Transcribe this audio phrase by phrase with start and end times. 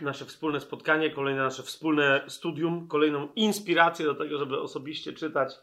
[0.00, 5.54] nasze wspólne spotkanie, kolejne nasze wspólne studium, kolejną inspirację do tego, żeby osobiście czytać,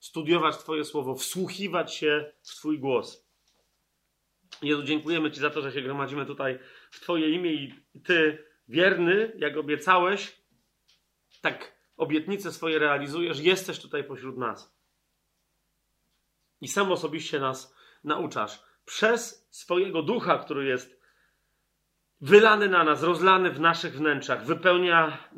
[0.00, 3.30] studiować Twoje słowo, wsłuchiwać się w Twój głos.
[4.62, 6.58] Jezu, dziękujemy Ci za to, że się gromadzimy tutaj
[6.90, 10.36] w Twoje imię i Ty, wierny, jak obiecałeś,
[11.40, 14.80] tak obietnice swoje realizujesz, jesteś tutaj pośród nas.
[16.60, 18.62] I sam osobiście nas nauczasz.
[18.84, 20.99] Przez swojego ducha, który jest
[22.20, 25.28] wylany na nas, rozlany w naszych wnętrzach, wypełnia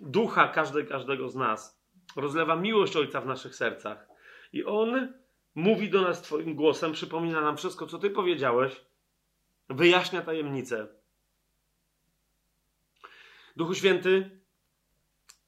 [0.00, 1.82] ducha każdej, każdego z nas.
[2.16, 4.08] Rozlewa miłość Ojca w naszych sercach.
[4.52, 5.12] I On
[5.54, 8.84] mówi do nas Twoim głosem, przypomina nam wszystko, co Ty powiedziałeś,
[9.68, 10.88] wyjaśnia tajemnice.
[13.56, 14.40] Duchu Święty,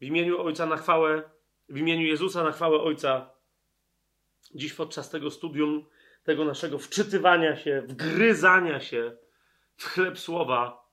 [0.00, 1.22] w imieniu Ojca na chwałę,
[1.68, 3.30] w imieniu Jezusa na chwałę Ojca,
[4.54, 5.84] dziś podczas tego studium,
[6.24, 9.16] tego naszego wczytywania się, wgryzania się
[9.76, 10.90] w chleb słowa,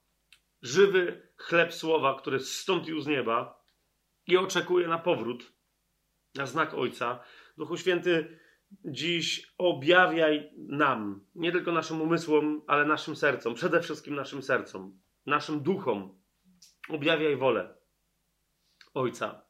[0.62, 3.64] żywy chleb słowa, który zstąpił z nieba
[4.28, 5.54] i oczekuje na powrót,
[6.36, 7.20] na znak Ojca.
[7.58, 8.40] Duchu Święty,
[8.86, 15.64] dziś objawiaj nam, nie tylko naszym umysłom, ale naszym sercom, przede wszystkim naszym sercom, naszym
[15.64, 16.22] duchom.
[16.90, 17.78] Objawiaj wolę
[18.94, 19.45] Ojca.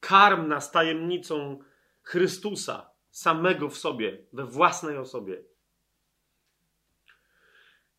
[0.00, 1.58] Karm nas tajemnicą
[2.02, 5.44] Chrystusa, samego w sobie, we własnej osobie.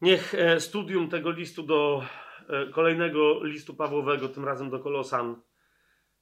[0.04, 2.04] Niech e, studium tego listu do
[2.50, 5.42] e, kolejnego listu Pawłowego, tym razem do Kolosan,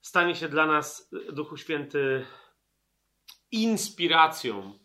[0.01, 2.25] stanie się dla nas, e, Duchu Święty,
[3.51, 4.79] inspiracją.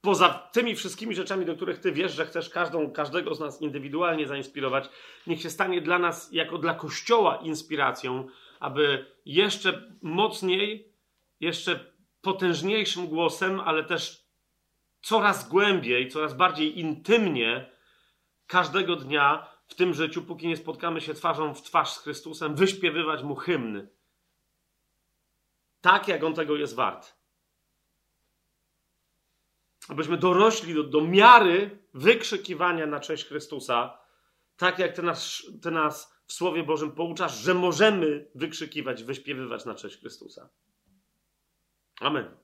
[0.00, 4.26] Poza tymi wszystkimi rzeczami, do których Ty wiesz, że chcesz każdą, każdego z nas indywidualnie
[4.26, 4.88] zainspirować,
[5.26, 8.28] niech się stanie dla nas, jako dla Kościoła, inspiracją,
[8.60, 10.92] aby jeszcze mocniej,
[11.40, 14.21] jeszcze potężniejszym głosem, ale też
[15.02, 17.70] coraz głębiej, coraz bardziej intymnie
[18.46, 23.22] każdego dnia w tym życiu, póki nie spotkamy się twarzą w twarz z Chrystusem, wyśpiewywać
[23.22, 23.88] mu hymny.
[25.80, 27.14] Tak, jak on tego jest wart.
[29.88, 33.98] Abyśmy dorośli do, do miary wykrzykiwania na cześć Chrystusa,
[34.56, 39.74] tak jak ty nas, ty nas w Słowie Bożym pouczasz, że możemy wykrzykiwać, wyśpiewywać na
[39.74, 40.48] cześć Chrystusa.
[42.00, 42.36] Amen.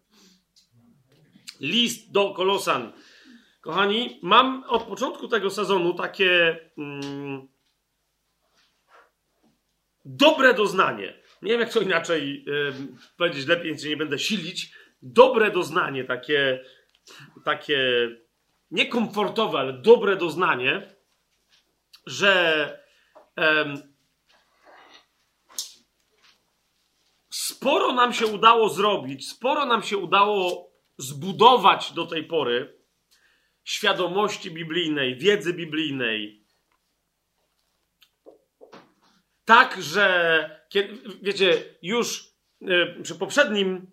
[1.61, 2.93] List do Kolosan.
[3.61, 7.49] Kochani, mam od początku tego sezonu takie mm,
[10.05, 11.15] dobre doznanie.
[11.43, 12.45] Nie wiem, jak to inaczej
[13.17, 14.73] powiedzieć lepiej, więc nie będę silić.
[15.03, 16.65] Dobre doznanie, takie,
[17.45, 18.09] takie
[18.71, 20.95] niekomfortowe, ale dobre doznanie,
[22.07, 22.83] że
[27.31, 30.68] sporo nam się udało zrobić, sporo nam się udało
[30.99, 32.79] zbudować do tej pory
[33.65, 36.45] świadomości biblijnej, wiedzy biblijnej.
[39.45, 40.69] Tak, że
[41.23, 43.87] wiecie, już e, przy poprzednim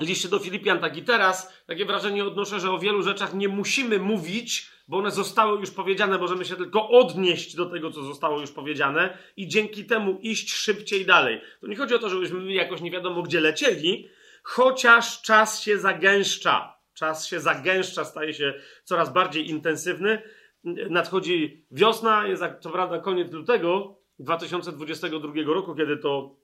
[0.00, 3.98] liście do Filipian, tak i teraz, takie wrażenie odnoszę, że o wielu rzeczach nie musimy
[3.98, 8.50] mówić, bo one zostały już powiedziane, możemy się tylko odnieść do tego, co zostało już
[8.50, 11.40] powiedziane i dzięki temu iść szybciej dalej.
[11.60, 14.08] To nie chodzi o to, żebyśmy jakoś nie wiadomo gdzie lecieli,
[14.42, 16.78] chociaż czas się zagęszcza.
[16.94, 18.54] Czas się zagęszcza, staje się
[18.84, 20.22] coraz bardziej intensywny.
[20.90, 26.36] Nadchodzi wiosna, jest co prawda koniec lutego 2022 roku, kiedy to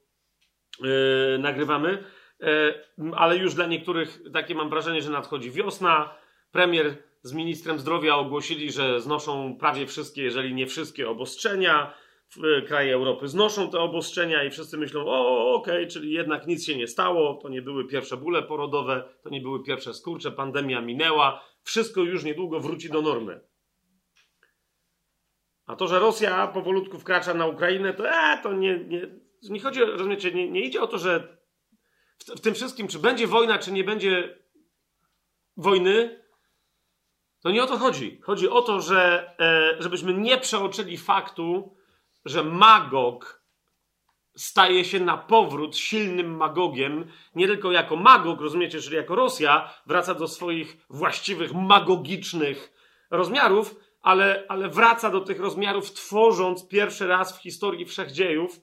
[0.81, 2.05] yy, nagrywamy,
[2.41, 2.49] yy,
[3.17, 6.15] ale już dla niektórych takie mam wrażenie, że nadchodzi wiosna.
[6.53, 11.95] Premier z ministrem zdrowia ogłosili, że znoszą prawie wszystkie, jeżeli nie wszystkie obostrzenia.
[12.67, 16.77] Kraje Europy znoszą te obostrzenia i wszyscy myślą, o, okej, okay, czyli jednak nic się
[16.77, 21.45] nie stało, to nie były pierwsze bóle porodowe, to nie były pierwsze skurcze, pandemia minęła,
[21.63, 23.41] wszystko już niedługo wróci do normy.
[25.67, 29.07] A to, że Rosja powolutku wkracza na Ukrainę, to, e, to nie, nie,
[29.51, 31.39] nie chodzi, rozumiecie, nie, nie idzie o to, że
[32.19, 34.39] w, w tym wszystkim, czy będzie wojna, czy nie będzie
[35.57, 36.25] wojny,
[37.41, 38.21] to nie o to chodzi.
[38.21, 41.78] Chodzi o to, że e, żebyśmy nie przeoczyli faktu,
[42.25, 43.43] że Magog
[44.37, 50.15] staje się na powrót silnym Magogiem, nie tylko jako Magog, rozumiecie, czyli jako Rosja, wraca
[50.15, 52.73] do swoich właściwych magogicznych
[53.11, 58.61] rozmiarów, ale, ale wraca do tych rozmiarów, tworząc pierwszy raz w historii wszechdziejów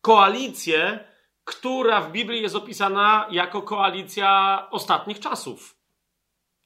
[0.00, 1.08] koalicję,
[1.44, 5.78] która w Biblii jest opisana jako koalicja ostatnich czasów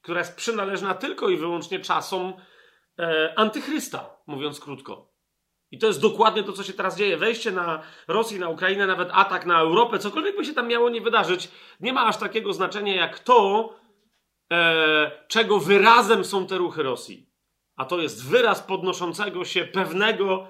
[0.02, 2.32] która jest przynależna tylko i wyłącznie czasom
[2.99, 5.12] e, antychrysta, mówiąc krótko.
[5.71, 7.17] I to jest dokładnie to, co się teraz dzieje.
[7.17, 11.00] Wejście na Rosję, na Ukrainę, nawet atak na Europę, cokolwiek by się tam miało nie
[11.00, 11.49] wydarzyć,
[11.81, 13.71] nie ma aż takiego znaczenia jak to,
[14.53, 17.33] e, czego wyrazem są te ruchy Rosji.
[17.77, 20.47] A to jest wyraz podnoszącego się pewnego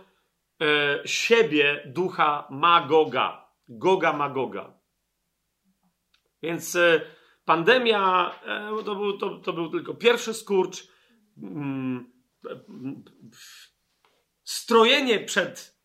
[0.62, 3.48] e, siebie ducha Magoga.
[3.68, 4.74] Goga Magoga.
[6.42, 7.00] Więc e,
[7.44, 10.88] pandemia e, to, był, to, to, był tylko pierwszy skurcz.
[11.42, 12.11] Mm,
[14.44, 15.78] strojenie przed,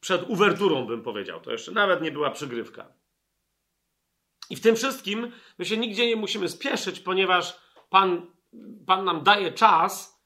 [0.00, 1.40] przed uwerturą, bym powiedział.
[1.40, 2.92] To jeszcze nawet nie była przygrywka.
[4.50, 7.60] I w tym wszystkim my się nigdzie nie musimy spieszyć, ponieważ
[7.90, 8.26] Pan,
[8.86, 10.22] Pan nam daje czas.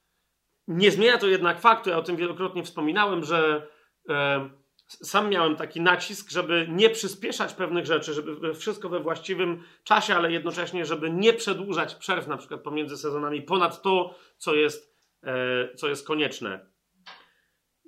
[0.68, 3.68] Nie zmienia to jednak faktu, ja o tym wielokrotnie wspominałem, że
[4.08, 4.50] e,
[4.86, 10.32] sam miałem taki nacisk, żeby nie przyspieszać pewnych rzeczy, żeby wszystko we właściwym czasie, ale
[10.32, 14.89] jednocześnie, żeby nie przedłużać przerw na przykład pomiędzy sezonami ponad to, co jest,
[15.76, 16.70] co jest konieczne.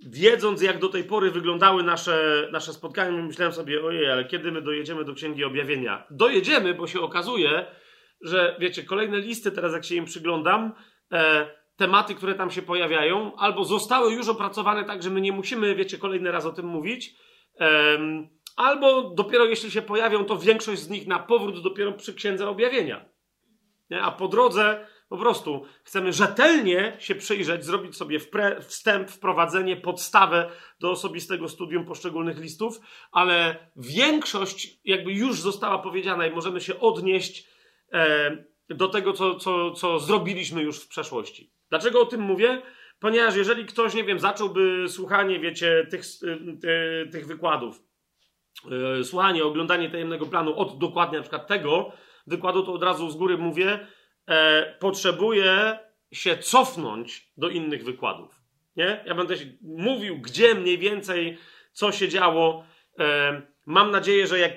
[0.06, 4.62] Wiedząc, jak do tej pory wyglądały nasze, nasze spotkania, myślałem sobie, ojej, ale kiedy my
[4.62, 6.06] dojedziemy do Księgi Objawienia?
[6.10, 7.66] Dojedziemy, bo się okazuje,
[8.20, 10.72] że wiecie, kolejne listy, teraz jak się im przyglądam,
[11.12, 11.46] e,
[11.76, 15.98] tematy, które tam się pojawiają, albo zostały już opracowane tak, że my nie musimy, wiecie,
[15.98, 17.14] kolejny raz o tym mówić,
[17.60, 22.48] um, albo dopiero jeśli się pojawią, to większość z nich na powrót dopiero przy Księdze
[22.48, 23.04] Objawienia.
[23.90, 24.02] Nie?
[24.02, 28.18] A po drodze po prostu chcemy rzetelnie się przyjrzeć, zrobić sobie
[28.60, 30.50] wstęp, wprowadzenie, podstawę
[30.80, 32.80] do osobistego studium poszczególnych listów,
[33.10, 37.48] ale większość jakby już została powiedziana i możemy się odnieść
[37.92, 41.52] e, do tego, co, co, co zrobiliśmy już w przeszłości.
[41.70, 42.62] Dlaczego o tym mówię?
[42.98, 46.02] Ponieważ jeżeli ktoś, nie wiem, zacząłby słuchanie, wiecie, tych,
[47.04, 47.82] y, tych wykładów,
[49.00, 51.92] y, słuchanie, oglądanie tajemnego planu od dokładnie na przykład tego
[52.26, 53.86] wykładu, to od razu z góry mówię,
[54.26, 55.78] e, potrzebuje
[56.12, 58.40] się cofnąć do innych wykładów.
[58.76, 59.04] Nie?
[59.06, 61.38] Ja będę mówił, gdzie mniej więcej,
[61.72, 62.64] co się działo.
[62.98, 64.52] E, Mam nadzieję, że, jak,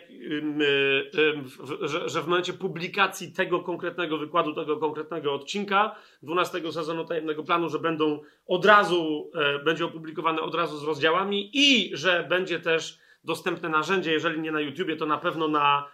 [2.05, 7.79] że, w momencie publikacji tego konkretnego wykładu, tego konkretnego odcinka 12 sezonu Tajemnego Planu, że
[7.79, 13.69] będą od razu, e, będzie opublikowane od razu z rozdziałami i że będzie też dostępne
[13.69, 15.89] narzędzie, jeżeli nie na YouTubie, to na pewno na,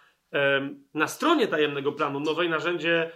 [0.94, 3.10] na stronie Tajemnego Planu, nowe narzędzie e,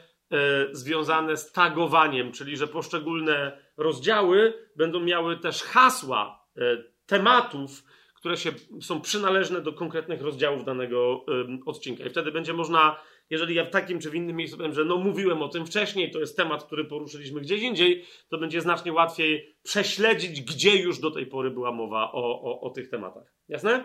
[0.72, 6.60] związane z tagowaniem, czyli że poszczególne rozdziały będą miały też hasła e,
[7.06, 7.84] tematów,
[8.14, 11.24] które się, są przynależne do konkretnych rozdziałów danego
[11.66, 12.04] odcinka.
[12.04, 13.00] I wtedy będzie można,
[13.30, 16.10] jeżeli ja w takim czy w innym miejscu powiem, że no mówiłem o tym wcześniej,
[16.10, 21.10] to jest temat, który poruszyliśmy gdzieś indziej, to będzie znacznie łatwiej prześledzić, gdzie już do
[21.10, 23.32] tej pory była mowa o, o, o tych tematach.
[23.48, 23.84] Jasne?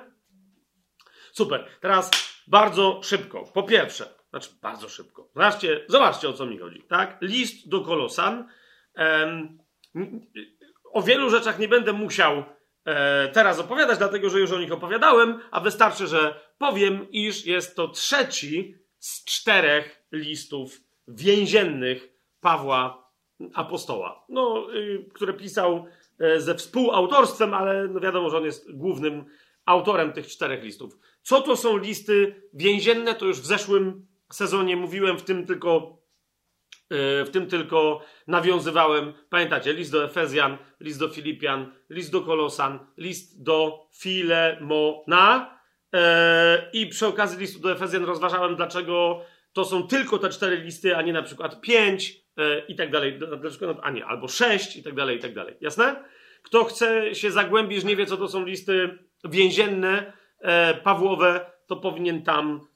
[1.31, 1.65] Super.
[1.81, 2.11] Teraz
[2.47, 3.43] bardzo szybko.
[3.53, 5.29] Po pierwsze, znaczy bardzo szybko.
[5.35, 6.83] Zobaczcie, zobaczcie o co mi chodzi.
[6.89, 7.17] Tak?
[7.21, 8.49] List do Kolosan.
[8.97, 9.57] Um,
[10.91, 12.43] o wielu rzeczach nie będę musiał
[12.85, 17.75] e, teraz opowiadać, dlatego że już o nich opowiadałem, a wystarczy, że powiem, iż jest
[17.75, 22.09] to trzeci z czterech listów więziennych
[22.41, 23.11] Pawła
[23.53, 25.85] Apostoła, no, y, które pisał
[26.19, 29.25] e, ze współautorstwem, ale no wiadomo, że on jest głównym
[29.65, 30.97] autorem tych czterech listów.
[31.21, 36.01] Co to są listy więzienne, to już w zeszłym sezonie mówiłem, w tym tylko
[37.25, 43.43] w tym tylko nawiązywałem, pamiętacie, list do Efezjan, list do Filipian, list do Kolosan, list
[43.43, 45.59] do Filemona
[45.93, 49.21] e, i przy okazji listu do Efezjan rozważałem, dlaczego
[49.53, 53.19] to są tylko te cztery listy, a nie na przykład pięć e, i tak dalej,
[53.41, 55.55] dlaczego, a nie, albo sześć i tak dalej, i tak dalej.
[55.61, 56.03] Jasne?
[56.43, 62.23] Kto chce się zagłębić, nie wie, co to są listy więzienne, e, Pawłowe, to powinien
[62.23, 62.71] tam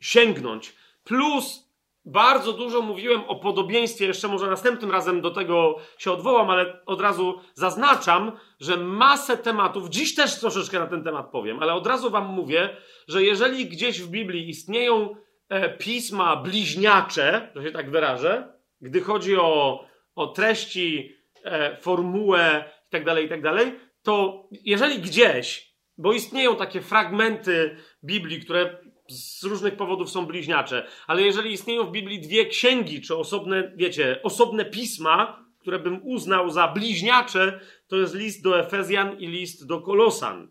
[0.00, 0.74] sięgnąć.
[1.04, 1.68] Plus
[2.04, 7.00] bardzo dużo mówiłem o podobieństwie, jeszcze może następnym razem do tego się odwołam, ale od
[7.00, 12.10] razu zaznaczam, że masę tematów, dziś też troszeczkę na ten temat powiem, ale od razu
[12.10, 12.76] wam mówię,
[13.08, 15.16] że jeżeli gdzieś w Biblii istnieją
[15.48, 23.14] e, pisma bliźniacze, że się tak wyrażę, gdy chodzi o, o treści, e, formułę itd.,
[23.14, 28.78] tak itd., tak to jeżeli gdzieś, bo istnieją takie fragmenty Biblii, które
[29.08, 30.86] z różnych powodów są bliźniacze.
[31.06, 36.50] Ale jeżeli istnieją w Biblii dwie księgi, czy osobne, wiecie, osobne pisma, które bym uznał
[36.50, 40.50] za bliźniacze, to jest list do Efezjan i list do Kolosan.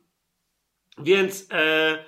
[0.98, 2.06] Więc e,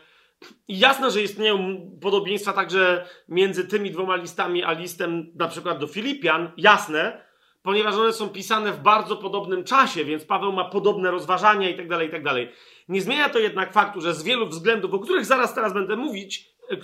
[0.67, 6.51] jasne, że istnieją podobieństwa także między tymi dwoma listami, a listem na przykład do Filipian,
[6.57, 7.28] jasne,
[7.61, 11.87] ponieważ one są pisane w bardzo podobnym czasie, więc Paweł ma podobne rozważania i tak
[11.87, 12.49] dalej, i tak dalej.
[12.87, 16.49] Nie zmienia to jednak faktu, że z wielu względów, o których zaraz teraz będę mówić,
[16.71, 16.77] e,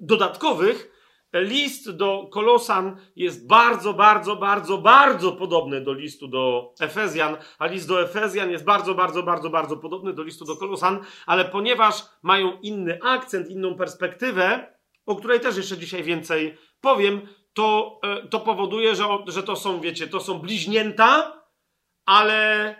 [0.00, 0.98] dodatkowych,
[1.32, 7.88] list do Kolosan jest bardzo, bardzo, bardzo, bardzo podobny do listu do Efezjan, a list
[7.88, 12.60] do Efezjan jest bardzo, bardzo, bardzo, bardzo podobny do listu do Kolosan, ale ponieważ mają
[12.62, 14.74] inny akcent, inną perspektywę,
[15.06, 17.20] o której też jeszcze dzisiaj więcej powiem,
[17.58, 21.42] to, e, to powoduje, że, że to są, wiecie, to są bliźnięta,
[22.06, 22.74] ale.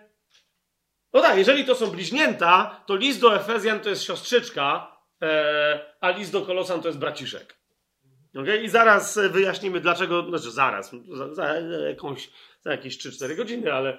[1.13, 6.11] No tak, jeżeli to są bliźnięta, to list do Efezjan to jest siostrzyczka, e, a
[6.11, 7.59] list do Kolosan to jest braciszek.
[8.37, 8.63] Okay?
[8.63, 10.29] I zaraz wyjaśnimy, dlaczego.
[10.29, 11.55] Znaczy, zaraz, za, za
[11.89, 12.31] jakąś,
[12.61, 13.99] za jakieś 3-4 godziny, ale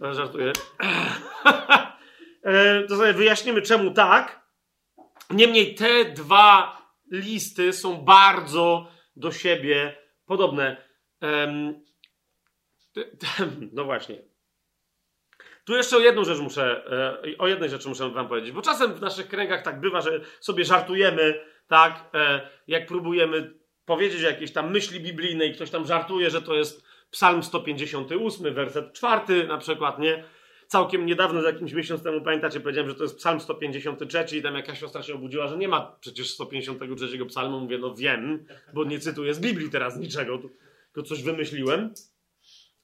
[0.00, 0.52] żartuję.
[2.42, 4.40] E, to sobie wyjaśnimy, czemu tak.
[5.30, 6.78] Niemniej te dwa
[7.10, 10.76] listy są bardzo do siebie podobne.
[13.72, 14.22] No właśnie.
[15.64, 16.84] Tu jeszcze o jedną rzecz muszę,
[17.24, 20.20] e, o jednej rzeczy muszę wam powiedzieć, bo czasem w naszych kręgach tak bywa, że
[20.40, 23.54] sobie żartujemy, tak, e, jak próbujemy
[23.84, 28.92] powiedzieć o jakiejś tam myśli biblijnej, ktoś tam żartuje, że to jest Psalm 158, werset
[28.92, 30.24] 4 na przykład, nie?
[30.66, 34.80] Całkiem niedawno, jakimś miesiąc temu, pamiętacie, powiedziałem, że to jest psalm 153 i tam jakaś
[34.80, 37.60] siostra się obudziła, że nie ma przecież 153 psalmu.
[37.60, 41.94] Mówię, no wiem, bo nie cytuję z Biblii teraz niczego, tylko coś wymyśliłem.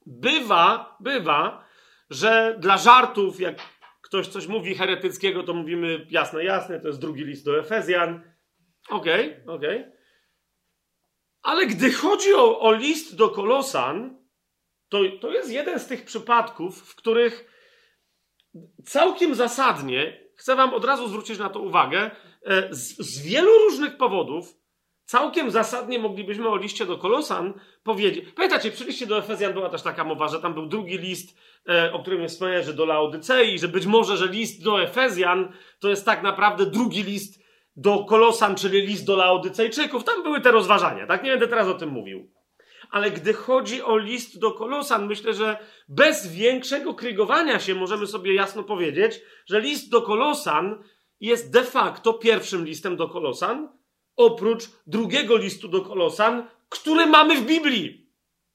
[0.06, 1.64] Bywa, bywa,
[2.10, 3.58] że dla żartów, jak
[4.02, 8.22] ktoś coś mówi heretyckiego, to mówimy jasne, jasne, to jest drugi list do Efezjan.
[8.88, 9.80] Okej, okay, okej.
[9.80, 9.92] Okay.
[11.42, 14.22] Ale gdy chodzi o, o list do Kolosan,
[14.88, 17.51] to, to jest jeden z tych przypadków, w których
[18.84, 22.10] całkiem zasadnie, chcę Wam od razu zwrócić na to uwagę,
[22.46, 24.54] e, z, z, wielu różnych powodów,
[25.04, 28.24] całkiem zasadnie moglibyśmy o liście do Kolosan powiedzieć.
[28.36, 31.92] Pamiętacie, przy liście do Efezjan była też taka mowa, że tam był drugi list, e,
[31.92, 35.88] o którym jest wspomniane, że do Laodycei, że być może, że list do Efezjan to
[35.88, 37.42] jest tak naprawdę drugi list
[37.76, 40.04] do Kolosan, czyli list do Laodycejczyków.
[40.04, 41.24] Tam były te rozważania, tak?
[41.24, 42.41] Nie będę teraz o tym mówił
[42.92, 45.56] ale gdy chodzi o list do Kolosan, myślę, że
[45.88, 50.84] bez większego krygowania się możemy sobie jasno powiedzieć, że list do Kolosan
[51.20, 53.68] jest de facto pierwszym listem do Kolosan,
[54.16, 58.10] oprócz drugiego listu do Kolosan, który mamy w Biblii.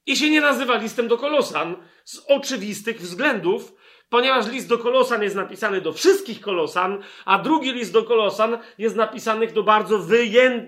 [0.05, 1.75] I się nie nazywa listem do Kolosan
[2.05, 3.73] z oczywistych względów,
[4.09, 8.95] ponieważ list do Kolosan jest napisany do wszystkich Kolosan, a drugi list do Kolosan jest
[8.95, 9.99] napisany do bardzo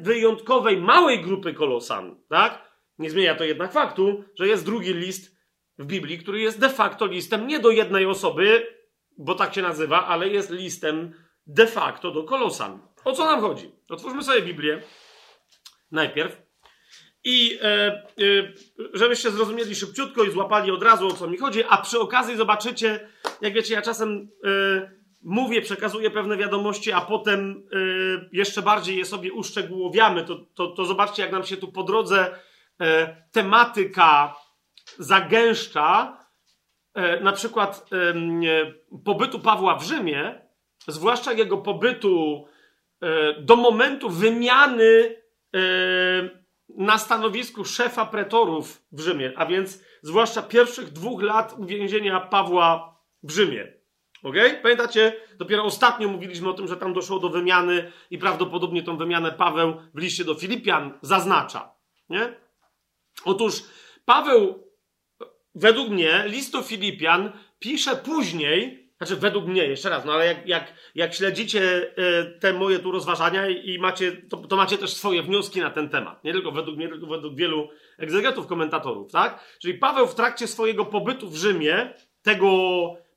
[0.02, 2.69] wyjątkowej, małej grupy Kolosan, tak?
[3.00, 5.38] Nie zmienia to jednak faktu, że jest drugi list
[5.78, 8.68] w Biblii, który jest de facto listem nie do jednej osoby,
[9.18, 11.14] bo tak się nazywa, ale jest listem
[11.48, 12.80] de facto do Kolosan.
[13.06, 13.72] O co nam chodzi?
[13.90, 14.82] Otwórzmy sobie Biblię
[15.92, 16.42] najpierw.
[17.24, 18.04] I e, e,
[18.94, 23.10] żebyście zrozumieli szybciutko i złapali od razu o co mi chodzi, a przy okazji zobaczycie,
[23.42, 24.92] jak wiecie, ja czasem e,
[25.24, 30.86] mówię, przekazuję pewne wiadomości, a potem e, jeszcze bardziej je sobie uszczegółowiamy, to, to, to
[30.86, 32.40] zobaczcie, jak nam się tu po drodze
[33.32, 34.36] tematyka
[34.98, 36.18] zagęszcza,
[36.94, 37.90] e, na przykład
[39.06, 40.42] pobytu Pawła w Rzymie,
[40.88, 42.46] zwłaszcza jego pobytu
[43.02, 45.20] e, do momentu wymiany
[46.78, 53.32] na stanowisku szefa pretorów w Rzymie, a więc zwłaszcza pierwszych dwóch lat uwięzienia Pawła w
[53.32, 53.74] Rzymie.
[54.24, 54.36] Ok?
[54.62, 55.14] Pamiętacie?
[55.38, 59.82] Dopiero ostatnio mówiliśmy o tym, że tam doszło do wymiany i prawdopodobnie tą wymianę Paweł
[59.94, 61.72] w liście do Filipian zaznacza.
[62.10, 62.34] Nie?
[63.26, 63.64] Otóż
[64.06, 64.64] Paweł,
[65.56, 70.48] według mnie, list do Filipian pisze później, znaczy według mnie, jeszcze raz, no ale jak,
[70.48, 75.24] jak, jak śledzicie e, te moje tu rozważania i macie, to, to, macie też swoje
[75.24, 76.24] wnioski na ten temat.
[76.24, 79.58] Nie tylko według mnie, tylko według wielu egzegetów, komentatorów, tak?
[79.60, 82.50] Czyli Paweł w trakcie swojego pobytu w Rzymie, tego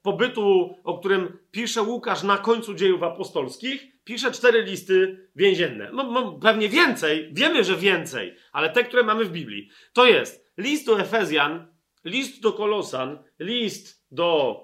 [0.02, 5.90] pobytu, o którym pisze Łukasz na końcu dziejów apostolskich, pisze cztery listy więzienne.
[5.92, 9.70] No, pewnie więcej, wiemy, że więcej, ale te, które mamy w Biblii.
[9.92, 14.60] To jest list do Efezjan, list do Kolosan, list do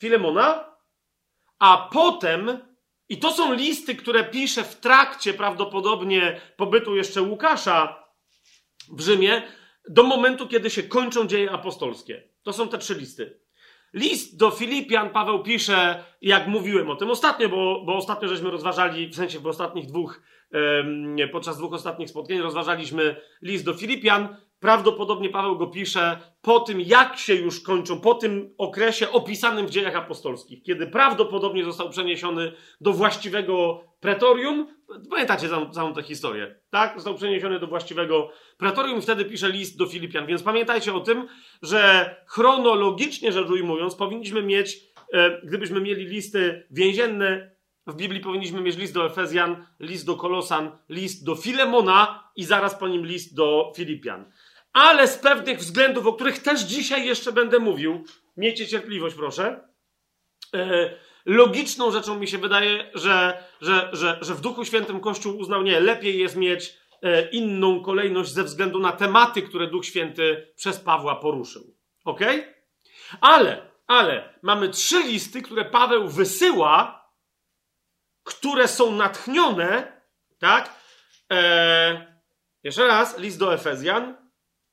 [0.00, 0.76] Filemona,
[1.58, 2.58] a potem,
[3.08, 8.04] i to są listy, które pisze w trakcie prawdopodobnie pobytu jeszcze Łukasza
[8.92, 9.42] w Rzymie,
[9.88, 12.28] do momentu, kiedy się kończą dzieje apostolskie.
[12.42, 13.41] To są te trzy listy.
[13.94, 19.08] List do Filipian Paweł pisze, jak mówiłem o tym ostatnio, bo, bo ostatnio żeśmy rozważali,
[19.08, 20.20] w sensie w ostatnich dwóch,
[21.32, 24.36] podczas dwóch ostatnich spotkań rozważaliśmy list do Filipian.
[24.60, 29.70] Prawdopodobnie Paweł go pisze po tym, jak się już kończą, po tym okresie opisanym w
[29.70, 34.66] dziejach apostolskich, kiedy prawdopodobnie został przeniesiony do właściwego pretorium.
[35.10, 36.94] Pamiętacie całą tę historię, tak?
[36.94, 40.26] Został przeniesiony do właściwego pretorium i wtedy pisze list do Filipian.
[40.26, 41.28] Więc pamiętajcie o tym,
[41.62, 44.78] że chronologicznie rzecz ujmując, powinniśmy mieć,
[45.12, 47.51] e, gdybyśmy mieli listy więzienne,
[47.86, 52.74] w Biblii powinniśmy mieć list do Efezjan, list do Kolosan, list do Filemona i zaraz
[52.74, 54.32] po nim list do Filipian.
[54.72, 58.04] Ale z pewnych względów, o których też dzisiaj jeszcze będę mówił,
[58.36, 59.68] miejcie cierpliwość, proszę.
[60.54, 60.94] E,
[61.26, 65.80] logiczną rzeczą mi się wydaje, że, że, że, że w Duchu Świętym Kościół uznał, nie,
[65.80, 71.16] lepiej jest mieć e, inną kolejność ze względu na tematy, które Duch Święty przez Pawła
[71.16, 71.76] poruszył.
[72.04, 72.20] Ok?
[73.20, 77.01] Ale, ale mamy trzy listy, które Paweł wysyła,
[78.24, 80.02] które są natchnione,
[80.38, 80.74] tak?
[81.32, 82.06] E,
[82.62, 84.16] jeszcze raz, list do Efezjan,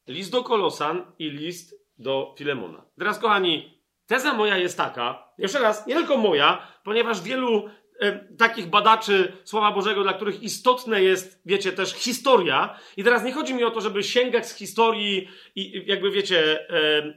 [0.08, 2.86] list do Kolosan i list do Filemona.
[3.00, 8.68] Teraz, kochani, teza moja jest taka, jeszcze raz, nie tylko moja, ponieważ wielu e, takich
[8.68, 12.80] badaczy Słowa Bożego, dla których istotne jest, wiecie, też historia.
[12.98, 17.14] I teraz nie chodzi mi o to, żeby sięgać z historii i jakby, wiecie, e,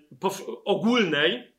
[0.65, 1.52] ogólnej,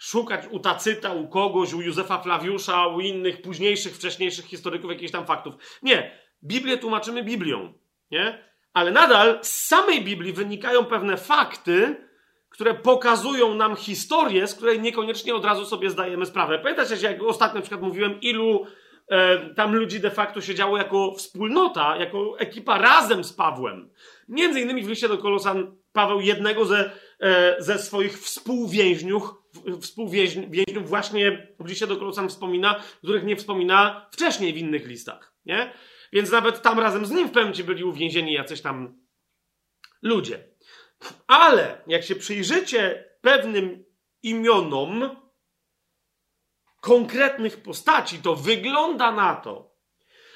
[0.00, 5.26] szukać u Tacyta, u kogoś, u Józefa Flawiusza, u innych późniejszych, wcześniejszych historyków jakichś tam
[5.26, 5.54] faktów.
[5.82, 6.18] Nie.
[6.44, 7.72] Biblię tłumaczymy Biblią,
[8.10, 8.50] nie?
[8.72, 12.06] Ale nadal z samej Biblii wynikają pewne fakty,
[12.48, 16.58] które pokazują nam historię, z której niekoniecznie od razu sobie zdajemy sprawę.
[16.58, 18.66] Pamiętacie, jak ostatnio na przykład mówiłem, ilu
[19.08, 23.90] e, tam ludzi de facto siedziało jako wspólnota, jako ekipa razem z Pawłem.
[24.28, 26.90] Między innymi w liście do Kolosan Paweł jednego ze,
[27.20, 29.39] e, ze swoich współwięźniów,
[29.80, 35.34] współwięźniów właśnie w liście do Kolosan wspomina, których nie wspomina wcześniej w innych listach.
[35.46, 35.72] Nie?
[36.12, 39.00] Więc nawet tam razem z nim w pewnym byli uwięzieni jacyś tam
[40.02, 40.48] ludzie.
[41.26, 43.84] Ale jak się przyjrzycie pewnym
[44.22, 45.16] imionom
[46.80, 49.76] konkretnych postaci, to wygląda na to,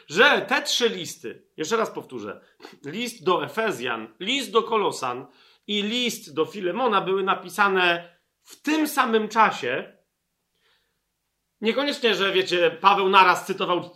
[0.09, 2.41] że te trzy listy, jeszcze raz powtórzę,
[2.85, 5.27] list do Efezjan, list do Kolosan
[5.67, 8.14] i list do Filemona były napisane
[8.45, 9.95] w tym samym czasie,
[11.61, 13.91] Niekoniecznie, że wiecie, Paweł naraz cytował,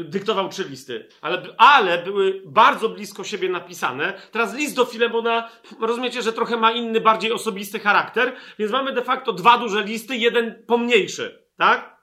[0.00, 4.20] y, dyktował trzy listy, ale, ale były bardzo blisko siebie napisane.
[4.32, 9.02] Teraz list do Filemona, rozumiecie, że trochę ma inny, bardziej osobisty charakter, więc mamy de
[9.02, 11.96] facto dwa duże listy, jeden pomniejszy, tak?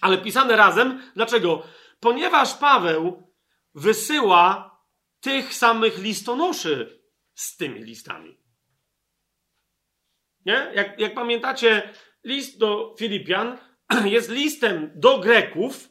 [0.00, 1.02] Ale pisane razem.
[1.16, 1.62] Dlaczego?
[2.00, 3.32] Ponieważ Paweł
[3.74, 4.76] wysyła
[5.20, 7.02] tych samych listonoszy
[7.34, 8.41] z tymi listami.
[10.46, 10.72] Nie?
[10.74, 11.82] Jak, jak pamiętacie,
[12.24, 13.58] list do Filipian
[14.04, 15.88] jest listem do Greków,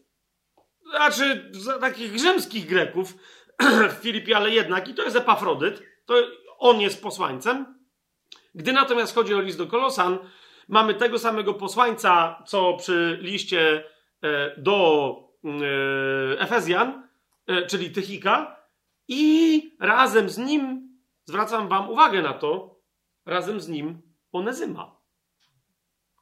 [0.89, 3.13] znaczy takich rzymskich Greków
[3.91, 6.15] w Filipie, ale jednak, i to jest Epafrodyt, to
[6.59, 7.81] on jest posłańcem.
[8.55, 10.17] Gdy natomiast chodzi o list do Kolosan,
[10.67, 13.83] mamy tego samego posłańca, co przy liście
[14.23, 17.07] e, do e, Efezjan,
[17.47, 18.61] e, czyli Tychika,
[19.07, 20.89] i razem z nim,
[21.25, 22.79] zwracam wam uwagę na to,
[23.25, 25.01] razem z nim Onezyma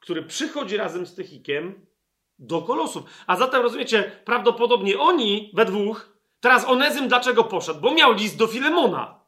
[0.00, 1.86] który przychodzi razem z Tychikiem
[2.38, 3.02] do Kolosów.
[3.26, 7.80] A zatem rozumiecie, prawdopodobnie oni we dwóch, teraz Onezym dlaczego poszedł?
[7.80, 9.20] Bo miał list do Filemona.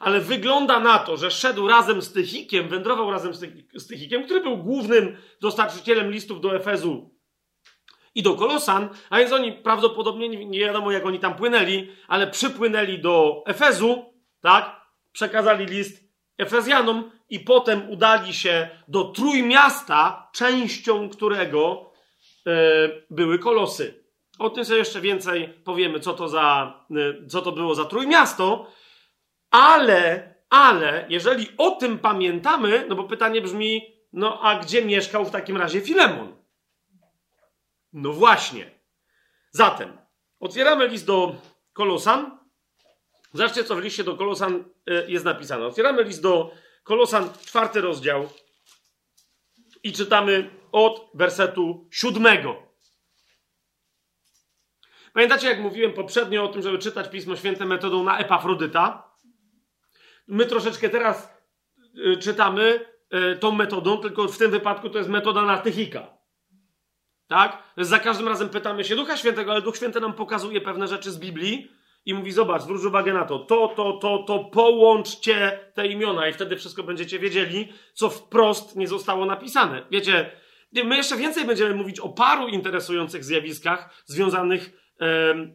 [0.00, 3.34] Ale wygląda na to, że szedł razem z Tychikiem, wędrował razem
[3.74, 7.14] z Tychikiem, który był głównym dostarczycielem listów do Efezu
[8.14, 12.98] i do Kolosan, a więc oni prawdopodobnie, nie wiadomo jak oni tam płynęli, ale przypłynęli
[12.98, 14.04] do Efezu,
[14.40, 14.86] tak?
[15.12, 16.04] Przekazali list
[16.38, 21.92] Efezjanom i potem udali się do Trójmiasta, częścią którego
[22.46, 22.52] e,
[23.10, 24.04] były kolosy.
[24.38, 28.70] O tym sobie jeszcze więcej powiemy, co to, za, e, co to było za Trójmiasto,
[29.50, 35.30] ale, ale, jeżeli o tym pamiętamy, no bo pytanie brzmi, no a gdzie mieszkał w
[35.30, 36.36] takim razie Filemon?
[37.92, 38.70] No właśnie.
[39.50, 39.98] Zatem,
[40.40, 41.36] otwieramy list do
[41.72, 42.38] Kolosan.
[43.32, 45.66] Zobaczcie, co w liście do Kolosan e, jest napisane.
[45.66, 46.50] Otwieramy list do
[46.86, 48.28] Kolosan, czwarty rozdział
[49.82, 52.62] i czytamy od wersetu siódmego.
[55.12, 59.10] Pamiętacie, jak mówiłem poprzednio o tym, żeby czytać Pismo Święte metodą na Epafrodyta?
[60.26, 61.30] My troszeczkę teraz
[62.14, 62.86] y, czytamy
[63.32, 66.18] y, tą metodą, tylko w tym wypadku to jest metoda na Tychika.
[67.26, 67.62] Tak?
[67.76, 71.18] Za każdym razem pytamy się Ducha Świętego, ale Duch Święty nam pokazuje pewne rzeczy z
[71.18, 71.70] Biblii,
[72.06, 76.32] i mówi: Zobacz, zwróć uwagę na to, to, to, to, to, połączcie te imiona, i
[76.32, 79.86] wtedy wszystko będziecie wiedzieli, co wprost nie zostało napisane.
[79.90, 80.30] Wiecie,
[80.72, 84.92] my jeszcze więcej będziemy mówić o paru interesujących zjawiskach związanych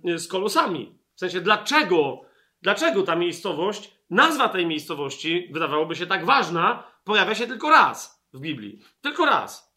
[0.05, 0.99] e, z kolosami.
[1.15, 2.21] W sensie, dlaczego,
[2.61, 8.39] dlaczego ta miejscowość, nazwa tej miejscowości, wydawałoby się tak ważna, pojawia się tylko raz w
[8.39, 8.79] Biblii.
[9.01, 9.75] Tylko raz.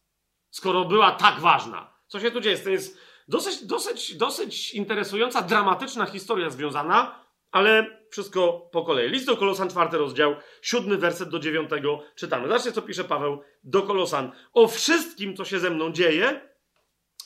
[0.49, 1.93] Skoro była tak ważna.
[2.07, 2.57] Co się tu dzieje?
[2.57, 9.09] To jest Dosyć, dosyć, dosyć interesująca, dramatyczna historia związana, ale wszystko po kolei.
[9.09, 12.47] List do Kolosan, czwarty rozdział, siódmy werset do dziewiątego czytamy.
[12.47, 14.31] Zobaczcie, co pisze Paweł do Kolosan.
[14.53, 16.49] O wszystkim, co się ze mną dzieje,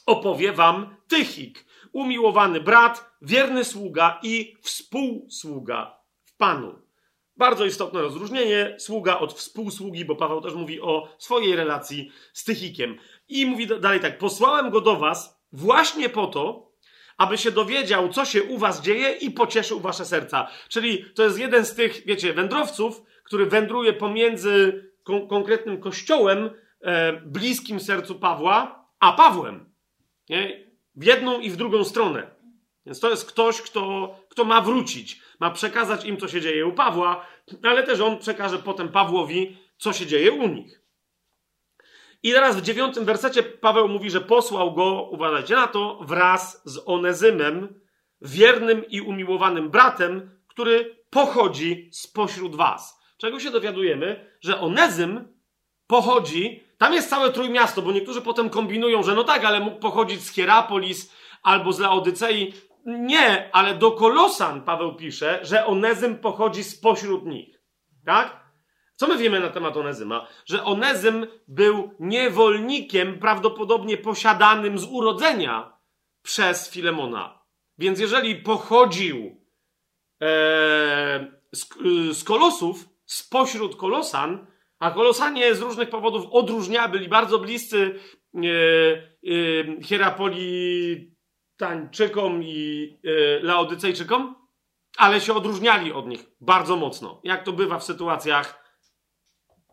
[0.05, 6.81] opowie wam Tychik, umiłowany brat, wierny sługa i współsługa w Panu.
[7.37, 12.97] Bardzo istotne rozróżnienie sługa od współsługi, bo Paweł też mówi o swojej relacji z Tychikiem.
[13.27, 16.71] I mówi dalej tak: Posłałem go do was, Właśnie po to,
[17.17, 20.47] aby się dowiedział, co się u was dzieje i pocieszył wasze serca.
[20.69, 26.49] Czyli to jest jeden z tych, wiecie, wędrowców, który wędruje pomiędzy kon konkretnym kościołem
[26.81, 29.69] e, bliskim sercu Pawła, a Pawłem.
[30.29, 30.69] Nie?
[30.95, 32.31] W jedną i w drugą stronę.
[32.85, 36.71] Więc to jest ktoś, kto, kto ma wrócić, ma przekazać im, co się dzieje u
[36.71, 37.25] Pawła,
[37.63, 40.78] ale też on przekaże potem Pawłowi, co się dzieje u nich.
[42.23, 46.79] I teraz w dziewiątym wersecie Paweł mówi, że posłał go, uważajcie na to, wraz z
[46.85, 47.81] Onezymem,
[48.21, 52.99] wiernym i umiłowanym bratem, który pochodzi spośród was.
[53.17, 54.37] Czego się dowiadujemy?
[54.41, 55.39] Że Onezym
[55.87, 60.21] pochodzi, tam jest całe trójmiasto, bo niektórzy potem kombinują, że no tak, ale mógł pochodzić
[60.21, 62.53] z Hierapolis albo z Laodycei.
[62.85, 67.59] Nie, ale do Kolosan Paweł pisze, że Onezym pochodzi spośród nich.
[68.05, 68.48] Tak?
[68.99, 70.27] Co my wiemy na temat Onezyma?
[70.45, 75.73] Że Onezym był niewolnikiem, prawdopodobnie posiadanym z urodzenia
[76.21, 77.39] przez Filemona.
[77.77, 79.45] Więc jeżeli pochodził
[80.21, 80.27] e,
[81.51, 81.67] z,
[82.17, 84.47] z kolosów, spośród kolosan,
[84.79, 87.99] a kolosanie z różnych powodów odróżnia, byli bardzo bliscy
[88.35, 88.41] e, e,
[89.83, 93.09] Hierapolitańczykom i e,
[93.43, 94.35] Laodycejczykom,
[94.97, 97.21] ale się odróżniali od nich bardzo mocno.
[97.23, 98.58] Jak to bywa w sytuacjach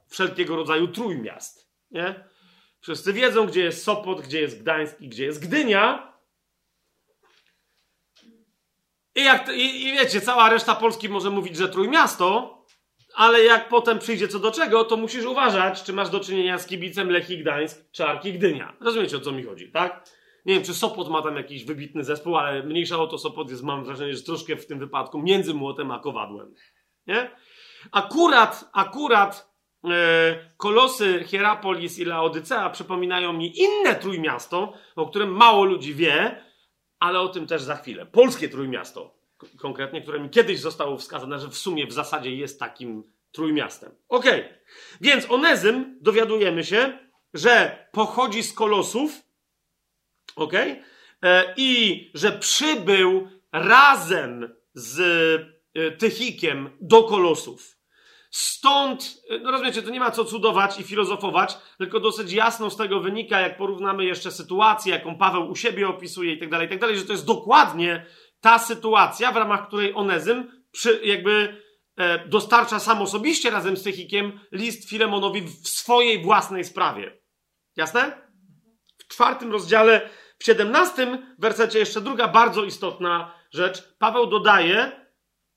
[0.09, 1.71] wszelkiego rodzaju trójmiast.
[1.91, 2.25] Nie?
[2.81, 6.13] Wszyscy wiedzą, gdzie jest Sopot, gdzie jest Gdańsk i gdzie jest Gdynia.
[9.15, 12.57] I, jak, i, I wiecie, cała reszta Polski może mówić, że trójmiasto,
[13.15, 16.67] ale jak potem przyjdzie co do czego, to musisz uważać, czy masz do czynienia z
[16.67, 18.77] kibicem Lechii Gdańsk, czy Arki Gdynia.
[18.81, 20.09] Rozumiecie, o co mi chodzi, tak?
[20.47, 23.63] Nie wiem, czy Sopot ma tam jakiś wybitny zespół, ale mniejsza o to Sopot jest,
[23.63, 26.55] mam wrażenie, że troszkę w tym wypadku między młotem a kowadłem.
[27.07, 27.31] Nie?
[27.93, 29.56] Akurat, akurat
[30.57, 36.45] kolosy Hierapolis i Laodycea przypominają mi inne trójmiasto, o którym mało ludzi wie,
[36.99, 38.07] ale o tym też za chwilę.
[38.07, 39.15] Polskie trójmiasto,
[39.59, 43.93] konkretnie, które mi kiedyś zostało wskazane, że w sumie w zasadzie jest takim trójmiastem.
[44.09, 44.25] Ok,
[45.01, 46.99] więc Onezym dowiadujemy się,
[47.35, 49.23] że pochodzi z kolosów,
[50.37, 50.53] ok,
[51.57, 55.01] i że przybył razem z
[55.75, 57.76] e, Tychikiem do kolosów.
[58.31, 63.01] Stąd, no rozumiecie, to nie ma co cudować i filozofować, tylko dosyć jasno z tego
[63.01, 66.81] wynika, jak porównamy jeszcze sytuację, jaką Paweł u siebie opisuje i tak dalej, i tak
[66.81, 68.07] dalej, że to jest dokładnie
[68.41, 71.63] ta sytuacja, w ramach której Onezym przy, jakby
[71.97, 77.19] e, dostarcza sam osobiście razem z Tychikiem list Filemonowi w swojej własnej sprawie.
[77.77, 78.29] Jasne?
[78.99, 83.95] W czwartym rozdziale, w siedemnastym wersecie jeszcze druga bardzo istotna rzecz.
[83.99, 85.07] Paweł dodaje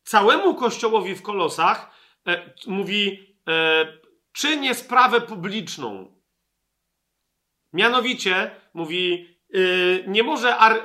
[0.04, 1.99] całemu kościołowi w Kolosach,
[2.30, 3.86] e, mówi, e,
[4.32, 6.20] czynię sprawę publiczną.
[7.74, 9.58] Mianowicie, mówi, e,
[10.08, 10.82] nie może, ar, e,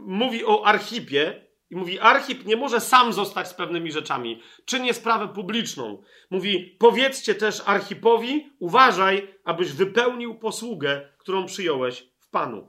[0.00, 4.42] mówi o Archipie, i mówi, Archip nie może sam zostać z pewnymi rzeczami.
[4.64, 6.02] Czynię sprawę publiczną.
[6.30, 12.68] Mówi, powiedzcie też Archipowi, uważaj, abyś wypełnił posługę, którą przyjąłeś w Panu.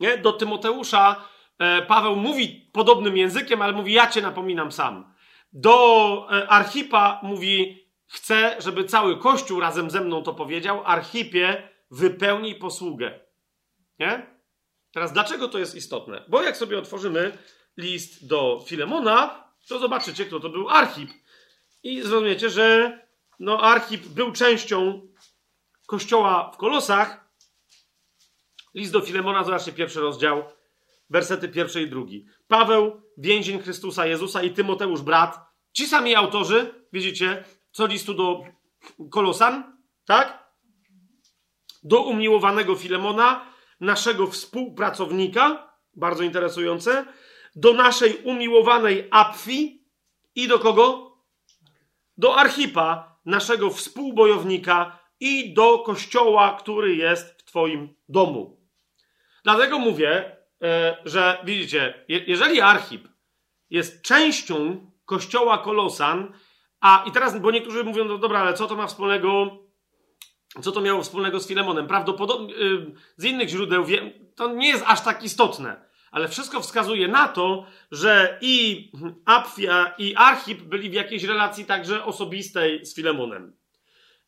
[0.00, 0.18] Nie?
[0.18, 1.24] Do Tymoteusza
[1.58, 5.15] e, Paweł mówi podobnym językiem, ale mówi, ja cię napominam sam
[5.56, 10.82] do e, Archipa mówi: Chcę, żeby cały Kościół razem ze mną to powiedział.
[10.84, 13.20] Archipie, wypełnij posługę.
[13.98, 14.26] Nie?
[14.92, 16.24] Teraz, dlaczego to jest istotne?
[16.28, 17.38] Bo jak sobie otworzymy
[17.76, 21.10] list do Filemona, to zobaczycie, kto to był Archip.
[21.82, 22.98] I zrozumiecie, że
[23.40, 25.08] no, Archip był częścią
[25.86, 27.30] kościoła w Kolosach.
[28.74, 30.44] List do Filemona, zobaczcie pierwszy rozdział,
[31.10, 32.26] wersety pierwszy i drugi.
[32.48, 35.45] Paweł, więzień Chrystusa Jezusa i Tymoteusz, brat,
[35.76, 38.44] Ci sami autorzy, widzicie, co listu do
[39.10, 40.52] Kolosan, tak?
[41.82, 47.04] Do umiłowanego Filemona, naszego współpracownika, bardzo interesujące,
[47.56, 49.86] do naszej umiłowanej Apfi
[50.34, 51.16] i do kogo?
[52.16, 58.60] Do Archipa, naszego współbojownika i do kościoła, który jest w Twoim domu.
[59.44, 63.08] Dlatego mówię, e, że widzicie, jeżeli Archip
[63.70, 66.32] jest częścią kościoła Kolosan,
[66.80, 69.58] a i teraz, bo niektórzy mówią, no dobra, ale co to ma wspólnego,
[70.62, 71.86] co to miało wspólnego z Filemonem?
[71.86, 77.08] Prawdopodobnie yy, z innych źródeł wiem, to nie jest aż tak istotne, ale wszystko wskazuje
[77.08, 78.90] na to, że i
[79.24, 83.56] Apfia, i Archip byli w jakiejś relacji także osobistej z Filemonem.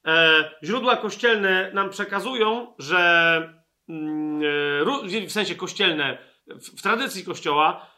[0.07, 3.55] E, źródła kościelne nam przekazują, że
[3.89, 7.98] yy, w sensie kościelne, w, w tradycji kościoła, E,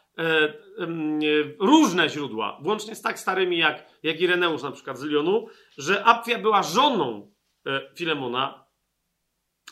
[1.59, 5.47] różne źródła, włącznie z tak starymi jak, jak Ireneusz na przykład z Lyonu,
[5.77, 7.31] że Apfia była żoną
[7.65, 8.65] e, Filemona,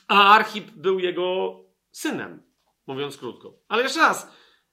[0.08, 1.56] a Archip był jego
[1.91, 2.43] synem.
[2.88, 3.54] mówiąc krótko.
[3.67, 4.32] Ale jeszcze raz,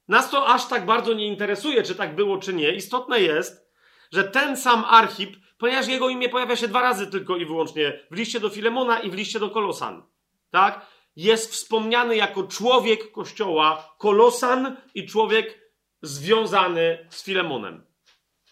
[0.08, 2.74] nas to aż tak bardzo nie interesuje, czy tak było, czy nie.
[2.74, 3.72] Istotne jest,
[4.12, 8.16] że ten sam Archip, ponieważ jego imię pojawia się dwa razy tylko i wyłącznie w
[8.16, 10.02] liście do Filemona i w liście do Kolosan,
[10.50, 10.86] tak?
[11.16, 17.86] Jest wspomniany jako człowiek kościoła Kolosan i człowiek związany z Filemonem.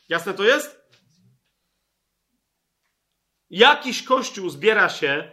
[0.09, 0.85] Jasne to jest?
[3.50, 5.33] Jakiś kościół zbiera się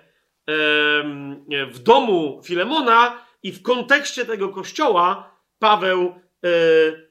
[1.71, 6.49] w domu Filemona i w kontekście tego kościoła Paweł e,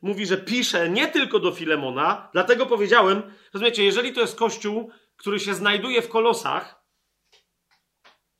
[0.02, 3.22] mówi, że pisze nie tylko do Filemona, dlatego powiedziałem,
[3.54, 6.79] rozumiecie, jeżeli to jest kościół, który się znajduje w Kolosach,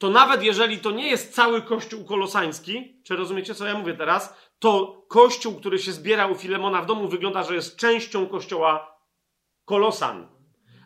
[0.00, 4.34] to nawet jeżeli to nie jest cały kościół kolosański, czy rozumiecie, co ja mówię teraz,
[4.58, 8.98] to kościół, który się zbiera u Filemona w domu, wygląda, że jest częścią kościoła
[9.64, 10.28] Kolosan.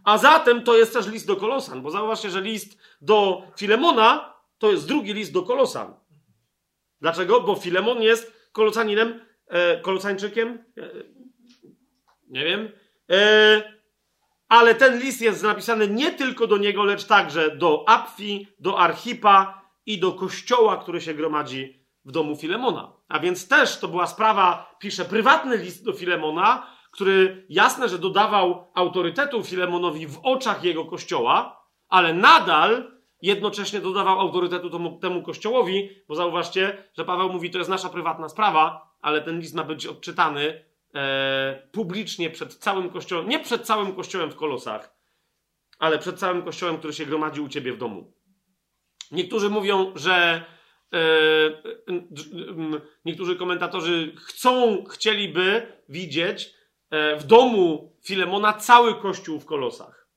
[0.04, 4.70] A zatem to jest też list do Kolosan, bo zauważcie, że list do Filemona to
[4.70, 5.94] jest drugi list do Kolosan.
[7.00, 7.40] Dlaczego?
[7.40, 10.90] Bo Filemon jest kolosaninem, e, kolosańczykiem, e,
[12.28, 12.72] nie wiem,
[13.10, 13.74] e,
[14.48, 19.62] ale ten list jest napisany nie tylko do niego, lecz także do Apfi, do Archipa
[19.86, 22.92] i do kościoła, który się gromadzi w domu Filemona.
[23.08, 28.70] A więc też to była sprawa, pisze prywatny list do Filemona, który jasne, że dodawał
[28.74, 36.14] autorytetu Filemonowi w oczach jego kościoła, ale nadal jednocześnie dodawał autorytetu temu, temu kościołowi, bo
[36.14, 40.64] zauważcie, że Paweł mówi, to jest nasza prywatna sprawa, ale ten list ma być odczytany
[41.72, 44.94] publicznie przed całym kościołem, nie przed całym kościołem w Kolosach,
[45.78, 48.14] ale przed całym kościołem, który się gromadzi u ciebie w domu.
[49.10, 50.44] Niektórzy mówią, że
[50.92, 50.98] e,
[53.04, 56.54] niektórzy komentatorzy chcą, chcieliby widzieć
[56.90, 60.08] e, w domu Filemona cały kościół w Kolosach.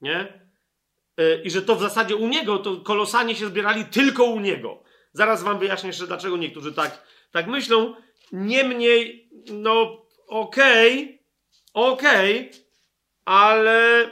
[0.00, 0.48] Nie?
[1.16, 4.82] E, I że to w zasadzie u niego, to kolosanie się zbierali tylko u niego.
[5.12, 7.94] Zaraz wam wyjaśnię jeszcze, dlaczego niektórzy tak, tak myślą.
[8.32, 11.20] Niemniej, no okej,
[11.72, 12.62] okay, okej, okay,
[13.24, 14.10] ale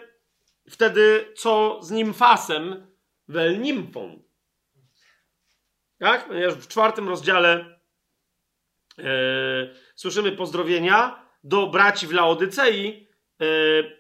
[0.70, 2.86] wtedy co z nimfasem
[3.28, 4.22] wel nimfą?
[5.98, 6.28] Tak?
[6.28, 7.80] Ponieważ w czwartym rozdziale
[8.98, 9.04] e,
[9.96, 13.44] słyszymy pozdrowienia do braci w Laodycei, E,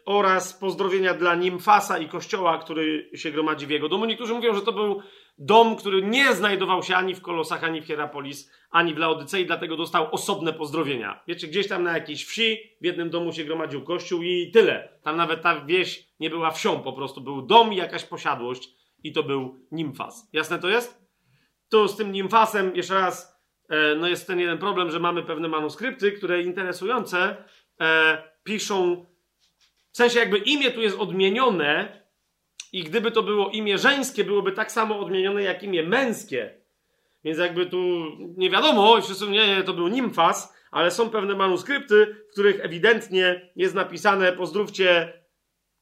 [0.06, 4.04] oraz pozdrowienia dla Nimfasa i kościoła, który się gromadzi w jego domu.
[4.04, 5.02] Niektórzy mówią, że to był
[5.40, 9.76] dom, który nie znajdował się ani w Kolosach, ani w Hierapolis, ani w Laodycei, dlatego
[9.76, 11.22] dostał osobne pozdrowienia.
[11.28, 14.88] Wiecie, gdzieś tam na jakiejś wsi w jednym domu się gromadził kościół i tyle.
[15.02, 18.68] Tam nawet ta wieś nie była wsią, po prostu był dom i jakaś posiadłość
[19.04, 20.28] i to był Nimfas.
[20.32, 21.10] Jasne to jest?
[21.68, 25.48] Tu z tym Nimfasem jeszcze raz e, no jest ten jeden problem, że mamy pewne
[25.48, 27.44] manuskrypty, które interesujące
[27.80, 29.06] e, piszą
[29.92, 31.99] w sensie jakby imię tu jest odmienione
[32.72, 36.60] i gdyby to było imię żeńskie, byłoby tak samo odmienione jak imię męskie.
[37.24, 37.78] Więc jakby tu
[38.36, 43.50] nie wiadomo, wszyscy nie, nie, to był Nimfas, ale są pewne manuskrypty, w których ewidentnie
[43.56, 45.12] jest napisane pozdrówcie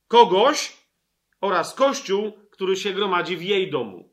[0.09, 0.77] kogoś
[1.41, 4.11] oraz kościół, który się gromadzi w jej domu.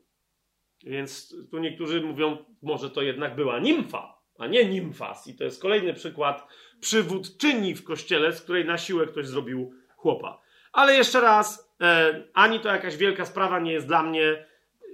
[0.82, 5.26] Więc tu niektórzy mówią, może to jednak była nimfa, a nie nimfas.
[5.26, 6.46] I to jest kolejny przykład
[6.80, 10.40] przywódczyni w kościele, z której na siłę ktoś zrobił chłopa.
[10.72, 11.65] Ale jeszcze raz,
[12.34, 14.46] ani to jakaś wielka sprawa nie jest dla mnie.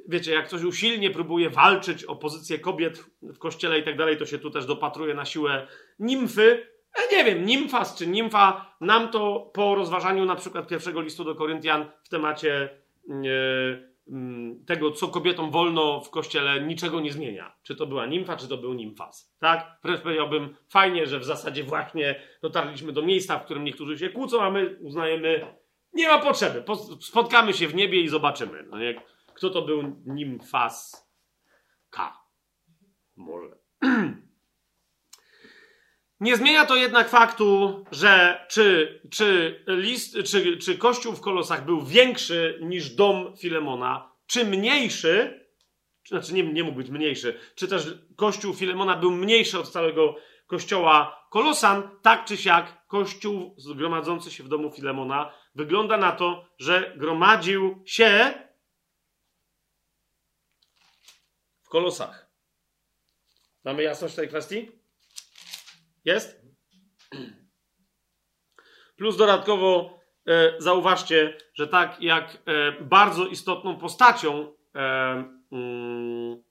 [0.09, 4.27] Wiecie, jak ktoś usilnie próbuje walczyć o pozycję kobiet w kościele i tak dalej, to
[4.27, 5.67] się tu też dopatruje na siłę
[5.99, 6.67] nimfy.
[6.95, 11.35] E, nie wiem, nimfas czy nimfa, nam to po rozważaniu na przykład pierwszego listu do
[11.35, 12.69] Koryntian w temacie
[13.09, 13.93] e,
[14.67, 17.57] tego, co kobietom wolno w kościele, niczego nie zmienia.
[17.63, 19.37] Czy to była nimfa, czy to był nimfas.
[19.39, 19.79] Tak?
[19.85, 24.43] Wręcz powiedziałbym, fajnie, że w zasadzie właśnie dotarliśmy do miejsca, w którym niektórzy się kłócą,
[24.43, 25.47] a my uznajemy,
[25.93, 26.65] nie ma potrzeby.
[27.01, 28.63] Spotkamy się w niebie i zobaczymy.
[28.71, 29.03] No nie?
[29.35, 31.07] Kto to był nimfas
[31.91, 32.23] K?
[33.17, 33.59] Może.
[36.21, 41.83] Nie zmienia to jednak faktu, że czy, czy, list, czy, czy kościół w Kolosach był
[41.87, 45.47] większy niż dom Filemona, czy mniejszy,
[46.09, 51.27] znaczy nie, nie mógł być mniejszy, czy też kościół Filemona był mniejszy od całego kościoła
[51.31, 57.83] Kolosan, tak czy siak kościół zgromadzący się w domu Filemona wygląda na to, że gromadził
[57.87, 58.35] się
[61.63, 62.31] w Kolosach.
[63.65, 64.71] Mamy jasność w tej kwestii?
[66.05, 66.43] Jest?
[68.97, 74.81] Plus dodatkowo e, zauważcie, że tak jak e, bardzo istotną postacią e,
[75.53, 76.43] mm,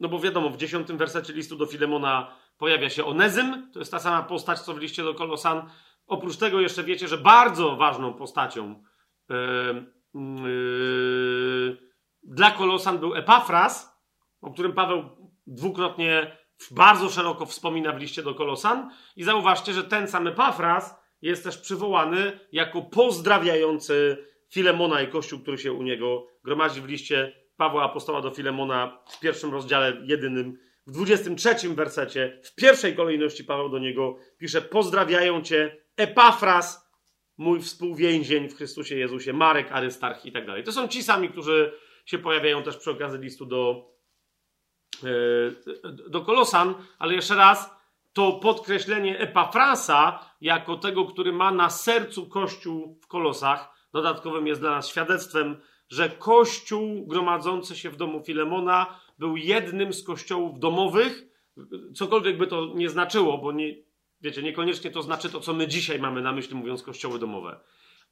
[0.00, 3.98] no bo wiadomo, w dziesiątym wersecie listu do Filemona pojawia się Onezym, to jest ta
[3.98, 5.70] sama postać, co w liście do Kolosan.
[6.06, 8.82] Oprócz tego jeszcze wiecie, że bardzo ważną postacią
[9.28, 9.36] yy,
[10.14, 11.76] yy,
[12.22, 14.02] dla Kolosan był Epafras,
[14.40, 15.04] o którym Paweł
[15.46, 16.36] dwukrotnie
[16.70, 18.90] bardzo szeroko wspomina w liście do Kolosan.
[19.16, 25.58] I zauważcie, że ten sam Epafras jest też przywołany jako pozdrawiający Filemona i kościół, który
[25.58, 30.90] się u niego gromadzi w liście Pawła Apostoła do Filemona w pierwszym rozdziale jedynym, w
[30.90, 36.90] 23 wersecie, w pierwszej kolejności Paweł do niego pisze: Pozdrawiają cię Epafras,
[37.36, 40.64] mój współwięzień w Chrystusie Jezusie, Marek, Arystarch i tak dalej.
[40.64, 41.72] To są ci sami, którzy
[42.06, 43.90] się pojawiają też przy okazji listu do,
[45.04, 45.08] e,
[46.10, 47.70] do Kolosan, ale jeszcze raz,
[48.12, 54.70] to podkreślenie Epafrasa jako tego, który ma na sercu Kościół w Kolosach, dodatkowym jest dla
[54.70, 61.24] nas świadectwem, że Kościół gromadzący się w domu Filemona był jednym z kościołów domowych,
[61.94, 63.74] cokolwiek by to nie znaczyło, bo nie,
[64.20, 67.60] wiecie, niekoniecznie to znaczy to, co my dzisiaj mamy na myśli, mówiąc kościoły domowe.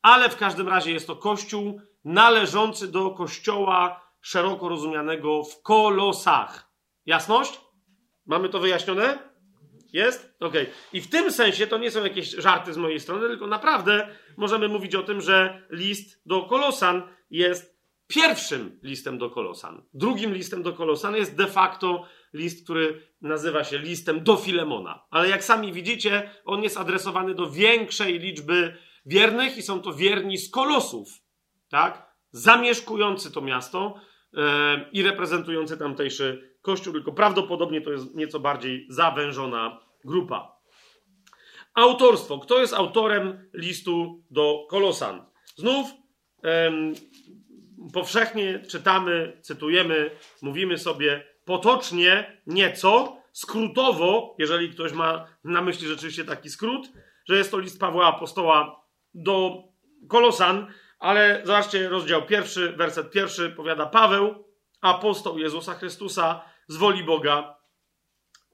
[0.02, 6.72] Ale w każdym razie jest to kościół należący do kościoła szeroko rozumianego w Kolosach.
[7.06, 7.60] Jasność?
[8.26, 9.18] Mamy to wyjaśnione?
[9.92, 10.34] Jest?
[10.40, 10.62] Okej.
[10.62, 10.74] Okay.
[10.92, 14.68] I w tym sensie to nie są jakieś żarty z mojej strony, tylko naprawdę możemy
[14.68, 17.75] mówić o tym, że list do Kolosan jest
[18.06, 19.82] pierwszym listem do Kolosan.
[19.94, 25.06] Drugim listem do Kolosan jest de facto list, który nazywa się listem do Filemona.
[25.10, 30.38] Ale jak sami widzicie, on jest adresowany do większej liczby wiernych i są to wierni
[30.38, 31.08] z Kolosów,
[31.68, 32.16] tak?
[32.30, 34.00] Zamieszkujący to miasto
[34.32, 34.42] yy,
[34.92, 40.56] i reprezentujący tamtejszy kościół, tylko prawdopodobnie to jest nieco bardziej zawężona grupa.
[41.74, 42.38] Autorstwo.
[42.38, 45.24] Kto jest autorem listu do Kolosan?
[45.56, 45.86] Znów
[46.42, 46.94] em,
[47.92, 50.10] powszechnie czytamy, cytujemy,
[50.42, 56.88] mówimy sobie potocznie nieco, skrótowo, jeżeli ktoś ma na myśli rzeczywiście taki skrót,
[57.28, 59.62] że jest to list Pawła Apostoła do
[60.08, 60.66] Kolosan,
[60.98, 64.44] ale zobaczcie rozdział pierwszy, werset pierwszy powiada Paweł,
[64.80, 67.56] apostoł Jezusa Chrystusa z woli Boga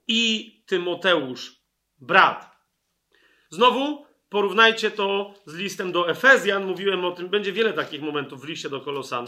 [0.07, 1.61] i Tymoteusz,
[1.97, 2.57] brat.
[3.49, 6.65] Znowu porównajcie to z listem do Efezjan.
[6.65, 9.25] Mówiłem o tym, będzie wiele takich momentów w liście do Kolosan,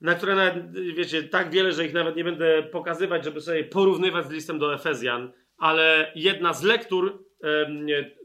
[0.00, 4.26] na które nawet, wiecie, tak wiele, że ich nawet nie będę pokazywać, żeby sobie porównywać
[4.26, 7.24] z listem do Efezjan, ale jedna z lektur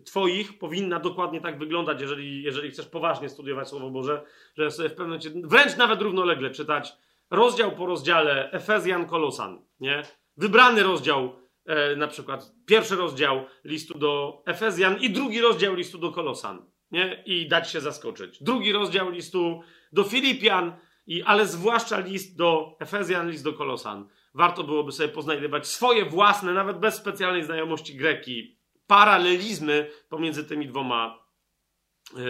[0.06, 4.22] Twoich powinna dokładnie tak wyglądać, jeżeli, jeżeli chcesz poważnie studiować Słowo Boże,
[4.58, 6.94] że sobie w pewnym momencie, wręcz nawet równolegle czytać
[7.32, 10.04] rozdział po rozdziale Efezjan, Kolosan, nie?
[10.38, 11.36] Wybrany rozdział
[11.98, 17.24] na przykład pierwszy rozdział listu do Efezjan i drugi rozdział listu do Kolosan, nie?
[17.26, 18.44] I dać się zaskoczyć.
[18.44, 20.74] Drugi rozdział listu do Filipian,
[21.08, 24.10] i, ale zwłaszcza list do Efezjan, list do Kolosan.
[24.34, 31.26] Warto byłoby sobie poznajdywać swoje własne, nawet bez specjalnej znajomości greki, paralelizmy pomiędzy tymi dwoma
[32.16, 32.22] yy,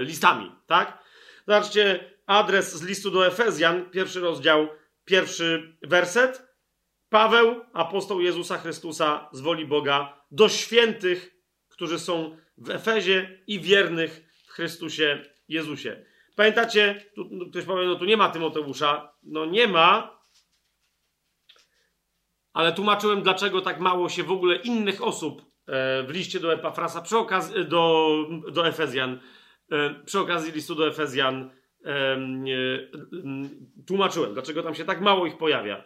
[0.00, 0.98] listami, tak?
[1.46, 4.68] Zobaczcie, adres z listu do Efezjan, pierwszy rozdział,
[5.04, 6.45] pierwszy werset.
[7.16, 11.34] Paweł, apostoł Jezusa Chrystusa z woli Boga, do świętych,
[11.68, 16.04] którzy są w Efezie i wiernych w Chrystusie Jezusie.
[16.34, 19.12] Pamiętacie, tu, no, ktoś powie, no tu nie ma Tymoteusza.
[19.22, 20.20] No nie ma,
[22.52, 27.02] ale tłumaczyłem, dlaczego tak mało się w ogóle innych osób e, w liście do Epafrasa,
[27.02, 28.10] przy okazji, do,
[28.52, 29.20] do Efezjan,
[29.72, 31.50] e, przy okazji listu do Efezjan
[31.84, 32.16] e,
[33.86, 35.84] tłumaczyłem, dlaczego tam się tak mało ich pojawia.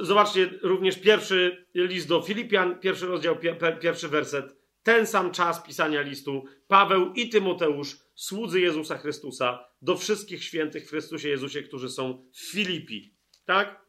[0.00, 3.36] Zobaczcie również pierwszy list do Filipian, pierwszy rozdział,
[3.80, 4.56] pierwszy werset.
[4.82, 10.90] Ten sam czas pisania listu Paweł i Tymoteusz, słudzy Jezusa Chrystusa, do wszystkich świętych w
[10.90, 13.14] Chrystusie Jezusie, którzy są w Filipi.
[13.44, 13.86] Tak?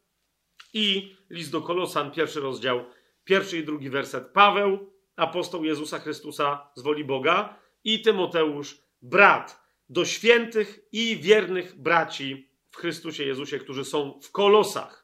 [0.74, 2.86] I list do Kolosan, pierwszy rozdział,
[3.24, 4.28] pierwszy i drugi werset.
[4.28, 12.49] Paweł, apostoł Jezusa Chrystusa z woli Boga i Tymoteusz, brat, do świętych i wiernych braci
[12.72, 15.03] w Chrystusie Jezusie, którzy są w Kolosach.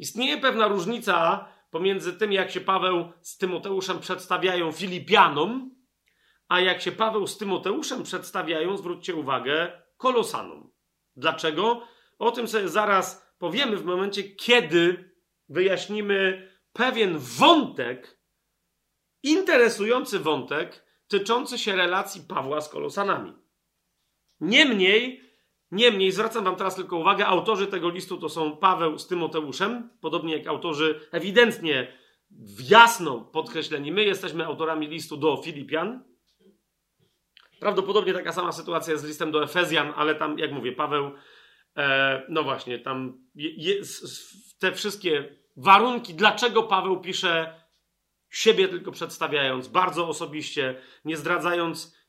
[0.00, 5.74] Istnieje pewna różnica pomiędzy tym, jak się Paweł z Tymoteuszem przedstawiają Filipianom,
[6.48, 10.70] a jak się Paweł z Tymoteuszem przedstawiają, zwróćcie uwagę, Kolosanom.
[11.16, 11.86] Dlaczego?
[12.18, 15.12] O tym sobie zaraz powiemy w momencie, kiedy
[15.48, 18.20] wyjaśnimy pewien wątek,
[19.22, 23.34] interesujący wątek, tyczący się relacji Pawła z Kolosanami.
[24.40, 25.29] Niemniej,
[25.72, 30.36] Niemniej zwracam Wam teraz tylko uwagę, autorzy tego listu to są Paweł z Tymoteuszem, podobnie
[30.36, 31.92] jak autorzy ewidentnie
[32.68, 33.92] jasno podkreśleni.
[33.92, 36.04] My jesteśmy autorami listu do Filipian.
[37.60, 41.10] Prawdopodobnie taka sama sytuacja jest z listem do Efezjan, ale tam, jak mówię, Paweł,
[41.76, 43.18] e, no właśnie, tam
[44.58, 47.60] te wszystkie warunki, dlaczego Paweł pisze
[48.30, 51.99] siebie tylko przedstawiając, bardzo osobiście, nie zdradzając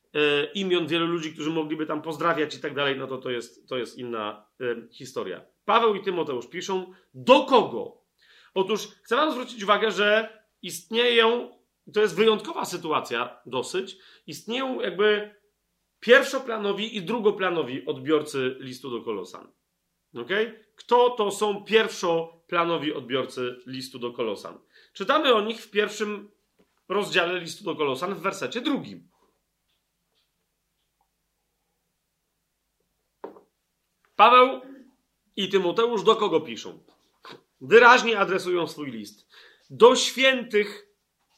[0.54, 3.78] imion wielu ludzi, którzy mogliby tam pozdrawiać i tak dalej, no to to jest, to
[3.78, 5.44] jest inna e, historia.
[5.64, 8.02] Paweł i Tymoteusz piszą, do kogo?
[8.54, 11.50] Otóż chcę wam zwrócić uwagę, że istnieją,
[11.94, 13.96] to jest wyjątkowa sytuacja dosyć,
[14.26, 15.34] istnieją jakby
[16.00, 19.52] pierwszoplanowi i drugoplanowi odbiorcy listu do Kolosan.
[20.14, 20.64] Okay?
[20.76, 24.58] Kto to są pierwszoplanowi odbiorcy listu do Kolosan?
[24.92, 26.30] Czytamy o nich w pierwszym
[26.88, 29.11] rozdziale listu do Kolosan w wersecie drugim.
[34.22, 34.60] Paweł
[35.36, 36.78] i Tymoteusz do kogo piszą?
[37.60, 39.26] Wyraźnie adresują swój list.
[39.70, 40.86] Do świętych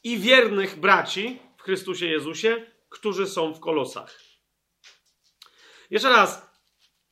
[0.03, 4.19] i wiernych braci w Chrystusie Jezusie, którzy są w Kolosach.
[5.89, 6.51] Jeszcze raz,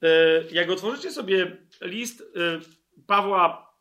[0.02, 0.08] e,
[0.52, 2.26] jak otworzycie sobie list e,
[3.08, 3.74] Pawła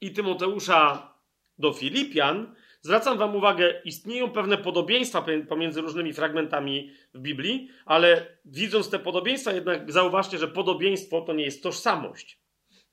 [0.00, 1.12] i Tymoteusza
[1.58, 8.90] do Filipian, zwracam Wam uwagę, istnieją pewne podobieństwa pomiędzy różnymi fragmentami w Biblii, ale widząc
[8.90, 12.42] te podobieństwa, jednak zauważcie, że podobieństwo to nie jest tożsamość.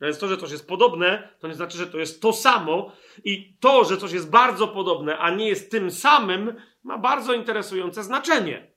[0.02, 2.92] Więc to, że coś jest podobne, to nie znaczy, że to jest to samo.
[3.24, 8.04] I to, że coś jest bardzo podobne, a nie jest tym samym, ma bardzo interesujące
[8.04, 8.72] znaczenie.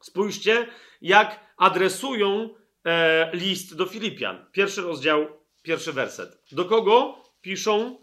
[0.00, 0.66] Spójrzcie,
[1.00, 2.54] jak adresują
[2.84, 4.46] e, list do Filipian.
[4.52, 5.26] Pierwszy rozdział,
[5.62, 6.42] pierwszy werset.
[6.52, 7.98] Do kogo piszą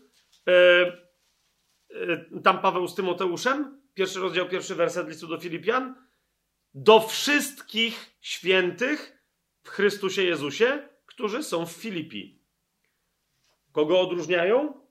[0.48, 1.03] e,
[2.44, 3.82] tam Paweł z Tymoteuszem?
[3.94, 5.96] Pierwszy rozdział, pierwszy werset listu do Filipian.
[6.74, 9.24] Do wszystkich świętych
[9.64, 12.40] w Chrystusie Jezusie, którzy są w Filipi.
[13.72, 14.84] Kogo odróżniają?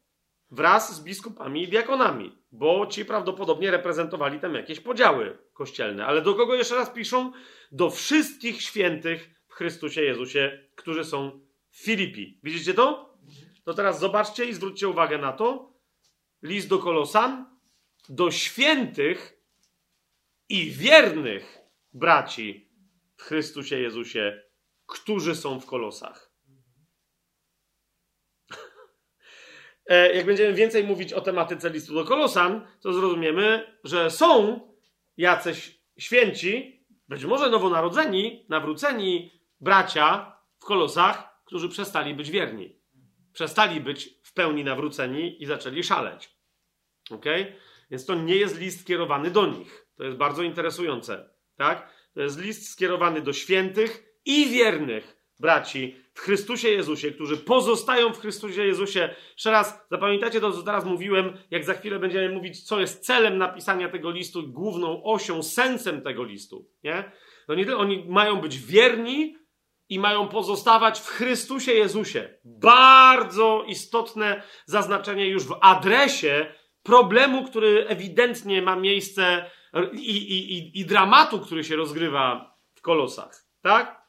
[0.51, 6.07] Wraz z biskupami i diakonami, bo ci prawdopodobnie reprezentowali tam jakieś podziały kościelne.
[6.07, 7.33] Ale do kogo jeszcze raz piszą?
[7.73, 11.41] Do wszystkich świętych w Chrystusie Jezusie, którzy są
[11.71, 12.41] w Filipi.
[12.43, 13.17] Widzicie to?
[13.65, 15.72] To teraz zobaczcie i zwróćcie uwagę na to.
[16.43, 17.59] List do Kolosan,
[18.09, 19.43] do świętych
[20.49, 21.59] i wiernych
[21.93, 22.71] braci
[23.17, 24.43] w Chrystusie Jezusie,
[24.87, 26.33] którzy są w Kolosach.
[29.87, 34.61] E, jak będziemy więcej mówić o tematyce listu do Kolosan, to zrozumiemy, że są
[35.17, 42.77] jacyś święci, być może nowonarodzeni, nawróceni bracia w Kolosach, którzy przestali być wierni.
[43.33, 46.32] Przestali być w pełni nawróceni i zaczęli szaleć.
[47.11, 47.25] Ok?
[47.91, 49.87] Więc to nie jest list skierowany do nich.
[49.97, 51.31] To jest bardzo interesujące.
[51.57, 51.93] Tak?
[52.15, 58.21] To jest list skierowany do świętych i wiernych braci w Chrystusie Jezusie, którzy pozostają w
[58.21, 59.15] Chrystusie Jezusie.
[59.33, 63.39] Jeszcze raz, zapamiętajcie to, co teraz mówiłem, jak za chwilę będziemy mówić, co jest celem
[63.39, 66.69] napisania tego listu, główną osią, sensem tego listu.
[66.85, 67.13] Nie?
[67.49, 69.37] No nie oni mają być wierni
[69.89, 72.39] i mają pozostawać w Chrystusie Jezusie.
[72.45, 79.51] Bardzo istotne zaznaczenie już w adresie problemu, który ewidentnie ma miejsce
[79.93, 83.47] i, i, i, i dramatu, który się rozgrywa w kolosach.
[83.63, 84.03] Tak?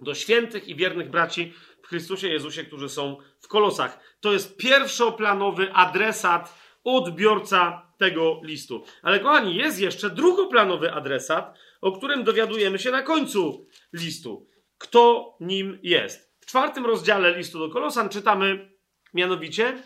[0.00, 1.52] do świętych i wiernych braci
[1.82, 4.00] w Chrystusie Jezusie, którzy są w Kolosach.
[4.20, 6.54] To jest pierwszoplanowy adresat,
[6.84, 8.84] odbiorca tego listu.
[9.02, 14.48] Ale kochani, jest jeszcze drugoplanowy adresat, o którym dowiadujemy się na końcu listu.
[14.78, 16.34] Kto nim jest?
[16.40, 18.72] W czwartym rozdziale listu do Kolosan czytamy
[19.14, 19.82] mianowicie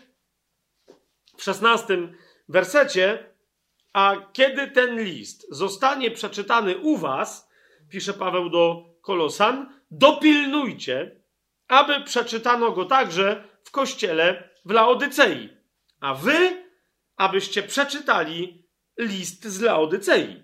[1.37, 2.17] w szesnastym
[2.49, 3.29] wersecie,
[3.93, 7.49] a kiedy ten list zostanie przeczytany u was,
[7.89, 11.21] pisze Paweł do Kolosan, dopilnujcie,
[11.67, 15.49] aby przeczytano go także w kościele w Laodycei,
[15.99, 16.65] a wy,
[17.17, 18.65] abyście przeczytali
[18.97, 20.43] list z Laodycei.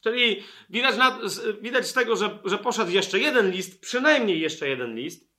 [0.00, 1.18] Czyli widać, na,
[1.60, 5.32] widać z tego, że, że poszedł jeszcze jeden list, przynajmniej jeszcze jeden list.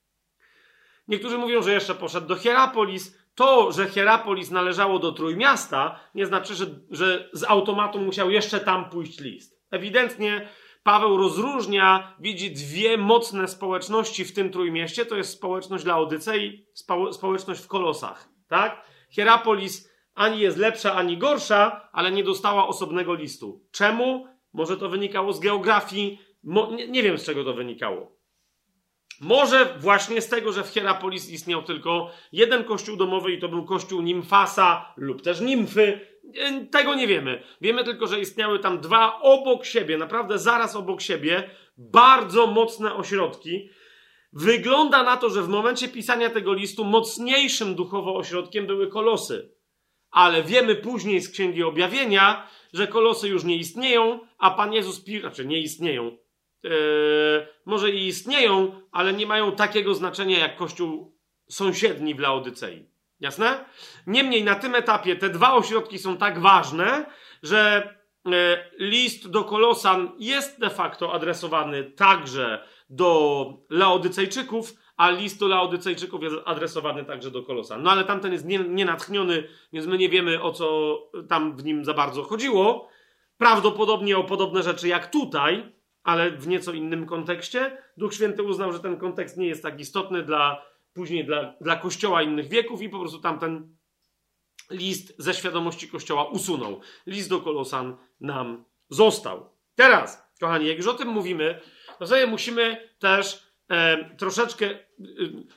[1.07, 3.17] Niektórzy mówią, że jeszcze poszedł do Hierapolis.
[3.35, 8.89] To, że Hierapolis należało do Trójmiasta, nie znaczy, że, że z automatu musiał jeszcze tam
[8.89, 9.63] pójść list.
[9.71, 10.49] Ewidentnie
[10.83, 15.05] Paweł rozróżnia, widzi dwie mocne społeczności w tym trójmieście.
[15.05, 16.65] To jest społeczność Laodycei,
[17.11, 18.29] społeczność w Kolosach.
[18.47, 18.85] Tak?
[19.09, 23.65] Hierapolis ani jest lepsza, ani gorsza, ale nie dostała osobnego listu.
[23.71, 24.27] Czemu?
[24.53, 28.11] Może to wynikało z geografii, nie, nie wiem z czego to wynikało.
[29.23, 33.65] Może właśnie z tego, że w Hierapolis istniał tylko jeden kościół domowy i to był
[33.65, 37.43] kościół Nimfasa lub też Nimfy, E, tego nie wiemy.
[37.61, 43.69] Wiemy tylko, że istniały tam dwa obok siebie, naprawdę zaraz obok siebie, bardzo mocne ośrodki.
[44.33, 49.49] Wygląda na to, że w momencie pisania tego listu mocniejszym duchowo ośrodkiem były kolosy.
[50.11, 55.45] Ale wiemy później z Księgi Objawienia, że kolosy już nie istnieją, a Pan Jezus, znaczy
[55.45, 56.17] nie istnieją.
[56.63, 61.17] Yy, może i istnieją, ale nie mają takiego znaczenia jak Kościół
[61.49, 62.93] sąsiedni w Laodycei.
[63.19, 63.65] Jasne?
[64.07, 67.05] Niemniej na tym etapie te dwa ośrodki są tak ważne,
[67.43, 67.89] że
[68.25, 68.31] e,
[68.79, 76.35] list do Kolosan jest de facto adresowany także do Laodycejczyków, a list do Laodycejczyków jest
[76.45, 77.83] adresowany także do Kolosan.
[77.83, 79.43] No ale tamten jest nienatchniony,
[79.73, 80.97] więc my nie wiemy o co
[81.29, 82.89] tam w nim za bardzo chodziło.
[83.37, 85.73] Prawdopodobnie o podobne rzeczy jak tutaj,
[86.03, 87.77] ale w nieco innym kontekście.
[87.97, 92.21] Duch Święty uznał, że ten kontekst nie jest tak istotny dla później dla, dla Kościoła
[92.21, 93.75] innych wieków i po prostu tamten
[94.71, 96.81] list ze świadomości Kościoła usunął.
[97.05, 99.49] List do Kolosan nam został.
[99.75, 101.59] Teraz, kochani, jak już o tym mówimy,
[101.99, 104.79] to sobie musimy też e, troszeczkę, e,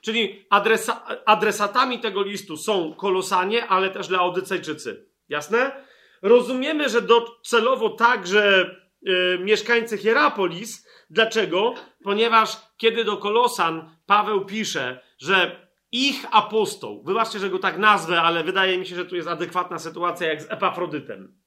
[0.00, 5.06] czyli adresa, adresatami tego listu są Kolosanie, ale też Laodycejczycy.
[5.28, 5.84] Jasne?
[6.22, 8.70] Rozumiemy, że docelowo także
[9.06, 10.86] e, mieszkańcy Hierapolis.
[11.10, 11.74] Dlaczego?
[12.02, 18.44] Ponieważ kiedy do Kolosan Paweł pisze, że ich apostoł, wybaczcie, że go tak nazwę, ale
[18.44, 21.40] wydaje mi się, że tu jest adekwatna sytuacja jak z Epafrodytem.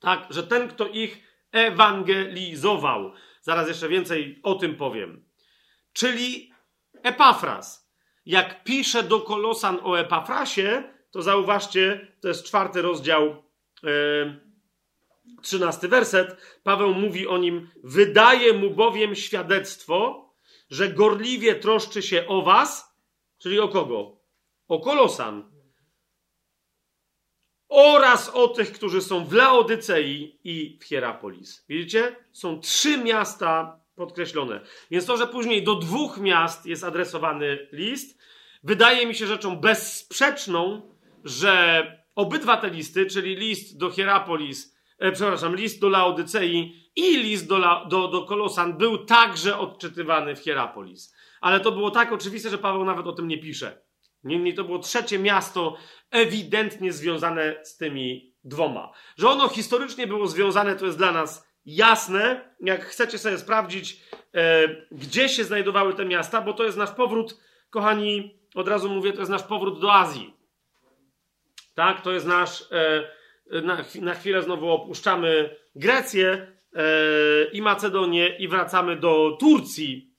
[0.00, 1.18] Tak, że ten, kto ich
[1.52, 3.12] ewangelizował.
[3.40, 5.24] Zaraz jeszcze więcej o tym powiem.
[5.92, 6.52] Czyli
[7.02, 7.90] Epafras.
[8.26, 13.44] Jak pisze do Kolosan o Epafrasie, to zauważcie, to jest czwarty rozdział,
[15.44, 16.36] trzynasty werset.
[16.62, 20.24] Paweł mówi o nim: Wydaje mu bowiem świadectwo,
[20.70, 22.96] że gorliwie troszczy się o was,
[23.38, 24.20] czyli o kogo?
[24.68, 25.54] O Kolosan.
[27.68, 31.64] Oraz o tych, którzy są w Laodycei i w Hierapolis.
[31.68, 32.16] Widzicie?
[32.32, 34.60] Są trzy miasta podkreślone.
[34.90, 38.18] Więc to, że później do dwóch miast jest adresowany list,
[38.62, 41.84] wydaje mi się rzeczą bezsprzeczną, że
[42.14, 44.73] obydwa te listy, czyli list do Hierapolis,
[45.04, 50.38] e, przepraszam, list do Laodycei i list do, do, do Kolosan był także odczytywany w
[50.38, 51.14] Hierapolis.
[51.40, 53.82] Ale to było tak oczywiste, że Paweł nawet o tym nie pisze.
[54.24, 55.76] Niemniej to było trzecie miasto
[56.10, 58.92] ewidentnie związane z tymi dwoma.
[59.16, 62.54] Że ono historycznie było związane, to jest dla nas jasne.
[62.60, 64.00] Jak chcecie sobie sprawdzić,
[64.34, 67.40] e, gdzie się znajdowały te miasta, bo to jest nasz powrót,
[67.70, 70.34] kochani, od razu mówię, to jest nasz powrót do Azji.
[71.74, 72.72] Tak, to jest nasz.
[72.72, 73.10] E,
[73.50, 76.54] na, na chwilę znowu opuszczamy Grecję,
[77.52, 80.14] i Macedonię i wracamy do Turcji,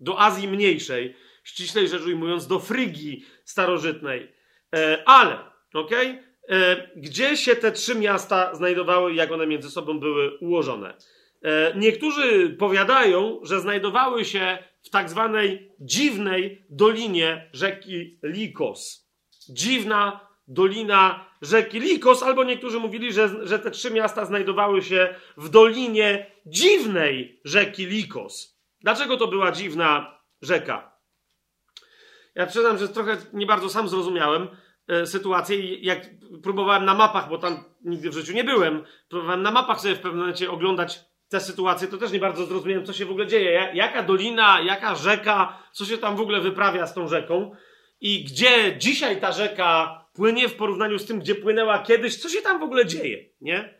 [0.00, 4.32] do Azji Mniejszej, ściślej rzecz ujmując, do Frygii starożytnej.
[4.74, 5.38] E, ale,
[5.74, 6.90] okej, okay?
[6.96, 10.94] gdzie się te trzy miasta znajdowały i jak one między sobą były ułożone?
[11.42, 19.10] E, niektórzy powiadają, że znajdowały się w tak zwanej dziwnej dolinie rzeki Likos.
[19.48, 25.48] Dziwna dolina rzeki Likos, albo niektórzy mówili, że, że te trzy miasta znajdowały się w
[25.48, 28.60] dolinie dziwnej rzeki Likos.
[28.80, 30.94] Dlaczego to była dziwna rzeka?
[32.34, 34.48] Ja przyznam, że trochę nie bardzo sam zrozumiałem
[34.88, 36.00] e, sytuację jak
[36.42, 40.00] próbowałem na mapach, bo tam nigdy w życiu nie byłem, próbowałem na mapach sobie w
[40.00, 43.70] pewnym momencie oglądać tę sytuację, to też nie bardzo zrozumiałem, co się w ogóle dzieje.
[43.74, 47.56] Jaka dolina, jaka rzeka, co się tam w ogóle wyprawia z tą rzeką
[48.00, 52.42] i gdzie dzisiaj ta rzeka płynie w porównaniu z tym, gdzie płynęła kiedyś, co się
[52.42, 53.74] tam w ogóle dzieje, nie?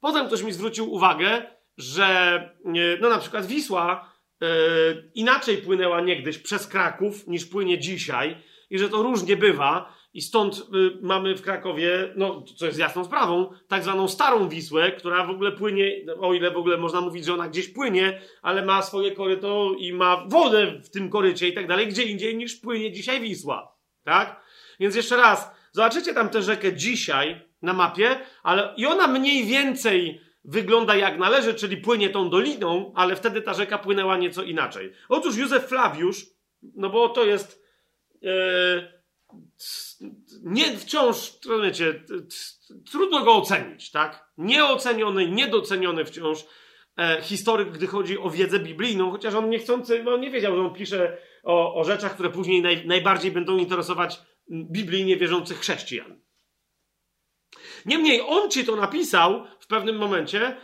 [0.00, 1.42] Potem ktoś mi zwrócił uwagę,
[1.76, 2.04] że
[2.64, 4.48] e, no na przykład Wisła yy,
[5.14, 8.36] inaczej płynęła niegdyś przez Kraków niż płynie dzisiaj
[8.70, 13.04] i że to różnie bywa i stąd yy, mamy w Krakowie, no co jest jasną
[13.04, 17.24] sprawą, tak zwaną starą Wisłę, która w ogóle płynie, o ile w ogóle można mówić,
[17.24, 21.52] że ona gdzieś płynie, ale ma swoje koryto i ma wodę w tym korycie i
[21.52, 24.44] tak dalej, gdzie indziej niż płynie dzisiaj Wisła, tak?
[24.80, 30.20] Więc jeszcze raz, Zobaczycie tam tę rzekę dzisiaj na mapie, ale i ona mniej więcej
[30.44, 34.92] wygląda jak należy, czyli płynie tą doliną, ale wtedy ta rzeka płynęła nieco inaczej.
[35.08, 36.26] Otóż Józef Flawiusz,
[36.62, 37.64] no bo to jest
[38.24, 38.92] e,
[40.42, 42.04] nie wciąż, wiecie,
[42.90, 44.30] trudno go ocenić, tak?
[44.38, 46.38] Nieoceniony, niedoceniony wciąż
[46.98, 50.74] e, historyk, gdy chodzi o wiedzę biblijną, chociaż on niechcący, no nie wiedział, że on
[50.74, 54.20] pisze o, o rzeczach, które później naj, najbardziej będą interesować
[54.50, 56.20] biblijnie wierzących chrześcijan.
[57.86, 60.56] Niemniej on ci to napisał w pewnym momencie,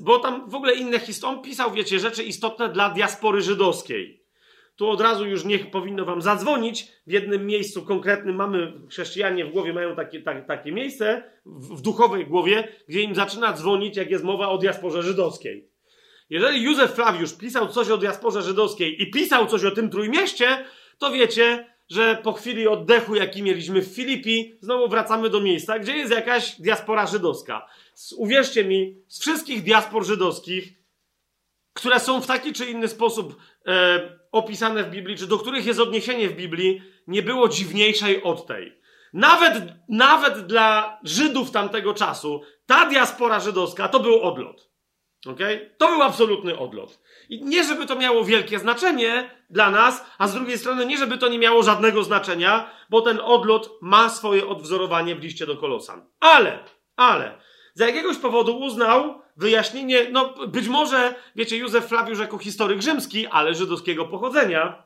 [0.00, 1.36] bo tam w ogóle inne historie.
[1.36, 4.24] On pisał, wiecie, rzeczy istotne dla diaspory żydowskiej.
[4.76, 6.88] Tu od razu już niech powinno wam zadzwonić.
[7.06, 11.82] W jednym miejscu konkretnym mamy, chrześcijanie w głowie mają takie, tak, takie miejsce, w, w
[11.82, 15.70] duchowej głowie, gdzie im zaczyna dzwonić, jak jest mowa o diasporze żydowskiej.
[16.30, 20.64] Jeżeli Józef Flawiusz pisał coś o diasporze żydowskiej i pisał coś o tym trójmieście,
[20.98, 25.96] to wiecie, że po chwili oddechu, jaki mieliśmy w Filipi, znowu wracamy do miejsca, gdzie
[25.96, 27.68] jest jakaś diaspora żydowska.
[28.16, 30.72] Uwierzcie mi, z wszystkich diaspor żydowskich,
[31.72, 33.36] które są w taki czy inny sposób
[33.66, 38.46] e, opisane w Biblii, czy do których jest odniesienie w Biblii, nie było dziwniejszej od
[38.46, 38.78] tej.
[39.12, 39.54] Nawet,
[39.88, 44.67] nawet dla Żydów tamtego czasu, ta diaspora żydowska to był odlot.
[45.26, 45.74] Okay?
[45.78, 47.00] To był absolutny odlot.
[47.28, 51.18] I nie, żeby to miało wielkie znaczenie dla nas, a z drugiej strony nie, żeby
[51.18, 56.06] to nie miało żadnego znaczenia, bo ten odlot ma swoje odwzorowanie w liście do Kolosan.
[56.20, 56.64] Ale,
[56.96, 57.40] ale,
[57.74, 63.54] z jakiegoś powodu uznał wyjaśnienie, no być może, wiecie, Józef Flawiusz jako historyk rzymski, ale
[63.54, 64.82] żydowskiego pochodzenia,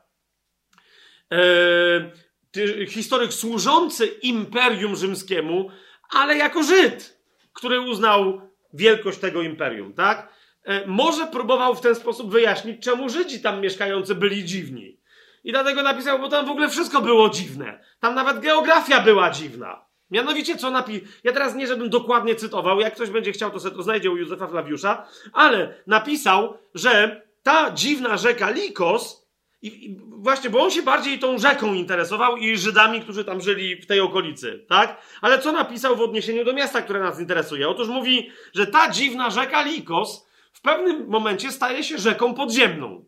[1.31, 5.69] e, historyk służący imperium rzymskiemu,
[6.09, 7.19] ale jako Żyd,
[7.53, 8.41] który uznał
[8.73, 10.33] wielkość tego imperium, tak?
[10.63, 14.99] E, może próbował w ten sposób wyjaśnić, czemu Żydzi tam mieszkający byli dziwni.
[15.43, 17.79] I dlatego napisał, bo tam w ogóle wszystko było dziwne.
[17.99, 19.85] Tam nawet geografia była dziwna.
[20.11, 21.07] Mianowicie co napisał?
[21.23, 24.17] Ja teraz nie, żebym dokładnie cytował, jak ktoś będzie chciał, to sobie to znajdzie u
[24.17, 29.22] Józefa Flawiusza, ale napisał, że ta dziwna rzeka Likos,
[29.63, 33.75] i, i właśnie, bo on się bardziej tą rzeką interesował i Żydami, którzy tam żyli
[33.75, 35.01] w tej okolicy, tak?
[35.21, 37.69] Ale co napisał w odniesieniu do miasta, które nas interesuje?
[37.69, 43.05] Otóż mówi, że ta dziwna rzeka Likos w pewnym momencie staje się rzeką podziemną.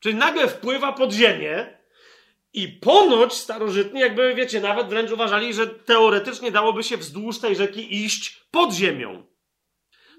[0.00, 1.78] Czyli nagle wpływa pod ziemię
[2.52, 8.04] i ponoć starożytni, jakby wiecie, nawet wręcz uważali, że teoretycznie dałoby się wzdłuż tej rzeki
[8.04, 9.31] iść pod ziemią.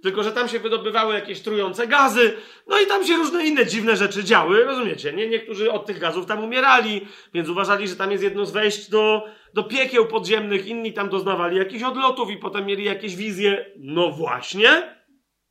[0.04, 2.34] Tylko, że tam się wydobywały jakieś trujące gazy,
[2.68, 5.14] no i tam się różne inne dziwne rzeczy działy, rozumiecie?
[5.14, 5.30] Nie?
[5.30, 9.26] Niektórzy od tych gazów tam umierali, więc uważali, że tam jest jedno z wejść do,
[9.54, 13.66] do piekieł podziemnych, inni tam doznawali jakichś odlotów i potem mieli jakieś wizje.
[13.78, 14.95] No właśnie,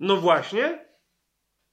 [0.01, 0.87] no właśnie.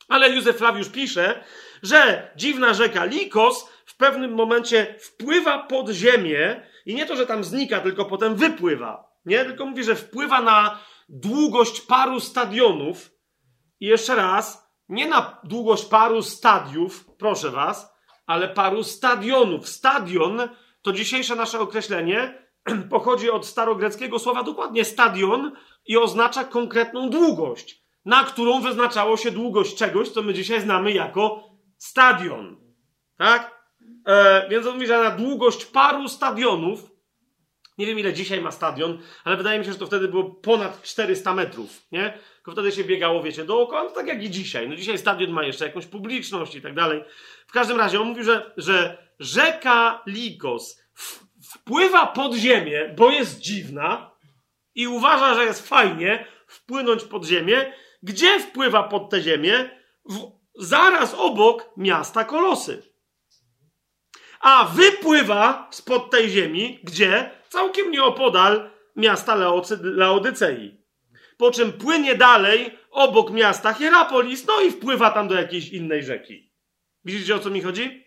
[0.07, 1.43] Ale Józef Flawiusz pisze,
[1.83, 7.43] że dziwna rzeka Likos w pewnym momencie wpływa pod ziemię i nie to, że tam
[7.43, 9.09] znika, tylko potem wypływa.
[9.25, 10.79] Nie, tylko mówi, że wpływa na
[11.09, 13.11] długość paru stadionów.
[13.79, 17.93] I jeszcze raz, nie na długość paru stadiów, proszę was,
[18.25, 19.69] ale paru stadionów.
[19.69, 20.41] Stadion
[20.81, 22.47] to dzisiejsze nasze określenie
[22.89, 25.51] pochodzi od starogreckiego słowa dokładnie stadion
[25.85, 31.43] i oznacza konkretną długość, na którą wyznaczało się długość czegoś, co my dzisiaj znamy jako
[31.77, 32.57] stadion.
[33.17, 33.59] Tak?
[34.05, 36.88] E, więc on mówi, że na długość paru stadionów,
[37.79, 40.81] nie wiem ile dzisiaj ma stadion, ale wydaje mi się, że to wtedy było ponad
[40.81, 42.13] 400 metrów, nie?
[42.35, 44.69] Tylko wtedy się biegało, wiecie, dookoła, no tak jak i dzisiaj.
[44.69, 47.03] No dzisiaj stadion ma jeszcze jakąś publiczność i tak dalej.
[47.47, 50.81] W każdym razie on mówi, że, że rzeka Likos
[51.43, 54.11] wpływa pod ziemię, bo jest dziwna
[54.75, 57.73] i uważa, że jest fajnie wpłynąć pod ziemię.
[58.03, 59.69] Gdzie wpływa pod tę ziemię?
[60.09, 62.89] W, zaraz obok miasta Kolosy
[64.39, 67.38] a wypływa spod tej ziemi, gdzie?
[67.49, 70.79] Całkiem nieopodal miasta Laocy, Laodycei.
[71.37, 76.51] Po czym płynie dalej obok miasta Hierapolis, no i wpływa tam do jakiejś innej rzeki.
[77.05, 78.05] Widzicie o co mi chodzi?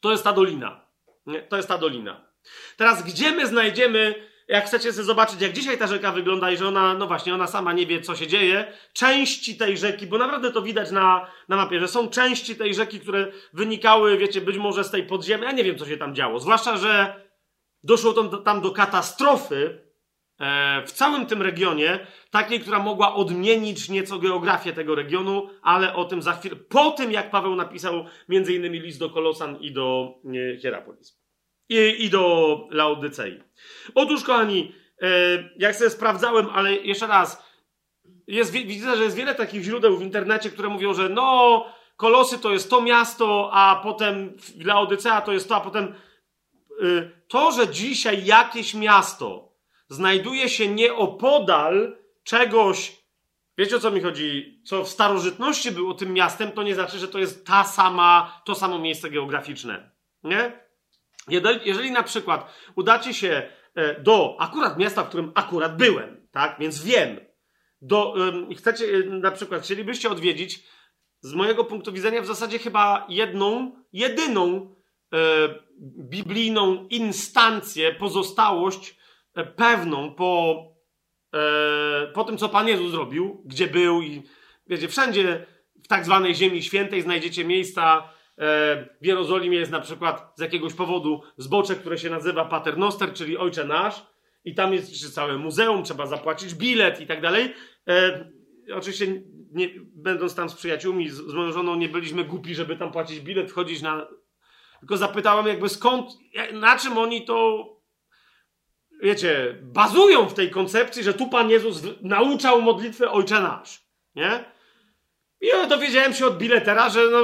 [0.00, 0.86] To jest ta dolina.
[1.26, 1.42] Nie?
[1.42, 2.28] To jest ta dolina.
[2.76, 6.68] Teraz, gdzie my znajdziemy jak chcecie sobie zobaczyć, jak dzisiaj ta rzeka wygląda i że
[6.68, 10.52] ona, no właśnie, ona sama nie wie, co się dzieje, części tej rzeki, bo naprawdę
[10.52, 14.84] to widać na, na mapie, że są części tej rzeki, które wynikały, wiecie, być może
[14.84, 16.40] z tej podziemi, ja nie wiem, co się tam działo.
[16.40, 17.14] Zwłaszcza, że
[17.84, 19.80] doszło tam, tam do katastrofy
[20.40, 26.04] e, w całym tym regionie, takiej, która mogła odmienić nieco geografię tego regionu, ale o
[26.04, 30.14] tym za chwilę, po tym, jak Paweł napisał między innymi list do Kolosan i do
[30.54, 31.18] e, Hierapolis.
[31.68, 33.42] I, i do Laodycei.
[33.94, 34.72] Otóż, kochani,
[35.02, 35.08] e,
[35.56, 37.48] jak sobie sprawdzałem, ale jeszcze raz,
[38.26, 41.66] jest, widzę, że jest wiele takich źródeł w internecie, które mówią, że no,
[41.96, 45.94] Kolosy to jest to miasto, a potem Laodycea to jest to, a potem
[46.82, 49.52] e, to, że dzisiaj jakieś miasto
[49.88, 52.96] znajduje się nieopodal czegoś,
[53.58, 57.08] wiecie o co mi chodzi, co w starożytności było tym miastem, to nie znaczy, że
[57.08, 59.90] to jest ta sama, to samo miejsce geograficzne.
[60.22, 60.68] Nie?
[61.64, 66.84] Jeżeli na przykład udacie się e, do akurat miasta, w którym akurat byłem, tak, więc
[66.84, 67.20] wiem,
[67.82, 68.14] do,
[68.56, 70.62] chcecie na przykład, chcielibyście odwiedzić,
[71.20, 74.74] z mojego punktu widzenia w zasadzie chyba jedną, jedyną
[75.12, 75.18] e,
[75.80, 78.96] biblijną instancję, pozostałość
[79.34, 80.64] e, pewną po,
[81.34, 84.22] e, po tym, co Pan Jezus zrobił, gdzie był i
[84.66, 85.46] wiecie, wszędzie
[85.84, 88.08] w tak zwanej Ziemi Świętej znajdziecie miejsca,
[88.38, 93.38] E, w Jerozolimie jest na przykład z jakiegoś powodu zbocze, które się nazywa Paternoster, czyli
[93.38, 94.06] Ojcze Nasz,
[94.44, 97.54] i tam jest całe muzeum, trzeba zapłacić bilet i tak dalej.
[98.74, 99.22] Oczywiście,
[99.52, 103.20] nie, będąc tam z przyjaciółmi, z, z moją żoną, nie byliśmy głupi, żeby tam płacić
[103.20, 104.08] bilet, wchodzić na.
[104.78, 106.10] Tylko zapytałem, jakby skąd,
[106.52, 107.66] na czym oni to,
[109.02, 113.82] wiecie, bazują w tej koncepcji, że tu Pan Jezus nauczał modlitwę Ojcze Nasz.
[114.14, 114.44] Nie?
[115.40, 117.18] I ja dowiedziałem się od biletera, że no,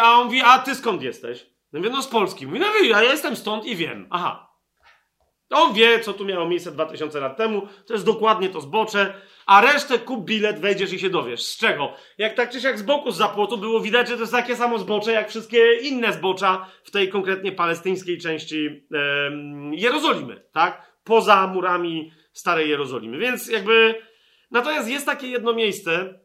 [0.00, 1.46] a on mówi, a ty skąd jesteś?
[1.72, 2.46] No mówię, no z Polski.
[2.46, 4.06] Mówi, no ja jestem stąd i wiem.
[4.10, 4.49] Aha.
[5.50, 9.14] On wie, co tu miało miejsce 2000 lat temu, to jest dokładnie to zbocze,
[9.46, 11.42] a resztę kup bilet, wejdziesz i się dowiesz.
[11.42, 11.92] Z czego?
[12.18, 14.78] Jak tak czy siak z boku z zapłotu było widać, że to jest takie samo
[14.78, 21.00] zbocze, jak wszystkie inne zbocza w tej konkretnie palestyńskiej części em, Jerozolimy, tak?
[21.04, 23.18] Poza murami Starej Jerozolimy.
[23.18, 23.94] Więc jakby,
[24.50, 26.20] natomiast jest takie jedno miejsce,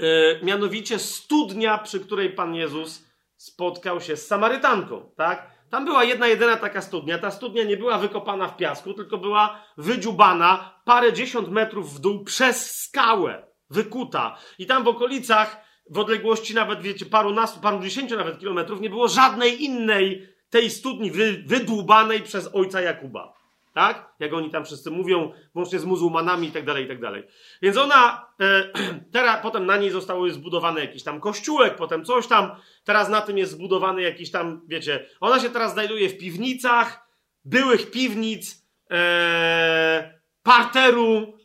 [0.00, 3.04] e, mianowicie studnia, przy której Pan Jezus
[3.36, 5.57] spotkał się z Samarytanką, tak?
[5.70, 7.18] Tam była jedna jedyna taka studnia.
[7.18, 12.24] Ta studnia nie była wykopana w piasku, tylko była wydziubana parę dziesiąt metrów w dół
[12.24, 14.38] przez skałę, wykuta.
[14.58, 19.08] I tam w okolicach, w odległości nawet, wiecie, parunastu, paru dziesięciu nawet kilometrów, nie było
[19.08, 23.37] żadnej innej tej studni wy, wydłubanej przez ojca Jakuba.
[23.78, 24.14] Tak?
[24.18, 27.22] Jak oni tam wszyscy mówią, włącznie z muzułmanami i tak dalej, i tak dalej.
[27.62, 28.72] Więc ona, e,
[29.12, 32.50] teraz, potem na niej zostało zbudowany jakiś tam kościółek, potem coś tam,
[32.84, 37.08] teraz na tym jest zbudowany jakiś tam, wiecie, ona się teraz znajduje w piwnicach,
[37.44, 41.38] byłych piwnic, e, parteru,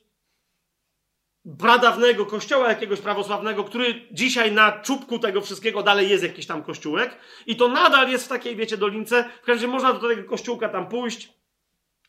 [1.60, 7.18] pradawnego kościoła jakiegoś prawosławnego, który dzisiaj na czubku tego wszystkiego dalej jest jakiś tam kościółek
[7.46, 9.24] i to nadal jest w takiej, wiecie, dolince.
[9.24, 11.43] W każdym razie można do tego kościółka tam pójść,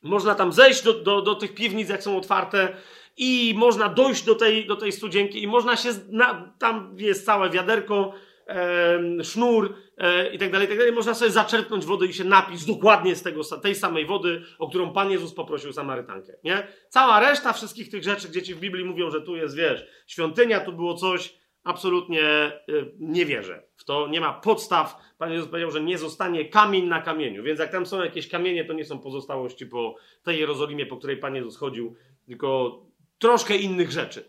[0.04, 2.76] można tam zejść do, do, do tych piwnic, jak są otwarte,
[3.16, 5.88] i można dojść do tej, do tej studzienki, i można się.
[6.08, 8.12] Na, tam jest całe wiaderko,
[8.48, 10.92] e, sznur e, i tak dalej, i tak dalej.
[10.92, 14.92] Można sobie zaczerpnąć wody i się napić dokładnie z tego, tej samej wody, o którą
[14.92, 16.32] Pan Jezus poprosił Samarytankę.
[16.44, 16.66] Nie?
[16.88, 20.60] Cała reszta wszystkich tych rzeczy, gdzie ci w Biblii mówią, że tu jest, wiesz, świątynia,
[20.60, 22.62] tu było coś, absolutnie e,
[22.98, 24.08] nie wierzę w to.
[24.08, 24.96] Nie ma podstaw.
[25.18, 27.42] Pan Jezus powiedział, że nie zostanie kamień na kamieniu.
[27.42, 31.16] Więc jak tam są jakieś kamienie, to nie są pozostałości po tej Jerozolimie, po której
[31.16, 31.96] Pan Jezus chodził,
[32.26, 32.80] tylko
[33.18, 34.28] troszkę innych rzeczy.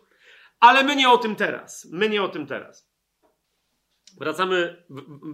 [0.59, 1.87] Ale my nie o tym teraz.
[1.91, 2.89] My nie o tym teraz.
[4.19, 4.83] Wracamy,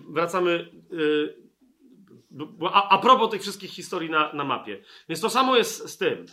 [0.09, 1.35] wracamy yy,
[2.71, 4.83] a, a propos tych wszystkich historii na, na mapie.
[5.09, 6.25] Więc to samo jest z tym.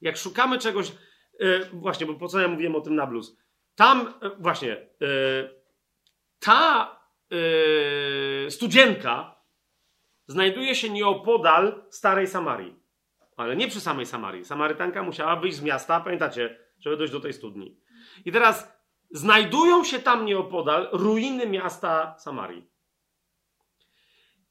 [0.00, 0.92] Jak szukamy czegoś,
[1.40, 3.36] yy, właśnie, bo po co ja mówiłem o tym na blues?
[3.74, 4.68] Tam, yy, właśnie,
[5.00, 5.62] yy,
[6.38, 6.96] ta
[7.30, 9.42] yy, studzienka
[10.26, 12.82] znajduje się nieopodal Starej Samarii.
[13.36, 14.44] Ale nie przy samej Samarii.
[14.44, 17.80] Samarytanka musiała wyjść z miasta, pamiętacie, żeby dojść do tej studni.
[18.24, 18.72] I teraz
[19.10, 22.72] znajdują się tam nieopodal ruiny miasta Samarii.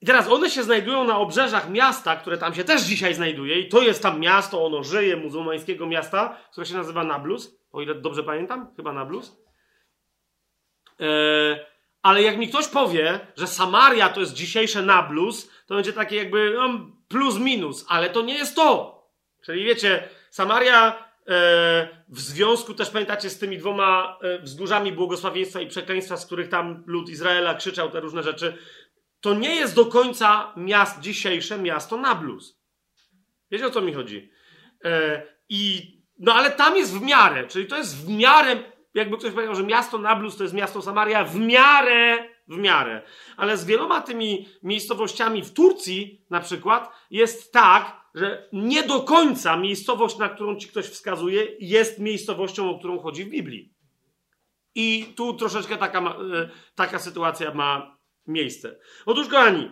[0.01, 3.69] I teraz one się znajdują na obrzeżach miasta, które tam się też dzisiaj znajduje, i
[3.69, 8.23] to jest tam miasto, ono żyje, muzułmańskiego miasta, które się nazywa Nablus, o ile dobrze
[8.23, 9.37] pamiętam, chyba Nablus.
[10.99, 11.59] Eee,
[12.01, 16.53] ale jak mi ktoś powie, że Samaria to jest dzisiejsze Nablus, to będzie takie jakby
[16.55, 19.01] no, plus minus, ale to nie jest to.
[19.45, 21.11] Czyli wiecie, Samaria
[22.09, 27.09] w związku też pamiętacie z tymi dwoma wzgórzami błogosławieństwa i przekleństwa, z których tam lud
[27.09, 28.57] Izraela krzyczał te różne rzeczy,
[29.21, 32.61] to nie jest do końca miast dzisiejsze miasto Nablus.
[33.51, 34.31] Wiecie o co mi chodzi?
[35.49, 38.63] I, no ale tam jest w miarę, czyli to jest w miarę,
[38.93, 43.01] jakby ktoś powiedział, że miasto Nablus to jest miasto Samaria, w miarę, w miarę.
[43.37, 49.57] Ale z wieloma tymi miejscowościami w Turcji na przykład jest tak, że nie do końca
[49.57, 53.73] miejscowość, na którą ci ktoś wskazuje, jest miejscowością, o którą chodzi w Biblii.
[54.75, 56.13] I tu troszeczkę taka, e,
[56.75, 57.97] taka sytuacja ma
[58.27, 58.79] miejsce.
[59.05, 59.71] Otóż, kochani,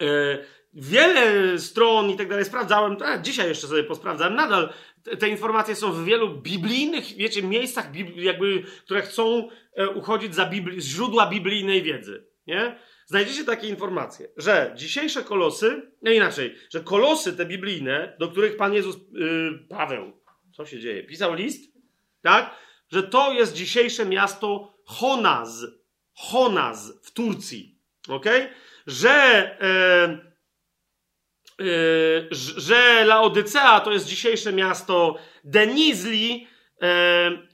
[0.00, 0.38] e,
[0.74, 4.72] wiele stron i tak dalej sprawdzałem, a dzisiaj jeszcze sobie posprawdzałem, nadal
[5.18, 11.26] te, informacje są w wielu biblijnych, wiecie, miejscach, jakby, które chcą e, uchodzić za źródła
[11.26, 12.26] biblijnej wiedzy.
[12.46, 12.78] Nie?
[13.06, 18.74] znajdziecie takie informacje, że dzisiejsze kolosy, no inaczej, że kolosy te biblijne, do których Pan
[18.74, 20.12] Jezus, yy, Paweł,
[20.52, 21.72] co się dzieje, pisał list,
[22.22, 22.54] tak,
[22.92, 25.66] że to jest dzisiejsze miasto Honaz,
[26.14, 28.26] Honaz w Turcji, ok?
[28.86, 29.58] Że,
[30.10, 30.33] yy,
[32.30, 36.46] że Laodycea to jest dzisiejsze miasto Denizli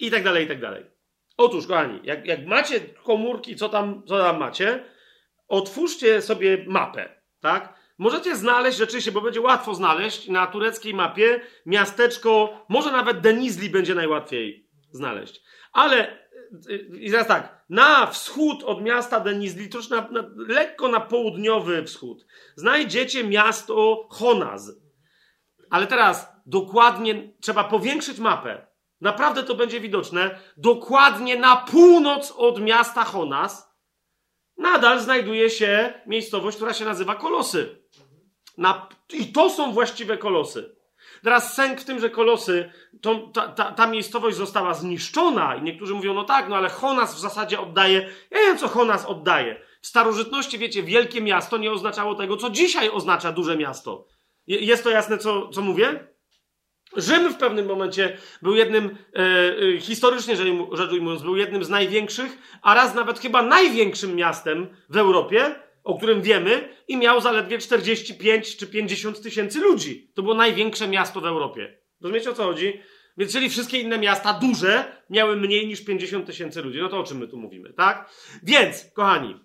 [0.01, 0.85] i tak dalej, i tak dalej.
[1.37, 4.85] Otóż, kochani, jak, jak macie komórki, co tam, co tam macie,
[5.49, 7.81] otwórzcie sobie mapę, tak?
[7.99, 13.95] Możecie znaleźć rzeczywiście, bo będzie łatwo znaleźć na tureckiej mapie miasteczko, może nawet Denizli będzie
[13.95, 15.41] najłatwiej znaleźć.
[15.73, 16.29] Ale
[17.01, 22.27] i teraz tak, na wschód od miasta Denizli, troszkę na, na, lekko na południowy wschód,
[22.57, 24.73] znajdziecie miasto Honaz.
[25.71, 28.67] Ale teraz dokładnie trzeba powiększyć mapę.
[29.01, 30.39] Naprawdę to będzie widoczne.
[30.57, 33.71] Dokładnie na północ od miasta Honaz
[34.57, 37.81] nadal znajduje się miejscowość, która się nazywa Kolosy.
[38.59, 40.77] Na, I to są właściwe kolosy.
[41.23, 45.95] Teraz sęk w tym, że kolosy, to, ta, ta, ta, miejscowość została zniszczona i niektórzy
[45.95, 48.11] mówią, no tak, no ale Honas w zasadzie oddaje.
[48.31, 49.61] Ja wiem, co Honas oddaje.
[49.81, 54.07] W starożytności, wiecie, wielkie miasto nie oznaczało tego, co dzisiaj oznacza duże miasto.
[54.47, 56.11] Jest to jasne, co, co mówię?
[56.97, 59.21] Rzym w pewnym momencie był jednym, e,
[59.77, 60.37] e, historycznie
[60.73, 65.55] rzecz ujmując, był jednym z największych, a raz nawet chyba największym miastem w Europie,
[65.91, 70.13] o którym wiemy, i miał zaledwie 45 czy 50 tysięcy ludzi.
[70.15, 71.79] To było największe miasto w Europie.
[72.01, 72.81] Rozumiecie o co chodzi?
[73.17, 76.79] Więc czyli wszystkie inne miasta duże miały mniej niż 50 tysięcy ludzi.
[76.81, 78.11] No to o czym my tu mówimy, tak?
[78.43, 79.37] Więc, kochani,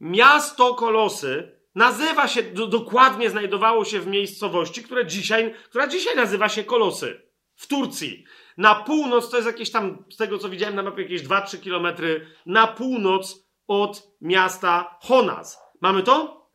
[0.00, 6.48] miasto Kolosy nazywa się, do, dokładnie znajdowało się w miejscowości, która dzisiaj, która dzisiaj nazywa
[6.48, 7.28] się Kolosy.
[7.54, 8.24] W Turcji.
[8.56, 12.26] Na północ, to jest jakieś tam, z tego co widziałem na mapie, jakieś 2-3 kilometry
[12.46, 15.67] na północ od miasta Honaz.
[15.80, 16.48] Mamy to?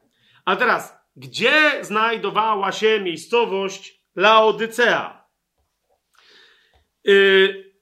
[0.46, 5.28] A teraz, gdzie znajdowała się miejscowość Laodycea?
[7.04, 7.74] Yy,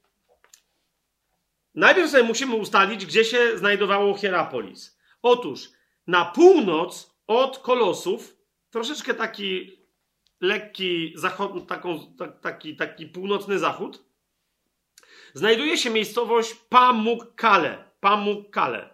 [1.74, 4.98] najpierw sobie musimy ustalić, gdzie się znajdowało Hierapolis.
[5.22, 5.68] Otóż
[6.06, 8.36] na północ od Kolosów,
[8.70, 9.78] troszeczkę taki
[10.40, 14.04] lekki zachod, taką, tak, taki, taki północny zachód,
[15.34, 17.84] znajduje się miejscowość Pamukkale.
[18.00, 18.91] Pamukkale.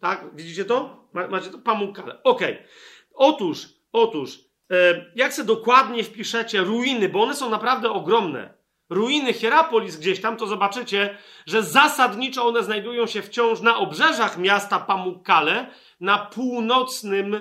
[0.00, 0.24] Tak?
[0.34, 1.06] Widzicie to?
[1.12, 1.58] Macie to?
[1.58, 2.22] Pamukkale.
[2.22, 2.54] Okej.
[2.54, 2.68] Okay.
[3.14, 4.38] Otóż, otóż,
[4.70, 8.54] e, jak sobie dokładnie wpiszecie ruiny, bo one są naprawdę ogromne,
[8.90, 14.80] ruiny Hierapolis gdzieś tam, to zobaczycie, że zasadniczo one znajdują się wciąż na obrzeżach miasta
[14.80, 15.66] Pamukkale,
[16.00, 17.34] na północnym,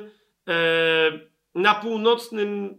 [0.47, 0.53] e,
[1.55, 2.78] na północnym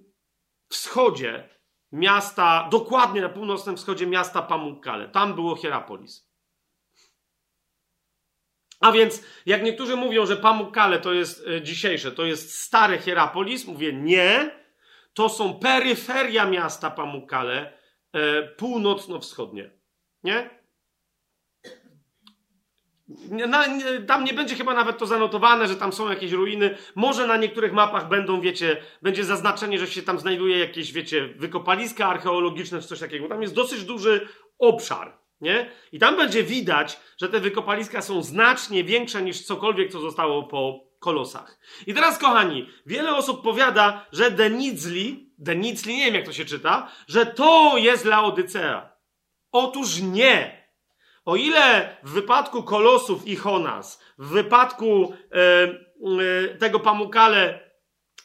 [0.68, 1.48] wschodzie
[1.92, 5.08] miasta, dokładnie na północnym wschodzie miasta Pamukkale.
[5.08, 6.29] Tam było Hierapolis.
[8.80, 13.66] A więc, jak niektórzy mówią, że Pamukkale to jest e, dzisiejsze, to jest stare Hierapolis,
[13.66, 14.60] mówię nie.
[15.14, 17.72] To są peryferia miasta Pamukkale,
[18.12, 19.70] e, północno-wschodnie.
[20.24, 20.60] Nie?
[23.48, 26.76] Na, nie, tam nie będzie chyba nawet to zanotowane, że tam są jakieś ruiny.
[26.94, 32.06] Może na niektórych mapach będą, wiecie, będzie zaznaczenie, że się tam znajduje jakieś, wiecie, wykopaliska
[32.06, 33.28] archeologiczne czy coś takiego.
[33.28, 34.28] Tam jest dosyć duży
[34.58, 35.70] obszar, nie?
[35.92, 40.90] I tam będzie widać, że te wykopaliska są znacznie większe niż cokolwiek, co zostało po
[40.98, 41.58] kolosach.
[41.86, 46.90] I teraz, kochani, wiele osób powiada, że Denizli, Denizli, nie wiem jak to się czyta,
[47.08, 48.92] że to jest Laodycea.
[49.52, 50.60] Otóż nie.
[51.24, 57.69] O ile w wypadku Kolosów i Honas, w wypadku e, e, tego Pamukale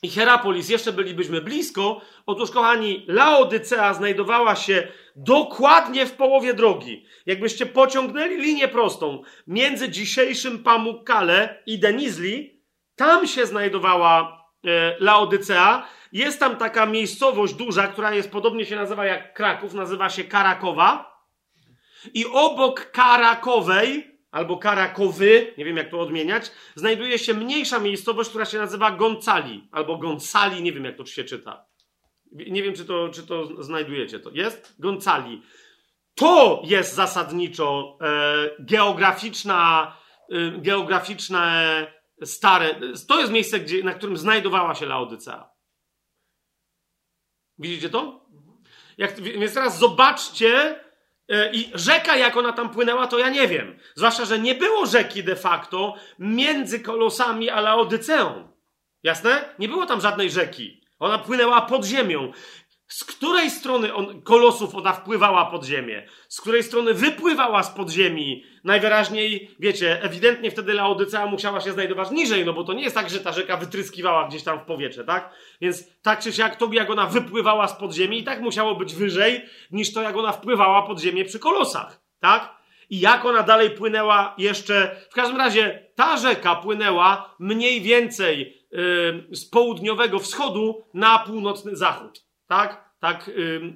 [0.06, 7.06] i Hierapolis jeszcze bylibyśmy blisko, otóż kochani, Laodycea znajdowała się dokładnie w połowie drogi.
[7.26, 12.62] Jakbyście pociągnęli linię prostą między dzisiejszym Pamukkale i Denizli,
[12.95, 15.88] tam się znajdowała e, Laodycea.
[16.12, 21.16] Jest tam taka miejscowość duża, która jest podobnie się nazywa jak Kraków, nazywa się Karakowa.
[22.14, 28.46] I obok Karakowej, albo Karakowy, nie wiem jak to odmieniać, znajduje się mniejsza miejscowość, która
[28.46, 31.66] się nazywa Goncali, albo Goncali, nie wiem jak to się czyta.
[32.32, 34.20] Nie wiem, czy to, czy to znajdujecie.
[34.20, 35.42] To jest Goncali.
[36.16, 39.96] To jest zasadniczo e, geograficzna,
[40.30, 41.88] e, geograficzne
[42.24, 42.76] stare.
[43.08, 45.50] To jest miejsce, gdzie, na którym znajdowała się Laodycea.
[47.58, 48.26] Widzicie to?
[48.98, 50.85] Jak, więc teraz zobaczcie, E,
[51.52, 53.80] I rzeka, jak ona tam płynęła, to ja nie wiem.
[53.96, 58.48] Zwłaszcza, że nie było rzeki de facto między Kolosami a Laodyceą.
[59.04, 59.50] Jasne?
[59.60, 60.82] Nie było tam żadnej rzeki.
[61.00, 62.32] Ona płynęła pod ziemią.
[62.88, 66.08] Z której strony on, kolosów ona wpływała pod ziemię?
[66.30, 68.44] Z której strony wypływała z podziemi?
[68.64, 73.10] Najwyraźniej, wiecie, ewidentnie wtedy Laodycea musiała się znajdować niżej, no bo to nie jest tak,
[73.10, 75.34] że ta rzeka wytryskiwała gdzieś tam w powietrze, tak?
[75.62, 79.42] Więc tak czy siak, to jak ona wypływała z podziemi i tak musiało być wyżej
[79.72, 82.56] niż to, jak ona wpływała pod ziemię przy kolosach, tak?
[82.90, 84.96] I jak ona dalej płynęła jeszcze.
[85.12, 92.25] W każdym razie ta rzeka płynęła mniej więcej yy, z południowego wschodu na północny zachód
[92.48, 92.86] tak?
[93.00, 93.32] Tak,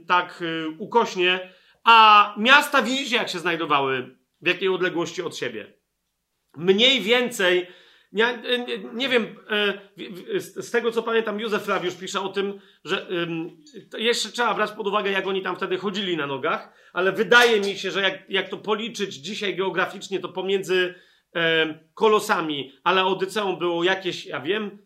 [0.08, 0.44] tak
[0.78, 1.54] ukośnie.
[1.84, 5.74] A miasta widzicie, jak się znajdowały, w jakiej odległości od siebie.
[6.58, 7.68] Mniej więcej,
[8.12, 13.08] nie, nie, nie wiem, e, z tego co pamiętam, Józef Flawiusz pisze o tym, że
[13.98, 17.78] jeszcze trzeba brać pod uwagę, jak oni tam wtedy chodzili na nogach, ale wydaje mi
[17.78, 20.96] się, że jak, jak to policzyć dzisiaj geograficznie, to pomiędzy
[21.94, 24.78] kolosami, ale Odyceą było jakieś, ja wiem,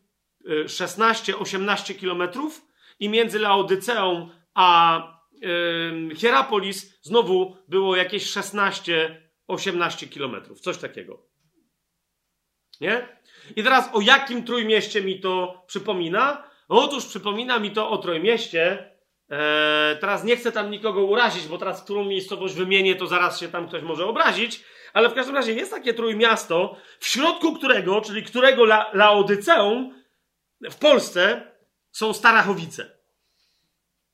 [0.65, 2.65] 16-18 e, kilometrów,
[3.03, 5.01] i między Laodyceą a
[5.41, 8.33] yy, Hierapolis znowu było jakieś
[9.49, 11.25] 16-18 kilometrów, coś takiego.
[12.81, 13.07] Nie?
[13.55, 16.43] I teraz o jakim trójmieście mi to przypomina?
[16.67, 18.91] Otóż przypomina mi to o trójmieście.
[19.29, 23.47] Eee, teraz nie chcę tam nikogo urazić, bo teraz którą miejscowość wymienię, to zaraz się
[23.47, 24.63] tam ktoś może obrazić.
[24.93, 30.03] Ale w każdym razie jest takie trójmiasto, w środku którego, czyli którego La Laodyceum
[30.71, 31.52] w Polsce
[31.93, 32.97] są Starachowice.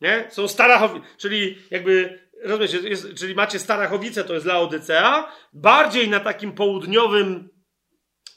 [0.02, 0.28] Nie?
[0.30, 6.52] Są Starachowice, czyli jakby, rozumiecie, jest, czyli macie Starachowice, to jest Laodycea, bardziej na takim
[6.52, 7.50] południowym,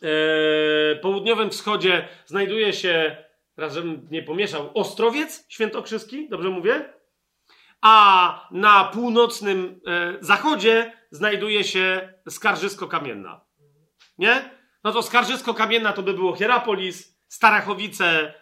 [0.02, 3.16] e, południowym wschodzie znajduje się,
[3.56, 6.92] raz żebym nie pomieszał, Ostrowiec Świętokrzyski, dobrze mówię?
[7.80, 13.40] A na północnym e, zachodzie znajduje się Skarżysko-Kamienna.
[14.18, 14.50] Nie?
[14.84, 18.34] No to Skarżysko-Kamienna to by było Hierapolis, Starachowice,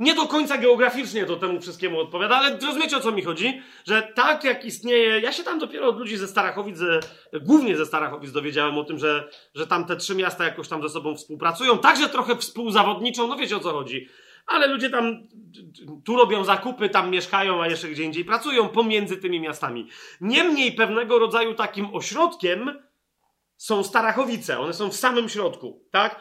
[0.00, 3.62] nie do końca geograficznie to temu wszystkiemu odpowiada, ale rozumiecie o co mi chodzi?
[3.86, 6.78] Że tak jak istnieje, ja się tam dopiero od ludzi ze Starachowic,
[7.42, 10.88] głównie ze Starachowic dowiedziałem o tym, że, że tam te trzy miasta jakoś tam ze
[10.88, 14.08] sobą współpracują, także trochę współzawodniczą, no wiecie o co chodzi.
[14.46, 15.28] Ale ludzie tam
[16.04, 19.88] tu robią zakupy, tam mieszkają, a jeszcze gdzie indziej pracują pomiędzy tymi miastami.
[20.20, 22.78] Niemniej pewnego rodzaju takim ośrodkiem
[23.56, 24.58] są Starachowice.
[24.58, 26.20] One są w samym środku, tak?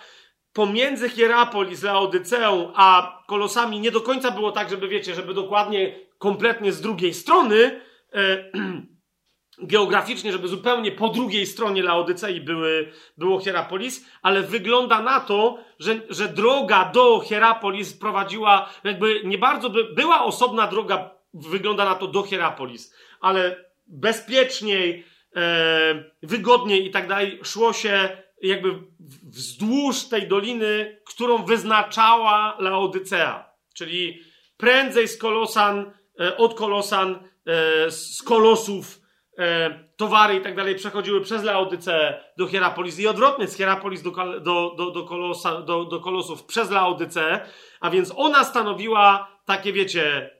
[0.53, 6.71] Pomiędzy Hierapolis, Laodyceą, a Kolosami nie do końca było tak, żeby wiecie, żeby dokładnie, kompletnie
[6.71, 7.81] z drugiej strony,
[8.13, 8.51] e,
[9.73, 15.95] geograficznie, żeby zupełnie po drugiej stronie Laodycei były, było Hierapolis, ale wygląda na to, że,
[16.09, 22.07] że droga do Hierapolis prowadziła, jakby nie bardzo by, była osobna droga, wygląda na to
[22.07, 28.79] do Hierapolis, ale bezpieczniej, e, wygodniej i tak dalej szło się jakby
[29.23, 34.19] wzdłuż tej doliny, którą wyznaczała Laodycea, czyli
[34.57, 38.99] prędzej z Kolosan, e, od Kolosan, e, z Kolosów,
[39.37, 44.11] e, towary i tak dalej przechodziły przez Laodyceę do Hierapolis i odwrotnie z Hierapolis do,
[44.39, 50.31] do, do, do, Kolosa, do, do Kolosów przez Laodyceę, a więc ona stanowiła takie, wiecie,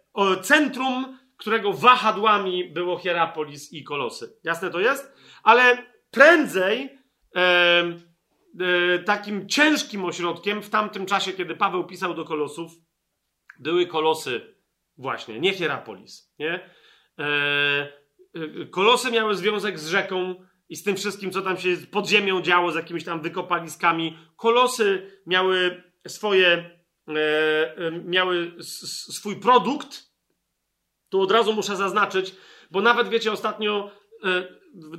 [0.41, 4.37] centrum, którego wahadłami było Hierapolis i Kolosy.
[4.43, 5.13] Jasne to jest?
[5.43, 5.77] Ale
[6.11, 7.02] prędzej
[9.05, 12.71] takim ciężkim ośrodkiem w tamtym czasie, kiedy Paweł pisał do Kolosów,
[13.59, 14.55] były Kolosy
[14.97, 16.69] właśnie, nie Hierapolis, nie?
[17.19, 18.03] E,
[18.37, 20.35] Y, kolosy miały związek z rzeką
[20.69, 24.17] i z tym wszystkim, co tam się pod ziemią działo, z jakimiś tam wykopaliskami.
[24.35, 26.47] Kolosy miały swoje,
[27.07, 28.55] e, e, miały
[29.11, 30.13] swój produkt.
[31.09, 32.35] Tu od razu muszę zaznaczyć,
[32.71, 33.91] bo nawet wiecie, ostatnio,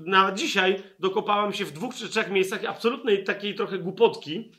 [0.07, 4.53] nawet dzisiaj dokopałem się w dwóch czy trzech miejscach absolutnej takiej trochę głupotki.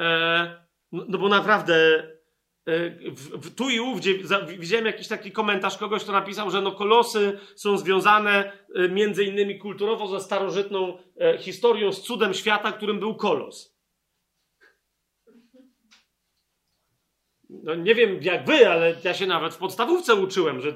[0.00, 2.02] E, no, no bo naprawdę
[2.68, 4.14] E, w, w, tu i ówdzie
[4.58, 9.58] widziałem jakiś taki komentarz kogoś, kto napisał, że no kolosy są związane e, między innymi
[9.58, 10.98] kulturowo ze starożytną
[11.38, 13.78] historią, z cudem świata, którym był kolos.
[17.50, 20.74] No nie wiem jak wy, ale ja się nawet w podstawówce uczyłem, że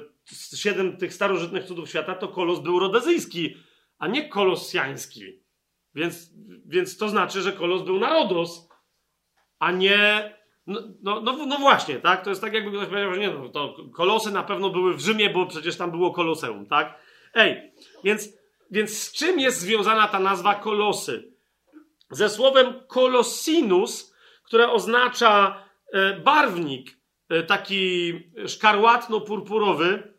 [0.55, 3.57] siedem tych starożytnych cudów świata to kolos był rodezyjski,
[4.03, 5.43] a nie kolosjański.
[5.95, 6.29] Więc,
[6.65, 8.69] więc to znaczy, że kolos był narodos,
[9.59, 10.33] a nie
[10.67, 12.23] no, no, no, no, właśnie, tak?
[12.23, 14.99] To jest tak, jakby ktoś powiedział, że nie, no, to kolosy na pewno były w
[14.99, 16.99] Rzymie, bo przecież tam było koloseum, tak?
[17.33, 17.71] Ej,
[18.03, 18.29] więc,
[18.71, 21.33] więc z czym jest związana ta nazwa kolosy?
[22.09, 26.97] Ze słowem kolosinus, które oznacza e, barwnik,
[27.29, 28.13] e, taki
[28.47, 30.12] szkarłatno-purpurowy.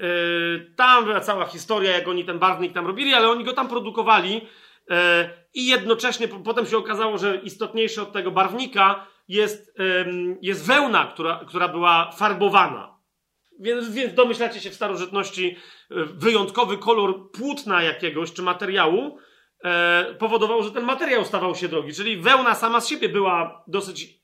[0.00, 3.68] E, tam była cała historia, jak oni ten barwnik tam robili, ale oni go tam
[3.68, 4.40] produkowali
[4.90, 9.76] e, i jednocześnie potem się okazało, że istotniejszy od tego barwnika jest,
[10.42, 12.98] jest wełna, która, która była farbowana.
[13.60, 15.56] Więc, więc domyślacie się w starożytności,
[16.14, 19.18] wyjątkowy kolor płótna jakiegoś czy materiału
[20.18, 21.94] powodował, że ten materiał stawał się drogi.
[21.94, 24.20] Czyli wełna sama z siebie była dosyć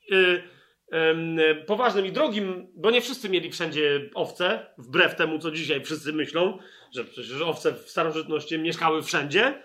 [1.67, 6.57] poważnym i drogim, bo nie wszyscy mieli wszędzie owce, wbrew temu, co dzisiaj wszyscy myślą,
[6.95, 9.61] że przecież owce w starożytności mieszkały wszędzie.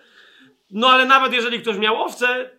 [0.71, 2.51] No ale nawet jeżeli ktoś miał owce,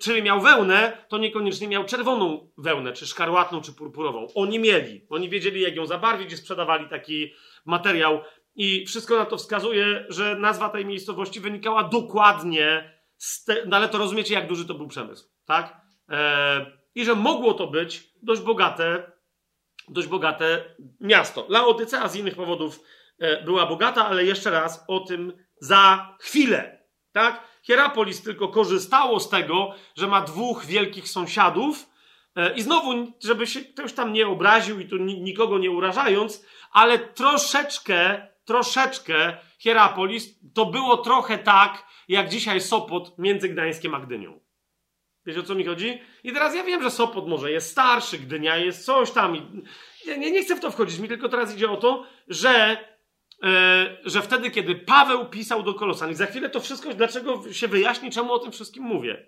[0.00, 4.26] czyli miał wełnę, to niekoniecznie miał czerwoną wełnę, czy szkarłatną, czy purpurową.
[4.34, 5.06] Oni mieli.
[5.10, 7.32] Oni wiedzieli, jak ją zabarwić i sprzedawali taki
[7.64, 8.20] materiał.
[8.56, 13.56] I wszystko na to wskazuje, że nazwa tej miejscowości wynikała dokładnie z te...
[13.66, 15.76] No ale to rozumiecie, jak duży to był przemysł, tak?
[16.08, 16.80] E...
[16.94, 19.12] I że mogło to być dość bogate,
[19.88, 21.46] dość bogate miasto.
[21.48, 22.80] Laodycea z innych powodów
[23.18, 27.50] e, była bogata, ale jeszcze raz o tym za chwilę, tak?
[27.62, 31.90] Hierapolis tylko korzystało z tego, że ma dwóch wielkich sąsiadów.
[32.36, 36.98] E, I znowu, żeby się ktoś tam nie obraził i tu nikogo nie urażając, ale
[36.98, 44.40] troszeczkę, troszeczkę Hierapolis to było trochę tak, jak dzisiaj Sopot między Gdańskiem a Gdynią.
[45.26, 46.00] Wiecie o co mi chodzi?
[46.24, 49.36] I teraz ja wiem, że Sopot może jest starszy, Gdynia jest coś tam.
[50.06, 52.76] Ja nie, nie chcę w to wchodzić, mi tylko teraz idzie o to, że
[53.42, 57.68] E, że wtedy, kiedy Paweł pisał do Kolosan, i za chwilę to wszystko, dlaczego się
[57.68, 59.26] wyjaśni, czemu o tym wszystkim mówię.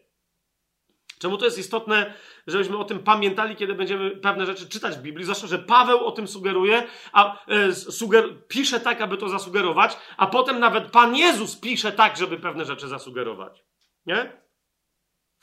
[1.18, 2.14] Czemu to jest istotne,
[2.46, 5.24] żebyśmy o tym pamiętali, kiedy będziemy pewne rzeczy czytać w Biblii?
[5.24, 6.82] Zwłaszcza, że Paweł o tym sugeruje,
[7.12, 12.16] a e, suger pisze tak, aby to zasugerować, a potem nawet Pan Jezus pisze tak,
[12.16, 13.64] żeby pewne rzeczy zasugerować.
[14.06, 14.41] Nie?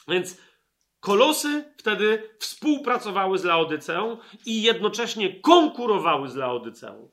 [0.09, 0.37] Więc
[0.99, 7.09] Kolosy wtedy współpracowały z Laodyceą i jednocześnie konkurowały z Laodyceą.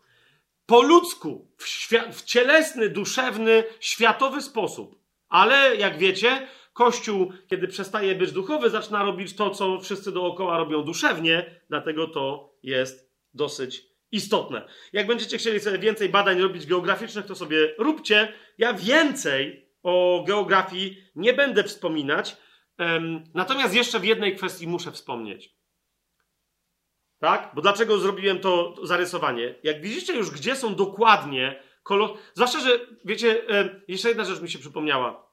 [0.66, 5.00] Po ludzku, w, w cielesny, duszewny, światowy sposób.
[5.28, 10.82] Ale jak wiecie, Kościół, kiedy przestaje być duchowy, zaczyna robić to, co wszyscy dookoła robią
[10.82, 14.68] duszewnie, dlatego to jest dosyć istotne.
[14.92, 18.32] Jak będziecie chcieli sobie więcej badań robić geograficznych, to sobie róbcie.
[18.58, 22.36] Ja więcej o geografii nie będę wspominać,
[23.34, 25.56] natomiast jeszcze w jednej kwestii muszę wspomnieć.
[27.18, 27.50] Tak?
[27.54, 29.54] Bo dlaczego zrobiłem to zarysowanie?
[29.62, 32.10] Jak widzicie już, gdzie są dokładnie kolor...
[32.34, 33.42] Zwłaszcza, że wiecie,
[33.88, 35.26] jeszcze jedna rzecz mi się przypomniała.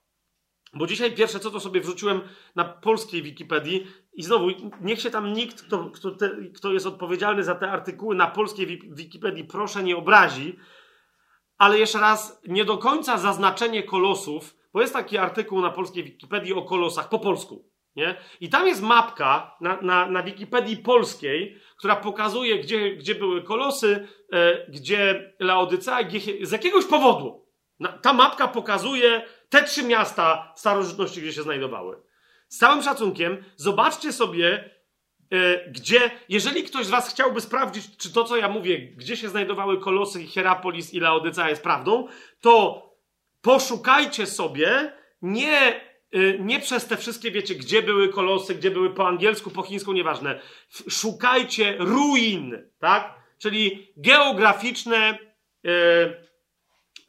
[0.74, 2.22] Bo dzisiaj pierwsze co to sobie wrzuciłem
[2.56, 4.48] na polskiej Wikipedii i znowu
[4.82, 8.68] niech się tam nikt, kto, kto, te, kto jest odpowiedzialny za te artykuły na polskiej
[8.92, 10.60] Wikipedii, proszę nie obrazi,
[11.58, 16.54] ale jeszcze raz, nie do końca zaznaczenie kolosów, bo jest taki artykuł na polskiej Wikipedii
[16.54, 17.74] o kolosach po polsku.
[17.96, 18.16] Nie?
[18.42, 24.08] I tam jest mapka na, na, na Wikipedii polskiej, która pokazuje, gdzie, gdzie były kolosy,
[24.34, 26.00] e, gdzie Laodycea,
[26.42, 27.48] z jakiegoś powodu.
[27.80, 32.02] Na, ta mapka pokazuje, te trzy miasta starożytności, gdzie się znajdowały.
[32.48, 34.70] Z całym szacunkiem, zobaczcie sobie,
[35.32, 39.30] yy, gdzie, jeżeli ktoś z Was chciałby sprawdzić, czy to, co ja mówię, gdzie się
[39.30, 42.08] znajdowały Kolosy, Hierapolis i Laodycea jest prawdą,
[42.42, 42.84] to
[43.44, 45.82] poszukajcie sobie nie,
[46.12, 49.94] yy, nie przez te wszystkie, wiecie, gdzie były Kolosy, gdzie były po angielsku, po chińsku,
[49.94, 50.40] nieważne.
[50.90, 53.14] Szukajcie ruin, tak?
[53.38, 55.18] Czyli geograficzne.
[55.64, 56.24] Yy,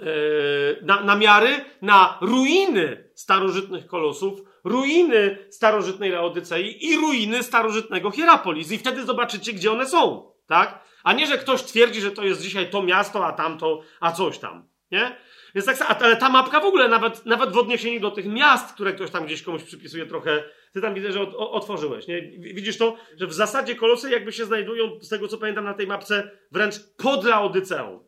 [0.00, 8.72] E, na, namiary na ruiny starożytnych kolosów, ruiny starożytnej Laodycei i ruiny starożytnego Hierapolis.
[8.72, 10.84] I wtedy zobaczycie, gdzie one są, tak?
[11.04, 14.38] A nie, że ktoś twierdzi, że to jest dzisiaj to miasto, a tamto, a coś
[14.38, 15.16] tam, nie?
[15.54, 18.92] Więc tak, ale ta mapka w ogóle, nawet, nawet w odniesieniu do tych miast, które
[18.92, 22.22] ktoś tam gdzieś komuś przypisuje trochę, ty tam widzę, że otworzyłeś, nie?
[22.38, 22.96] Widzisz to?
[23.16, 26.74] Że w zasadzie kolosy jakby się znajdują, z tego co pamiętam na tej mapce, wręcz
[26.96, 28.04] pod Laodyceą.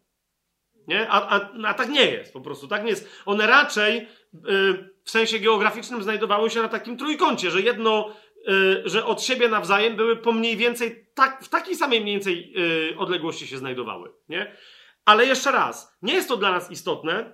[0.88, 1.08] Nie?
[1.08, 3.22] A, a, a tak nie jest po prostu, tak nie jest.
[3.26, 8.12] One raczej yy, w sensie geograficznym znajdowały się na takim trójkącie, że jedno,
[8.46, 12.52] yy, że od siebie nawzajem były po mniej więcej, tak, w takiej samej mniej więcej
[12.52, 14.12] yy, odległości się znajdowały.
[14.28, 14.56] Nie?
[15.06, 17.32] Ale jeszcze raz, nie jest to dla nas istotne,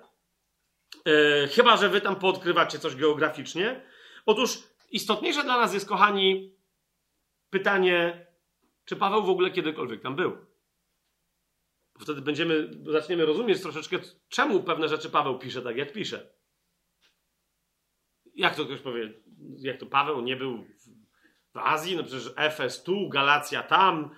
[1.07, 3.85] y, chyba że wy tam poodkrywacie coś geograficznie.
[4.25, 6.55] Otóż istotniejsze dla nas jest, kochani,
[7.49, 8.27] pytanie,
[8.85, 10.53] czy Paweł w ogóle kiedykolwiek tam był
[11.99, 13.99] wtedy będziemy, zaczniemy rozumieć troszeczkę,
[14.29, 16.33] czemu pewne rzeczy Paweł pisze tak, jak pisze.
[18.35, 19.13] Jak to ktoś powie,
[19.57, 20.65] jak to Paweł nie był
[21.53, 24.09] w Azji, no przecież Efes tu, Galacja tam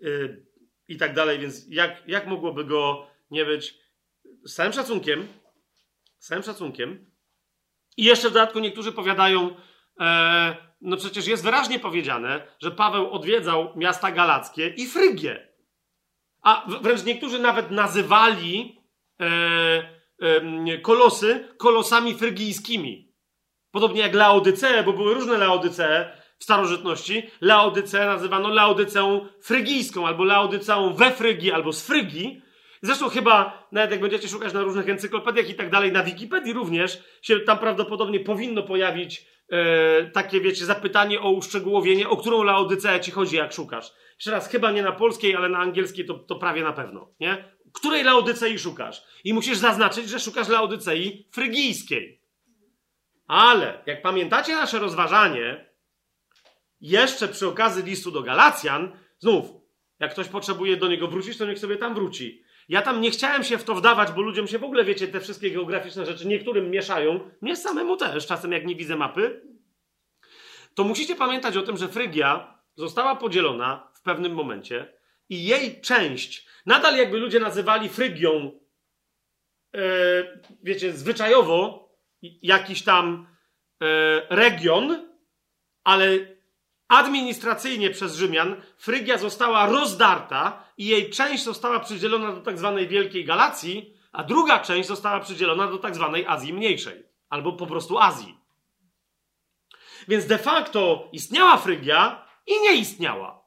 [0.00, 0.46] yy,
[0.92, 3.74] i tak dalej, więc jak, jak mogłoby go nie być
[4.44, 5.28] z całym szacunkiem,
[6.18, 7.12] z całym szacunkiem
[7.96, 9.56] i jeszcze w dodatku niektórzy powiadają,
[10.00, 15.48] e, no przecież jest wyraźnie powiedziane, że Paweł odwiedzał miasta galackie i Frygię.
[16.42, 18.78] A wręcz niektórzy nawet nazywali
[19.20, 19.26] e,
[20.22, 23.12] e, kolosy kolosami frygijskimi.
[23.70, 27.22] Podobnie jak Laodycee, bo były różne Laodycee w starożytności.
[27.40, 32.42] Laodycee nazywano Laodyceą frygijską, albo Laodyceą we Frygii, albo z Frygii.
[32.82, 37.02] Zresztą chyba, nawet jak będziecie szukać na różnych encyklopediach i tak dalej, na Wikipedii również,
[37.22, 43.10] się tam prawdopodobnie powinno pojawić e, takie, wiecie, zapytanie o uszczegółowienie, o którą Laodyceę ci
[43.10, 43.92] chodzi, jak szukasz.
[44.14, 47.44] Jeszcze raz, chyba nie na polskiej, ale na angielskiej to, to prawie na pewno, nie?
[47.72, 49.02] Której Laodycei szukasz?
[49.24, 52.20] I musisz zaznaczyć, że szukasz Laodycei frygijskiej.
[53.26, 55.71] Ale, jak pamiętacie nasze rozważanie,
[56.82, 59.46] jeszcze przy okazji listu do Galacjan, znów,
[60.00, 62.42] jak ktoś potrzebuje do niego wrócić, to niech sobie tam wróci.
[62.68, 65.20] Ja tam nie chciałem się w to wdawać, bo ludziom się w ogóle, wiecie, te
[65.20, 67.30] wszystkie geograficzne rzeczy niektórym mieszają.
[67.40, 69.42] Mnie samemu też, czasem jak nie widzę mapy.
[70.74, 74.92] To musicie pamiętać o tym, że Frygia została podzielona w pewnym momencie
[75.28, 78.60] i jej część, nadal jakby ludzie nazywali Frygią,
[79.74, 79.80] e,
[80.62, 81.88] wiecie, zwyczajowo
[82.42, 83.26] jakiś tam
[83.82, 83.86] e,
[84.36, 85.08] region,
[85.84, 86.31] ale
[86.88, 93.24] administracyjnie przez Rzymian Frygia została rozdarta i jej część została przydzielona do tak zwanej Wielkiej
[93.24, 98.38] Galacji, a druga część została przydzielona do tak zwanej Azji Mniejszej, albo po prostu Azji.
[100.08, 103.42] Więc de facto istniała Frygia i nie istniała.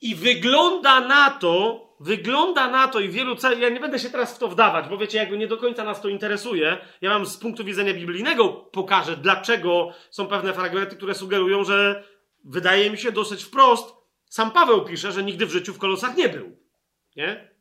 [0.00, 4.34] I wygląda na to, wygląda na to i wielu cel, ja nie będę się teraz
[4.34, 6.78] w to wdawać, bo wiecie, jakby nie do końca nas to interesuje.
[7.00, 12.04] Ja wam z punktu widzenia biblijnego pokażę, dlaczego są pewne fragmenty, które sugerują, że
[12.44, 13.94] wydaje mi się dosyć wprost.
[14.30, 16.56] Sam Paweł pisze, że nigdy w życiu w kolosach nie był.
[17.16, 17.54] Nie?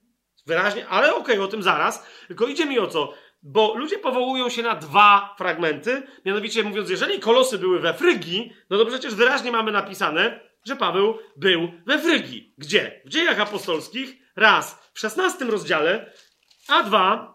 [0.46, 2.08] Wyraźnie, ale okej, okay, o tym zaraz.
[2.28, 3.14] Tylko idzie mi o co?
[3.44, 8.78] Bo ludzie powołują się na dwa fragmenty, mianowicie mówiąc, jeżeli kolosy były we Frygii, no
[8.78, 12.54] to przecież wyraźnie mamy napisane, że Paweł był we Frygii.
[12.58, 13.02] Gdzie?
[13.06, 16.14] W dziejach apostolskich, raz w 16 rozdziale,
[16.68, 17.34] a dwa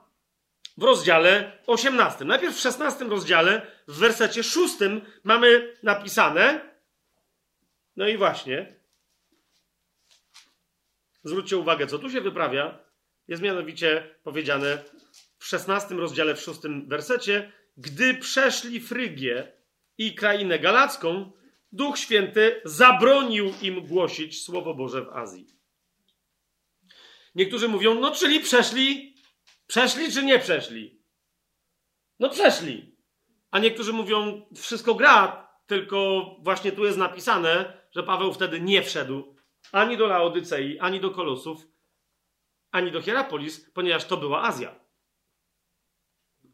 [0.79, 2.25] w rozdziale 18.
[2.25, 4.75] Najpierw w 16 rozdziale, w wersecie 6
[5.25, 6.61] mamy napisane,
[7.97, 8.81] no i właśnie,
[11.25, 12.79] zwróćcie uwagę, co tu się wyprawia,
[13.29, 14.79] jest mianowicie powiedziane
[15.39, 19.53] w 16 rozdziale, w 6 wersecie, gdy przeszli Frygię
[19.99, 21.33] i krainę galacką,
[21.73, 25.58] Duch Święty zabronił im głosić Słowo Boże w Azji.
[27.39, 29.15] Niektórzy mówią, no czyli przeszli,
[29.67, 31.03] przeszli czy nie przeszli?
[32.19, 32.97] No przeszli.
[33.51, 39.37] A niektórzy mówią, wszystko gra, tylko właśnie tu jest napisane, że Paweł wtedy nie wszedł
[39.73, 41.67] ani do Laodycei, ani do Kolosów,
[42.71, 44.81] ani do Hierapolis, ponieważ to była Azja.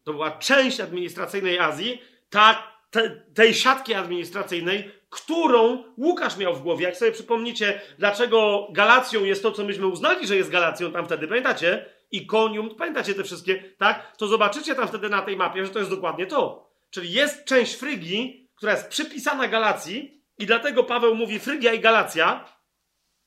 [0.05, 6.85] To była część administracyjnej Azji, ta, te, tej siatki administracyjnej, którą Łukasz miał w głowie.
[6.85, 11.29] Jak sobie przypomnicie, dlaczego Galacją jest to, co myśmy uznali, że jest Galacją tam wtedy,
[11.29, 11.87] pamiętacie?
[12.11, 14.17] I Konium, pamiętacie te wszystkie, tak?
[14.17, 16.71] To zobaczycie tam wtedy na tej mapie, że to jest dokładnie to.
[16.91, 22.45] Czyli jest część Frygii, która jest przypisana Galacji i dlatego Paweł mówi Frygia i Galacja,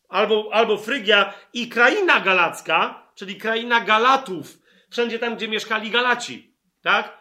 [0.09, 4.57] albo, albo Frygia i kraina galacka, czyli kraina Galatów,
[4.89, 7.18] wszędzie tam, gdzie mieszkali Galaci, tak?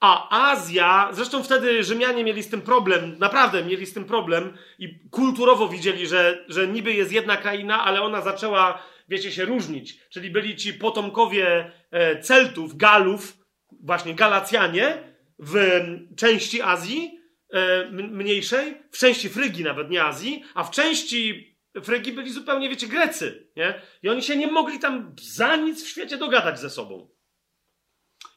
[0.00, 5.08] A Azja, zresztą wtedy Rzymianie mieli z tym problem, naprawdę mieli z tym problem i
[5.10, 10.00] kulturowo widzieli, że, że niby jest jedna kraina, ale ona zaczęła, wiecie, się różnić.
[10.10, 13.36] Czyli byli ci potomkowie e, Celtów, Galów,
[13.82, 15.80] właśnie Galacjanie w
[16.16, 17.20] części Azji
[17.52, 21.50] e, mniejszej, w części Frygii nawet, nie Azji, a w części
[21.82, 23.82] Frygii byli zupełnie, wiecie, Grecy, nie?
[24.02, 27.10] I oni się nie mogli tam za nic w świecie dogadać ze sobą.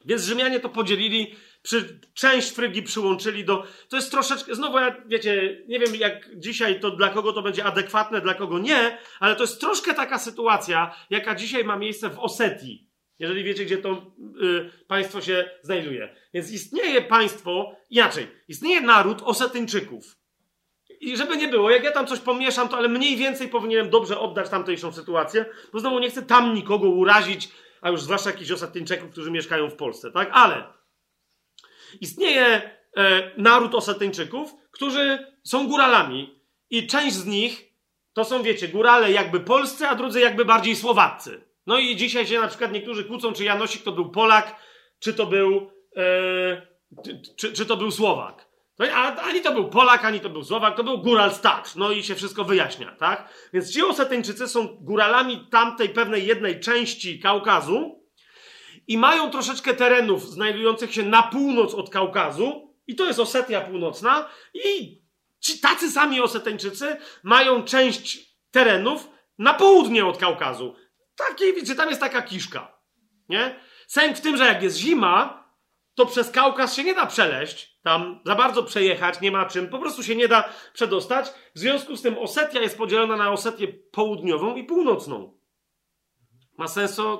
[0.04, 1.34] Więc Rzymianie to podzielili
[1.64, 3.64] przy, część Frygi przyłączyli do.
[3.88, 4.54] To jest troszeczkę.
[4.54, 8.58] Znowu, ja, wiecie, nie wiem jak dzisiaj to dla kogo to będzie adekwatne, dla kogo
[8.58, 12.88] nie, ale to jest troszkę taka sytuacja, jaka dzisiaj ma miejsce w Osetii.
[13.18, 14.12] Jeżeli wiecie, gdzie to
[14.42, 16.16] y, państwo się znajduje.
[16.34, 20.16] Więc istnieje państwo, inaczej, istnieje naród Osetyńczyków.
[21.00, 24.18] I żeby nie było, jak ja tam coś pomieszam, to ale mniej więcej powinienem dobrze
[24.18, 27.48] oddać tamtejszą sytuację, bo znowu nie chcę tam nikogo urazić,
[27.80, 30.30] a już zwłaszcza jakichś Osetyńczyków, którzy mieszkają w Polsce, tak?
[30.32, 30.64] Ale
[32.00, 32.46] Istnieje
[32.96, 36.40] e, naród Osetyńczyków, którzy są góralami
[36.70, 37.74] i część z nich
[38.12, 41.44] to są, wiecie, górale jakby polscy, a drudzy jakby bardziej słowaccy.
[41.66, 44.56] No i dzisiaj się na przykład niektórzy kłócą, czy Janosik to był Polak,
[44.98, 46.66] czy to był, e,
[47.36, 48.48] czy, czy to był Słowak.
[48.92, 51.76] A, ani to był Polak, ani to był Słowak, to był góral stacz.
[51.76, 53.28] No i się wszystko wyjaśnia, tak?
[53.52, 58.03] Więc ci Osetyńczycy są góralami tamtej pewnej jednej części Kaukazu,
[58.88, 64.28] i mają troszeczkę terenów znajdujących się na północ od Kaukazu, i to jest Osetia Północna,
[64.54, 65.02] i
[65.40, 69.08] ci tacy sami Oseteńczycy mają część terenów
[69.38, 70.74] na południe od Kaukazu.
[71.16, 72.78] Takiej, wiecie, tam jest taka kiszka,
[73.28, 73.60] nie?
[73.86, 75.44] Sęk w tym, że jak jest zima,
[75.94, 79.78] to przez Kaukaz się nie da przeleść, tam za bardzo przejechać, nie ma czym, po
[79.78, 81.26] prostu się nie da przedostać.
[81.54, 85.38] W związku z tym Osetia jest podzielona na Osetię południową i północną.
[86.56, 87.16] Ma sens, co,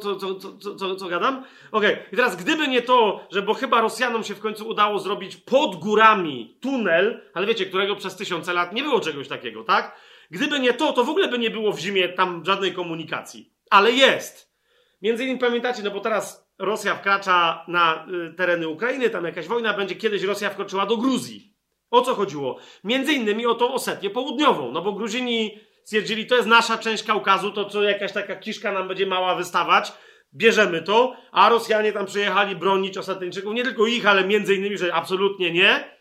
[0.97, 1.45] co, gadam?
[1.73, 2.07] Okej, okay.
[2.13, 5.77] i teraz gdyby nie to, że bo chyba Rosjanom się w końcu udało zrobić pod
[5.77, 9.97] górami tunel, ale wiecie, którego przez tysiące lat nie było czegoś takiego, tak?
[10.31, 13.53] Gdyby nie to, to w ogóle by nie było w zimie tam żadnej komunikacji.
[13.71, 14.55] Ale jest.
[15.03, 19.75] Między innymi pamiętacie, no bo teraz Rosja wkracza na y, tereny Ukrainy, tam jakaś wojna
[19.75, 21.55] będzie, kiedyś Rosja wkroczyła do Gruzji.
[21.91, 22.59] O co chodziło?
[22.85, 27.51] Między innymi o tą Osetię Południową, no bo Gruzini stwierdzili, to jest nasza część Kaukazu,
[27.51, 29.93] to co jakaś taka kiszka nam będzie mała wystawać,
[30.35, 34.95] bierzemy to, a Rosjanie tam przyjechali bronić Osetyńczyków, nie tylko ich, ale między innymi, że
[34.95, 35.95] absolutnie nie.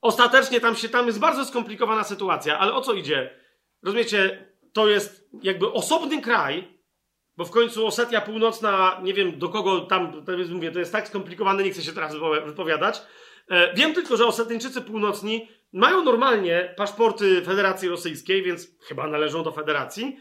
[0.00, 3.40] Ostatecznie tam się, tam jest bardzo skomplikowana sytuacja, ale o co idzie?
[3.82, 6.76] Rozumiecie, to jest jakby osobny kraj,
[7.36, 10.92] bo w końcu Osetia Północna, nie wiem do kogo tam, to jest, mówię, to jest
[10.92, 12.14] tak skomplikowane, nie chcę się teraz
[12.46, 13.02] wypowiadać.
[13.50, 19.52] E, wiem tylko, że Osetyńczycy Północni mają normalnie paszporty Federacji Rosyjskiej, więc chyba należą do
[19.52, 20.16] Federacji.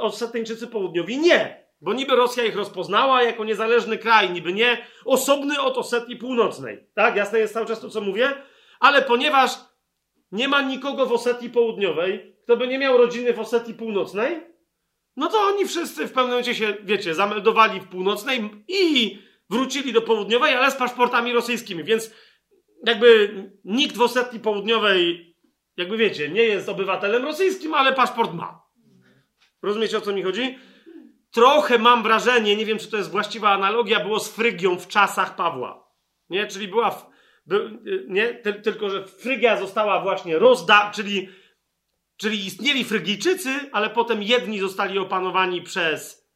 [0.00, 5.78] Osetyńczycy Południowi nie, bo niby Rosja ich rozpoznała jako niezależny kraj, niby nie osobny od
[5.78, 6.86] Osetii Północnej.
[6.94, 8.32] Tak, jasne jest cały czas to, co mówię,
[8.80, 9.50] ale ponieważ
[10.32, 14.40] nie ma nikogo w Osetii Południowej, kto by nie miał rodziny w Osetii Północnej,
[15.16, 19.18] no to oni wszyscy w pewnym momencie się, wiecie, zameldowali w północnej i
[19.50, 22.14] wrócili do południowej, ale z paszportami rosyjskimi, więc
[22.86, 23.34] jakby
[23.64, 25.34] nikt w Osetii Południowej,
[25.76, 28.62] jakby wiecie, nie jest obywatelem rosyjskim, ale paszport ma.
[29.62, 30.58] Rozumiecie o co mi chodzi?
[31.30, 35.36] Trochę mam wrażenie, nie wiem czy to jest właściwa analogia, było z Frygią w czasach
[35.36, 35.88] Pawła.
[36.30, 36.46] Nie?
[36.46, 37.06] Czyli była, w,
[37.46, 37.78] by,
[38.08, 38.34] nie?
[38.34, 41.28] Ty, tylko że Frygia została właśnie rozda, czyli,
[42.16, 46.28] czyli istnieli Frygijczycy, ale potem jedni zostali opanowani przez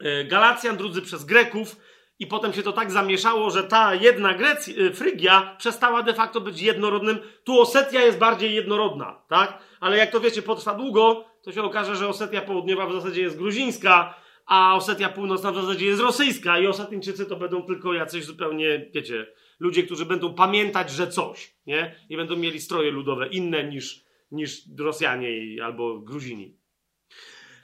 [0.00, 1.76] e, Galacjan, drudzy przez Greków
[2.18, 6.40] i potem się to tak zamieszało, że ta jedna Grecja, e, Frygia przestała de facto
[6.40, 7.18] być jednorodnym.
[7.44, 9.58] Tu Osetia jest bardziej jednorodna, tak?
[9.80, 13.38] Ale jak to wiecie, potrwa długo, to się okaże, że Osetia Południowa w zasadzie jest
[13.38, 14.14] gruzińska,
[14.46, 19.26] a Osetia Północna w zasadzie jest rosyjska i Osetyńczycy to będą tylko jacyś zupełnie, wiecie,
[19.60, 21.96] ludzie, którzy będą pamiętać, że coś, nie?
[22.08, 26.58] I będą mieli stroje ludowe inne niż, niż Rosjanie albo Gruzini.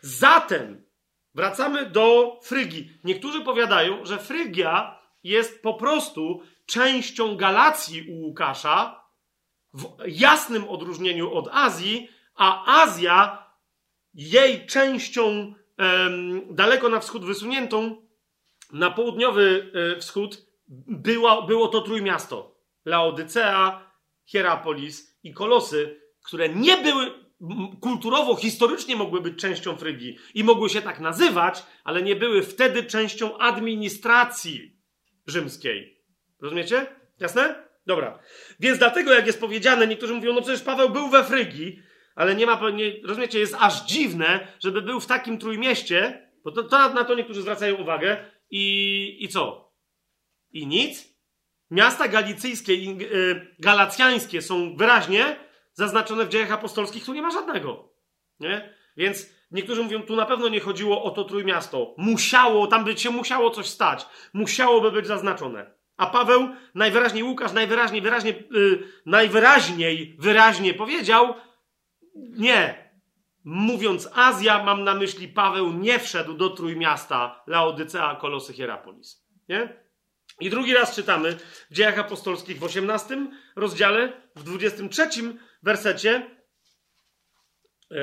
[0.00, 0.89] Zatem
[1.34, 2.98] wracamy do Frygii.
[3.04, 9.00] Niektórzy powiadają, że Frygia jest po prostu częścią Galacji u Łukasza,
[9.74, 13.46] w jasnym odróżnieniu od Azji, a Azja
[14.14, 15.54] jej częścią
[16.50, 17.96] daleko na wschód wysuniętą,
[18.72, 22.56] na południowy e, wschód było, było to trójmiasto.
[22.84, 23.90] Laodycea,
[24.26, 27.29] Hierapolis i Kolosy, które nie były
[27.80, 32.84] kulturowo, historycznie mogły być częścią Frygii i mogły się tak nazywać, ale nie były wtedy
[32.84, 34.76] częścią administracji
[35.26, 36.02] rzymskiej.
[36.42, 36.86] Rozumiecie?
[37.20, 37.70] Jasne?
[37.86, 38.18] Dobra.
[38.60, 41.82] Więc dlatego, jak jest powiedziane, niektórzy mówią, no przecież Paweł był we Frygii,
[42.14, 46.62] ale nie ma, nie, rozumiecie, jest aż dziwne, żeby był w takim trójmieście, bo to,
[46.62, 49.72] to, na to niektórzy zwracają uwagę i, i co?
[50.52, 51.10] I nic?
[51.70, 55.36] Miasta galicyjskie i y, galacjańskie są wyraźnie
[55.80, 57.88] zaznaczone w dziejach apostolskich, tu nie ma żadnego.
[58.40, 58.74] Nie?
[58.96, 61.94] Więc niektórzy mówią, tu na pewno nie chodziło o to trójmiasto.
[61.98, 64.06] Musiało, tam być się musiało coś stać.
[64.32, 65.74] Musiałoby być zaznaczone.
[65.96, 71.34] A Paweł, najwyraźniej Łukasz, najwyraźniej, wyraźnie, yy, najwyraźniej, wyraźnie powiedział,
[72.14, 72.90] nie.
[73.44, 79.26] Mówiąc Azja, mam na myśli Paweł nie wszedł do trójmiasta Laodycea, Kolosy, Hierapolis.
[79.48, 79.80] Nie?
[80.40, 81.36] I drugi raz czytamy
[81.70, 83.26] w Dziejach Apostolskich w 18
[83.56, 85.08] rozdziale, w 23
[85.62, 86.36] wersecie
[87.90, 87.96] yy,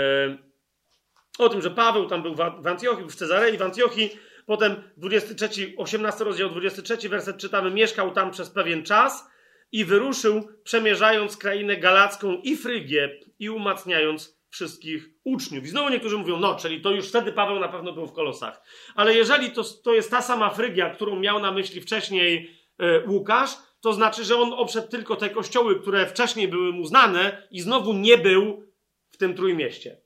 [1.37, 4.19] o tym, że Paweł tam był w Antiochii, w Cezarei, w Antiochii.
[4.45, 9.29] Potem 23, 18 rozdział, 23 werset czytamy, mieszkał tam przez pewien czas
[9.71, 15.63] i wyruszył, przemierzając krainę galacką i Frygię i umacniając wszystkich uczniów.
[15.63, 18.61] I znowu niektórzy mówią, no, czyli to już wtedy Paweł na pewno był w Kolosach.
[18.95, 23.51] Ale jeżeli to, to jest ta sama Frygia, którą miał na myśli wcześniej e, Łukasz,
[23.81, 27.93] to znaczy, że on obszedł tylko te kościoły, które wcześniej były mu znane i znowu
[27.93, 28.63] nie był
[29.09, 30.01] w tym trójmieście.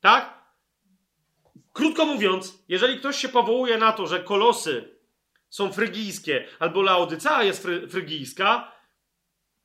[0.00, 0.42] Tak?
[1.72, 4.98] Krótko mówiąc, jeżeli ktoś się powołuje na to, że kolosy
[5.48, 8.72] są frygijskie, albo Laodycea jest fry, frygijska,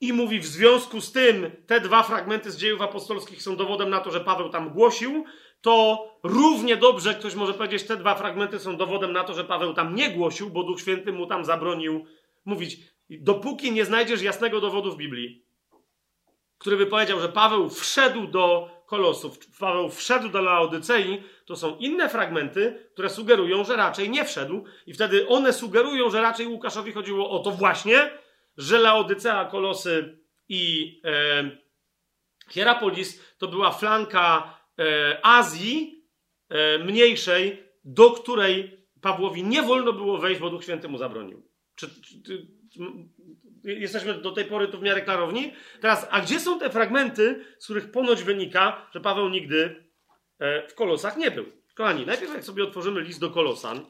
[0.01, 3.99] i mówi, w związku z tym te dwa fragmenty z dziejów apostolskich są dowodem na
[3.99, 5.25] to, że Paweł tam głosił,
[5.61, 9.73] to równie dobrze ktoś może powiedzieć, te dwa fragmenty są dowodem na to, że Paweł
[9.73, 12.05] tam nie głosił, bo Duch Święty mu tam zabronił
[12.45, 12.79] mówić.
[13.09, 15.45] Dopóki nie znajdziesz jasnego dowodu w Biblii,
[16.57, 22.09] który by powiedział, że Paweł wszedł do Kolosów, Paweł wszedł do Laodycei, to są inne
[22.09, 27.29] fragmenty, które sugerują, że raczej nie wszedł, i wtedy one sugerują, że raczej Łukaszowi chodziło
[27.29, 28.11] o to właśnie,
[28.57, 30.19] że Laodycea, Kolosy
[30.49, 31.51] i e,
[32.49, 36.05] Hierapolis to była flanka e, Azji
[36.49, 41.47] e, mniejszej, do której Pawłowi nie wolno było wejść, bo Duch Święty mu zabronił.
[41.75, 41.89] Czy,
[42.25, 42.47] czy,
[43.63, 45.53] jesteśmy do tej pory tu w miarę klarowni?
[45.81, 49.83] Teraz, a gdzie są te fragmenty, z których ponoć wynika, że Paweł nigdy
[50.39, 51.45] e, w Kolosach nie był?
[51.75, 53.85] Kochani, najpierw jak sobie otworzymy list do Kolosan,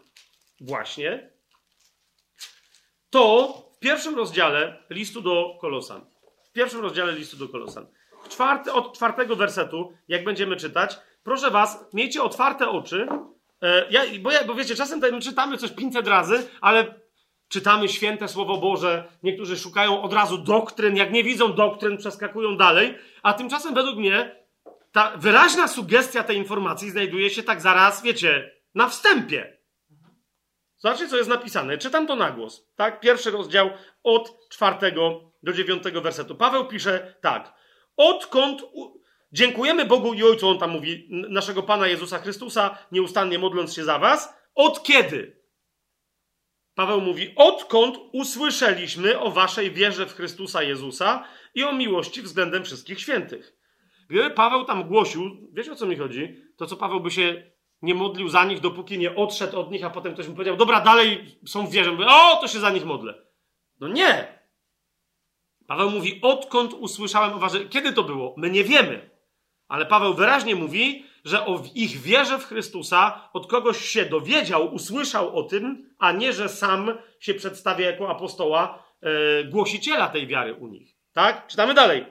[0.62, 1.30] właśnie,
[3.10, 6.06] to w pierwszym rozdziale listu do Kolosan.
[6.50, 7.88] W pierwszym rozdziale listu do Kolosan.
[8.30, 13.08] Czwarty, od czwartego wersetu, jak będziemy czytać, proszę was, miejcie otwarte oczy.
[13.62, 17.00] E, ja, bo, ja, bo wiecie, czasem czytamy coś 500 razy, ale
[17.48, 22.96] czytamy święte Słowo Boże, niektórzy szukają od razu doktryn, jak nie widzą doktryn, przeskakują dalej,
[23.24, 24.36] a tymczasem według mnie
[24.92, 29.58] ta wyraźna sugestia tej informacji znajduje się tak zaraz, wiecie, na wstępie.
[30.78, 31.78] Zobaczcie, co jest napisane.
[31.78, 32.68] Czytam to na głos.
[32.76, 33.00] Tak?
[33.00, 33.70] Pierwszy rozdział
[34.04, 36.36] od czwartego do dziewiątego wersetu.
[36.36, 37.54] Paweł pisze tak.
[37.98, 38.62] Odkąd
[39.32, 44.00] dziękujemy Bogu i Ojcu, on tam mówi, naszego Pana Jezusa Chrystusa, nieustannie modląc się za
[44.00, 44.34] was.
[44.56, 45.37] Od kiedy?
[46.78, 51.24] Paweł mówi, odkąd usłyszeliśmy o waszej wierze w Chrystusa Jezusa
[51.56, 53.58] i o miłości względem wszystkich świętych.
[54.10, 55.22] Gdyby Paweł tam głosił,
[55.54, 56.36] wiecie o co mi chodzi?
[56.58, 57.52] To co Paweł by się
[57.82, 60.82] nie modlił za nich, dopóki nie odszedł od nich, a potem ktoś mu powiedział, dobra,
[60.82, 61.92] dalej są w wierze.
[61.92, 63.14] Mówię, o, to się za nich modlę.
[63.80, 64.40] No nie.
[65.68, 68.36] Paweł mówi, odkąd usłyszałem o was, kiedy to było?
[68.38, 69.10] My nie wiemy.
[69.68, 75.38] Ale Paweł wyraźnie mówi, że o ich wierze w Chrystusa od kogoś się dowiedział, usłyszał
[75.38, 80.68] o tym, a nie, że sam się przedstawia jako apostoła, e, głosiciela tej wiary u
[80.68, 80.96] nich.
[81.14, 81.48] Tak?
[81.48, 82.06] Czytamy dalej.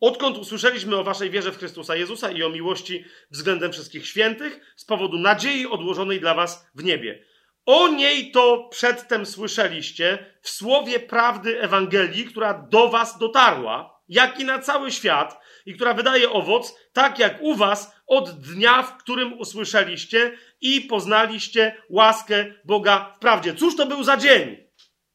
[0.00, 4.84] Odkąd usłyszeliśmy o waszej wierze w Chrystusa Jezusa i o miłości względem wszystkich świętych, z
[4.84, 7.24] powodu nadziei odłożonej dla was w niebie.
[7.66, 14.44] O niej to przedtem słyszeliście w słowie prawdy Ewangelii, która do was dotarła, jak i
[14.44, 19.38] na cały świat, i która wydaje owoc, tak jak u was, od dnia, w którym
[19.38, 23.54] usłyszeliście i poznaliście łaskę Boga w prawdzie.
[23.54, 24.56] Cóż to był za dzień?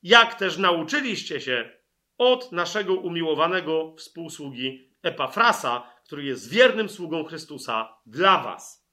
[0.03, 1.69] Jak też nauczyliście się
[2.17, 8.83] od naszego umiłowanego współsługi Epafrasa, który jest wiernym sługą Chrystusa dla was.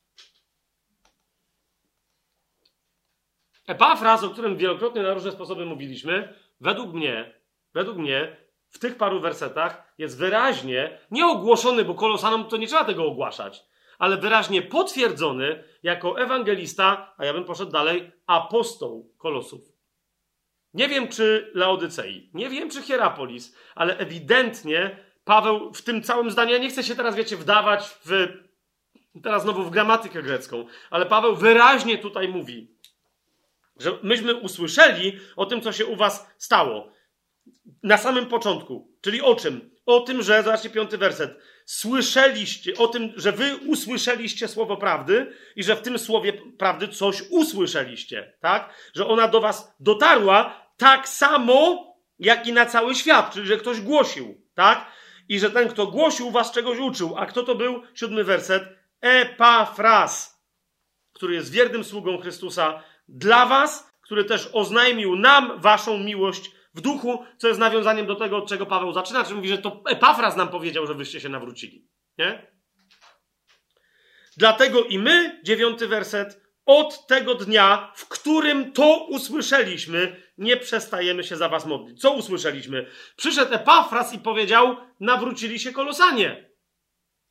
[3.66, 7.40] Epafras, o którym wielokrotnie na różne sposoby mówiliśmy, według mnie,
[7.74, 8.36] według mnie
[8.68, 13.69] w tych paru wersetach jest wyraźnie nie ogłoszony, bo kolosanom to nie trzeba tego ogłaszać,
[14.00, 19.60] ale wyraźnie potwierdzony jako ewangelista, a ja bym poszedł dalej, apostoł kolosów.
[20.74, 26.52] Nie wiem, czy Laodycei, nie wiem, czy Hierapolis, ale ewidentnie Paweł w tym całym zdaniu,
[26.52, 28.28] ja nie chcę się teraz, wiecie, wdawać w,
[29.22, 32.76] teraz znowu w gramatykę grecką, ale Paweł wyraźnie tutaj mówi,
[33.76, 36.92] że myśmy usłyszeli o tym, co się u was stało.
[37.82, 38.96] Na samym początku.
[39.00, 39.70] Czyli o czym?
[39.86, 41.38] O tym, że, zobaczcie piąty werset,
[41.70, 47.22] słyszeliście, o tym, że wy usłyszeliście słowo prawdy i że w tym słowie prawdy coś
[47.30, 48.74] usłyszeliście, tak?
[48.94, 51.86] Że ona do was dotarła tak samo,
[52.18, 54.86] jak i na cały świat, czyli że ktoś głosił, tak?
[55.28, 57.16] I że ten, kto głosił, was czegoś uczył.
[57.16, 57.82] A kto to był?
[57.94, 58.62] Siódmy werset.
[59.00, 60.42] Epafras,
[61.12, 67.24] który jest wiernym sługą Chrystusa dla was, który też oznajmił nam waszą miłość w duchu,
[67.38, 70.48] co jest nawiązaniem do tego, od czego Paweł zaczyna, czyli mówi, że to Epafras nam
[70.48, 71.88] powiedział, że wyście się nawrócili.
[72.18, 72.52] Nie?
[74.36, 81.36] Dlatego i my, dziewiąty werset, od tego dnia, w którym to usłyszeliśmy, nie przestajemy się
[81.36, 82.00] za was modlić.
[82.00, 82.86] Co usłyszeliśmy?
[83.16, 86.50] Przyszedł Epafras i powiedział, nawrócili się kolosanie.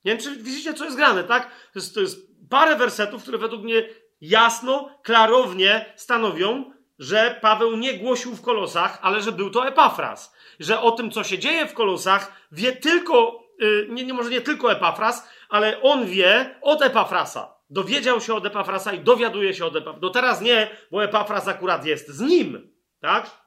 [0.05, 1.51] Nie wiem, czy widzicie, co jest grane, tak?
[1.73, 2.17] To jest, to jest
[2.49, 3.89] parę wersetów, które według mnie
[4.21, 10.35] jasno, klarownie stanowią, że Paweł nie głosił w kolosach, ale że był to Epafras.
[10.59, 14.41] Że o tym, co się dzieje w kolosach, wie tylko, yy, nie, nie, może nie
[14.41, 17.55] tylko Epafras, ale on wie od Epafrasa.
[17.69, 19.99] Dowiedział się od Epafrasa i dowiaduje się od Epafrasa.
[20.01, 23.39] No teraz nie, bo Epafras akurat jest z nim, tak?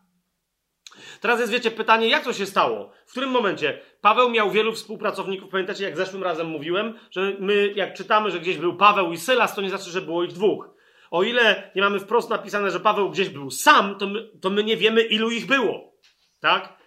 [1.21, 2.93] Teraz jest, wiecie, pytanie, jak to się stało?
[3.07, 3.81] W którym momencie?
[4.01, 5.51] Paweł miał wielu współpracowników.
[5.51, 9.55] Pamiętacie, jak zeszłym razem mówiłem, że my, jak czytamy, że gdzieś był Paweł i Sylas,
[9.55, 10.69] to nie znaczy, że było ich dwóch.
[11.13, 14.65] O ile nie mamy wprost napisane, że Paweł gdzieś był sam, to my, to my
[14.65, 15.93] nie wiemy, ilu ich było.
[16.41, 16.79] Tak?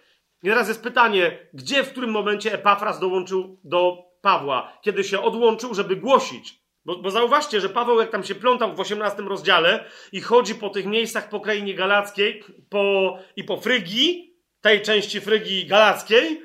[0.42, 4.78] I teraz jest pytanie, gdzie, w którym momencie Epafras dołączył do Pawła?
[4.82, 6.54] Kiedy się odłączył, żeby głosić.
[6.84, 10.70] Bo, bo zauważcie, że Paweł, jak tam się plątał w 18 rozdziale i chodzi po
[10.70, 16.42] tych miejscach po krainie galackiej po, i po Frygii, tej części Frygii galackiej,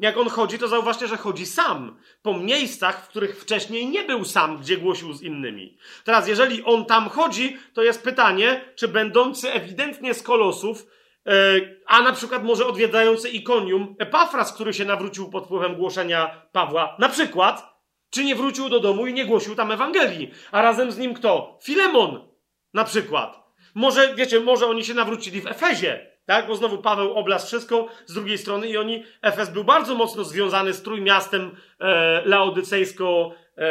[0.00, 1.96] jak on chodzi, to zauważcie, że chodzi sam.
[2.22, 5.78] Po miejscach, w których wcześniej nie był sam, gdzie głosił z innymi.
[6.04, 10.86] Teraz, jeżeli on tam chodzi, to jest pytanie, czy będący ewidentnie z kolosów,
[11.26, 16.96] yy, a na przykład może odwiedzający Ikonium, Epafras, który się nawrócił pod wpływem głoszenia Pawła,
[16.98, 20.30] na przykład, czy nie wrócił do domu i nie głosił tam Ewangelii?
[20.52, 21.58] A razem z nim kto?
[21.62, 22.28] Filemon,
[22.74, 23.40] na przykład.
[23.74, 26.46] Może, wiecie, może oni się nawrócili w Efezie, tak?
[26.46, 30.72] Bo znowu Paweł oblasł wszystko z drugiej strony i oni, Efes był bardzo mocno związany
[30.72, 33.64] z trójmiastem e, laodycejsko, e,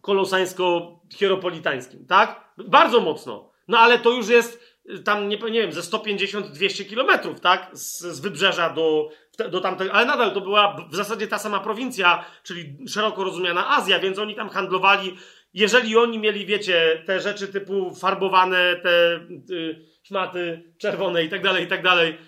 [0.00, 2.52] kolosańsko-hieropolitańskim, tak?
[2.58, 3.50] Bardzo mocno.
[3.68, 7.70] No ale to już jest tam, nie, nie wiem, ze 150-200 kilometrów, tak?
[7.72, 9.10] Z, z wybrzeża do,
[9.50, 13.98] do tamtego, ale nadal to była w zasadzie ta sama prowincja, czyli szeroko rozumiana Azja,
[13.98, 15.16] więc oni tam handlowali.
[15.54, 19.20] Jeżeli oni mieli, wiecie, te rzeczy typu farbowane, te
[19.50, 22.18] y, szmaty czerwone i tak dalej, i tak dalej,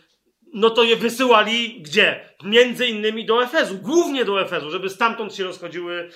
[0.55, 2.35] no to je wysyłali gdzie?
[2.45, 6.11] Między innymi do Efezu, głównie do Efezu, żeby stamtąd się rozchodziły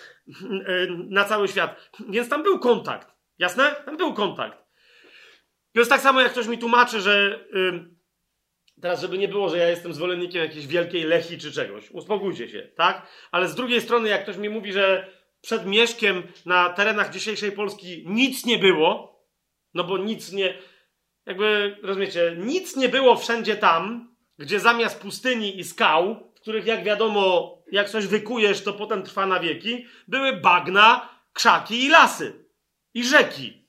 [1.09, 1.91] na cały świat.
[2.09, 3.09] Więc tam był kontakt.
[3.39, 3.77] Jasne?
[3.85, 4.59] Tam był kontakt.
[5.73, 7.45] To jest tak samo, jak ktoś mi tłumaczy, że
[8.83, 11.91] Teraz, żeby nie było, że ja jestem zwolennikiem jakiejś wielkiej lechi czy czegoś.
[11.91, 13.07] Uspokójcie się, tak?
[13.33, 15.11] Ale z drugiej strony, jak ktoś mi mówi, że
[15.41, 19.21] przed Mieszkiem na terenach dzisiejszej Polski nic nie było,
[19.75, 20.55] no bo nic nie,
[21.27, 26.85] jakby, rozumiecie, nic nie było wszędzie tam, gdzie zamiast pustyni i skał, w których, jak
[26.85, 32.45] wiadomo, jak coś wykujesz, to potem trwa na wieki, były bagna, krzaki i lasy.
[32.95, 33.69] I rzeki.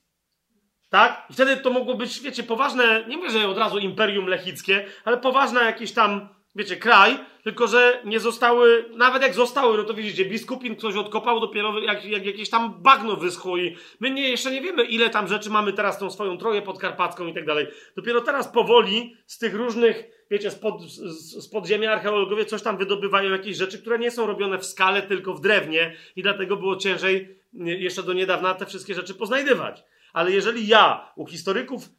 [0.89, 1.25] Tak?
[1.29, 5.17] I wtedy to mogło być, wiecie, poważne, nie mówię, że od razu imperium lechickie, ale
[5.17, 10.25] poważne jakieś tam, wiecie, kraj, tylko że nie zostały, nawet jak zostały, no to widzicie,
[10.25, 14.61] biskupin ktoś odkopał dopiero jak, jak jakieś tam bagno wyschło i my nie, jeszcze nie
[14.61, 17.67] wiemy, ile tam rzeczy mamy teraz tą swoją troję podkarpacką i tak dalej.
[17.95, 23.31] Dopiero teraz powoli z tych różnych, wiecie, spod, z, z podziemia archeologowie coś tam wydobywają
[23.31, 27.39] jakieś rzeczy, które nie są robione w skale, tylko w drewnie i dlatego było ciężej
[27.53, 29.83] jeszcze do niedawna te wszystkie rzeczy poznajdywać.
[30.13, 31.89] Ale jeżeli ja u historyków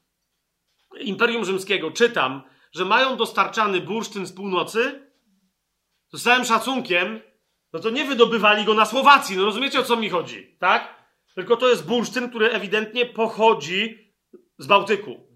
[1.00, 2.42] Imperium Rzymskiego czytam,
[2.76, 5.10] że mają dostarczany bursztyn z północy,
[6.10, 7.20] to z całym szacunkiem,
[7.72, 9.36] no to nie wydobywali go na Słowacji.
[9.36, 10.94] No rozumiecie o co mi chodzi, tak?
[11.34, 14.12] Tylko to jest bursztyn, który ewidentnie pochodzi
[14.58, 15.28] z Bałtyku.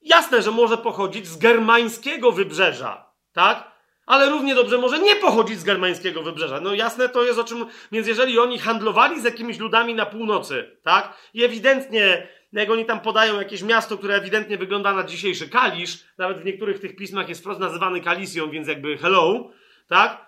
[0.00, 3.75] Jasne, że może pochodzić z germańskiego wybrzeża, tak?
[4.06, 6.60] Ale równie dobrze może nie pochodzić z germańskiego wybrzeża.
[6.60, 7.66] No jasne to jest o czym.
[7.92, 11.16] Więc jeżeli oni handlowali z jakimiś ludami na północy, tak?
[11.34, 16.38] I ewidentnie, jak oni tam podają jakieś miasto, które ewidentnie wygląda na dzisiejszy Kalisz, nawet
[16.38, 19.50] w niektórych tych pismach jest wprost nazywany Kalisją, więc jakby hello,
[19.88, 20.26] tak?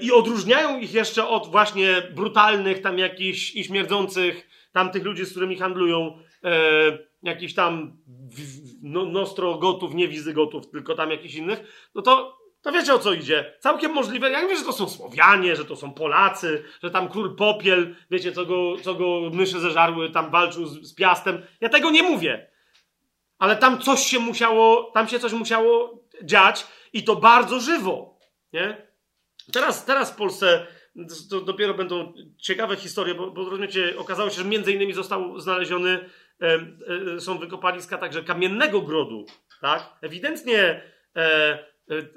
[0.00, 5.58] I odróżniają ich jeszcze od właśnie brutalnych, tam jakichś i śmierdzących, tamtych ludzi, z którymi
[5.58, 6.52] handlują, e,
[7.22, 7.96] jakichś tam
[8.82, 13.54] no, nostrogotów, nie wizygotów, tylko tam jakichś innych, no to to wiecie o co idzie.
[13.58, 14.30] Całkiem możliwe.
[14.30, 18.32] Ja wiem, że to są Słowianie, że to są Polacy, że tam król Popiel, wiecie,
[18.32, 21.42] co go, co go myszy zeżarły, tam walczył z, z Piastem.
[21.60, 22.50] Ja tego nie mówię.
[23.38, 28.18] Ale tam coś się musiało, tam się coś musiało dziać i to bardzo żywo.
[28.52, 28.86] Nie?
[29.52, 30.66] Teraz, teraz w Polsce
[31.30, 36.10] to dopiero będą ciekawe historie, bo, bo rozumiecie, okazało się, że między innymi został znaleziony,
[36.42, 36.66] e,
[37.16, 39.26] e, są wykopaliska także kamiennego grodu,
[39.60, 39.98] tak?
[40.02, 40.82] Ewidentnie
[41.16, 41.58] E,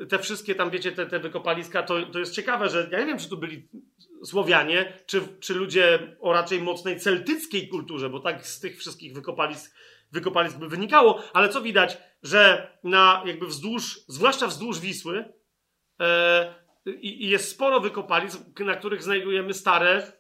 [0.10, 3.20] te wszystkie tam, wiecie, te, te wykopaliska, to, to jest ciekawe, że ja nie wiem,
[3.20, 3.68] czy to byli
[4.26, 9.76] Słowianie, czy, czy ludzie o raczej mocnej celtyckiej kulturze, bo tak z tych wszystkich wykopalisk,
[10.12, 15.34] wykopalisk by wynikało, ale co widać, że na jakby wzdłuż, zwłaszcza wzdłuż Wisły,
[16.02, 16.54] e,
[16.86, 20.12] i jest sporo wykopalisk, na których znajdujemy stare, e,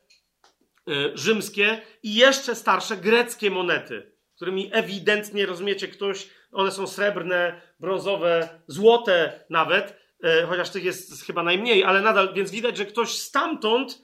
[1.13, 9.45] rzymskie i jeszcze starsze greckie monety, którymi ewidentnie, rozumiecie, ktoś one są srebrne, brązowe, złote
[9.49, 14.01] nawet, e, chociaż tych jest chyba najmniej, ale nadal, więc widać, że ktoś stamtąd,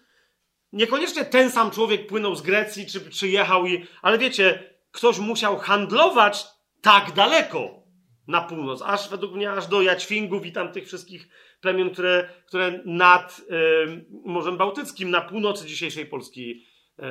[0.73, 5.57] niekoniecznie ten sam człowiek płynął z Grecji, czy, czy jechał, i, ale wiecie, ktoś musiał
[5.57, 6.45] handlować
[6.81, 7.81] tak daleko
[8.27, 11.29] na północ, aż według mnie aż do Jaćwingów i tam tych wszystkich
[11.61, 16.65] plemion, które, które nad y, Morzem Bałtyckim, na północy dzisiejszej Polski
[16.99, 17.03] y,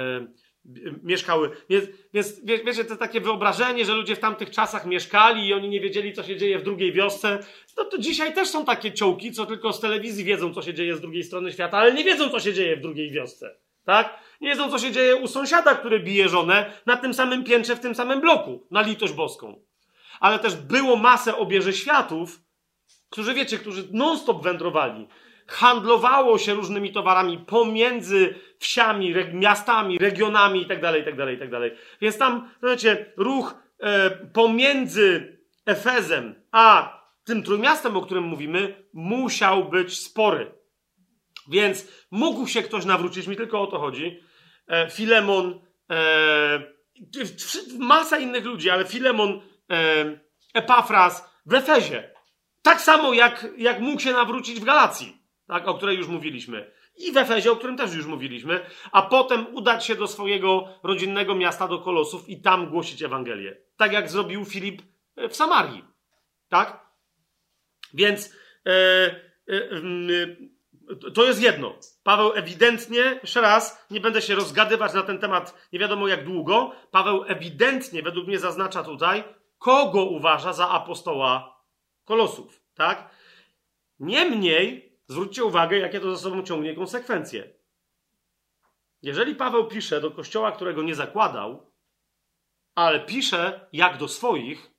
[1.03, 1.51] mieszkały.
[1.69, 1.85] Więc,
[2.15, 5.81] więc wie, wiecie, to takie wyobrażenie, że ludzie w tamtych czasach mieszkali i oni nie
[5.81, 7.39] wiedzieli, co się dzieje w drugiej wiosce.
[7.77, 10.97] No to dzisiaj też są takie ciołki, co tylko z telewizji wiedzą, co się dzieje
[10.97, 13.57] z drugiej strony świata, ale nie wiedzą, co się dzieje w drugiej wiosce.
[13.85, 14.19] Tak?
[14.41, 17.81] Nie wiedzą, co się dzieje u sąsiada, który bije żonę na tym samym piętrze, w
[17.81, 19.61] tym samym bloku, na litość boską.
[20.21, 22.41] Ale też było masę obieży światów,
[23.11, 25.09] którzy, wiecie, którzy non-stop wędrowali
[25.51, 31.71] handlowało się różnymi towarami pomiędzy wsiami, reg miastami, regionami itd., itd., itd.
[32.01, 39.99] Więc tam, wiecie, ruch e, pomiędzy Efezem a tym trójmiastem, o którym mówimy, musiał być
[39.99, 40.53] spory.
[41.49, 44.21] Więc mógł się ktoś nawrócić, mi tylko o to chodzi.
[44.69, 45.61] E, Filemon,
[45.91, 46.63] e,
[47.79, 49.41] masa innych ludzi, ale Filemon,
[49.71, 50.21] e,
[50.55, 52.15] Epafras w Efezie.
[52.63, 55.20] Tak samo jak, jak mógł się nawrócić w Galacji
[55.51, 56.71] tak, o której już mówiliśmy.
[56.97, 58.61] I w Efezie, o którym też już mówiliśmy,
[58.93, 63.57] a potem udać się do swojego rodzinnego miasta, do Kolosów i tam głosić Ewangelię.
[63.77, 64.83] Tak jak zrobił Filip
[65.17, 65.85] e, w Samarii.
[66.49, 66.87] Tak?
[67.95, 68.35] Więc
[68.67, 69.55] e, e,
[71.07, 71.75] e, to jest jedno.
[72.03, 76.73] Paweł ewidentnie, jeszcze raz, nie będę się rozgadywać na ten temat nie wiadomo jak długo.
[76.91, 79.25] Paweł ewidentnie, według mnie, zaznacza tutaj,
[79.59, 81.61] kogo uważa za apostoła
[82.05, 82.63] Kolosów.
[82.75, 83.11] Tak?
[84.01, 87.55] Niemniej, Zwróćcie uwagę, jakie to za sobą ciągnie konsekwencje.
[89.03, 91.73] Jeżeli Paweł pisze do kościoła, którego nie zakładał,
[92.75, 94.71] ale pisze jak do swoich,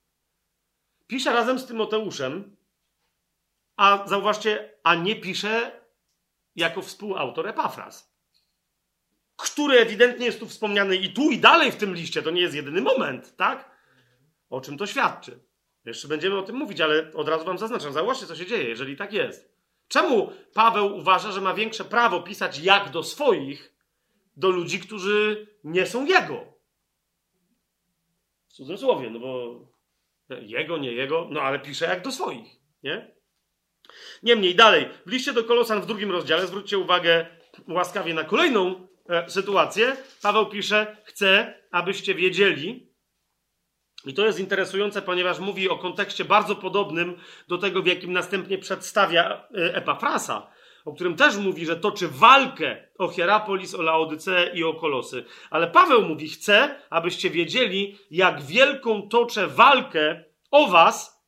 [1.08, 2.58] pisze razem z Tymoteuszem,
[3.78, 5.82] a zauważcie, a nie pisze
[6.56, 8.16] jako współautor Epafras,
[9.36, 12.22] który ewidentnie jest tu wspomniany i tu, i dalej w tym liście.
[12.22, 13.72] To nie jest jedyny moment, tak?
[14.50, 15.40] O czym to świadczy?
[15.86, 17.94] Jeszcze będziemy o tym mówić, ale od razu wam zaznaczam.
[17.94, 19.51] Zauważcie, co się dzieje, jeżeli tak jest.
[19.92, 23.74] Czemu Paweł uważa, że ma większe prawo pisać jak do swoich,
[24.38, 26.46] do ludzi, którzy nie są jego?
[28.50, 29.60] W cudzysłowie, no bo
[30.42, 32.48] jego, nie jego, no ale pisze jak do swoich,
[32.84, 33.16] nie?
[34.24, 37.26] Niemniej, dalej, w liście do Kolosan w drugim rozdziale, zwróćcie uwagę
[37.68, 39.98] łaskawie na kolejną e, sytuację.
[40.22, 42.91] Paweł pisze, chcę, abyście wiedzieli,
[44.06, 47.18] i to jest interesujące, ponieważ mówi o kontekście bardzo podobnym
[47.48, 50.52] do tego, w jakim następnie przedstawia e, Epafrasa,
[50.86, 55.26] o którym też mówi, że toczy walkę o Hierapolis, o Laodyceę i o Kolosy.
[55.50, 61.22] Ale Paweł mówi, chcę, abyście wiedzieli, jak wielką toczę walkę o was,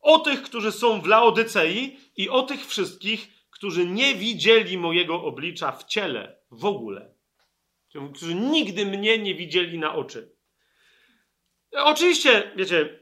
[0.00, 5.72] o tych, którzy są w Laodycei i o tych wszystkich, którzy nie widzieli mojego oblicza
[5.72, 7.14] w ciele w ogóle.
[8.14, 10.37] Którzy nigdy mnie nie widzieli na oczy.
[11.72, 12.98] Oczywiście, wiecie,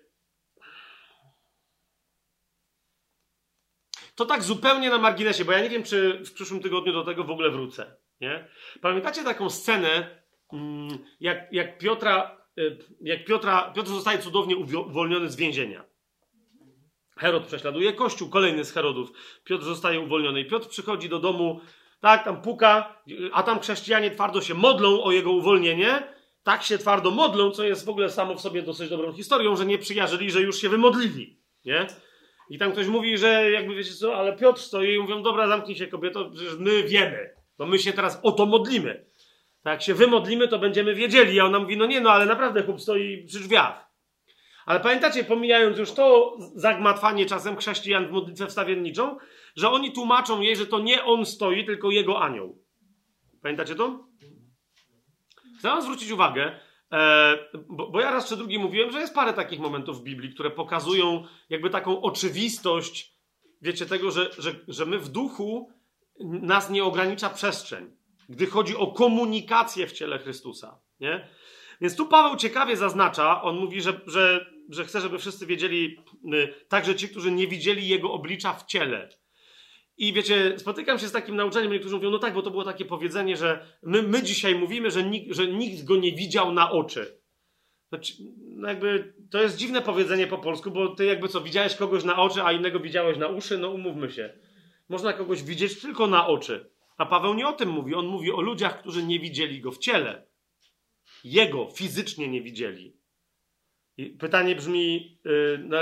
[4.14, 7.24] to tak zupełnie na marginesie, bo ja nie wiem, czy w przyszłym tygodniu do tego
[7.24, 7.97] w ogóle wrócę.
[8.20, 8.48] Nie?
[8.80, 10.20] Pamiętacie taką scenę,
[10.52, 15.84] mm, jak, jak Piotra, y, jak Piotra, Piotr zostaje cudownie uwolniony z więzienia.
[17.16, 19.12] Herod prześladuje Kościół, kolejny z Herodów.
[19.44, 21.60] Piotr zostaje uwolniony i Piotr przychodzi do domu,
[22.01, 23.02] tak, tam puka,
[23.32, 26.15] a tam chrześcijanie twardo się modlą o jego uwolnienie,
[26.47, 29.66] tak się twardo modlą, co jest w ogóle samo w sobie dosyć dobrą historią, że
[29.66, 31.86] nie przyjarzyli, że już się wymodlili, nie?
[32.51, 35.77] I tam ktoś mówi, że jakby wiecie co, ale Piotr stoi i mówią, dobra, zamknij
[35.77, 39.05] się kobieto, przecież my wiemy, bo my się teraz o to modlimy.
[39.62, 41.40] Tak, jak się wymodlimy, to będziemy wiedzieli.
[41.40, 43.90] A ona mówi, no nie, no ale naprawdę chłop stoi przy drzwiach.
[44.66, 49.16] Ale pamiętacie, pomijając już to zagmatwanie czasem chrześcijan w modlitwę wstawienniczą,
[49.56, 52.62] że oni tłumaczą jej, że to nie on stoi, tylko jego anioł.
[53.43, 54.06] Pamiętacie to?
[55.59, 56.61] Chcę zwrócić uwagę,
[56.93, 57.39] e,
[57.69, 60.51] bo, bo, ja raz czy drugi mówiłem, że jest parę takich momentów w Biblii, które
[60.51, 63.16] pokazują jakby taką oczywistość,
[63.62, 65.70] wiecie, tego, że, że, że my w duchu
[66.20, 67.97] nas nie ogranicza przestrzeń,
[68.28, 70.81] gdy chodzi o komunikację w ciele Chrystusa.
[71.01, 71.28] Nie?
[71.81, 75.97] Więc tu Paweł ciekawie zaznacza, on mówi, że, że, że chce, żeby wszyscy wiedzieli,
[76.35, 79.09] y, także ci, którzy nie widzieli jego oblicza w ciele.
[79.98, 82.85] I wiecie, spotykam się z takim nauczeniem, niektórzy mówią, no tak, bo to było takie
[82.85, 87.20] powiedzenie, że my, my dzisiaj mówimy, że nikt, że nikt go nie widział na oczy.
[87.89, 92.05] Znaczy, no jakby to jest dziwne powiedzenie po polsku, bo ty jakby co, widziałeś kogoś
[92.05, 94.39] na oczy, a innego widziałeś na uszy, no umówmy się.
[94.89, 96.70] Można kogoś widzieć tylko na oczy.
[96.97, 97.94] A Paweł nie o tym mówi.
[97.94, 100.27] On mówi o ludziach, którzy nie widzieli go w ciele.
[101.24, 102.97] Jego fizycznie nie widzieli.
[103.97, 105.77] I pytanie brzmi, yy, no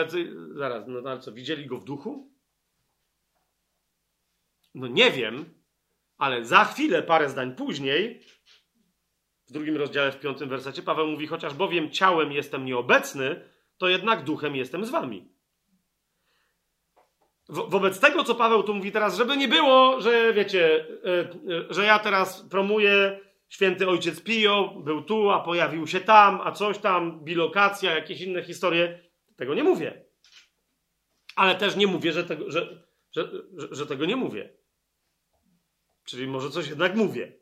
[0.54, 2.33] zaraz, no ale co, widzieli go w duchu?
[4.74, 5.44] No nie wiem,
[6.18, 8.20] ale za chwilę, parę zdań później,
[9.46, 13.48] w drugim rozdziale, w piątym wersecie, Paweł mówi, chociaż bowiem ciałem jestem nieobecny,
[13.78, 15.34] to jednak duchem jestem z wami.
[17.48, 21.66] Wo wobec tego, co Paweł tu mówi teraz, żeby nie było, że wiecie, yy, yy,
[21.70, 26.78] że ja teraz promuję święty ojciec Pio, był tu, a pojawił się tam, a coś
[26.78, 29.00] tam, bilokacja, jakieś inne historie.
[29.36, 30.04] Tego nie mówię.
[31.36, 34.63] Ale też nie mówię, że tego, że, że, że, że tego nie mówię.
[36.04, 37.32] Czyli może coś jednak mówię.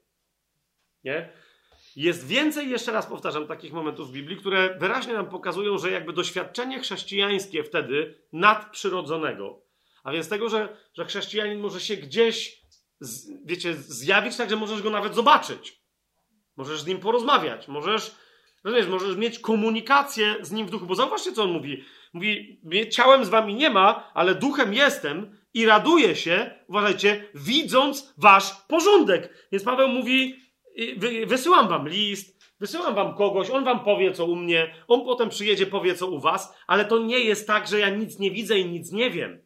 [1.05, 1.33] Nie?
[1.97, 6.13] Jest więcej, jeszcze raz powtarzam, takich momentów w Biblii, które wyraźnie nam pokazują, że jakby
[6.13, 9.63] doświadczenie chrześcijańskie wtedy nadprzyrodzonego,
[10.05, 12.63] a więc tego, że, że chrześcijanin może się gdzieś,
[13.01, 15.83] z, wiecie, zjawić, tak, że możesz go nawet zobaczyć.
[16.57, 18.15] Możesz z nim porozmawiać, możesz,
[18.65, 21.85] rozumiesz, możesz mieć komunikację z nim w duchu, bo zauważcie, co on mówi.
[22.13, 22.61] Mówi,
[22.91, 29.49] ciałem z wami nie ma, ale duchem jestem i raduje się, uważajcie, widząc wasz porządek.
[29.53, 30.37] Więc Paweł mówi,
[31.27, 35.67] wysyłam wam list, wysyłam wam kogoś, on wam powie, co u mnie, on potem przyjedzie,
[35.67, 38.71] powie, co u was, ale to nie jest tak, że ja nic nie widzę i
[38.71, 39.43] nic nie wiem.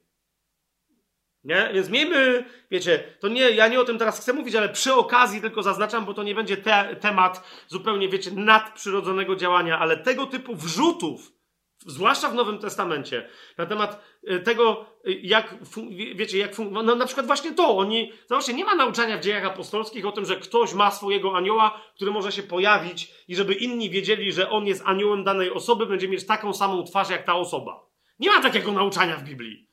[1.44, 1.70] Nie?
[1.74, 5.40] Więc miejmy, wiecie, to nie, ja nie o tym teraz chcę mówić, ale przy okazji
[5.40, 10.54] tylko zaznaczam, bo to nie będzie te, temat zupełnie, wiecie, nadprzyrodzonego działania, ale tego typu
[10.54, 11.35] wrzutów,
[11.86, 15.54] zwłaszcza w Nowym Testamencie, na temat e, tego, e, jak,
[16.14, 20.06] wiecie, jak, no, na przykład właśnie to, oni, zobaczcie, nie ma nauczania w dziejach apostolskich
[20.06, 24.32] o tym, że ktoś ma swojego anioła, który może się pojawić i żeby inni wiedzieli,
[24.32, 27.86] że on jest aniołem danej osoby, będzie mieć taką samą twarz jak ta osoba.
[28.18, 29.65] Nie ma takiego nauczania w Biblii.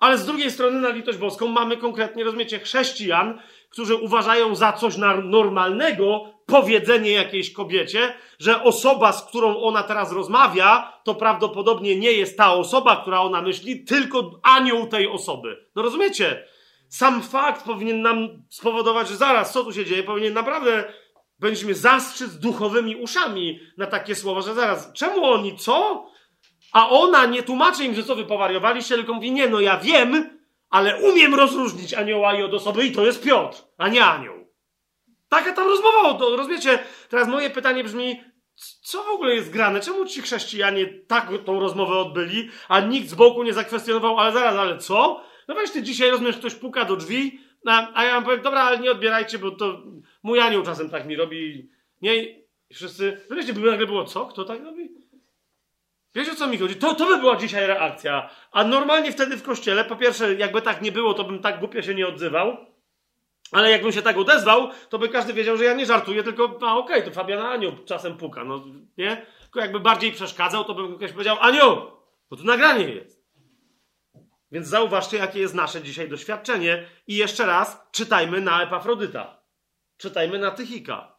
[0.00, 3.40] Ale z drugiej strony, na litość boską, mamy konkretnie, rozumiecie, chrześcijan,
[3.70, 11.00] którzy uważają za coś normalnego powiedzenie jakiejś kobiecie, że osoba, z którą ona teraz rozmawia,
[11.04, 15.66] to prawdopodobnie nie jest ta osoba, która ona myśli, tylko anioł tej osoby.
[15.76, 16.44] No rozumiecie?
[16.88, 20.84] Sam fakt powinien nam spowodować, że zaraz, co tu się dzieje, powinien naprawdę
[21.38, 26.06] będziemy zastrzyc duchowymi uszami na takie słowa, że zaraz, czemu oni, co?
[26.72, 30.38] A ona nie tłumaczy im, że co wy powariowaliście, tylko mówi, nie, no ja wiem,
[30.70, 34.34] ale umiem rozróżnić anioła i od osoby i to jest Piotr, a nie anioł.
[35.28, 36.78] Taka tam rozmowa, rozumiecie?
[37.08, 38.20] Teraz moje pytanie brzmi,
[38.82, 39.80] co w ogóle jest grane?
[39.80, 44.56] Czemu ci chrześcijanie tak tą rozmowę odbyli, a nikt z boku nie zakwestionował, ale zaraz,
[44.56, 45.30] ale co?
[45.50, 48.60] no weź ty dzisiaj, rozumiesz, ktoś puka do drzwi, a, a ja mam powiem, dobra,
[48.60, 49.82] ale nie odbierajcie, bo to
[50.22, 51.70] mój anioł czasem tak mi robi.
[52.02, 52.12] Nie,
[52.72, 54.26] wszyscy, no wiecie, by nagle było, co?
[54.26, 54.99] Kto tak robi?
[56.14, 56.76] Wiecie o co mi chodzi?
[56.76, 58.30] To, to by była dzisiaj reakcja.
[58.52, 61.82] A normalnie wtedy w kościele, po pierwsze, jakby tak nie było, to bym tak głupio
[61.82, 62.56] się nie odzywał.
[63.52, 66.76] Ale jakbym się tak odezwał, to by każdy wiedział, że ja nie żartuję, tylko, a
[66.76, 68.64] okej, okay, to Fabiana Anioł czasem puka, no
[68.98, 69.26] nie?
[69.42, 71.90] Tylko jakby bardziej przeszkadzał, to bym ktoś powiedział, Anioł,
[72.30, 73.20] bo tu nagranie jest.
[74.52, 76.86] Więc zauważcie, jakie jest nasze dzisiaj doświadczenie.
[77.06, 79.42] I jeszcze raz, czytajmy na Epafrodyta.
[79.96, 81.18] Czytajmy na Tychika.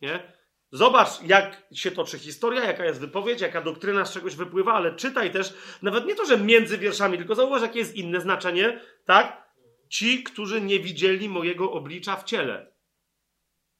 [0.00, 0.32] Nie?
[0.72, 5.30] Zobacz, jak się toczy historia, jaka jest wypowiedź, jaka doktryna z czegoś wypływa, ale czytaj
[5.30, 9.52] też, nawet nie to, że między wierszami, tylko zauważ, jakie jest inne znaczenie, tak?
[9.88, 12.72] Ci, którzy nie widzieli mojego oblicza w ciele.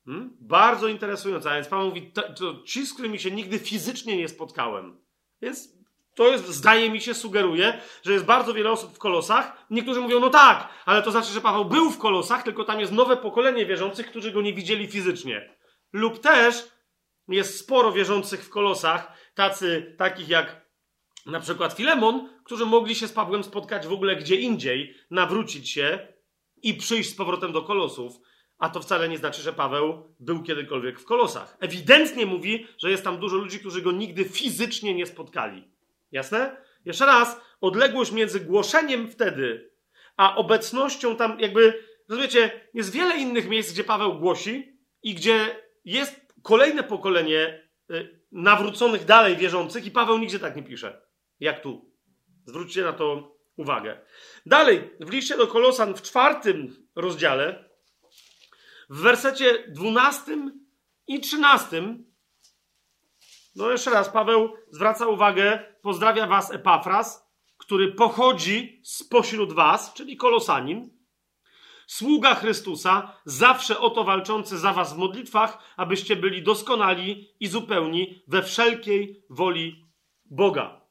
[0.04, 0.36] Hmm?
[0.40, 1.50] Bardzo interesujące.
[1.50, 5.00] A więc Pan mówi, to, to ci, z którymi się nigdy fizycznie nie spotkałem.
[5.42, 5.68] Więc
[6.14, 9.66] to jest, zdaje mi się, sugeruje, że jest bardzo wiele osób w kolosach.
[9.70, 12.92] Niektórzy mówią, no tak, ale to znaczy, że Paweł był w kolosach, tylko tam jest
[12.92, 15.56] nowe pokolenie wierzących, którzy go nie widzieli fizycznie.
[15.92, 16.71] Lub też
[17.34, 20.62] jest sporo wierzących w kolosach, tacy, takich jak
[21.26, 26.08] na przykład Filemon, którzy mogli się z Pawłem spotkać w ogóle gdzie indziej, nawrócić się
[26.62, 28.12] i przyjść z powrotem do kolosów.
[28.58, 31.56] A to wcale nie znaczy, że Paweł był kiedykolwiek w kolosach.
[31.60, 35.68] Ewidentnie mówi, że jest tam dużo ludzi, którzy go nigdy fizycznie nie spotkali.
[36.12, 36.56] Jasne?
[36.84, 39.70] Jeszcze raz, odległość między głoszeniem wtedy,
[40.16, 46.21] a obecnością tam, jakby, rozumiecie, jest wiele innych miejsc, gdzie Paweł głosi i gdzie jest
[46.42, 51.02] kolejne pokolenie y, nawróconych dalej wierzących, i Paweł nigdzie tak nie pisze,
[51.40, 51.92] jak tu.
[52.46, 54.00] Zwróćcie na to uwagę.
[54.46, 57.64] Dalej, w liście do Kolosan w czwartym rozdziale,
[58.90, 60.66] w wersecie dwunastym
[61.06, 62.12] i trzynastym,
[63.56, 71.01] no jeszcze raz, Paweł zwraca uwagę, pozdrawia was Epafras, który pochodzi spośród was, czyli Kolosanin,
[71.86, 78.22] sługa Chrystusa, zawsze o to walczący za was w modlitwach, abyście byli doskonali i zupełni
[78.28, 79.86] we wszelkiej woli
[80.24, 80.82] Boga.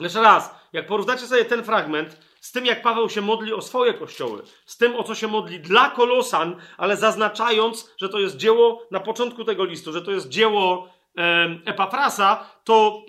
[0.00, 3.94] Jeszcze raz, jak porównacie sobie ten fragment z tym, jak Paweł się modli o swoje
[3.94, 8.86] kościoły, z tym, o co się modli dla Kolosan, ale zaznaczając, że to jest dzieło
[8.90, 10.88] na początku tego listu, że to jest dzieło
[11.18, 13.02] e, Epafrasa, to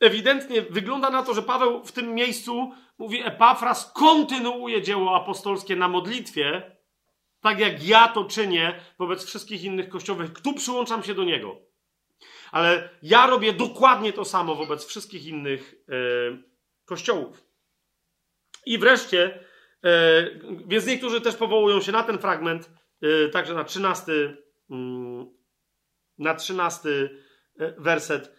[0.00, 5.88] ewidentnie wygląda na to, że Paweł w tym miejscu mówi Epafras kontynuuje dzieło apostolskie na
[5.88, 6.76] modlitwie,
[7.40, 10.42] tak jak ja to czynię wobec wszystkich innych kościołów.
[10.42, 11.56] Tu przyłączam się do niego.
[12.52, 15.92] Ale ja robię dokładnie to samo wobec wszystkich innych e,
[16.84, 17.44] kościołów.
[18.66, 19.44] I wreszcie,
[19.84, 20.24] e,
[20.66, 22.70] więc niektórzy też powołują się na ten fragment,
[23.02, 24.36] e, także na 13,
[24.70, 25.26] mm,
[26.18, 26.88] na 13
[27.58, 28.38] e, werset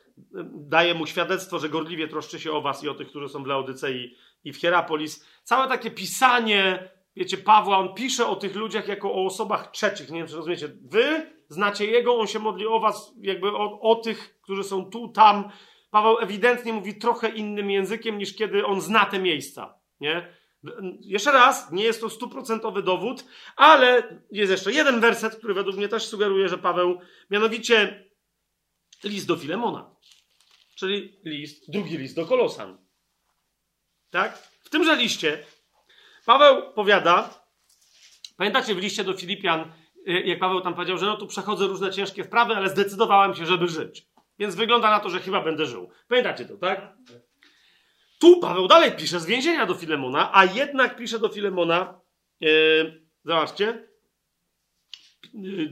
[0.53, 3.47] daje mu świadectwo, że gorliwie troszczy się o was i o tych, którzy są w
[3.47, 5.25] Laodycei i w Hierapolis.
[5.43, 10.09] Całe takie pisanie, wiecie, Pawła, on pisze o tych ludziach jako o osobach trzecich.
[10.09, 10.69] Nie wiem, czy rozumiecie.
[10.81, 15.07] Wy znacie jego, on się modli o was, jakby o, o tych, którzy są tu,
[15.07, 15.49] tam.
[15.91, 19.79] Paweł ewidentnie mówi trochę innym językiem, niż kiedy on zna te miejsca.
[19.99, 20.39] Nie?
[21.01, 23.25] Jeszcze raz, nie jest to stuprocentowy dowód,
[23.55, 26.99] ale jest jeszcze jeden werset, który według mnie też sugeruje, że Paweł,
[27.29, 28.05] mianowicie
[29.03, 29.99] list do Filemona
[30.79, 32.77] czyli list, drugi list do Kolosan.
[34.11, 34.37] Tak?
[34.37, 35.45] W tymże liście
[36.25, 37.29] Paweł powiada,
[38.37, 39.71] pamiętacie w liście do Filipian,
[40.07, 43.45] y, jak Paweł tam powiedział, że no tu przechodzę różne ciężkie wprawy, ale zdecydowałem się,
[43.45, 44.07] żeby żyć.
[44.39, 45.89] Więc wygląda na to, że chyba będę żył.
[46.07, 46.93] Pamiętacie to, tak?
[48.19, 51.99] Tu Paweł dalej pisze z więzienia do Filemona, a jednak pisze do Filemona,
[52.39, 53.88] yy, zobaczcie,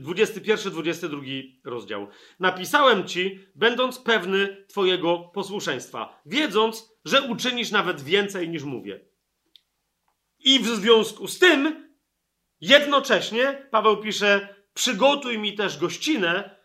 [0.02, 2.08] 21-22 rozdział.
[2.40, 9.00] Napisałem ci, będąc pewny Twojego posłuszeństwa, wiedząc, że uczynisz nawet więcej niż mówię.
[10.38, 11.88] I w związku z tym,
[12.60, 16.58] jednocześnie, Paweł pisze, przygotuj mi też gościnę,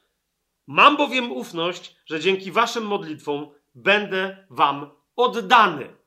[0.68, 6.03] mam bowiem ufność, że dzięki Waszym modlitwom będę Wam oddany.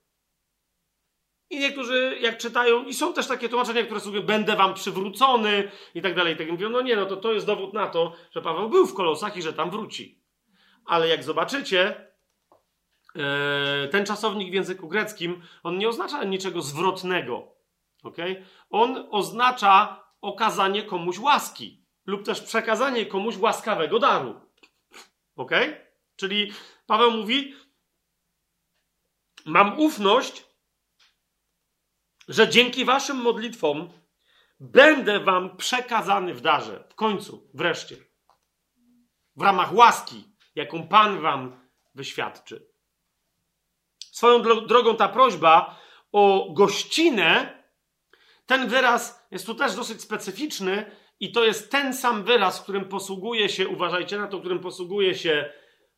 [1.51, 6.03] I niektórzy, jak czytają, i są też takie tłumaczenia, które sobie będę wam przywrócony i
[6.03, 6.37] tak dalej.
[6.37, 8.95] Tak mówią, no nie, no to to jest dowód na to, że Paweł był w
[8.95, 10.23] kolosach i że tam wróci.
[10.85, 12.11] Ale jak zobaczycie,
[13.17, 17.57] e, ten czasownik w języku greckim, on nie oznacza niczego zwrotnego.
[18.03, 18.45] Okay?
[18.71, 24.41] On oznacza okazanie komuś łaski lub też przekazanie komuś łaskawego daru.
[25.37, 25.51] Ok?
[26.17, 26.53] Czyli
[26.87, 27.55] Paweł mówi:
[29.47, 30.46] Mam ufność,
[32.29, 33.91] że dzięki waszym modlitwom
[34.61, 36.85] będę wam przekazany w darze.
[36.91, 37.97] W końcu, wreszcie.
[39.37, 40.25] W ramach łaski,
[40.55, 41.61] jaką Pan wam
[41.95, 42.69] wyświadczy.
[43.99, 45.81] Swoją drogą ta prośba
[46.13, 47.63] o gościnę,
[48.47, 50.91] ten wyraz jest tu też dosyć specyficzny
[51.21, 55.53] i to jest ten sam wyraz, którym posługuje się, uważajcie na to, którym posługuje się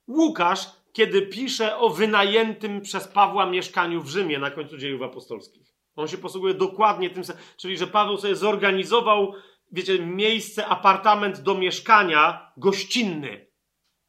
[0.09, 5.68] Łukasz, kiedy pisze o wynajętym przez Pawła mieszkaniu w Rzymie na końcu dziejów apostolskich.
[6.03, 9.35] On się posługuje dokładnie tym samym, czyli że Paweł sobie zorganizował,
[9.73, 13.47] wiecie, miejsce, apartament do mieszkania gościnny.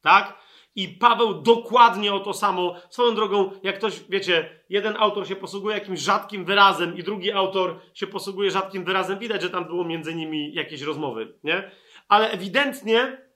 [0.00, 0.40] Tak?
[0.74, 2.74] I Paweł dokładnie o to samo.
[2.90, 7.80] Swoją drogą, jak ktoś, wiecie, jeden autor się posługuje jakimś rzadkim wyrazem i drugi autor
[7.94, 11.70] się posługuje rzadkim wyrazem, widać, że tam było między nimi jakieś rozmowy, nie?
[12.08, 13.30] Ale ewidentnie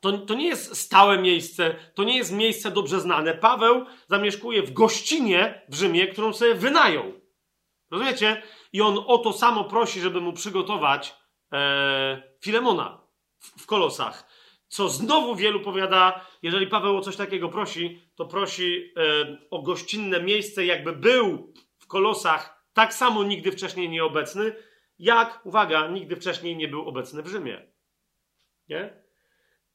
[0.00, 3.34] to, to nie jest stałe miejsce, to nie jest miejsce dobrze znane.
[3.34, 7.23] Paweł zamieszkuje w gościnie w Rzymie, którą sobie wynajął.
[7.90, 8.42] Rozumiecie?
[8.72, 11.16] I on o to samo prosi, żeby mu przygotować
[11.52, 13.00] e, Filemona
[13.38, 14.28] w, w Kolosach.
[14.68, 20.22] Co znowu wielu powiada, jeżeli Paweł o coś takiego prosi, to prosi e, o gościnne
[20.22, 24.56] miejsce, jakby był w Kolosach tak samo nigdy wcześniej nieobecny,
[24.98, 27.72] jak, uwaga, nigdy wcześniej nie był obecny w Rzymie.
[28.68, 29.03] Nie?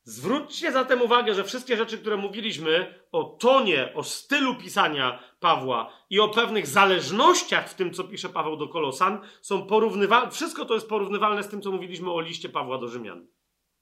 [0.09, 6.19] Zwróćcie zatem uwagę, że wszystkie rzeczy, które mówiliśmy o tonie, o stylu pisania Pawła i
[6.19, 10.31] o pewnych zależnościach w tym, co pisze Paweł do Kolosan, są porównywalne.
[10.31, 13.27] Wszystko to jest porównywalne z tym, co mówiliśmy o liście Pawła do Rzymian.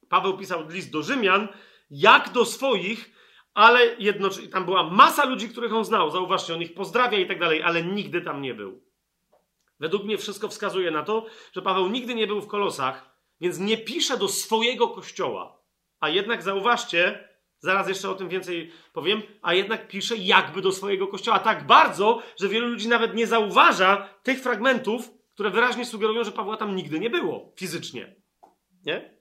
[0.10, 1.48] Paweł pisał list do Rzymian,
[1.90, 3.12] jak do swoich,
[3.54, 6.12] ale jednocześnie tam była masa ludzi, których on znał.
[6.12, 8.82] Zauważcie, on ich pozdrawia i tak dalej, ale nigdy tam nie był.
[9.80, 13.10] Według mnie wszystko wskazuje na to, że Paweł nigdy nie był w Kolosach,
[13.42, 15.57] więc nie pisze do swojego kościoła.
[16.00, 17.30] A jednak zauważcie,
[17.60, 21.40] zaraz jeszcze o tym więcej powiem, a jednak pisze jakby do swojego kościoła.
[21.40, 26.58] Tak bardzo, że wielu ludzi nawet nie zauważa tych fragmentów, które wyraźnie sugerują, że Pawła
[26.58, 28.16] tam nigdy nie było fizycznie.
[28.86, 29.18] Nie?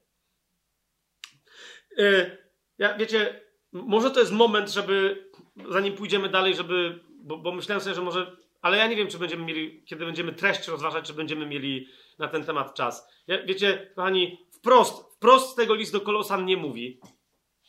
[1.96, 2.46] Yy,
[2.78, 3.40] ja, wiecie,
[3.72, 5.26] może to jest moment, żeby,
[5.68, 9.18] zanim pójdziemy dalej, żeby, bo, bo myślałem sobie, że może, ale ja nie wiem, czy
[9.18, 11.88] będziemy mieli, kiedy będziemy treść rozważać, czy będziemy mieli
[12.18, 13.08] na ten temat czas.
[13.26, 17.00] Ja, wiecie, kochani, wprost, wprost tego list do Kolosan nie mówi.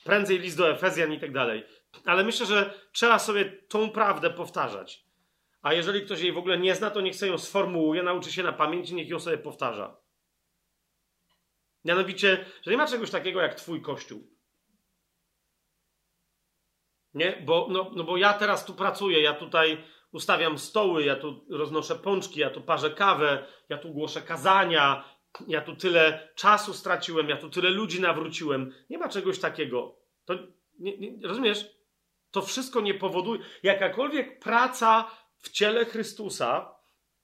[0.04, 1.64] Prędzej list do Efezjan i tak dalej.
[2.06, 5.06] Ale myślę, że trzeba sobie tą prawdę powtarzać.
[5.62, 8.44] A jeżeli ktoś jej w ogóle nie zna, to niech sobie ją sformułuje, nauczy się
[8.44, 9.98] na pamięć i niech ją sobie powtarza.
[11.86, 14.38] Mianowicie, że nie ma czegoś takiego jak Twój kościół.
[17.14, 17.44] Nie?
[17.46, 21.96] Bo, no, no bo ja teraz tu pracuję, ja tutaj ustawiam stoły, ja tu roznoszę
[21.96, 25.17] pączki, ja tu parzę kawę, ja tu głoszę kazania,
[25.48, 28.74] ja tu tyle czasu straciłem, ja tu tyle ludzi nawróciłem.
[28.90, 30.00] Nie ma czegoś takiego.
[30.26, 30.34] To,
[30.80, 31.78] nie, nie, rozumiesz?
[32.32, 33.42] To wszystko nie powoduje.
[33.64, 36.76] Jakakolwiek praca w ciele Chrystusa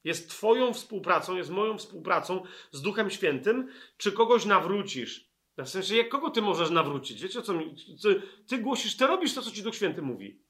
[0.03, 3.67] jest Twoją współpracą, jest moją współpracą z Duchem Świętym,
[3.97, 5.33] czy kogoś nawrócisz.
[5.57, 7.21] W sensie, jak kogo ty możesz nawrócić?
[7.21, 7.75] Wiecie co mi?
[8.01, 10.43] Ty, ty głosisz, ty robisz to, co ci Duch Święty mówi.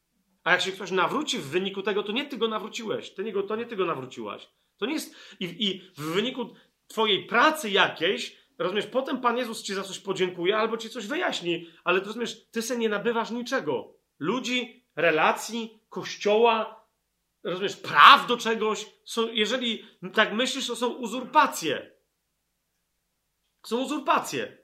[0.44, 3.14] A jak się ktoś nawróci w wyniku tego, to nie ty go nawróciłeś.
[3.14, 4.50] Ty nie go, to nie ty go nawróciłaś.
[4.78, 5.16] To nie jest.
[5.40, 6.56] I, I w wyniku
[6.94, 11.68] twojej pracy jakiejś, rozumiesz, potem Pan Jezus ci za coś podziękuje albo ci coś wyjaśni,
[11.84, 13.94] ale rozumiesz, ty se nie nabywasz niczego.
[14.20, 16.86] Ludzi, relacji, kościoła,
[17.44, 18.86] rozumiesz, praw do czegoś.
[19.06, 21.92] Są, jeżeli tak myślisz, to są uzurpacje.
[23.66, 24.58] Są uzurpacje.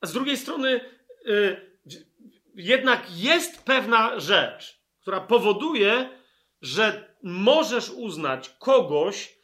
[0.00, 0.80] A z drugiej strony,
[1.24, 1.78] yy,
[2.54, 6.20] jednak jest pewna rzecz, która powoduje,
[6.62, 9.37] że możesz uznać kogoś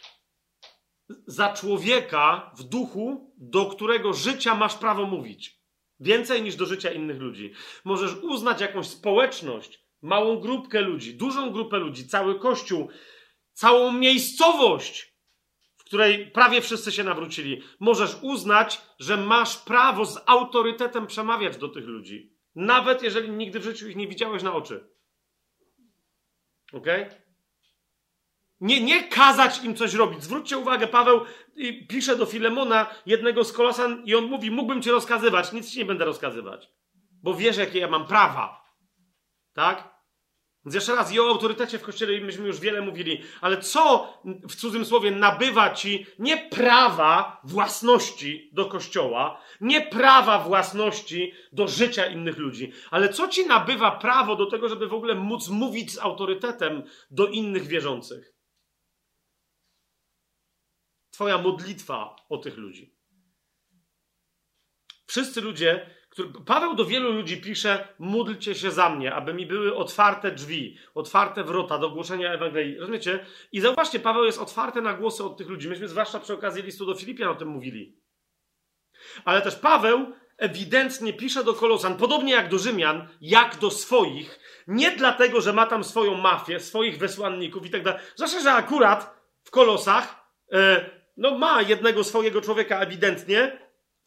[1.26, 5.60] za człowieka w duchu, do którego życia masz prawo mówić.
[6.00, 7.52] Więcej niż do życia innych ludzi.
[7.84, 12.88] Możesz uznać jakąś społeczność, małą grupkę ludzi, dużą grupę ludzi, cały kościół,
[13.52, 15.14] całą miejscowość,
[15.76, 17.62] w której prawie wszyscy się nawrócili.
[17.80, 22.34] Możesz uznać, że masz prawo z autorytetem przemawiać do tych ludzi.
[22.54, 24.88] Nawet jeżeli nigdy w życiu ich nie widziałeś na oczy.
[26.72, 26.86] Ok?
[28.64, 30.22] Nie, nie kazać im coś robić.
[30.22, 31.20] Zwróćcie uwagę, Paweł
[31.88, 35.84] pisze do Filemona, jednego z kolosan, i on mówi: Mógłbym ci rozkazywać, nic ci nie
[35.84, 36.70] będę rozkazywać,
[37.22, 38.64] bo wiesz, jakie ja mam prawa.
[39.54, 39.94] Tak?
[40.64, 44.12] Więc jeszcze raz, i o autorytecie w kościele myśmy już wiele mówili, ale co
[44.48, 52.06] w cudzym słowie nabywa ci nie prawa własności do kościoła, nie prawa własności do życia
[52.06, 55.98] innych ludzi, ale co ci nabywa prawo do tego, żeby w ogóle móc mówić z
[55.98, 58.33] autorytetem do innych wierzących?
[61.14, 62.94] Twoja modlitwa o tych ludzi.
[65.06, 69.76] Wszyscy ludzie, który, Paweł do wielu ludzi pisze: módlcie się za mnie, aby mi były
[69.76, 72.78] otwarte drzwi, otwarte wrota do głoszenia Ewangelii.
[72.78, 73.26] Rozumiecie?
[73.52, 75.68] I zauważcie, Paweł jest otwarty na głosy od tych ludzi.
[75.68, 78.00] Myśmy zwłaszcza przy okazji listu do Filipian o tym mówili.
[79.24, 84.90] Ale też Paweł ewidentnie pisze do Kolosan, podobnie jak do Rzymian, jak do swoich, nie
[84.90, 88.00] dlatego, że ma tam swoją mafię, swoich wysłanników i tak dalej.
[88.14, 93.58] Zwłaszcza, że akurat w Kolosach e, no ma jednego swojego człowieka ewidentnie,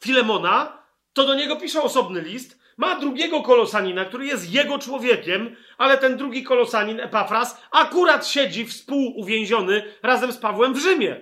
[0.03, 5.97] Filemona, to do niego pisze osobny list, ma drugiego kolosanina, który jest jego człowiekiem, ale
[5.97, 11.21] ten drugi kolosanin, Epafras, akurat siedzi współuwięziony razem z Pawłem w Rzymie.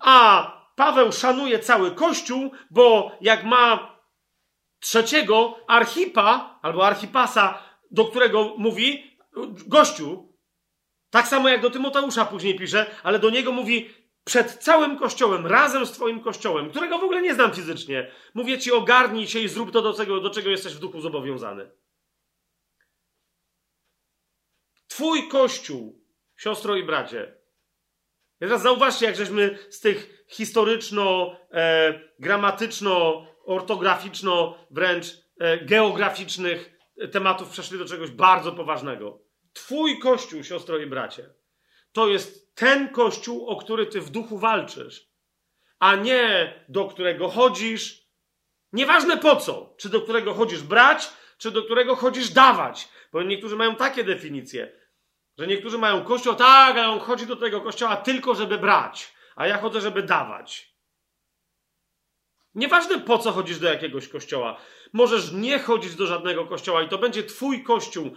[0.00, 0.46] A
[0.76, 3.96] Paweł szanuje cały Kościół, bo jak ma
[4.80, 9.18] trzeciego archipa albo archipasa, do którego mówi
[9.66, 10.34] gościu,
[11.10, 15.86] tak samo jak do Tymoteusza później pisze, ale do niego mówi przed całym kościołem, razem
[15.86, 19.72] z Twoim kościołem, którego w ogóle nie znam fizycznie, mówię Ci, ogarnij się i zrób
[19.72, 21.70] to, do czego, do czego jesteś w duchu zobowiązany.
[24.86, 26.04] Twój kościół,
[26.36, 27.36] siostro i bracie.
[28.38, 35.06] Teraz zauważcie, jak żeśmy z tych historyczno, e, gramatyczno, ortograficzno, wręcz
[35.40, 36.74] e, geograficznych
[37.12, 39.22] tematów przeszli do czegoś bardzo poważnego.
[39.52, 41.34] Twój kościół, siostro i bracie,
[41.92, 45.08] to jest ten kościół, o który ty w duchu walczysz,
[45.78, 48.04] a nie do którego chodzisz.
[48.72, 52.88] Nieważne po co, czy do którego chodzisz brać, czy do którego chodzisz dawać.
[53.12, 54.72] Bo niektórzy mają takie definicje,
[55.38, 59.46] że niektórzy mają kościół, tak, a on chodzi do tego kościoła tylko, żeby brać, a
[59.46, 60.74] ja chodzę, żeby dawać.
[62.54, 64.60] Nieważne po co chodzisz do jakiegoś kościoła.
[64.92, 68.10] Możesz nie chodzić do żadnego kościoła i to będzie twój kościół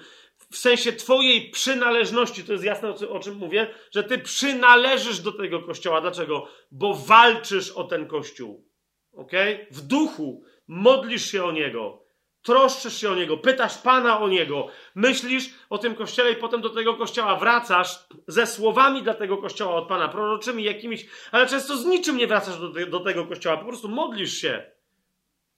[0.52, 5.62] w sensie twojej przynależności, to jest jasne o czym mówię, że ty przynależysz do tego
[5.62, 6.02] kościoła.
[6.02, 6.48] Dlaczego?
[6.72, 8.68] Bo walczysz o ten kościół.
[9.14, 9.32] Ok?
[9.72, 12.06] W duchu modlisz się o niego,
[12.42, 16.70] troszczysz się o niego, pytasz Pana o niego, myślisz o tym kościele i potem do
[16.70, 21.86] tego kościoła wracasz ze słowami dla tego kościoła od Pana, proroczymi jakimiś, ale często z
[21.86, 24.77] niczym nie wracasz do, te, do tego kościoła, po prostu modlisz się.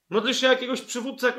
[0.10, 1.34] Modlisz się o jakiegoś przywódcę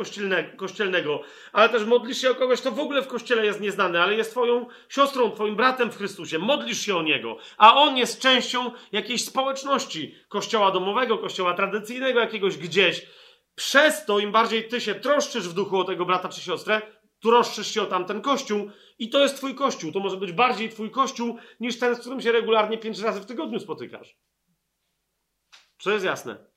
[0.57, 1.23] kościelnego,
[1.53, 4.31] ale też modlisz się o kogoś, kto w ogóle w kościele jest nieznany, ale jest
[4.31, 6.39] twoją siostrą, twoim bratem w Chrystusie.
[6.39, 12.57] Modlisz się o niego, a on jest częścią jakiejś społeczności kościoła domowego, kościoła tradycyjnego, jakiegoś
[12.57, 13.07] gdzieś.
[13.55, 16.83] Przez to, im bardziej ty się troszczysz w duchu o tego brata czy siostrę,
[17.23, 19.93] troszczysz się o tamten kościół i to jest twój kościół.
[19.93, 23.27] To może być bardziej twój kościół niż ten, z którym się regularnie pięć razy w
[23.27, 24.17] tygodniu spotykasz.
[25.79, 26.50] Co jest jasne?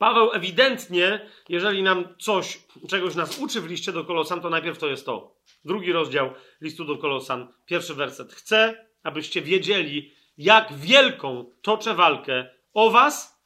[0.00, 4.86] Paweł ewidentnie, jeżeli nam coś, czegoś nas uczy w liście do Kolosan, to najpierw to
[4.86, 5.36] jest to.
[5.64, 8.32] Drugi rozdział listu do Kolosan, pierwszy werset.
[8.32, 13.44] Chcę, abyście wiedzieli, jak wielką toczę walkę o was,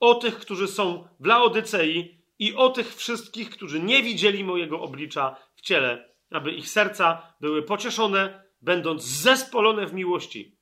[0.00, 5.36] o tych, którzy są w Laodycei i o tych wszystkich, którzy nie widzieli mojego oblicza
[5.54, 10.58] w ciele, aby ich serca były pocieszone, będąc zespolone w miłości.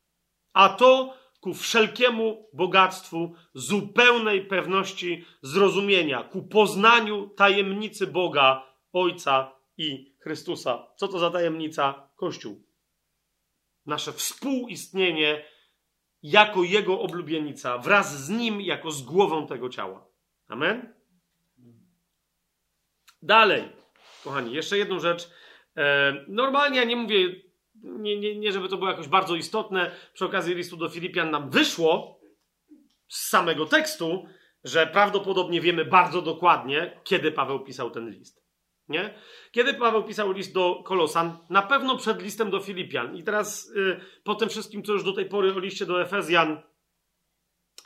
[0.52, 1.14] A to
[1.46, 10.86] ku wszelkiemu bogactwu, zupełnej pewności zrozumienia, ku poznaniu tajemnicy Boga, Ojca i Chrystusa.
[10.96, 12.08] Co to za tajemnica?
[12.16, 12.62] Kościół.
[13.86, 15.44] Nasze współistnienie
[16.22, 20.06] jako Jego oblubienica, wraz z Nim, jako z głową tego ciała.
[20.48, 20.94] Amen?
[23.22, 23.68] Dalej,
[24.24, 25.30] kochani, jeszcze jedną rzecz.
[25.76, 27.45] E, normalnie ja nie mówię
[27.82, 31.50] nie, nie, nie żeby to było jakoś bardzo istotne, przy okazji listu do Filipian nam
[31.50, 32.20] wyszło
[33.08, 34.26] z samego tekstu,
[34.64, 38.46] że prawdopodobnie wiemy bardzo dokładnie, kiedy Paweł pisał ten list.
[38.88, 39.14] Nie?
[39.52, 41.38] Kiedy Paweł pisał list do Kolosan?
[41.50, 43.16] Na pewno przed listem do Filipian.
[43.16, 46.62] I teraz y, po tym wszystkim, co już do tej pory o liście do Efezjan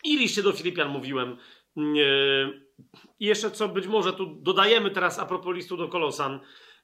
[0.04, 1.36] i liście do Filipian mówiłem,
[1.76, 2.70] y,
[3.18, 6.40] i jeszcze co być może tu dodajemy teraz a propos listu do Kolosan,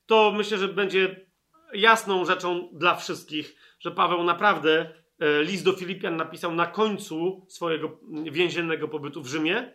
[0.07, 1.27] to myślę, że będzie
[1.75, 8.01] jasną rzeczą dla wszystkich, że Paweł naprawdę e, list do Filipian napisał na końcu swojego
[8.31, 9.73] więziennego pobytu w Rzymie,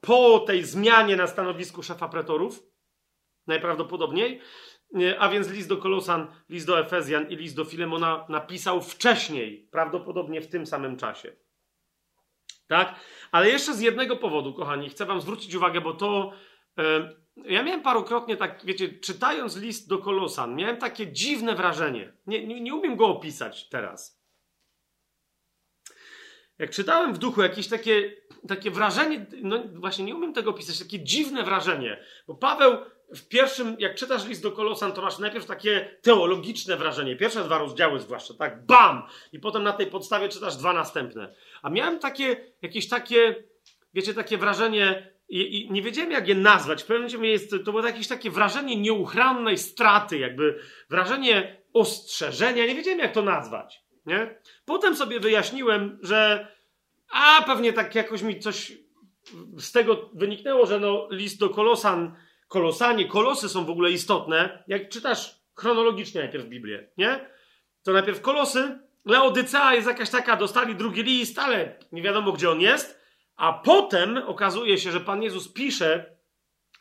[0.00, 2.62] po tej zmianie na stanowisku szefa pretorów,
[3.46, 4.40] najprawdopodobniej,
[5.18, 10.40] a więc list do Kolosan, list do Efezjan i list do Filemona napisał wcześniej, prawdopodobnie
[10.40, 11.32] w tym samym czasie.
[12.66, 12.94] Tak?
[13.32, 16.32] Ale jeszcze z jednego powodu, kochani, chcę Wam zwrócić uwagę, bo to
[16.78, 17.14] e,
[17.44, 22.12] ja miałem parokrotnie tak, wiecie, czytając list do Kolosan, miałem takie dziwne wrażenie.
[22.26, 24.16] Nie, nie, nie umiem go opisać teraz.
[26.58, 28.16] Jak czytałem w duchu jakieś takie,
[28.48, 32.04] takie wrażenie, no właśnie nie umiem tego opisać, takie dziwne wrażenie.
[32.26, 32.76] Bo Paweł
[33.14, 37.16] w pierwszym, jak czytasz list do Kolosan, to masz najpierw takie teologiczne wrażenie.
[37.16, 39.02] Pierwsze dwa rozdziały zwłaszcza, tak bam!
[39.32, 41.34] I potem na tej podstawie czytasz dwa następne.
[41.62, 43.44] A miałem takie, jakieś takie,
[43.94, 46.82] wiecie, takie wrażenie, i, I, nie wiedziałem, jak je nazwać.
[46.82, 52.66] W pewnym jest, to było jakieś takie wrażenie nieuchronnej straty, jakby wrażenie ostrzeżenia.
[52.66, 53.82] Nie wiedziałem, jak to nazwać.
[54.06, 54.40] Nie?
[54.64, 56.48] Potem sobie wyjaśniłem, że
[57.10, 58.72] a pewnie tak jakoś mi coś
[59.58, 62.16] z tego wyniknęło, że no, list do Kolosan,
[62.48, 64.64] Kolosanie, Kolosy są w ogóle istotne.
[64.68, 67.30] Jak czytasz chronologicznie najpierw Biblię, nie?
[67.82, 72.60] To najpierw Kolosy, Laodycea jest jakaś taka, dostali drugi list, ale nie wiadomo gdzie on
[72.60, 73.05] jest.
[73.36, 76.16] A potem okazuje się, że Pan Jezus pisze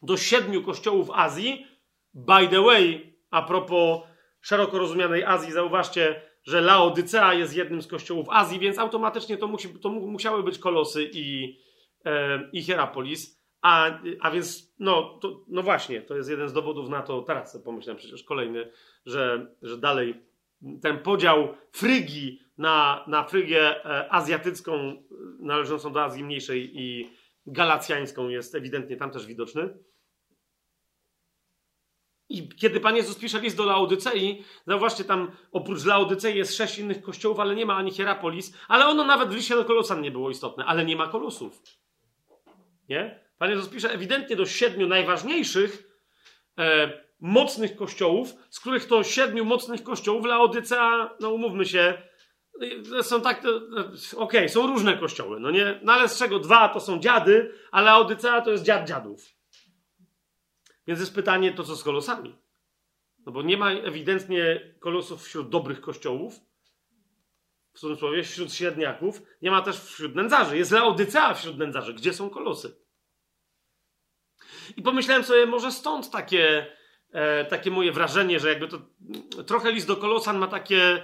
[0.02, 1.68] do siedmiu kościołów Azji.
[2.14, 3.99] By the way, a propos
[4.41, 9.80] szeroko rozumianej Azji, zauważcie, że Laodycea jest jednym z kościołów Azji, więc automatycznie to, musi,
[9.80, 11.60] to musiały być Kolosy i,
[12.06, 13.45] e, i Hierapolis.
[13.61, 17.61] A, a więc, no, to, no właśnie, to jest jeden z dowodów na to, teraz
[17.64, 18.72] pomyślałem przecież kolejny,
[19.06, 20.26] że, że dalej
[20.81, 25.03] ten podział Frygii na, na Frygię e, azjatycką,
[25.39, 27.11] należącą do Azji Mniejszej i
[27.45, 29.77] galacjańską jest ewidentnie tam też widoczny.
[32.29, 37.01] I kiedy Pan Jezus pisze list do Laodycei, zauważcie, tam oprócz Laodycei jest sześć innych
[37.01, 40.29] kościołów, ale nie ma ani Hierapolis, ale ono nawet w liście do Kolosan nie było
[40.29, 41.61] istotne, ale nie ma Kolosów.
[42.89, 43.25] Nie?
[43.37, 45.87] Pan Jezus pisze ewidentnie do siedmiu najważniejszych,
[46.57, 52.01] e, mocnych kościołów, z których to siedmiu mocnych kościołów Laodycea, no umówmy się,
[53.01, 55.79] są tak, okej, okay, są różne kościoły, no nie?
[55.83, 59.21] No ale z czego dwa to są dziady, a Laodycea to jest dziad dziadów.
[60.87, 62.35] Więc jest pytanie, to co z kolosami?
[63.25, 66.39] No bo nie ma ewidentnie kolosów wśród dobrych kościołów,
[67.73, 70.57] w cudzysłowie, wśród średniaków, nie ma też wśród nędzarzy.
[70.57, 71.93] Jest Laodycea wśród nędzarzy.
[71.93, 72.75] Gdzie są kolosy?
[74.77, 76.71] I pomyślałem sobie, może stąd takie,
[77.15, 78.81] e, takie moje wrażenie, że jakby to
[79.47, 81.03] trochę list do Kolosan ma takie,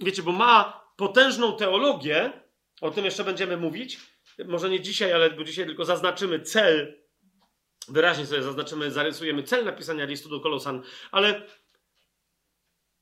[0.00, 2.32] wiecie, bo ma potężną teologię,
[2.80, 4.00] o tym jeszcze będziemy mówić,
[4.44, 7.00] może nie dzisiaj, ale bo dzisiaj tylko zaznaczymy cel
[7.88, 11.42] wyraźnie sobie zaznaczymy, zarysujemy cel napisania listu do Kolosan, ale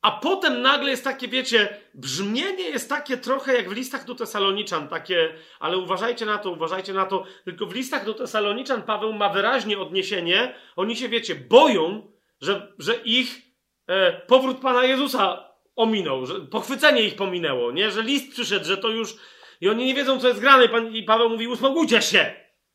[0.02, 4.88] a potem nagle jest takie, wiecie, brzmienie jest takie trochę jak w listach do Tesaloniczan,
[4.88, 9.28] takie, ale uważajcie na to, uważajcie na to, tylko w listach do Tesaloniczan Paweł ma
[9.28, 13.42] wyraźnie odniesienie, oni się, wiecie, boją, że, że ich
[13.86, 17.90] e, powrót Pana Jezusa ominął, że pochwycenie ich pominęło, nie?
[17.90, 19.16] Że list przyszedł, że to już
[19.60, 22.34] i oni nie wiedzą, co jest grane i, pan, i Paweł mówi, uspokójcie się,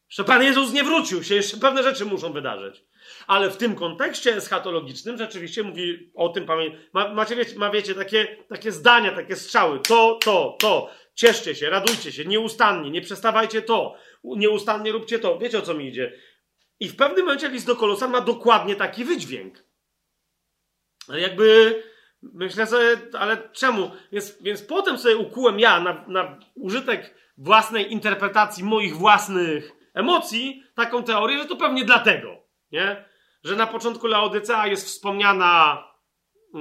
[0.10, 2.84] że Pan Jezus nie wrócił się, jeszcze pewne rzeczy muszą wydarzyć.
[3.28, 6.46] Ale w tym kontekście eschatologicznym rzeczywiście mówi o tym,
[6.94, 9.80] ma, macie, wiecie, ma, wiecie, takie, takie zdania, takie strzały.
[9.80, 10.90] To, to, to.
[11.16, 13.96] Cieszcie się, radujcie się, nieustannie, nie przestawajcie to.
[14.24, 15.38] Nieustannie róbcie to.
[15.38, 16.20] Wiecie o co mi idzie.
[16.84, 19.64] I w pewnym momencie list do Kolosan ma dokładnie taki wydźwięk.
[21.08, 21.84] Ale jakby
[22.22, 23.92] myślę sobie, ale czemu?
[24.12, 31.04] Więc, więc potem sobie ukułem ja na, na użytek własnej interpretacji moich własnych emocji taką
[31.04, 32.38] teorię, że to pewnie dlatego,
[32.72, 33.06] nie?
[33.44, 35.84] Że na początku Laodycea jest wspomniana,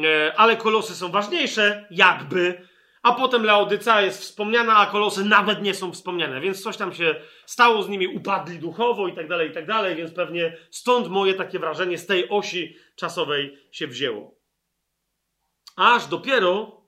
[0.04, 2.68] e, ale kolosy są ważniejsze, jakby,
[3.02, 7.14] a potem Laodycea jest wspomniana, a kolosy nawet nie są wspomniane, więc coś tam się
[7.46, 11.34] stało z nimi, upadli duchowo i tak dalej, i tak dalej, więc pewnie stąd moje
[11.34, 14.34] takie wrażenie z tej osi czasowej się wzięło.
[15.76, 16.82] Aż dopiero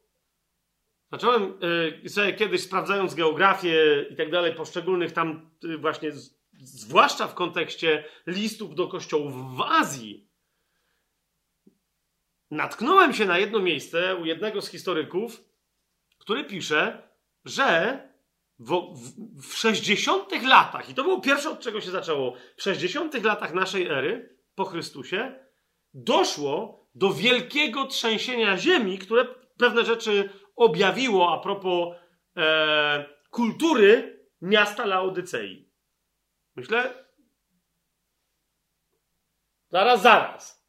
[1.15, 1.59] Zacząłem
[2.05, 6.13] y, sobie kiedyś sprawdzając geografię i tak dalej, poszczególnych tam y, właśnie,
[6.63, 10.29] zwłaszcza w kontekście listów do kościołów w Azji,
[12.51, 15.45] natknąłem się na jedno miejsce u jednego z historyków,
[16.25, 17.09] który pisze,
[17.45, 17.99] że
[18.59, 23.25] w, w, w 60 latach, i to było pierwsze od czego się zaczęło, w 60
[23.25, 25.45] latach naszej ery po Chrystusie,
[25.95, 29.25] doszło do wielkiego trzęsienia ziemi, które
[29.59, 31.97] pewne rzeczy objawiło a propos
[32.37, 35.73] e, kultury miasta Laodycei.
[36.57, 37.05] Myślę,
[39.69, 40.65] zaraz, zaraz.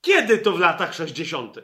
[0.00, 1.56] Kiedy to w latach 60.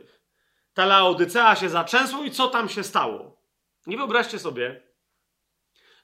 [0.79, 3.43] ta Laodycea się zaczęsło i co tam się stało?
[3.87, 4.83] Nie wyobraźcie sobie,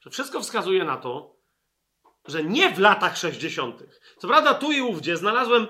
[0.01, 1.35] że wszystko wskazuje na to,
[2.27, 3.83] że nie w latach 60.
[4.17, 5.67] Co prawda, tu i ówdzie znalazłem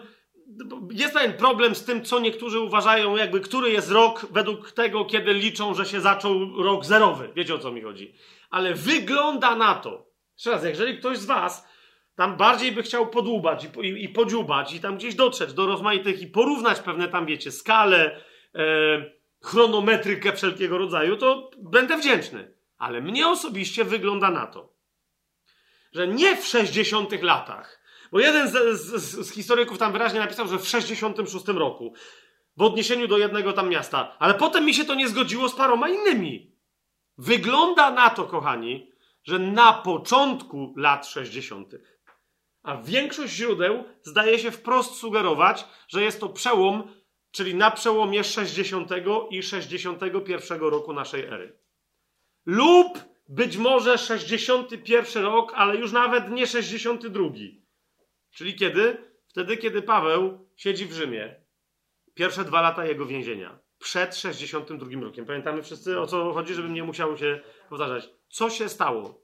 [0.92, 5.34] jest pewien problem z tym, co niektórzy uważają, jakby który jest rok według tego, kiedy
[5.34, 7.30] liczą, że się zaczął rok zerowy.
[7.36, 8.16] Wiecie o co mi chodzi.
[8.50, 11.68] Ale wygląda na to, jeszcze raz, jeżeli ktoś z Was
[12.16, 16.22] tam bardziej by chciał podłubać i, i, i podziubać i tam gdzieś dotrzeć do rozmaitych
[16.22, 18.22] i porównać pewne tam, wiecie, skale,
[19.42, 22.56] chronometrykę wszelkiego rodzaju, to będę wdzięczny.
[22.78, 24.74] Ale mnie osobiście wygląda na to,
[25.94, 30.60] że nie w 60 latach, bo jeden z, z, z, historyków tam wyraźnie napisał, że
[30.60, 31.94] w 66 roku,
[32.58, 34.16] w odniesieniu do jednego tam miasta.
[34.20, 36.52] Ale potem mi się to nie zgodziło z paroma innymi.
[37.18, 38.92] Wygląda na to, kochani,
[39.24, 41.74] że na początku lat 60.
[42.64, 46.84] A większość źródeł zdaje się wprost sugerować, że jest to przełom,
[47.36, 48.92] czyli na przełomie 60
[49.30, 51.58] i 61 roku naszej ery.
[52.46, 53.00] Lub
[53.30, 57.30] być może 61 rok, ale już nawet nie 62.
[58.32, 58.98] Czyli kiedy?
[59.28, 61.36] Wtedy, kiedy Paweł siedzi w Rzymie.
[62.14, 63.60] Pierwsze dwa lata jego więzienia.
[63.80, 65.26] Przed 62 rokiem.
[65.26, 68.10] Pamiętamy wszyscy o co chodzi, żebym nie musiał się powtarzać.
[68.30, 69.22] Co się stało?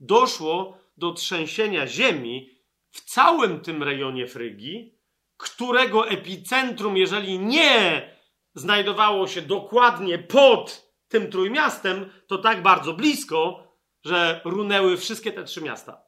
[0.00, 2.50] Doszło do trzęsienia ziemi
[2.90, 4.97] w całym tym rejonie Frygii,
[5.38, 8.10] którego epicentrum, jeżeli nie
[8.54, 13.68] znajdowało się dokładnie pod tym trójmiastem, to tak bardzo blisko,
[14.04, 16.02] że runęły wszystkie te trzy miasta.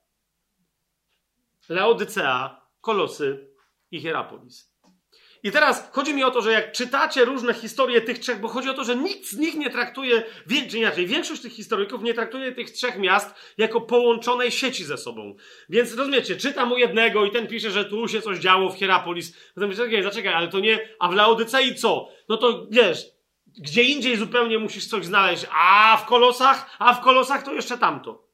[1.68, 3.54] Laodycea, Kolosy
[3.90, 4.69] i Hierapolis.
[5.42, 8.68] I teraz chodzi mi o to, że jak czytacie różne historie tych trzech, bo chodzi
[8.68, 10.22] o to, że nikt z nich nie traktuje,
[10.70, 15.34] czy inaczej, większość tych historyków nie traktuje tych trzech miast jako połączonej sieci ze sobą.
[15.68, 19.36] Więc rozumiecie, czytam u jednego i ten pisze, że tu się coś działo w Hierapolis.
[19.54, 22.08] Potem myślę, zaczekaj, zaczekaj, ale to nie, a w Laodycei co?
[22.28, 23.06] No to wiesz,
[23.46, 28.28] gdzie indziej zupełnie musisz coś znaleźć, a w kolosach, a w kolosach to jeszcze tamto.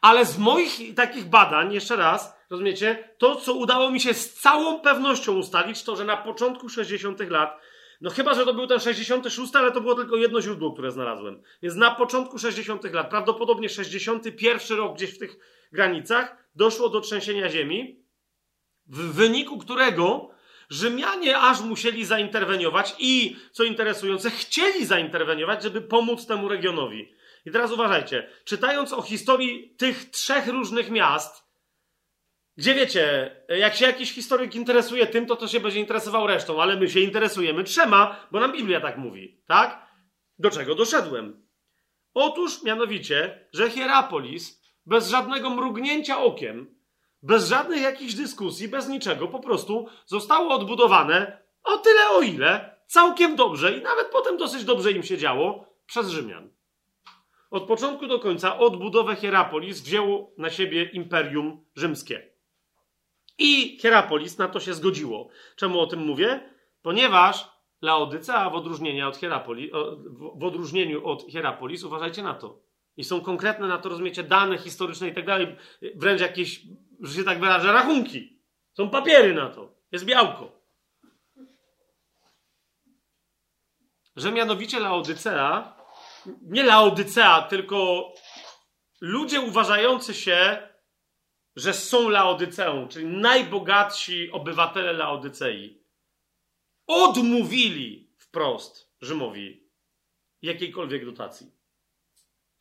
[0.00, 4.80] Ale z moich takich badań, jeszcze raz, rozumiecie, to co udało mi się z całą
[4.80, 7.30] pewnością ustalić, to że na początku 60.
[7.30, 7.60] lat,
[8.00, 11.42] no chyba, że to był ten 66, ale to było tylko jedno źródło, które znalazłem.
[11.62, 12.84] Więc na początku 60.
[12.84, 15.36] lat, prawdopodobnie 61 rok gdzieś w tych
[15.72, 18.04] granicach, doszło do trzęsienia ziemi,
[18.86, 20.30] w wyniku którego
[20.70, 27.14] Rzymianie aż musieli zainterweniować i, co interesujące, chcieli zainterweniować, żeby pomóc temu regionowi.
[27.46, 31.49] I teraz uważajcie, czytając o historii tych trzech różnych miast,
[32.60, 36.76] gdzie wiecie, jak się jakiś historyk interesuje tym, to to się będzie interesował resztą, ale
[36.76, 39.86] my się interesujemy trzema, bo nam Biblia tak mówi, tak?
[40.38, 41.46] Do czego doszedłem?
[42.14, 46.74] Otóż mianowicie, że Hierapolis bez żadnego mrugnięcia okiem,
[47.22, 53.36] bez żadnych jakichś dyskusji, bez niczego, po prostu zostało odbudowane o tyle o ile, całkiem
[53.36, 56.50] dobrze i nawet potem dosyć dobrze im się działo przez Rzymian.
[57.50, 62.29] Od początku do końca odbudowę Hierapolis wzięło na siebie Imperium Rzymskie.
[63.40, 65.28] I Hierapolis na to się zgodziło.
[65.56, 66.50] Czemu o tym mówię?
[66.82, 67.50] Ponieważ
[67.82, 69.18] Laodycea w odróżnieniu od,
[70.38, 72.62] w odróżnieniu od Hierapolis, uważajcie na to.
[72.96, 75.56] I są konkretne na to, rozumiecie, dane historyczne i tak dalej,
[75.94, 76.60] wręcz jakieś,
[77.00, 78.40] że się tak wyrażę, rachunki.
[78.72, 79.74] Są papiery na to.
[79.92, 80.60] Jest białko.
[84.16, 85.76] Że mianowicie Laodycea,
[86.42, 88.12] nie Laodycea, tylko
[89.00, 90.69] ludzie uważający się
[91.56, 95.84] że są Laodyceą, czyli najbogatsi obywatele Laodycei,
[96.86, 99.70] odmówili wprost Rzymowi
[100.42, 101.50] jakiejkolwiek dotacji.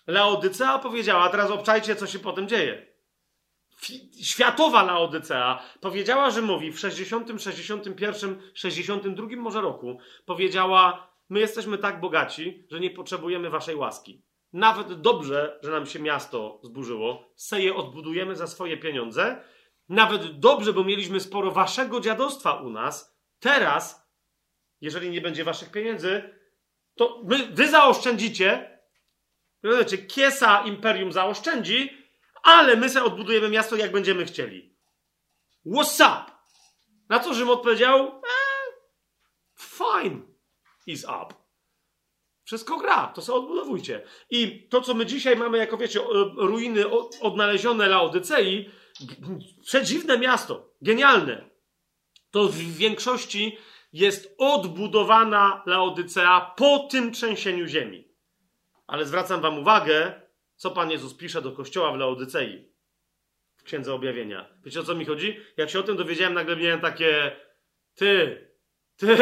[0.08, 2.90] Laodycea powiedziała, a teraz obczajcie, co się potem dzieje.
[4.24, 12.68] Światowa Laodycea powiedziała Rzymowi w 60, 61, 62 może roku, powiedziała, my jesteśmy tak bogaci,
[12.72, 14.22] że nie potrzebujemy waszej łaski.
[14.54, 19.44] Nawet dobrze, że nam się miasto zburzyło, se je odbudujemy za swoje pieniądze.
[19.90, 23.20] Nawet dobrze, bo mieliśmy sporo waszego dziadostwa u nas.
[23.40, 24.10] Teraz,
[24.82, 26.40] jeżeli nie będzie waszych pieniędzy,
[26.96, 28.80] to my, wy zaoszczędzicie.
[29.64, 31.98] Rozumiecie, Kiesa Imperium zaoszczędzi,
[32.44, 34.76] ale my sobie odbudujemy miasto, jak będziemy chcieli.
[35.66, 36.32] What's up?
[37.10, 38.08] Na co Rzym odpowiedział?
[38.08, 38.82] Eh,
[39.58, 40.22] fine
[40.88, 41.49] is up.
[42.50, 44.02] Wszystko gra, to sobie odbudowujcie.
[44.30, 46.00] I to, co my dzisiaj mamy, jako wiecie,
[46.38, 46.84] ruiny
[47.22, 48.70] odnalezione Laodycei,
[49.62, 51.50] przedziwne miasto, genialne.
[52.32, 53.58] To w większości
[53.94, 58.08] jest odbudowana Laodycea po tym trzęsieniu ziemi.
[58.88, 60.22] Ale zwracam wam uwagę,
[60.56, 62.74] co Pan Jezus pisze do kościoła w Laodycei
[63.56, 64.50] w Księdze Objawienia.
[64.64, 65.40] Wiecie o co mi chodzi?
[65.58, 67.32] Jak się o tym dowiedziałem, nagle miałem takie
[67.96, 68.48] ty,
[68.98, 69.18] ty,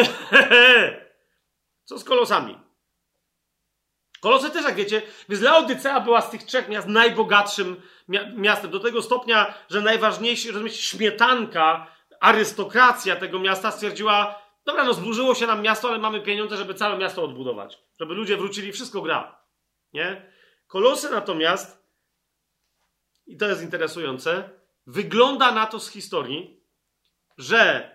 [1.88, 2.67] co z kolosami?
[4.22, 7.82] Kolosy też, jak wiecie, więc Laodycea była z tych trzech miast najbogatszym
[8.36, 8.72] miastem.
[8.72, 11.88] Do tego stopnia, że najważniejszy, rozumiecie, śmietanka,
[12.20, 16.98] arystokracja tego miasta stwierdziła, dobra, no zburzyło się nam miasto, ale mamy pieniądze, żeby całe
[16.98, 17.80] miasto odbudować.
[18.00, 19.42] Żeby ludzie wrócili, wszystko gra.
[19.94, 20.32] Nie?
[20.68, 21.88] Kolosy natomiast,
[23.28, 24.50] i to jest interesujące,
[24.88, 26.64] wygląda na to z historii,
[27.38, 27.92] że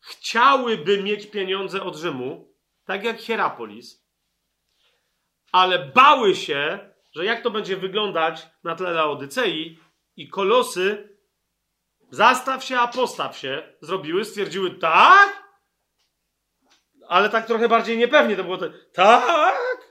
[0.00, 2.54] chciałyby mieć pieniądze od Rzymu,
[2.84, 4.01] tak jak Hierapolis,
[5.52, 6.78] ale bały się,
[7.12, 9.78] że jak to będzie wyglądać na tle Laodycei
[10.16, 11.16] i kolosy
[12.10, 15.42] zastaw się, a postaw się zrobiły, stwierdziły tak,
[17.08, 18.58] ale tak trochę bardziej niepewnie to było
[18.92, 19.90] tak,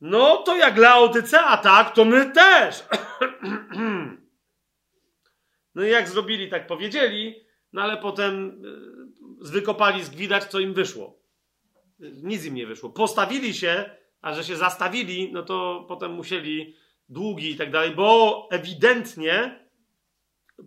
[0.00, 2.84] no to jak Laodycea tak, to my też.
[5.74, 8.62] no i jak zrobili, tak powiedzieli, no ale potem
[9.44, 10.10] y, wykopali z
[10.48, 11.18] co im wyszło.
[11.98, 12.90] Nic im nie wyszło.
[12.90, 16.76] Postawili się a że się zastawili, no to potem musieli
[17.08, 19.64] długi i tak dalej, bo ewidentnie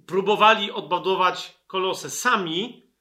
[0.06, 2.92] próbowali odbudować kolosy sami,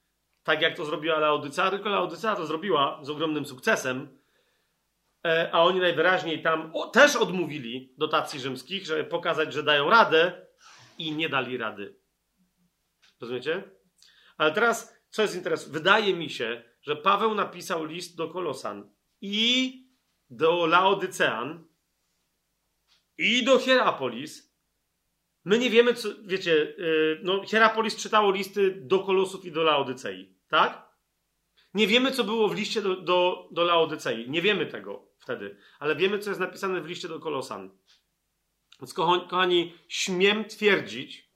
[0.42, 4.18] tak jak to zrobiła Laodycea, tylko Laodycea to zrobiła z ogromnym sukcesem,
[5.26, 10.46] e, a oni najwyraźniej tam też odmówili dotacji rzymskich, żeby pokazać, że dają radę
[10.98, 11.96] i nie dali rady.
[13.20, 13.62] Rozumiecie?
[14.36, 15.78] Ale teraz, co jest interesujące?
[15.78, 18.90] Wydaje mi się, że Paweł napisał list do Kolosan
[19.20, 19.89] i
[20.30, 21.64] do Laodycean
[23.18, 24.50] i do Hierapolis.
[25.44, 30.34] My nie wiemy, co, wiecie, yy, no Hierapolis czytało listy do Kolosów i do Laodycei,
[30.48, 30.90] tak?
[31.74, 34.30] Nie wiemy, co było w liście do, do, do Laodycei.
[34.30, 37.70] Nie wiemy tego wtedy, ale wiemy, co jest napisane w liście do Kolosan.
[38.80, 41.30] Więc, kochani, śmiem twierdzić,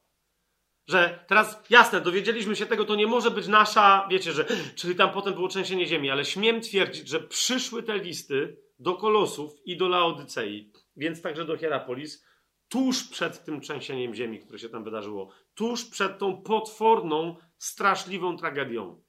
[0.86, 4.46] że teraz, jasne, dowiedzieliśmy się tego, to nie może być nasza, wiecie, że,
[4.76, 9.52] czyli tam potem było trzęsienie ziemi, ale śmiem twierdzić, że przyszły te listy do Kolosów
[9.64, 12.24] i do Laodycei, więc także do Hierapolis,
[12.68, 19.02] tuż przed tym trzęsieniem ziemi, które się tam wydarzyło, tuż przed tą potworną, straszliwą tragedią.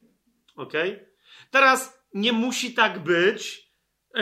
[0.55, 0.73] Ok?
[1.51, 3.71] Teraz nie musi tak być,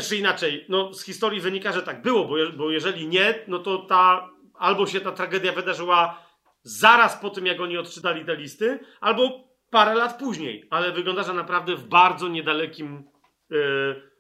[0.02, 3.78] czy inaczej, no z historii wynika, że tak było, bo, bo jeżeli nie, no to
[3.78, 6.24] ta, albo się ta tragedia wydarzyła
[6.62, 11.34] zaraz po tym, jak oni odczytali te listy, albo parę lat później, ale wygląda, że
[11.34, 13.04] naprawdę w bardzo niedalekim,
[13.50, 14.13] yy,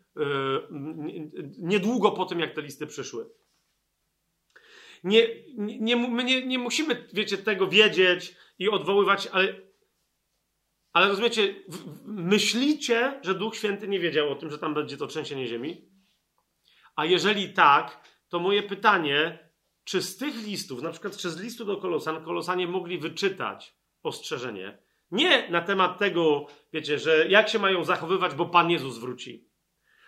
[1.57, 3.29] niedługo po tym, jak te listy przyszły.
[5.03, 5.27] Nie,
[5.57, 9.55] nie, my nie, nie musimy, wiecie, tego wiedzieć i odwoływać, ale,
[10.93, 11.55] ale rozumiecie,
[12.05, 15.89] myślicie, że Duch Święty nie wiedział o tym, że tam będzie to trzęsienie ziemi?
[16.95, 19.49] A jeżeli tak, to moje pytanie,
[19.83, 24.77] czy z tych listów, na przykład czy z listu do Kolosan, Kolosanie mogli wyczytać ostrzeżenie?
[25.11, 29.52] Nie na temat tego, wiecie, że jak się mają zachowywać, bo Pan Jezus wróci.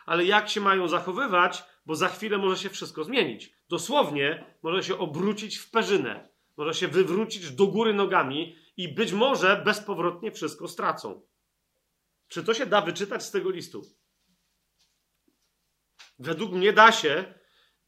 [0.05, 3.53] Ale jak się mają zachowywać, bo za chwilę może się wszystko zmienić.
[3.69, 6.29] Dosłownie może się obrócić w perzynę.
[6.57, 11.21] Może się wywrócić do góry nogami i być może bezpowrotnie wszystko stracą.
[12.27, 13.81] Czy to się da wyczytać z tego listu?
[16.19, 17.33] Według mnie da się,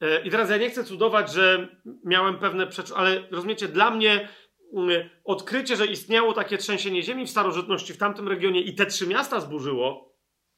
[0.01, 1.67] E, I teraz ja nie chcę cudować, że
[2.03, 4.29] miałem pewne przeczucie, ale rozumiecie, dla mnie
[4.73, 9.07] mm, odkrycie, że istniało takie trzęsienie ziemi w starożytności w tamtym regionie i te trzy
[9.07, 10.16] miasta zburzyło,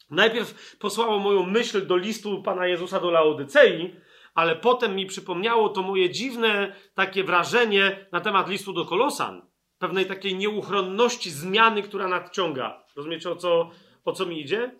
[0.10, 3.95] najpierw posłało moją myśl do listu Pana Jezusa do Laodycei,
[4.34, 9.41] ale potem mi przypomniało to moje dziwne takie wrażenie na temat listu do Kolosan.
[9.77, 12.84] Pewnej takiej nieuchronności zmiany, która nadciąga.
[12.95, 13.69] Rozumiecie, o co,
[14.06, 14.80] o co mi idzie?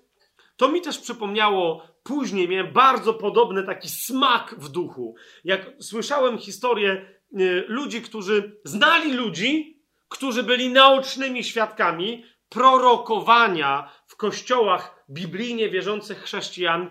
[0.58, 5.16] To mi też przypomniało później, miałem bardzo podobny taki smak w duchu.
[5.44, 7.06] Jak słyszałem historię
[7.40, 9.80] y, ludzi, którzy znali ludzi,
[10.10, 16.90] którzy byli naocznymi świadkami prorokowania w kościołach biblijnie wierzących chrześcijan y,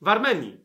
[0.00, 0.60] w Armenii.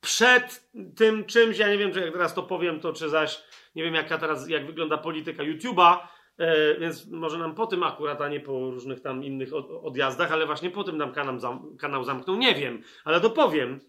[0.00, 3.42] Przed tym czymś, ja nie wiem, czy jak teraz to powiem, to czy zaś,
[3.74, 5.98] nie wiem jaka teraz, jak wygląda polityka YouTube'a,
[6.38, 10.46] E, więc może nam po tym akurat, a nie po różnych tam innych odjazdach, ale
[10.46, 11.38] właśnie po tym nam kanał,
[11.78, 13.80] kanał zamknął, nie wiem, ale to powiem.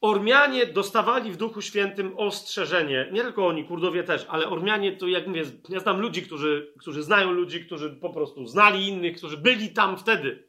[0.00, 5.26] Ormianie dostawali w Duchu Świętym ostrzeżenie, nie tylko oni, Kurdowie też, ale Ormianie to, jak
[5.26, 9.68] mówię, ja znam ludzi, którzy, którzy znają ludzi, którzy po prostu znali innych, którzy byli
[9.68, 10.48] tam wtedy,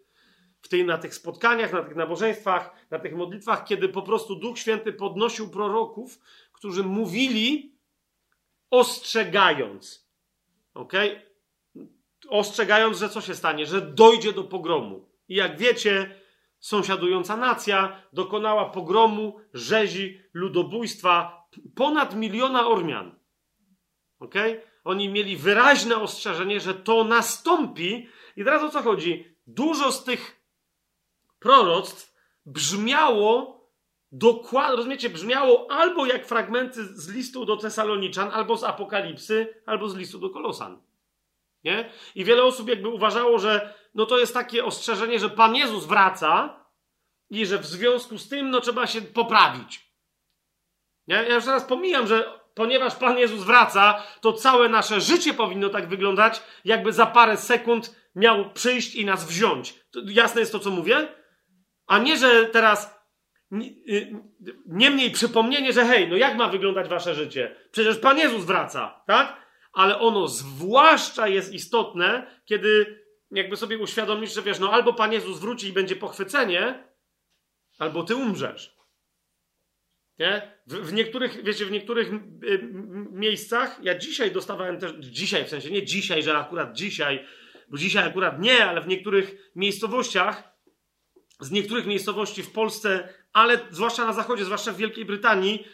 [0.61, 4.59] w tej, na tych spotkaniach, na tych nabożeństwach, na tych modlitwach, kiedy po prostu Duch
[4.59, 6.19] Święty podnosił proroków,
[6.51, 7.76] którzy mówili,
[8.69, 10.09] ostrzegając,
[10.73, 10.93] ok?
[12.30, 13.65] Ostrzegając, że co się stanie?
[13.65, 15.09] Że dojdzie do pogromu.
[15.30, 16.18] I jak wiecie,
[16.60, 23.19] sąsiadująca nacja dokonała pogromu, rzezi, ludobójstwa ponad miliona Ormian.
[24.19, 24.36] Ok?
[24.84, 28.10] Oni mieli wyraźne ostrzeżenie, że to nastąpi.
[28.38, 29.36] I teraz o co chodzi?
[29.48, 30.41] Dużo z tych
[31.40, 32.15] proroctw
[32.45, 33.60] brzmiało
[34.11, 39.95] dokładnie, rozumiecie, brzmiało albo jak fragmenty z listu do Tesaloniczan, albo z Apokalipsy, albo z
[39.95, 40.81] listu do Kolosan.
[41.64, 41.91] Nie?
[42.15, 46.65] I wiele osób jakby uważało, że no to jest takie ostrzeżenie, że Pan Jezus wraca
[47.29, 49.89] i że w związku z tym no trzeba się poprawić.
[51.07, 51.15] Nie?
[51.15, 55.89] Ja już teraz pomijam, że ponieważ Pan Jezus wraca, to całe nasze życie powinno tak
[55.89, 59.73] wyglądać, jakby za parę sekund miał przyjść i nas wziąć.
[59.91, 61.07] To jasne jest to, co mówię?
[61.87, 62.99] A nie, że teraz
[63.51, 64.15] Y,
[64.65, 67.55] niemniej przypomnienie, że hej, no jak ma wyglądać wasze życie?
[67.71, 69.49] Przecież Pan Jezus wraca, tak?
[69.73, 72.98] Ale ono zwłaszcza jest istotne, kiedy
[73.31, 76.84] jakby sobie uświadomisz, że wiesz, no albo Pan Jezus wróci i będzie pochwycenie,
[77.80, 78.80] albo ty umrzesz.
[80.19, 80.60] Nie?
[80.68, 82.69] W, w niektórych, wiecie, w niektórych y,
[83.11, 87.26] miejscach, ja dzisiaj dostawałem też, dzisiaj w sensie, nie dzisiaj, że akurat dzisiaj,
[87.69, 90.49] bo dzisiaj akurat nie, ale w niektórych miejscowościach
[91.39, 95.68] z niektórych miejscowości w Polsce, ale zwłaszcza na zachodzie, zwłaszcza w Wielkiej Brytanii,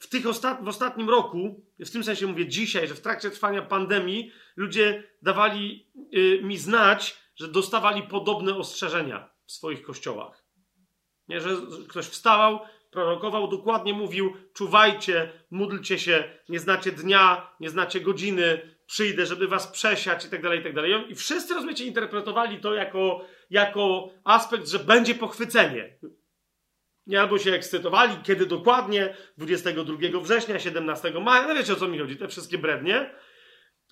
[0.00, 3.62] w, tych ostat w ostatnim roku, w tym sensie mówię dzisiaj, że w trakcie trwania
[3.62, 10.44] pandemii ludzie dawali e, mi znać, że dostawali podobne ostrzeżenia w swoich kościołach.
[11.28, 11.56] Nie, że
[11.88, 12.60] ktoś wstawał,
[12.90, 19.66] prorokował, dokładnie mówił: czuwajcie, módlcie się, nie znacie dnia, nie znacie godziny, przyjdę, żeby was
[19.66, 21.12] przesiać i tak dalej, i tak dalej.
[21.12, 25.98] I wszyscy, rozumiecie, interpretowali to jako, jako aspekt, że będzie pochwycenie.
[27.18, 32.16] Albo się ekscytowali, kiedy dokładnie, 22 września, 17 maja, no wiecie o co mi chodzi,
[32.16, 33.14] te wszystkie brednie.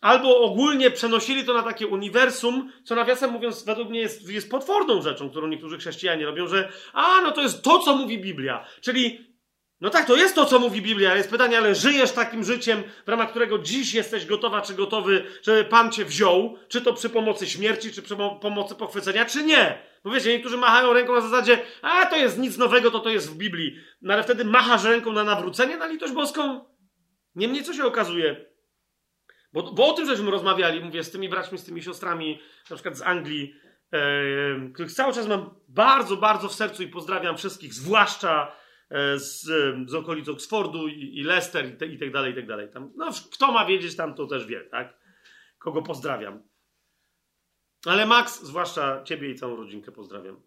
[0.00, 5.02] Albo ogólnie przenosili to na takie uniwersum, co nawiasem mówiąc, według mnie jest, jest potworną
[5.02, 8.66] rzeczą, którą niektórzy chrześcijanie robią, że a, no to jest to, co mówi Biblia.
[8.80, 9.31] Czyli
[9.82, 12.82] no tak, to jest to, co mówi Biblia, ale jest pytanie, ale żyjesz takim życiem,
[13.06, 17.08] w ramach którego dziś jesteś gotowa czy gotowy, żeby Pan cię wziął, czy to przy
[17.10, 19.78] pomocy śmierci, czy przy pomocy pochwycenia, czy nie?
[20.04, 23.30] Bo wiecie, niektórzy machają ręką na zasadzie, a to jest nic nowego, to to jest
[23.30, 23.76] w Biblii.
[24.02, 26.64] No ale wtedy machasz ręką na nawrócenie, na litość boską.
[27.34, 28.44] Niemniej co się okazuje?
[29.52, 32.40] Bo, bo o tym żeśmy rozmawiali, mówię, z tymi braćmi, z tymi siostrami,
[32.70, 33.54] na przykład z Anglii,
[33.92, 33.98] e,
[34.74, 38.56] których cały czas mam bardzo, bardzo w sercu i pozdrawiam wszystkich, zwłaszcza E,
[39.16, 39.44] z,
[39.90, 42.68] z okolic Oxfordu i, i Leicester i, te, i tak dalej, i tak dalej.
[42.72, 44.98] Tam, no, kto ma wiedzieć tam, to też wie, tak?
[45.58, 46.42] Kogo pozdrawiam.
[47.86, 50.42] Ale Max, zwłaszcza ciebie i całą rodzinkę pozdrawiam.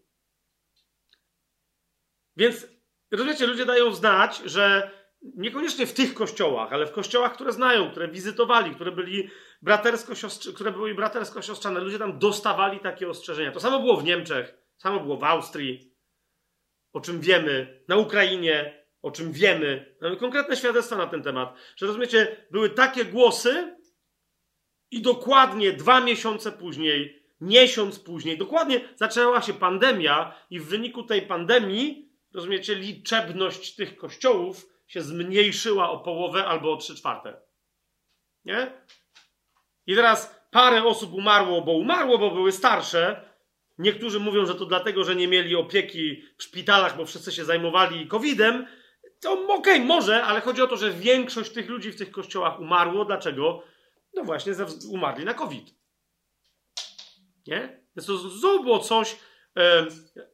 [2.36, 2.66] Więc,
[3.10, 4.90] rozumiecie, ludzie dają znać, że
[5.22, 9.30] niekoniecznie w tych kościołach, ale w kościołach, które znają, które wizytowali, które byli
[9.62, 10.12] bratersko
[10.54, 13.52] które były bratersko siostrzane, ludzie tam dostawali takie ostrzeżenia.
[13.52, 15.95] To samo było w Niemczech, samo było w Austrii,
[16.96, 19.96] o czym wiemy, na Ukrainie, o czym wiemy.
[20.00, 23.76] Mamy konkretne świadectwa na ten temat, że rozumiecie, były takie głosy
[24.90, 31.22] i dokładnie dwa miesiące później, miesiąc później, dokładnie zaczęła się pandemia i w wyniku tej
[31.22, 37.40] pandemii, rozumiecie, liczebność tych kościołów się zmniejszyła o połowę albo o trzy czwarte.
[38.44, 38.72] Nie?
[39.86, 43.25] I teraz parę osób umarło, bo umarło, bo były starsze,
[43.78, 48.08] Niektórzy mówią, że to dlatego, że nie mieli opieki w szpitalach, bo wszyscy się zajmowali
[48.08, 48.66] COVID-em.
[49.20, 52.60] To okej, okay, może, ale chodzi o to, że większość tych ludzi w tych kościołach
[52.60, 53.04] umarło.
[53.04, 53.62] Dlaczego?
[54.14, 54.52] No właśnie,
[54.90, 55.74] umarli na COVID.
[57.46, 57.86] Nie?
[57.96, 59.16] Więc to znowu było coś,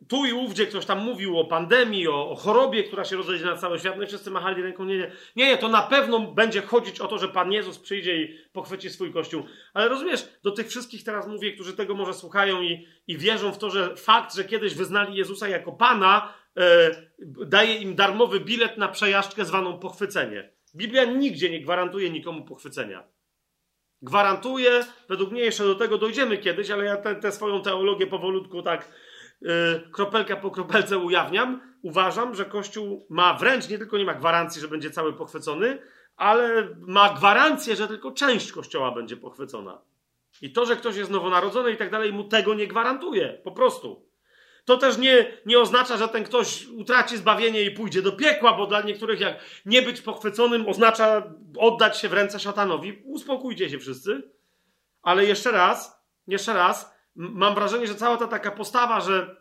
[0.08, 3.56] tu i ówdzie ktoś tam mówił o pandemii, o, o, chorobie, która się rozejdzie na
[3.56, 6.62] cały świat, no i wszyscy machali ręką, nie, nie, nie, nie, to na pewno będzie
[6.62, 9.42] chodzić o to, że Pan Jezus przyjdzie i pochwyci swój Kościół.
[9.74, 13.58] Ale rozumiesz, do tych wszystkich teraz mówię, którzy tego może słuchają i, i wierzą w
[13.58, 16.90] to, że fakt, że kiedyś wyznali Jezusa jako Pana, e,
[17.46, 20.52] daje im darmowy bilet na przejażdżkę zwaną pochwycenie.
[20.76, 23.04] Biblia nigdzie nie gwarantuje nikomu pochwycenia.
[24.02, 28.88] Gwarantuje, według mnie jeszcze do tego dojdziemy kiedyś, ale ja tę swoją teologię powolutku tak
[29.92, 34.68] kropelkę po kropelce ujawniam, uważam, że Kościół ma wręcz nie tylko nie ma gwarancji, że
[34.68, 35.78] będzie cały pochwycony,
[36.16, 39.82] ale ma gwarancję, że tylko część Kościoła będzie pochwycona.
[40.42, 43.40] I to, że ktoś jest nowonarodzony i tak dalej, mu tego nie gwarantuje.
[43.44, 44.06] Po prostu.
[44.64, 48.66] To też nie, nie oznacza, że ten ktoś utraci zbawienie i pójdzie do piekła, bo
[48.66, 53.02] dla niektórych jak nie być pochwyconym oznacza oddać się w ręce szatanowi.
[53.04, 54.22] Uspokójcie się wszyscy.
[55.02, 59.36] Ale jeszcze raz, jeszcze raz, mam wrażenie, że cała ta taka postawa, że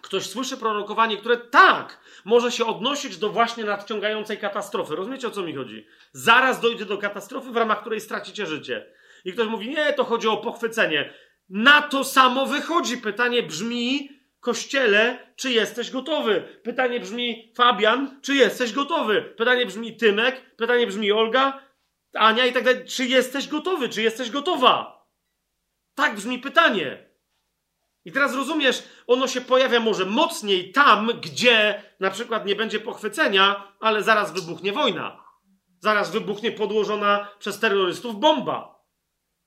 [0.00, 4.96] ktoś słyszy prorokowanie, które tak może się odnosić do właśnie nadciągającej katastrofy.
[4.96, 5.86] Rozumiecie o co mi chodzi?
[6.12, 8.92] Zaraz dojdzie do katastrofy, w ramach której stracicie życie.
[9.24, 11.14] I ktoś mówi, nie, to chodzi o pochwycenie.
[11.48, 12.98] Na to samo wychodzi.
[12.98, 14.08] Pytanie brzmi,
[14.40, 16.60] kościele, czy jesteś gotowy?
[16.62, 19.22] Pytanie brzmi, Fabian, czy jesteś gotowy?
[19.22, 21.62] Pytanie brzmi, Tymek, pytanie brzmi, Olga,
[22.14, 22.84] Ania i tak dalej.
[22.84, 23.88] Czy jesteś gotowy?
[23.88, 24.97] Czy jesteś gotowa?
[25.98, 27.08] Tak brzmi pytanie.
[28.04, 33.72] I teraz rozumiesz, ono się pojawia może mocniej tam, gdzie na przykład nie będzie pochwycenia,
[33.80, 35.24] ale zaraz wybuchnie wojna.
[35.80, 38.84] Zaraz wybuchnie podłożona przez terrorystów bomba.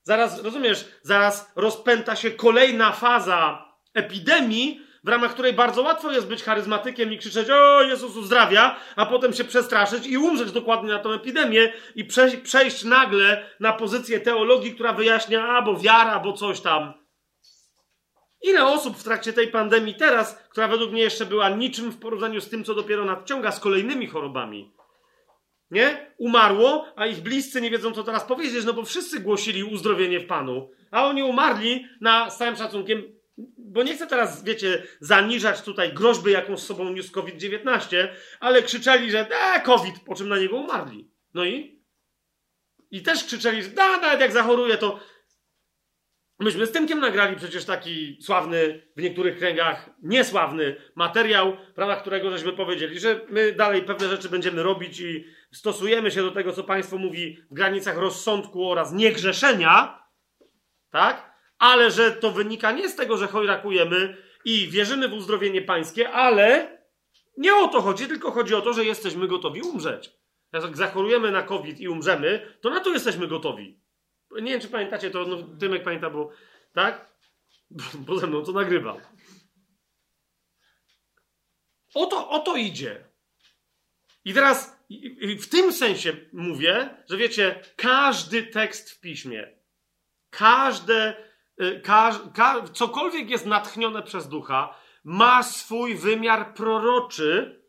[0.02, 6.42] Zaraz, rozumiesz, zaraz rozpęta się kolejna faza epidemii, w ramach której bardzo łatwo jest być
[6.42, 11.12] charyzmatykiem i krzyczeć o Jezus uzdrawia, a potem się przestraszyć i umrzeć dokładnie na tą
[11.12, 12.04] epidemię i
[12.44, 16.92] przejść, nagle na pozycję teologii, która wyjaśnia albo wiara, albo coś tam.
[18.42, 22.40] Ile osób w trakcie tej pandemii teraz, która według mnie jeszcze była niczym w porównaniu
[22.40, 24.72] z tym, co dopiero nadciąga z kolejnymi chorobami,
[25.70, 26.12] nie?
[26.18, 30.26] Umarło, a ich bliscy nie wiedzą, co teraz powiedzieć, no bo wszyscy głosili uzdrowienie w
[30.26, 33.02] Panu, a oni umarli na, z całym szacunkiem,
[33.58, 38.08] bo nie chcę teraz, wiecie, zaniżać tutaj groźby, jaką z sobą niósł COVID-19,
[38.40, 41.10] ale krzyczeli, że e, COVID, po czym na niego umarli.
[41.34, 41.82] No i?
[42.90, 45.00] I też krzyczeli, że da, nawet jak zachoruje, to...
[46.38, 52.52] Myśmy z Tymkiem nagrali przecież taki sławny, w niektórych kręgach niesławny materiał, ramach którego żeśmy
[52.52, 56.98] powiedzieli, że my dalej pewne rzeczy będziemy robić i stosujemy się do tego, co państwo
[56.98, 60.02] mówi w granicach rozsądku oraz niegrzeszenia,
[60.90, 61.31] tak?
[61.62, 66.78] Ale że to wynika nie z tego, że chojrakujemy i wierzymy w uzdrowienie pańskie, ale
[67.36, 70.10] nie o to chodzi, tylko chodzi o to, że jesteśmy gotowi umrzeć.
[70.52, 73.80] Jak zachorujemy na COVID i umrzemy, to na to jesteśmy gotowi.
[74.30, 76.30] Nie wiem, czy pamiętacie to, no, Tymek pamięta, bo
[76.72, 77.12] tak?
[78.06, 78.96] Bo ze mną to nagrywa.
[81.94, 83.04] O to, o to idzie.
[84.24, 84.84] I teraz
[85.40, 89.58] w tym sensie mówię, że wiecie, każdy tekst w piśmie,
[90.30, 91.31] każde,
[91.82, 94.74] każ, ka, cokolwiek jest natchnione przez ducha,
[95.04, 97.62] ma swój wymiar proroczy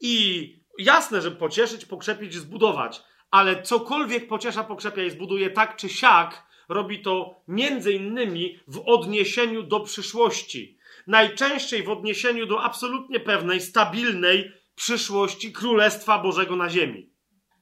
[0.00, 0.48] i
[0.78, 7.02] jasne, żeby pocieszyć, pokrzepić, zbudować, ale cokolwiek pociesza, pokrzepia i zbuduje tak czy siak, robi
[7.02, 10.78] to między innymi w odniesieniu do przyszłości.
[11.06, 17.10] Najczęściej w odniesieniu do absolutnie pewnej, stabilnej przyszłości Królestwa Bożego na ziemi.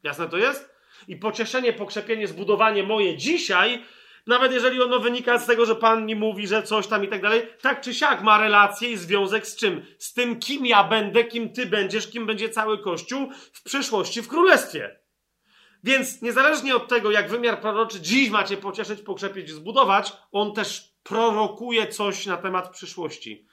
[0.02, 0.76] Jasne to jest?
[1.08, 3.84] I pocieszenie, pokrzepienie, zbudowanie moje dzisiaj,
[4.26, 7.22] nawet jeżeli ono wynika z tego, że Pan mi mówi, że coś tam i tak
[7.22, 9.86] dalej, tak czy siak ma relację i związek z czym?
[9.98, 14.28] Z tym, kim ja będę, kim Ty będziesz, kim będzie cały Kościół w przyszłości w
[14.28, 14.98] Królestwie.
[15.84, 21.86] Więc niezależnie od tego, jak wymiar proroczy dziś macie pocieszyć, pokrzepić, zbudować, on też prorokuje
[21.86, 23.46] coś na temat przyszłości.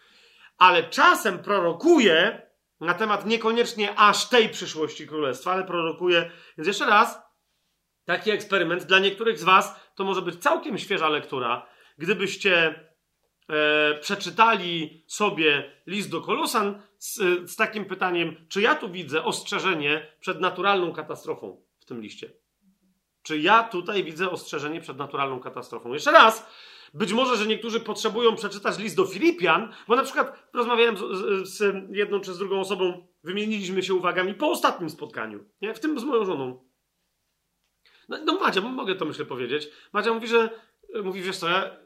[0.57, 2.41] Ale czasem prorokuje
[2.79, 6.31] na temat niekoniecznie aż tej przyszłości królestwa, ale prorokuje.
[6.57, 7.19] Więc jeszcze raz,
[8.05, 11.65] taki eksperyment dla niektórych z Was to może być całkiem świeża lektura.
[11.97, 12.79] Gdybyście
[13.49, 17.15] e, przeczytali sobie list do Kolosan z,
[17.51, 22.33] z takim pytaniem, czy ja tu widzę ostrzeżenie przed naturalną katastrofą w tym liście.
[23.23, 25.93] Czy ja tutaj widzę ostrzeżenie przed naturalną katastrofą?
[25.93, 26.47] Jeszcze raz,
[26.93, 31.01] być może, że niektórzy potrzebują przeczytać list do Filipian, bo na przykład rozmawiałem z,
[31.49, 35.73] z, jedną czy z drugą osobą, wymieniliśmy się uwagami po ostatnim spotkaniu, nie?
[35.73, 36.72] w tym z moją żoną.
[38.09, 39.69] No, no Madzia, mogę to myślę powiedzieć.
[39.93, 40.49] Madzia mówi, że
[41.03, 41.77] mówi, wiesz co, ja,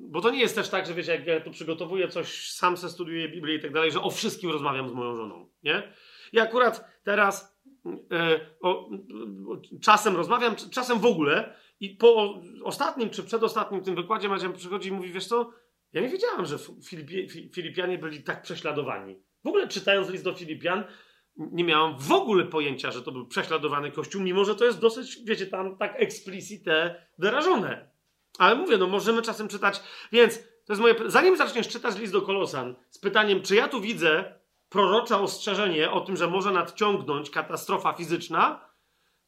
[0.00, 2.88] bo to nie jest też tak, że wiecie, jak ja tu przygotowuję coś, sam se
[2.88, 5.92] studiuję Biblię i tak dalej, że o wszystkim rozmawiam z moją żoną, nie?
[6.32, 7.52] I akurat teraz
[8.12, 8.90] E, o,
[9.82, 14.92] czasem rozmawiam, czasem w ogóle i po ostatnim czy przedostatnim tym wykładzie Madzia przychodzi i
[14.92, 15.50] mówi, wiesz co,
[15.92, 19.22] ja nie wiedziałam, że Filipie, Filipianie byli tak prześladowani.
[19.44, 20.84] W ogóle czytając list do Filipian,
[21.36, 25.18] nie miałam w ogóle pojęcia, że to był prześladowany kościół, mimo że to jest dosyć,
[25.24, 27.90] wiecie, tam tak explicite wyrażone.
[28.38, 29.82] Ale mówię, no możemy czasem czytać,
[30.12, 30.94] więc to jest moje...
[31.06, 36.00] Zanim zaczniesz czytać list do Kolosan z pytaniem, czy ja tu widzę prorocze ostrzeżenie o
[36.00, 38.72] tym, że może nadciągnąć katastrofa fizyczna,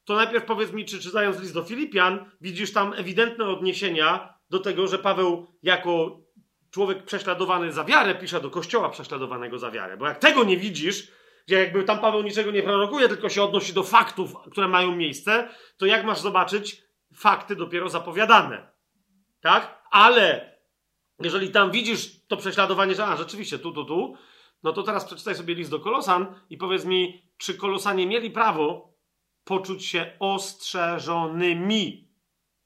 [0.04, 4.86] to najpierw powiedz mi, czy czytając list do Filipian, widzisz tam ewidentne odniesienia do tego,
[4.86, 6.20] że Paweł jako
[6.70, 9.96] człowiek prześladowany za wiarę pisze do kościoła prześladowanego za wiarę.
[9.96, 11.12] Bo jak tego nie widzisz,
[11.46, 15.48] gdzie jakby tam Paweł niczego nie prorokuje, tylko się odnosi do faktów, które mają miejsce,
[15.76, 16.82] to jak masz zobaczyć
[17.14, 18.72] fakty dopiero zapowiadane?
[19.40, 19.82] Tak?
[19.90, 20.54] Ale
[21.20, 24.14] jeżeli tam widzisz to prześladowanie, że a, rzeczywiście tu, tu, tu,
[24.62, 28.94] no to teraz przeczytaj sobie list do Kolosan i powiedz mi, czy Kolosanie mieli prawo
[29.44, 32.04] poczuć się ostrzeżonymi.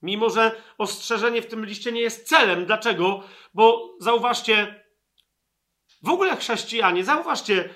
[0.02, 2.66] Mimo, że ostrzeżenie w tym liście nie jest celem.
[2.66, 3.22] Dlaczego?
[3.54, 4.84] Bo zauważcie,
[6.02, 7.68] w ogóle chrześcijanie, zauważcie,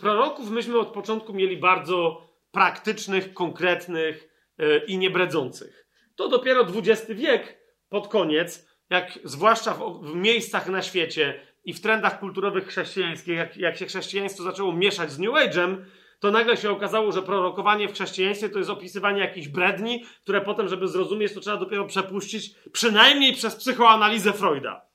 [0.00, 4.28] proroków myśmy od początku mieli bardzo praktycznych, konkretnych
[4.58, 5.86] yy, i niebredzących.
[6.16, 7.58] To dopiero XX wiek
[7.88, 13.56] pod koniec, jak zwłaszcza w, w miejscach na świecie, i w trendach kulturowych chrześcijańskich, jak,
[13.56, 15.76] jak się chrześcijaństwo zaczęło mieszać z New Age'em,
[16.20, 20.68] to nagle się okazało, że prorokowanie w chrześcijaństwie to jest opisywanie jakichś bredni, które potem,
[20.68, 24.87] żeby zrozumieć, to trzeba dopiero przepuścić przynajmniej przez psychoanalizę Freuda.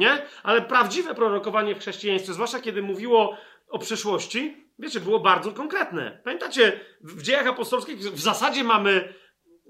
[0.00, 0.22] Nie?
[0.42, 3.36] Ale prawdziwe prorokowanie w chrześcijaństwie, zwłaszcza kiedy mówiło
[3.68, 6.20] o przyszłości, wiecie, było bardzo konkretne.
[6.24, 9.14] Pamiętacie, w dziejach apostolskich w zasadzie mamy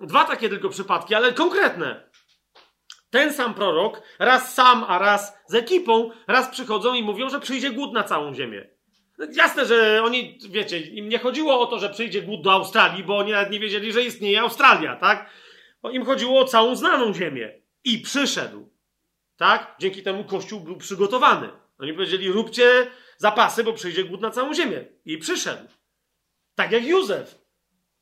[0.02, 2.11] dwa takie tylko przypadki, ale konkretne
[3.11, 7.70] ten sam prorok, raz sam, a raz z ekipą, raz przychodzą i mówią, że przyjdzie
[7.70, 8.69] głód na całą ziemię.
[9.32, 13.19] Jasne, że oni, wiecie, im nie chodziło o to, że przyjdzie głód do Australii, bo
[13.19, 15.31] oni nawet nie wiedzieli, że istnieje Australia, tak?
[15.93, 17.61] Im chodziło o całą znaną ziemię.
[17.85, 18.70] I przyszedł.
[19.41, 19.75] Tak?
[19.79, 21.49] Dzięki temu Kościół był przygotowany.
[21.79, 22.87] Oni powiedzieli, róbcie
[23.17, 24.85] zapasy, bo przyjdzie głód na całą ziemię.
[25.05, 25.69] I przyszedł.
[26.55, 27.39] Tak jak Józef.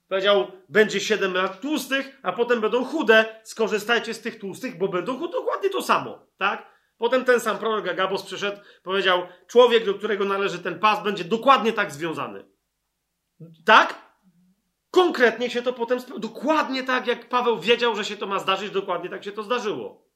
[0.08, 3.40] Powiedział, będzie 7 lat tłustych, a potem będą chude.
[3.44, 5.32] Skorzystajcie z tych tłustych, bo będą chude.
[5.32, 6.66] Dokładnie to samo, tak?
[6.96, 11.72] Potem ten sam prorok Agabos przyszedł, powiedział, człowiek, do którego należy ten pas, będzie dokładnie
[11.72, 12.44] tak związany.
[13.64, 14.08] Tak?
[14.90, 19.10] konkretnie się to potem, dokładnie tak jak Paweł wiedział, że się to ma zdarzyć, dokładnie
[19.10, 20.07] tak się to zdarzyło.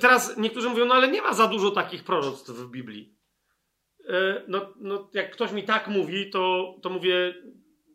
[0.00, 3.14] Teraz niektórzy mówią, no ale nie ma za dużo takich proroctw w Biblii.
[4.08, 7.34] E, no, no jak ktoś mi tak mówi, to, to mówię,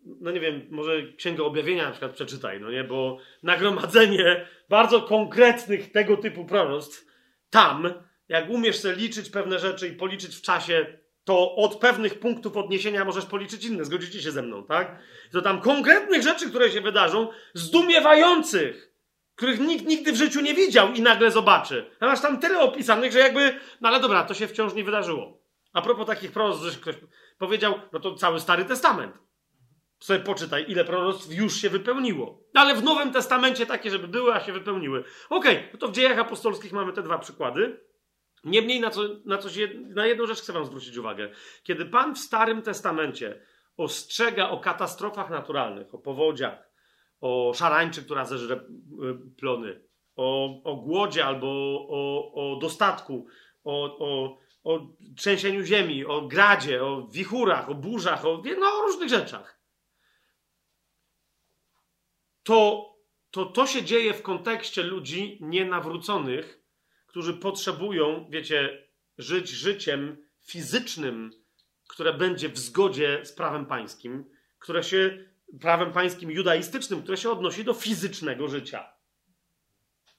[0.05, 5.91] no nie wiem, może Księgę Objawienia na przykład przeczytaj, no nie, bo nagromadzenie bardzo konkretnych
[5.91, 7.05] tego typu proroctw
[7.49, 7.93] tam,
[8.29, 13.05] jak umiesz sobie liczyć pewne rzeczy i policzyć w czasie, to od pewnych punktów odniesienia
[13.05, 13.85] możesz policzyć inne.
[13.85, 14.99] Zgodzicie się ze mną, tak?
[15.31, 18.92] To tam konkretnych rzeczy, które się wydarzą, zdumiewających,
[19.35, 21.89] których nikt nigdy w życiu nie widział i nagle zobaczy.
[21.99, 25.43] A masz tam tyle opisanych, że jakby, no ale dobra, to się wciąż nie wydarzyło.
[25.73, 26.95] A propos takich proroctw, że ktoś
[27.37, 29.17] powiedział, no to cały Stary Testament.
[29.99, 32.43] Sobie poczytaj, ile proroctw już się wypełniło.
[32.53, 35.03] Ale w Nowym Testamencie takie, żeby były, a się wypełniły.
[35.29, 37.79] Okej, okay, no to w dziejach apostolskich mamy te dwa przykłady.
[38.43, 41.29] Niemniej na, co, na, coś, na jedną rzecz chcę Wam zwrócić uwagę.
[41.63, 43.41] Kiedy Pan w Starym Testamencie
[43.77, 46.72] ostrzega o katastrofach naturalnych, o powodziach,
[47.23, 48.59] o szarańczy, która zeżre y,
[49.37, 49.81] plony,
[50.15, 51.47] o, o głodzie albo
[51.89, 53.27] o, o dostatku,
[53.63, 54.87] o, o, o
[55.17, 59.59] trzęsieniu ziemi, o gradzie, o wichurach, o burzach, o, no, o różnych rzeczach.
[62.43, 62.89] To,
[63.31, 66.63] to to się dzieje w kontekście ludzi nienawróconych,
[67.05, 68.87] którzy potrzebują, wiecie,
[69.17, 71.31] żyć życiem fizycznym,
[71.87, 74.25] które będzie w zgodzie z prawem pańskim,
[74.59, 78.93] które się, prawem pańskim judaistycznym, które się odnosi do fizycznego życia.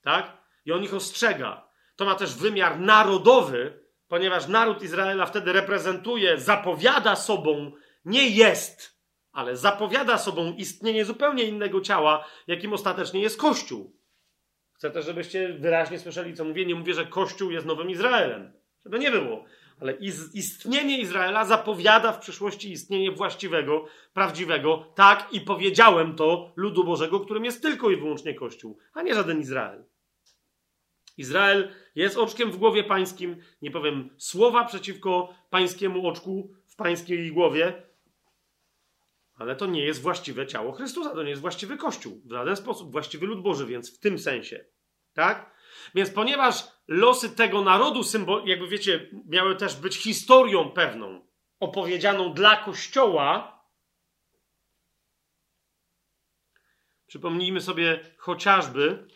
[0.02, 0.36] Tak?
[0.64, 1.68] I on ich ostrzega.
[1.96, 7.72] To ma też wymiar narodowy, ponieważ naród Izraela wtedy reprezentuje, zapowiada sobą,
[8.04, 8.98] nie jest,
[9.32, 13.96] ale zapowiada sobą istnienie zupełnie innego ciała, jakim ostatecznie jest Kościół.
[14.72, 16.66] Chcę też, żebyście wyraźnie słyszeli, co mówię.
[16.66, 18.52] Nie mówię, że Kościół jest nowym Izraelem.
[18.84, 19.44] Żeby nie było.
[19.84, 19.92] Ale
[20.34, 24.92] istnienie Izraela zapowiada w przyszłości istnienie właściwego, prawdziwego.
[24.94, 29.40] Tak, i powiedziałem to ludu Bożego, którym jest tylko i wyłącznie Kościół, a nie żaden
[29.40, 29.84] Izrael.
[31.16, 33.36] Izrael jest oczkiem w głowie pańskim.
[33.62, 37.82] Nie powiem słowa przeciwko pańskiemu oczku w pańskiej głowie,
[39.34, 42.20] ale to nie jest właściwe ciało Chrystusa, to nie jest właściwy Kościół.
[42.24, 44.64] W żaden sposób właściwy lud Boży, więc w tym sensie.
[45.14, 45.54] Tak?
[45.94, 51.26] Więc ponieważ losy tego narodu, symbol, jakby wiecie, miały też być historią pewną,
[51.60, 53.54] opowiedzianą dla Kościoła,
[57.06, 59.08] przypomnijmy sobie chociażby,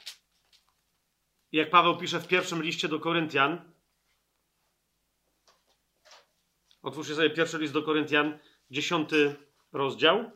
[1.52, 3.72] jak Paweł pisze w pierwszym liście do Koryntian,
[6.82, 8.38] otwórzcie sobie pierwszy list do Koryntian,
[8.70, 9.36] dziesiąty
[9.72, 10.30] rozdział.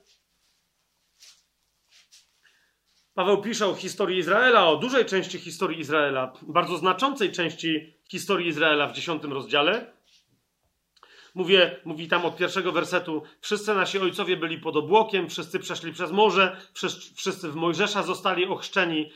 [3.14, 8.86] Paweł pisze o historii Izraela, o dużej części historii Izraela, bardzo znaczącej części historii Izraela
[8.86, 9.92] w dziesiątym rozdziale.
[11.34, 16.12] Mówię, mówi tam od pierwszego wersetu: Wszyscy nasi ojcowie byli pod obłokiem, wszyscy przeszli przez
[16.12, 16.56] morze,
[17.14, 19.12] wszyscy w Mojżesza zostali ochrzczeni.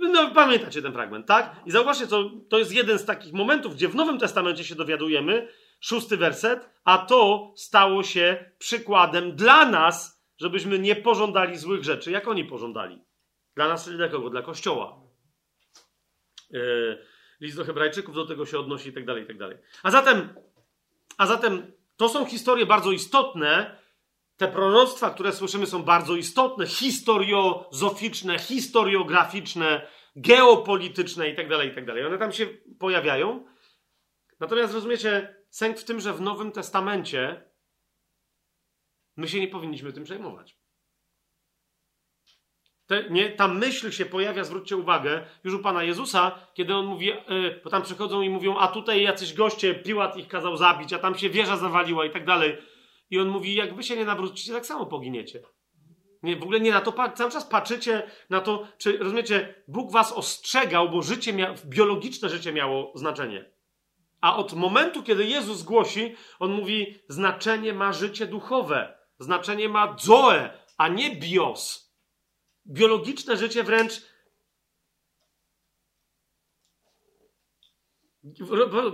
[0.00, 1.56] No, pamiętacie ten fragment, tak?
[1.66, 5.48] I zauważcie, to, to jest jeden z takich momentów, gdzie w Nowym Testamencie się dowiadujemy,
[5.80, 12.28] szósty werset, a to stało się przykładem dla nas, żebyśmy nie pożądali złych rzeczy, jak
[12.28, 13.03] oni pożądali.
[13.56, 14.30] Dla nas, czyli dla kogo?
[14.30, 15.00] Dla Kościoła.
[16.50, 17.06] Yy,
[17.40, 19.58] list do Hebrajczyków do tego się odnosi i tak dalej, i tak dalej.
[19.82, 20.34] A zatem,
[21.18, 23.84] a zatem to są historie bardzo istotne.
[24.36, 31.86] Te proroctwa, które słyszymy, są bardzo istotne, historiozoficzne, historiograficzne, geopolityczne i tak dalej, i tak
[31.86, 32.06] dalej.
[32.06, 32.46] One tam się
[32.78, 33.46] pojawiają.
[34.40, 37.50] Natomiast rozumiecie, sęk w tym, że w Nowym Testamencie
[39.16, 40.63] my się nie powinniśmy tym przejmować.
[42.86, 47.06] Te, nie, ta myśl się pojawia, zwróćcie uwagę, już u Pana Jezusa, kiedy On mówi,
[47.06, 50.98] yy, bo tam przychodzą i mówią, a tutaj jacyś goście, Piłat ich kazał zabić, a
[50.98, 52.56] tam się wieża zawaliła i tak dalej.
[53.10, 55.42] I On mówi, jak wy się nie nawrócicie, tak samo poginiecie.
[56.22, 60.12] Nie, w ogóle nie na to, cały czas patrzycie na to, czy, rozumiecie, Bóg was
[60.12, 63.50] ostrzegał, bo życie mia, biologiczne życie miało znaczenie.
[64.20, 68.98] A od momentu, kiedy Jezus głosi, On mówi, znaczenie ma życie duchowe.
[69.18, 71.83] Znaczenie ma zoe, a nie bios
[72.66, 74.02] biologiczne życie wręcz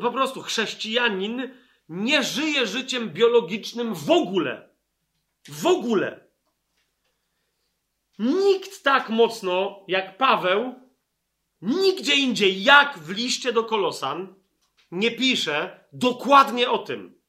[0.03, 1.55] po prostu chrześcijanin
[1.89, 4.71] nie żyje życiem biologicznym w ogóle.
[5.49, 6.31] W ogóle.
[8.19, 10.75] Nikt tak mocno jak Paweł,
[11.63, 14.35] nigdzie indziej, jak w liście do Kolosan,
[14.91, 17.21] nie pisze dokładnie o tym.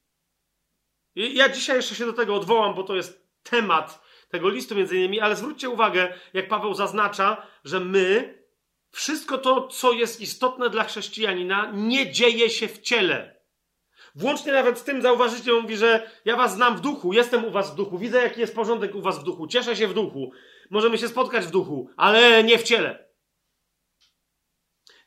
[1.15, 4.00] Ja dzisiaj jeszcze się do tego odwołam, bo to jest temat
[4.31, 8.37] tego listu między innymi, ale zwróćcie uwagę, jak Paweł zaznacza, że my,
[8.91, 13.41] wszystko to, co jest istotne dla chrześcijanina, nie dzieje się w ciele.
[14.15, 17.51] Włącznie nawet z tym zauważycie, on mówi, że ja was znam w duchu, jestem u
[17.51, 20.31] was w duchu, widzę jaki jest porządek u was w duchu, cieszę się w duchu,
[20.69, 23.11] możemy się spotkać w duchu, ale nie w ciele.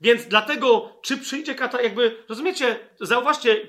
[0.01, 3.69] Więc dlatego, czy przyjdzie kata, jakby, rozumiecie, zauważcie,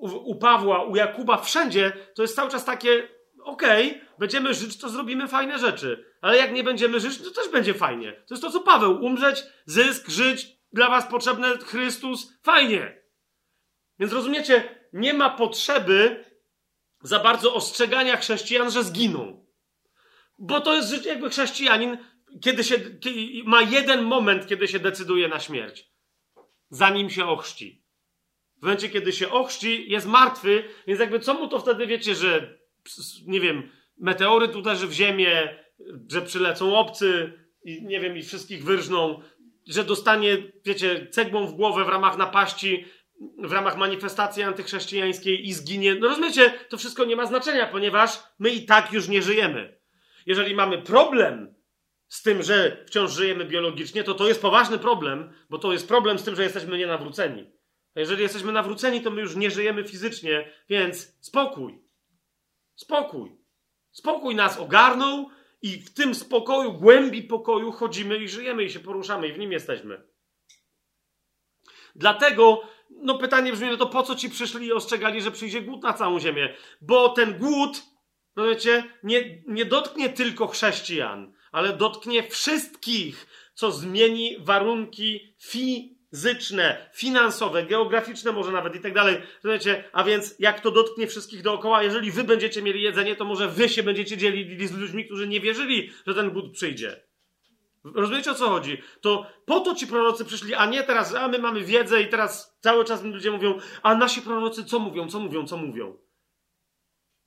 [0.00, 3.08] u Pawła, u Jakuba, wszędzie, to jest cały czas takie,
[3.46, 6.04] okej, okay, będziemy żyć, to zrobimy fajne rzeczy.
[6.20, 8.12] Ale jak nie będziemy żyć, to też będzie fajnie.
[8.12, 9.04] To jest to, co Paweł.
[9.04, 13.02] Umrzeć, zysk, żyć, dla was potrzebny Chrystus, fajnie.
[13.98, 16.24] Więc rozumiecie, nie ma potrzeby
[17.02, 19.46] za bardzo ostrzegania chrześcijan, że zginą.
[20.38, 21.98] Bo to jest jakby chrześcijanin,
[22.42, 25.90] kiedy się, kiedy ma jeden moment, kiedy się decyduje na śmierć.
[26.70, 27.86] Zanim się ochrzci.
[28.58, 32.58] W momencie, kiedy się ochrzci, jest martwy, więc jakby co mu to wtedy wiecie, że
[33.26, 35.56] nie wiem, meteoryt uderzy w ziemię,
[36.10, 37.32] że przylecą obcy
[37.64, 39.22] i nie wiem, i wszystkich wyrżną,
[39.68, 42.84] że dostanie, wiecie, cegłą w głowę w ramach napaści,
[43.38, 45.94] w ramach manifestacji antychrześcijańskiej i zginie.
[45.94, 49.78] No rozumiecie, to wszystko nie ma znaczenia, ponieważ my i tak już nie żyjemy.
[50.26, 51.54] Jeżeli mamy problem
[52.08, 56.18] z tym, że wciąż żyjemy biologicznie, to to jest poważny problem, bo to jest problem
[56.18, 57.50] z tym, że jesteśmy nienawróceni.
[57.94, 61.85] A jeżeli jesteśmy nawróceni, to my już nie żyjemy fizycznie, więc spokój.
[62.76, 63.36] Spokój.
[63.92, 65.30] Spokój nas ogarnął
[65.62, 69.52] i w tym spokoju, głębi pokoju chodzimy i żyjemy i się poruszamy i w nim
[69.52, 70.02] jesteśmy.
[71.94, 75.82] Dlatego, no pytanie brzmi, no to po co ci przyszli i ostrzegali, że przyjdzie głód
[75.82, 76.54] na całą ziemię?
[76.80, 77.82] Bo ten głód,
[78.36, 86.90] no wiecie, nie, nie dotknie tylko chrześcijan, ale dotknie wszystkich, co zmieni warunki fi fizyczne,
[86.92, 89.16] finansowe, geograficzne może nawet i tak dalej.
[89.44, 89.84] Rozumiecie?
[89.92, 93.68] A więc jak to dotknie wszystkich dookoła, jeżeli wy będziecie mieli jedzenie, to może wy
[93.68, 97.06] się będziecie dzielili z ludźmi, którzy nie wierzyli, że ten głód przyjdzie.
[97.94, 98.82] Rozumiecie o co chodzi?
[99.00, 102.58] To po to ci prorocy przyszli, a nie teraz, a my mamy wiedzę i teraz
[102.60, 105.98] cały czas ludzie mówią, a nasi prorocy co mówią, co mówią, co mówią.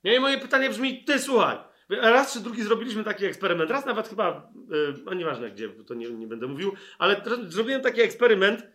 [0.04, 1.58] Nie, i moje pytanie brzmi, ty słuchaj,
[1.90, 6.10] raz czy drugi zrobiliśmy taki eksperyment, raz nawet chyba, yy, no nieważne gdzie, to nie,
[6.10, 8.66] nie będę mówił, ale zrobiłem taki eksperyment,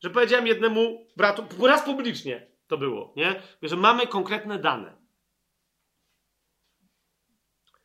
[0.00, 3.42] że powiedziałem jednemu bratu, raz publicznie to było, nie?
[3.62, 4.96] Że mamy konkretne dane.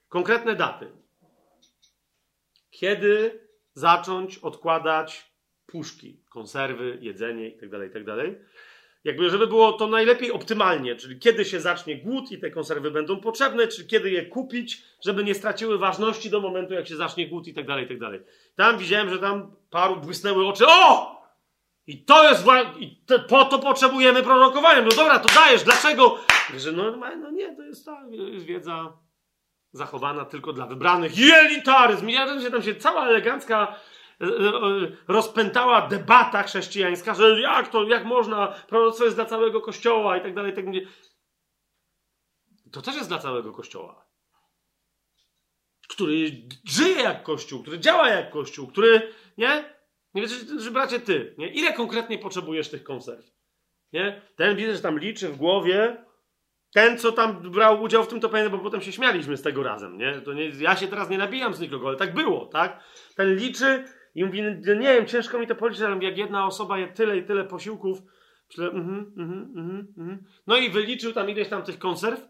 [0.09, 0.91] Konkretne daty.
[2.69, 5.33] Kiedy zacząć odkładać
[5.65, 8.35] puszki, konserwy, jedzenie itd., tak itd.
[9.07, 13.19] Jakby, żeby było to najlepiej optymalnie, czyli kiedy się zacznie głód i te konserwy będą
[13.19, 17.47] potrzebne, czy kiedy je kupić, żeby nie straciły ważności do momentu, jak się zacznie głód
[17.47, 18.21] i tak dalej, i tak dalej.
[18.55, 20.65] Tam widziałem, że tam paru błysnęły oczy.
[20.67, 21.17] O!
[21.87, 22.45] I to jest
[22.79, 24.81] i te, po to potrzebujemy prorokowania.
[24.81, 26.17] No dobra, to dajesz, dlaczego?
[26.57, 28.93] Że no, no nie, to jest ta jest wiedza
[29.71, 31.17] zachowana tylko dla wybranych.
[31.17, 32.09] Jelitaryzm.
[32.09, 33.75] Ja się tam się cała elegancka
[35.07, 40.35] rozpętała debata chrześcijańska, że jak to, jak można, proroctwo jest dla całego kościoła i tak
[40.35, 40.87] dalej, tak dalej.
[42.71, 44.07] To też jest dla całego kościoła.
[45.87, 46.31] Który
[46.65, 49.77] żyje jak kościół, który działa jak kościół, który, nie?
[50.13, 51.47] Nie wiesz, że bracie, ty, nie?
[51.47, 53.31] Ile konkretnie potrzebujesz tych konserw?
[53.93, 54.21] Nie?
[54.35, 56.05] Ten widzę, że tam liczy w głowie.
[56.73, 59.63] Ten, co tam brał udział w tym, to pamiętam, bo potem się śmialiśmy z tego
[59.63, 60.21] razem, nie?
[60.21, 62.83] To nie, ja się teraz nie nabijam z nikogo, ale tak było, tak?
[63.15, 63.83] Ten liczy
[64.17, 67.17] i mówi, no nie wiem, ciężko mi to policzyć, ale jak jedna osoba je tyle
[67.17, 68.01] i tyle posiłków,
[68.49, 69.53] myślę, mhm, mhm,
[69.97, 70.23] mhm.
[70.47, 72.27] No i wyliczył tam ileś tam tych konserw,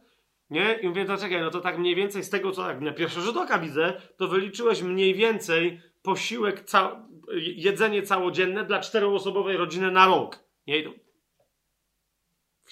[0.49, 0.73] nie?
[0.73, 3.21] I mówię, no czekaj, no to tak mniej więcej z tego, co tak na pierwszy
[3.21, 7.07] rzut oka widzę, to wyliczyłeś mniej więcej posiłek, ca
[7.37, 10.39] jedzenie całodzienne dla czteroosobowej rodziny na rok.
[10.67, 10.93] Nie idą.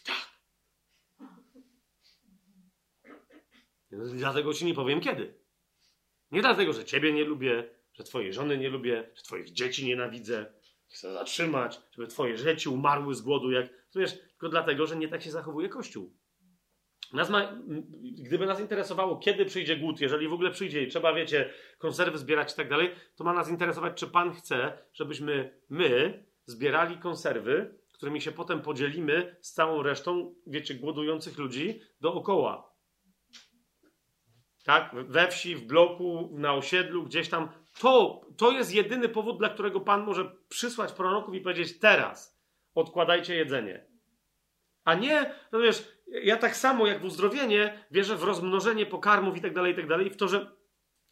[0.06, 0.30] Tak.
[3.92, 5.34] Dlatego ci nie powiem kiedy.
[6.32, 10.54] Nie dlatego, że ciebie nie lubię, że twojej żony nie lubię, że twoich dzieci nienawidzę.
[10.88, 13.66] Chcę zatrzymać, żeby twoje dzieci umarły z głodu, jak.
[13.96, 16.14] Wiesz, tylko dlatego, że nie tak się zachowuje Kościół.
[17.14, 17.60] Nas ma,
[18.02, 22.54] gdyby nas interesowało, kiedy przyjdzie głód, jeżeli w ogóle przyjdzie i trzeba, wiecie, konserwy zbierać
[22.54, 28.22] i tak dalej, to ma nas interesować, czy Pan chce, żebyśmy my zbierali konserwy, którymi
[28.22, 32.76] się potem podzielimy z całą resztą, wiecie, głodujących ludzi dookoła.
[34.64, 34.96] Tak?
[35.08, 37.50] We wsi, w bloku, na osiedlu, gdzieś tam.
[37.80, 42.40] To, to jest jedyny powód, dla którego Pan może przysłać proroków i powiedzieć: teraz
[42.76, 43.86] odkładajcie jedzenie.
[44.84, 49.42] A nie, no wiesz, ja tak samo jak w uzdrowienie wierzę w rozmnożenie pokarmów i
[49.42, 50.52] tak dalej, i tak dalej, w to, że,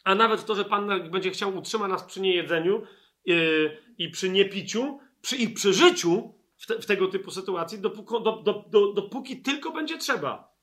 [0.04, 2.82] a nawet w to, że Pan będzie chciał utrzymać nas przy niejedzeniu
[3.24, 8.24] yy, i przy niepiciu przy, i przy życiu w, te, w tego typu sytuacji, dopóki,
[8.24, 10.53] do, do, do, dopóki tylko będzie trzeba.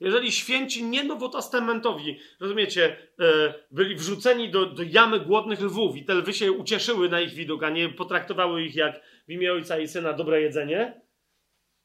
[0.00, 6.14] Jeżeli święci nie nowotestamentowi, rozumiecie, yy, byli wrzuceni do, do jamy głodnych lwów i te
[6.14, 9.88] lwy się ucieszyły na ich widok, a nie potraktowały ich jak w imię Ojca i
[9.88, 11.00] Syna dobre jedzenie,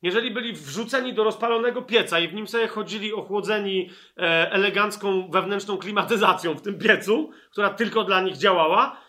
[0.02, 5.78] jeżeli byli wrzuceni do rozpalonego pieca i w nim sobie chodzili ochłodzeni e, elegancką wewnętrzną
[5.78, 9.02] klimatyzacją w tym piecu, która tylko dla nich działała,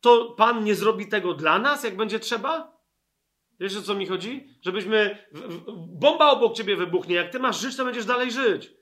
[0.00, 2.79] to Pan nie zrobi tego dla nas, jak będzie trzeba?
[3.60, 4.48] Wiesz o co mi chodzi?
[4.62, 5.26] Żebyśmy.
[5.76, 7.14] Bomba obok ciebie wybuchnie.
[7.14, 8.72] Jak ty masz żyć, to będziesz dalej żyć.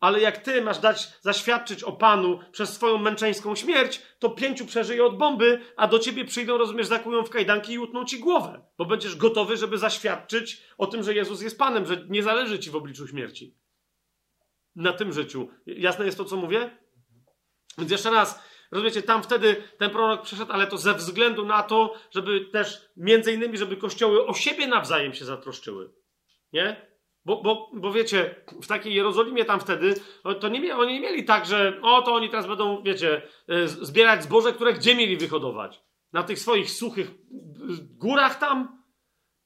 [0.00, 5.04] Ale jak ty masz dać zaświadczyć o Panu przez swoją męczeńską śmierć, to pięciu przeżyje
[5.04, 8.64] od bomby, a do ciebie przyjdą, rozumiesz, zakują w kajdanki i utną ci głowę.
[8.78, 12.70] Bo będziesz gotowy, żeby zaświadczyć o tym, że Jezus jest Panem, że nie zależy ci
[12.70, 13.54] w obliczu śmierci.
[14.76, 15.48] Na tym życiu.
[15.66, 16.70] Jasne jest to, co mówię?
[17.78, 21.94] Więc jeszcze raz, rozumiecie, tam wtedy ten prorok przyszedł, ale to ze względu na to,
[22.10, 25.92] żeby też, między innymi, żeby kościoły o siebie nawzajem się zatroszczyły.
[26.52, 26.88] Nie?
[27.24, 29.94] Bo, bo, bo wiecie, w takiej Jerozolimie tam wtedy,
[30.40, 34.22] to nie, oni nie mieli tak, że o, to oni teraz będą, wiecie, e, zbierać
[34.22, 35.82] zboże, które gdzie mieli wyhodować?
[36.12, 37.10] Na tych swoich suchych
[37.98, 38.77] górach tam?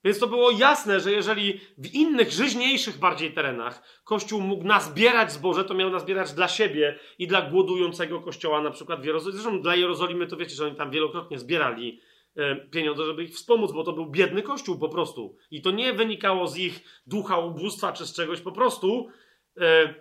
[0.05, 5.65] Więc to było jasne, że jeżeli w innych, żyźniejszych bardziej terenach Kościół mógł nazbierać zboże,
[5.65, 9.43] to miał nazbierać dla siebie i dla głodującego kościoła, na przykład w Jerozolimie.
[9.43, 12.01] Zresztą dla Jerozolimy to wiecie, że oni tam wielokrotnie zbierali
[12.37, 15.37] E, pieniądze, żeby ich wspomóc, bo to był biedny kościół po prostu.
[15.51, 19.09] I to nie wynikało z ich ducha ubóstwa czy z czegoś, po prostu
[19.57, 19.95] e, e,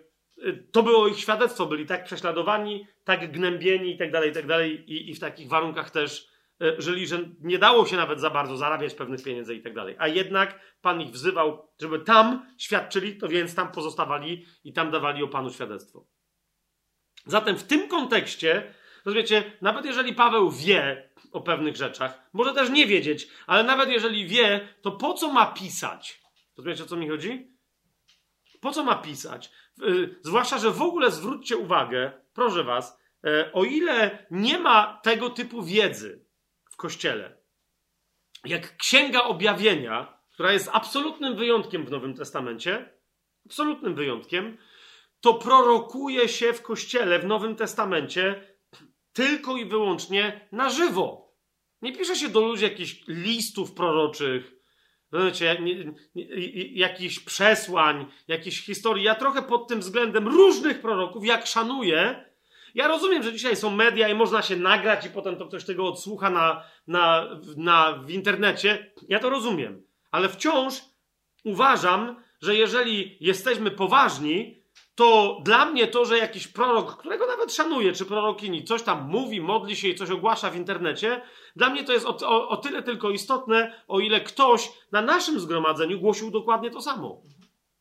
[0.71, 1.65] to było ich świadectwo.
[1.65, 4.83] Byli tak prześladowani, tak gnębieni i tak dalej, i tak dalej.
[5.09, 6.30] I w takich warunkach też
[6.77, 9.95] żyli, że nie dało się nawet za bardzo zarabiać pewnych pieniędzy i tak dalej.
[9.99, 15.23] A jednak Pan ich wzywał, żeby tam świadczyli, to więc tam pozostawali i tam dawali
[15.23, 16.05] o Panu świadectwo.
[17.25, 18.73] Zatem w tym kontekście,
[19.05, 22.29] rozumiecie, nawet jeżeli Paweł wie, o pewnych rzeczach.
[22.33, 26.21] Może też nie wiedzieć, ale nawet jeżeli wie, to po co ma pisać?
[26.57, 27.57] Rozumiecie, o co mi chodzi?
[28.61, 29.51] Po co ma pisać?
[29.77, 35.29] Yy, zwłaszcza, że w ogóle zwróćcie uwagę, proszę was, yy, o ile nie ma tego
[35.29, 36.25] typu wiedzy
[36.81, 37.37] kościele,
[38.45, 42.89] jak Księga Objawienia, która jest absolutnym wyjątkiem w Nowym Testamencie,
[43.45, 44.57] absolutnym wyjątkiem,
[45.21, 48.47] to prorokuje się w kościele w Nowym Testamencie
[49.13, 51.35] tylko i wyłącznie na żywo.
[51.81, 54.51] Nie pisze się do ludzi jakichś listów proroczych,
[55.13, 55.57] wiecie,
[56.73, 59.03] jakichś przesłań, jakichś historii.
[59.03, 62.30] Ja trochę pod tym względem różnych proroków, jak szanuję,
[62.75, 65.87] ja rozumiem, że dzisiaj są media i można się nagrać i potem to ktoś tego
[65.87, 67.27] odsłucha na, na,
[67.57, 68.93] na, w internecie.
[69.09, 69.83] Ja to rozumiem.
[70.11, 70.81] Ale wciąż
[71.43, 74.61] uważam, że jeżeli jesteśmy poważni,
[74.95, 79.41] to dla mnie to, że jakiś prorok, którego nawet szanuję, czy prorokini, coś tam mówi,
[79.41, 81.21] modli się i coś ogłasza w internecie,
[81.55, 85.39] dla mnie to jest o, o, o tyle tylko istotne, o ile ktoś na naszym
[85.39, 87.21] zgromadzeniu głosił dokładnie to samo.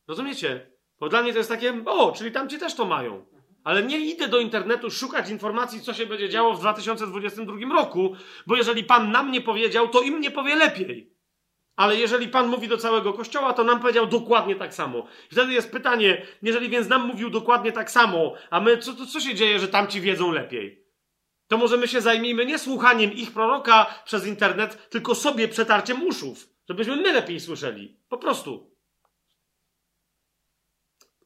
[0.07, 0.71] Rozumiecie?
[0.99, 3.25] Bo dla mnie to jest takie, o, czyli tamci też to mają.
[3.63, 8.15] Ale nie idę do internetu szukać informacji, co się będzie działo w 2022 roku,
[8.47, 11.11] bo jeżeli Pan nam nie powiedział, to im nie powie lepiej.
[11.75, 15.07] Ale jeżeli Pan mówi do całego Kościoła, to nam powiedział dokładnie tak samo.
[15.31, 19.19] Wtedy jest pytanie, jeżeli więc nam mówił dokładnie tak samo, a my, co, to, co
[19.19, 20.85] się dzieje, że tamci wiedzą lepiej?
[21.47, 26.49] To może my się zajmijmy nie słuchaniem ich proroka przez internet, tylko sobie przetarciem uszów,
[26.69, 27.97] żebyśmy my lepiej słyszeli.
[28.09, 28.70] Po prostu.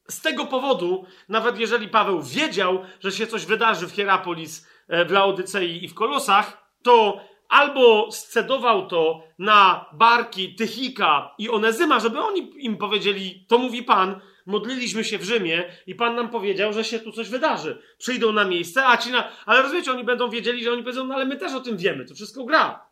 [0.08, 5.12] Z tego powodu, nawet jeżeli Paweł wiedział, że się coś wydarzy w Hierapolis, e, w
[5.12, 12.52] Laodycei i w Kolosach, to albo scedował to na barki Tychika i Onezyma, żeby oni
[12.66, 17.00] im powiedzieli, to mówi Pan, modliliśmy się w Rzymie i Pan nam powiedział, że się
[17.00, 17.82] tu coś wydarzy.
[17.98, 19.32] Przyjdą na miejsce, a ci na...
[19.46, 22.06] Ale rozumiecie, oni będą wiedzieli, że oni powiedzą, no ale my też o tym wiemy,
[22.06, 22.86] to wszystko gra.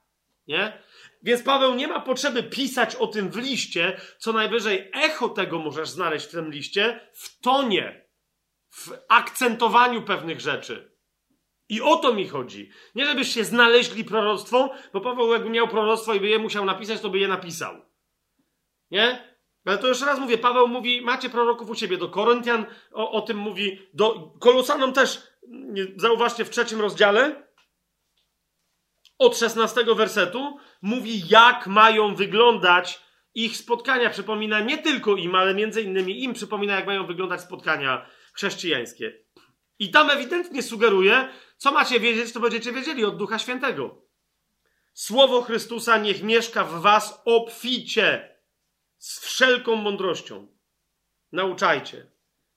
[0.48, 0.84] Nie?
[1.24, 5.90] Więc Paweł nie ma potrzeby pisać o tym w liście, co najwyżej echo tego możesz
[5.90, 8.10] znaleźć w tym liście, w tonie,
[8.70, 10.94] w akcentowaniu pewnych rzeczy.
[11.70, 12.70] I o to mi chodzi.
[12.96, 17.10] Nie żebyście znaleźli proroctwo, bo Paweł jakby miał proroctwo i by je musiał napisać, to
[17.10, 17.82] by je napisał.
[18.92, 19.34] Nie?
[19.66, 23.22] Ale to jeszcze raz mówię, Paweł mówi, macie proroków u siebie, do Koryntian o, o
[23.22, 25.28] tym mówi, do Kolosanom też,
[25.96, 27.43] zauważcie w trzecim rozdziale,
[29.18, 33.02] od 16 wersetu, mówi jak mają wyglądać
[33.36, 34.10] ich spotkania.
[34.10, 39.14] Przypomina nie tylko im, ale między innymi im przypomina, jak mają wyglądać spotkania chrześcijańskie.
[39.80, 44.04] I tam ewidentnie sugeruje, co macie wiedzieć, to będziecie wiedzieli od Ducha Świętego.
[44.94, 48.34] Słowo Chrystusa niech mieszka w was obficie,
[48.98, 50.48] z wszelką mądrością.
[51.32, 52.12] Nauczajcie,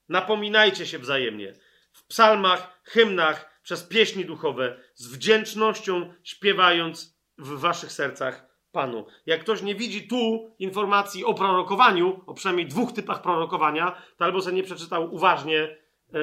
[0.09, 1.55] napominajcie się wzajemnie
[1.93, 9.07] w psalmach, hymnach, przez pieśni duchowe, z wdzięcznością śpiewając w waszych sercach Panu.
[9.27, 14.41] Jak ktoś nie widzi tu informacji o prorokowaniu, o przynajmniej dwóch typach prorokowania, to albo
[14.41, 15.77] sobie nie przeczytał uważnie.
[16.12, 16.20] Yy,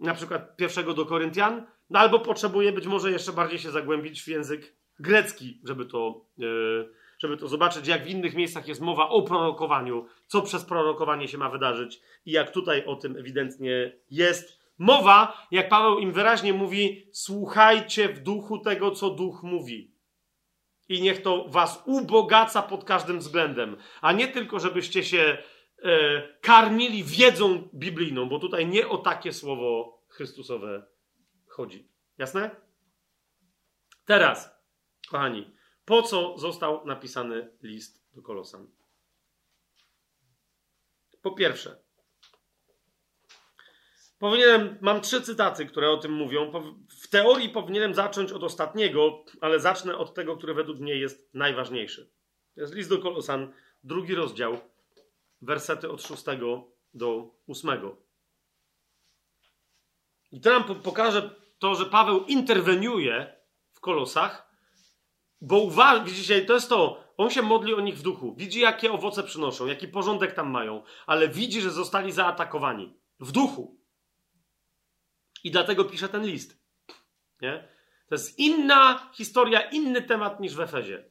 [0.00, 4.28] na przykład pierwszego do Koryntian, no albo potrzebuje być może jeszcze bardziej się zagłębić w
[4.28, 9.22] język grecki, żeby to, yy, żeby to zobaczyć, jak w innych miejscach jest mowa o
[9.22, 15.46] prorokowaniu, co przez prorokowanie się ma wydarzyć i jak tutaj o tym ewidentnie jest mowa,
[15.50, 19.94] jak Paweł im wyraźnie mówi: słuchajcie w duchu tego, co duch mówi.
[20.88, 25.42] I niech to was ubogaca pod każdym względem, a nie tylko, żebyście się
[25.82, 30.86] e, karmili wiedzą biblijną, bo tutaj nie o takie słowo Chrystusowe
[31.46, 31.88] chodzi.
[32.18, 32.50] Jasne?
[34.04, 34.50] Teraz,
[35.10, 38.70] kochani, po co został napisany list do Kolosan?
[41.22, 41.82] Po pierwsze,
[44.20, 46.52] powinienem, mam trzy cytaty, które o tym mówią.
[46.88, 52.10] W teorii powinienem zacząć od ostatniego, ale zacznę od tego, który według mnie jest najważniejszy.
[52.54, 53.52] To jest list do Kolosan,
[53.84, 54.60] drugi rozdział,
[55.42, 57.96] wersety od szóstego do ósmego.
[60.32, 63.36] I to nam pokaże to, że Paweł interweniuje
[63.72, 64.50] w Kolosach,
[65.40, 68.92] bo uważa, widzicie, to jest to, on się modli o nich w duchu, widzi jakie
[68.92, 73.79] owoce przynoszą, jaki porządek tam mają, ale widzi, że zostali zaatakowani w duchu.
[75.44, 76.60] I dlatego pisze ten list.
[77.40, 77.68] Nie?
[78.08, 81.10] To jest inna historia, inny temat niż w Efezie.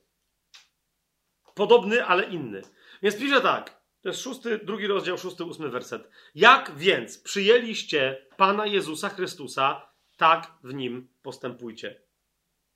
[1.55, 2.61] Podobny, ale inny.
[3.01, 3.79] Więc pisze tak.
[4.01, 6.09] To jest szósty, drugi rozdział, szósty, ósmy werset.
[6.35, 12.01] Jak więc przyjęliście Pana Jezusa Chrystusa, tak w Nim postępujcie.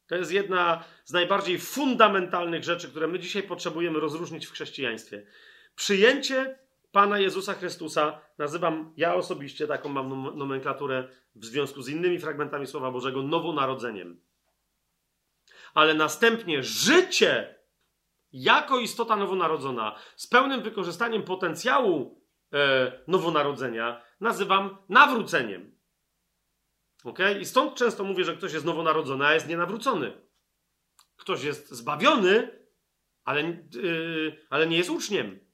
[0.08, 5.26] To jest jedna z najbardziej fundamentalnych rzeczy, które my dzisiaj potrzebujemy rozróżnić w chrześcijaństwie.
[5.76, 6.60] Przyjęcie
[6.94, 12.92] Pana Jezusa Chrystusa nazywam ja osobiście, taką mam nomenklaturę w związku z innymi fragmentami Słowa
[12.92, 14.22] Bożego, nowonarodzeniem.
[15.74, 17.56] Ale następnie życie
[18.32, 22.22] jako istota nowonarodzona, z pełnym wykorzystaniem potencjału
[22.54, 25.78] e, nowonarodzenia, nazywam nawróceniem.
[27.04, 27.40] Okay?
[27.40, 30.22] I stąd często mówię, że ktoś jest nowonarodzony, a jest nienawrócony.
[31.16, 32.60] Ktoś jest zbawiony,
[33.24, 33.42] ale,
[33.74, 35.53] yy, ale nie jest uczniem.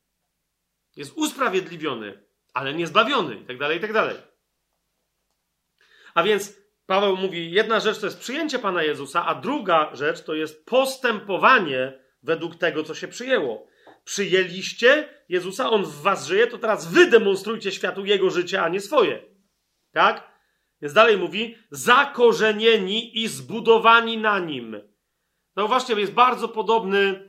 [0.95, 4.15] Jest usprawiedliwiony, ale nie zbawiony, i tak dalej, i tak dalej.
[6.13, 10.33] A więc Paweł mówi, jedna rzecz to jest przyjęcie Pana Jezusa, a druga rzecz to
[10.33, 13.67] jest postępowanie według tego, co się przyjęło.
[14.03, 18.81] Przyjęliście Jezusa, On w was żyje, to teraz wy demonstrujcie światu Jego życie, a nie
[18.81, 19.23] swoje.
[19.91, 20.31] Tak?
[20.81, 24.81] Więc dalej mówi, zakorzenieni i zbudowani na nim.
[25.55, 27.28] Zauważcie, jest bardzo podobny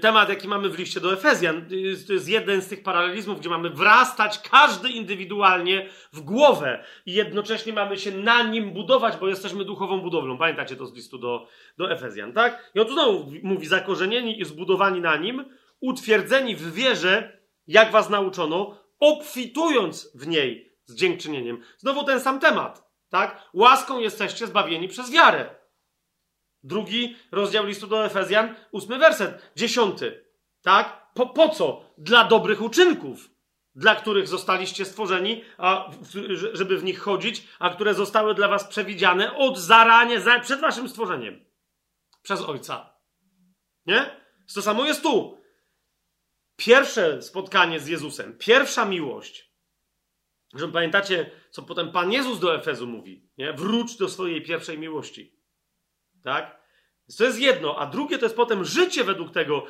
[0.00, 1.68] temat, jaki mamy w liście do Efezjan.
[2.06, 7.72] To jest jeden z tych paralelizmów, gdzie mamy wrastać każdy indywidualnie w głowę i jednocześnie
[7.72, 10.38] mamy się na nim budować, bo jesteśmy duchową budowlą.
[10.38, 12.70] Pamiętacie to z listu do, do Efezjan, tak?
[12.74, 15.44] I on tu znowu mówi, zakorzenieni i zbudowani na nim,
[15.80, 21.62] utwierdzeni w wierze, jak was nauczono, obfitując w niej z dziękczynieniem.
[21.76, 23.48] Znowu ten sam temat, tak?
[23.54, 25.63] Łaską jesteście zbawieni przez wiarę.
[26.64, 30.24] Drugi rozdział listu do Efezjan, ósmy werset, dziesiąty,
[30.62, 31.10] tak?
[31.14, 31.94] Po, po co?
[31.98, 33.30] Dla dobrych uczynków,
[33.74, 35.90] dla których zostaliście stworzeni, a,
[36.52, 40.88] żeby w nich chodzić, a które zostały dla was przewidziane od zarania, za, przed waszym
[40.88, 41.44] stworzeniem.
[42.22, 42.94] Przez Ojca.
[43.86, 44.20] Nie?
[44.54, 45.38] To samo jest tu.
[46.56, 49.54] Pierwsze spotkanie z Jezusem, pierwsza miłość,
[50.54, 53.52] że pamiętacie, co potem Pan Jezus do Efezu mówi, nie?
[53.52, 55.33] Wróć do swojej pierwszej miłości.
[56.24, 56.64] Tak?
[57.18, 59.66] To jest jedno, a drugie to jest potem życie według tego.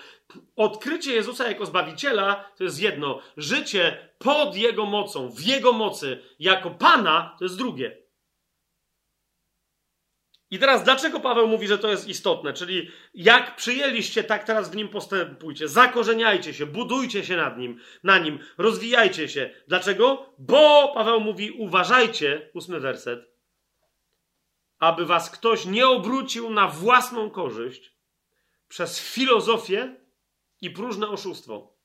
[0.57, 3.20] Odkrycie Jezusa jako Zbawiciela to jest jedno.
[3.36, 8.05] Życie pod Jego mocą, w Jego mocy, jako Pana to jest drugie.
[10.50, 12.52] I teraz dlaczego Paweł mówi, że to jest istotne?
[12.52, 15.68] Czyli jak przyjęliście, tak teraz w nim postępujcie.
[15.68, 19.50] Zakorzeniajcie się, budujcie się nad nim, na nim, rozwijajcie się.
[19.68, 20.34] Dlaczego?
[20.39, 23.33] Bo Paweł mówi, uważajcie, ósmy werset,
[24.84, 27.94] aby was ktoś nie obrócił na własną korzyść
[28.68, 29.96] przez filozofię
[30.60, 31.76] i próżne oszustwo,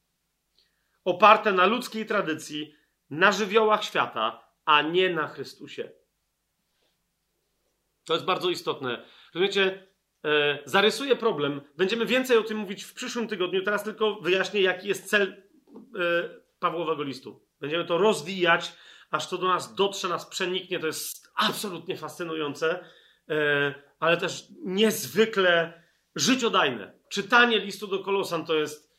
[1.05, 2.75] oparte na ludzkiej tradycji,
[3.09, 5.91] na żywiołach świata, a nie na Chrystusie.
[8.05, 9.05] To jest bardzo istotne.
[9.33, 9.87] Rozumiecie,
[10.25, 11.61] e, zarysuję problem.
[11.77, 13.63] Będziemy więcej o tym mówić w przyszłym tygodniu.
[13.63, 15.43] Teraz tylko wyjaśnię, jaki jest cel
[15.99, 16.29] e,
[16.59, 17.47] Pawłowego listu.
[17.59, 18.73] Będziemy to rozwijać,
[19.09, 20.79] aż to do nas dotrze, nas przeniknie.
[20.79, 22.85] To jest absolutnie fascynujące,
[23.29, 25.83] e, ale też niezwykle
[26.15, 26.99] życiodajne.
[27.09, 28.89] Czytanie listu do Kolosan to jest.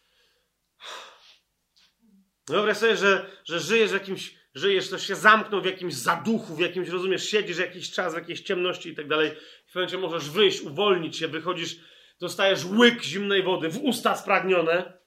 [2.48, 6.60] Wyobraź sobie, że, że żyjesz w jakimś żyjesz, to się zamknął w jakimś zaduchu, w
[6.60, 9.30] jakimś, rozumiesz, siedzisz jakiś czas w jakiejś ciemności i tak dalej.
[9.66, 11.76] W momencie możesz wyjść, uwolnić się, wychodzisz,
[12.20, 14.98] dostajesz łyk zimnej wody, w usta spragnione,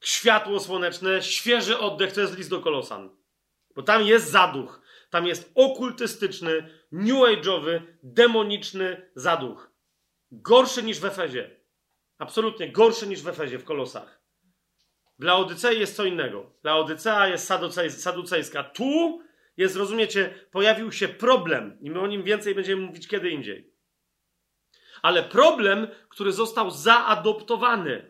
[0.00, 3.19] światło słoneczne, świeży oddech, to jest list do Kolosan.
[3.80, 9.70] Bo tam jest zaduch, tam jest okultystyczny, new age'owy, demoniczny zaduch.
[10.32, 11.50] Gorszy niż w Efezie.
[12.18, 14.20] Absolutnie gorszy niż w Efezie, w Kolosach.
[15.18, 16.52] Dla Odycei jest co innego.
[16.62, 16.76] Dla
[17.22, 17.46] jest
[18.02, 18.64] saducejska.
[18.64, 19.22] Tu
[19.56, 23.74] jest, rozumiecie, pojawił się problem i my o nim więcej będziemy mówić kiedy indziej.
[25.02, 28.09] Ale problem, który został zaadoptowany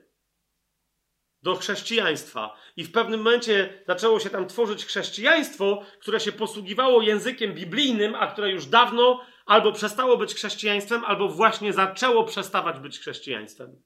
[1.42, 2.56] do chrześcijaństwa.
[2.76, 8.26] I w pewnym momencie zaczęło się tam tworzyć chrześcijaństwo, które się posługiwało językiem biblijnym, a
[8.26, 13.82] które już dawno albo przestało być chrześcijaństwem, albo właśnie zaczęło przestawać być chrześcijaństwem.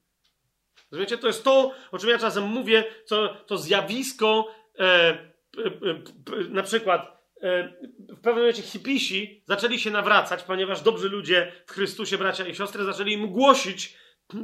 [0.91, 1.17] Rozumiecie?
[1.17, 5.17] To jest to, o czym ja czasem mówię, co, to zjawisko, e, e,
[5.57, 11.71] e, na przykład e, w pewnym momencie hipisi zaczęli się nawracać, ponieważ dobrzy ludzie w
[11.71, 13.97] Chrystusie, bracia i siostry, zaczęli im głosić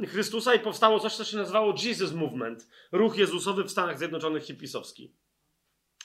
[0.08, 5.14] Chrystusa i powstało coś, co się nazywało Jesus Movement, ruch Jezusowy w Stanach Zjednoczonych hipisowski.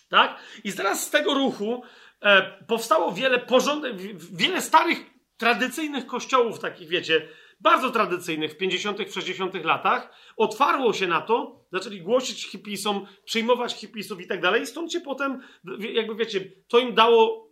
[0.09, 0.39] Tak?
[0.63, 1.81] I teraz z tego ruchu
[2.21, 3.93] e, powstało wiele porządek,
[4.33, 4.97] wiele starych,
[5.37, 9.65] tradycyjnych kościołów, takich wiecie, bardzo tradycyjnych w 50., 60.
[9.65, 14.61] latach, otwarło się na to, zaczęli głosić hipisom, przyjmować hipisów i tak dalej.
[14.61, 15.41] I stąd się potem,
[15.79, 17.47] jakby wiecie, to im dało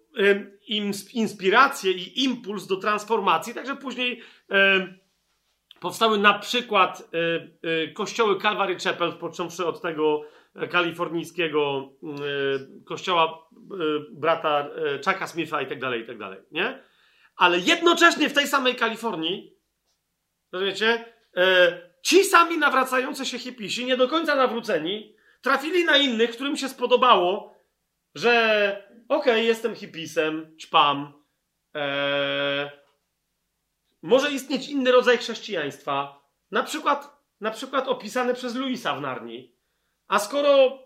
[0.67, 4.21] im inspirację i impuls do transformacji, także później
[5.79, 7.09] powstały na przykład
[7.63, 10.21] y, y, kościoły Calvary Chapel, począwszy od tego
[10.55, 11.89] e, kalifornijskiego
[12.79, 13.47] y, kościoła
[14.11, 14.69] brata
[15.05, 16.83] Chucka Smitha i tak dalej, i tak dalej, nie?
[17.37, 19.55] Ale jednocześnie w tej samej Kalifornii
[20.55, 21.05] Rozumiecie?
[21.37, 26.69] E, ci sami nawracający się hipisi, nie do końca nawróceni, trafili na innych, którym się
[26.69, 27.55] spodobało,
[28.15, 28.31] że
[29.09, 31.13] okej, okay, jestem hipisem, ćpam,
[31.75, 32.71] e,
[34.05, 39.55] może istnieć inny rodzaj chrześcijaństwa, na przykład, na przykład opisany przez Luisa w Narni.
[40.07, 40.79] A skoro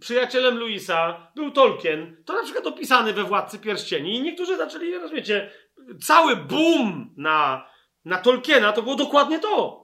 [0.00, 5.50] przyjacielem Luisa był Tolkien, to na przykład opisany we Władcy Pierścieni i niektórzy zaczęli, rozumiecie,
[6.00, 7.72] cały boom na
[8.04, 9.82] na Tolkiena to było dokładnie to.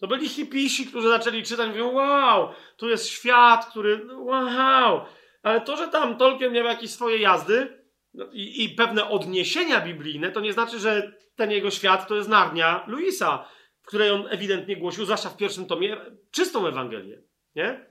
[0.00, 5.00] To byli hipisi, którzy zaczęli czytać mówią, wow, tu jest świat, który, wow.
[5.42, 7.77] Ale to, że tam Tolkien miał jakieś swoje jazdy
[8.18, 12.28] no, i, i, pewne odniesienia biblijne, to nie znaczy, że ten jego świat to jest
[12.28, 13.48] Narnia Luisa,
[13.82, 15.96] w której on ewidentnie głosił, zwłaszcza w pierwszym tomie,
[16.30, 17.22] czystą Ewangelię.
[17.54, 17.86] Nie?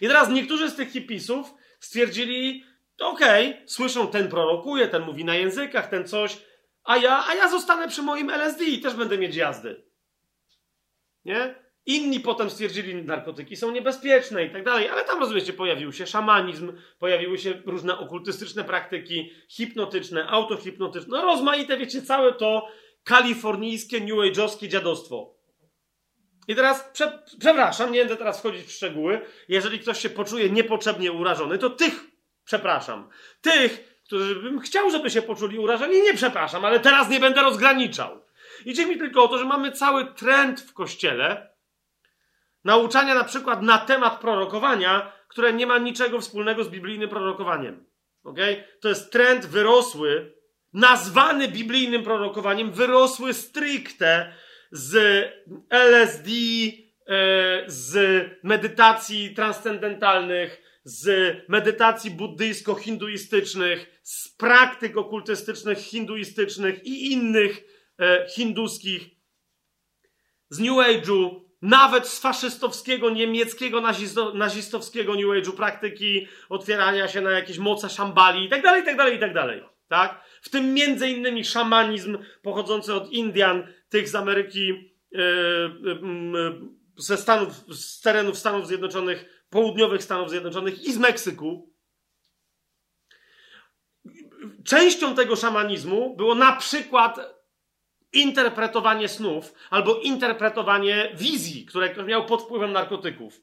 [0.00, 2.64] I teraz niektórzy z tych hipisów stwierdzili,
[3.00, 6.38] okej, okay, słyszą, ten prorokuje, ten mówi na językach, ten coś,
[6.84, 9.84] a ja, a ja zostanę przy moim LSD i też będę mieć jazdy.
[11.24, 11.65] Nie?
[11.86, 16.06] Inni potem stwierdzili, że narkotyki są niebezpieczne i tak dalej, ale tam rozumiecie, pojawił się
[16.06, 22.68] szamanizm, pojawiły się różne okultystyczne praktyki, hipnotyczne, autohipnotyczne, no rozmaite, wiecie, całe to
[23.04, 25.36] kalifornijskie, new age'owskie dziadostwo.
[26.48, 31.12] I teraz, prze, przepraszam, nie będę teraz wchodzić w szczegóły, jeżeli ktoś się poczuje niepotrzebnie
[31.12, 32.04] urażony, to tych
[32.44, 33.08] przepraszam.
[33.40, 38.20] Tych, którzy bym chciał, żeby się poczuli urażeni, nie przepraszam, ale teraz nie będę rozgraniczał.
[38.64, 41.55] Idzie mi tylko o to, że mamy cały trend w kościele
[42.66, 47.84] nauczania na przykład na temat prorokowania, które nie ma niczego wspólnego z biblijnym prorokowaniem.
[48.24, 48.64] Okay?
[48.80, 50.32] To jest trend wyrosły,
[50.72, 54.32] nazwany biblijnym prorokowaniem, wyrosły stricte
[54.70, 54.94] z
[55.70, 57.94] LSD, e, z
[58.42, 67.64] medytacji transcendentalnych, z medytacji buddyjsko-hinduistycznych, z praktyk okultystycznych, hinduistycznych i innych
[67.98, 69.10] e, hinduskich,
[70.50, 73.82] z New Age'u, nawet z faszystowskiego, niemieckiego,
[74.34, 78.96] nazistowskiego New Age'u, praktyki otwierania się na jakieś moce szambali i tak dalej, i tak
[78.96, 79.62] dalej, i tak dalej.
[79.88, 80.24] Tak?
[80.42, 85.22] W tym między innymi szamanizm pochodzący od Indian, tych z Ameryki, yy,
[85.82, 86.60] yy,
[86.96, 91.72] ze Stanów, z terenów Stanów Zjednoczonych, południowych Stanów Zjednoczonych i z Meksyku.
[94.64, 97.35] Częścią tego szamanizmu było na przykład
[98.20, 103.40] interpretowanie snów albo interpretowanie wizji, które ktoś miał pod wpływem narkotyków.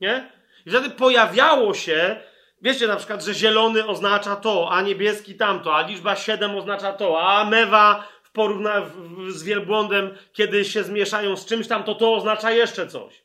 [0.00, 0.30] Nie?
[0.66, 2.16] I wtedy pojawiało się,
[2.62, 7.22] wiecie na przykład, że zielony oznacza to, a niebieski tamto, a liczba 7 oznacza to,
[7.22, 8.90] a mewa w porówna
[9.28, 13.24] z wielbłądem, kiedy się zmieszają z czymś tam, to to oznacza jeszcze coś.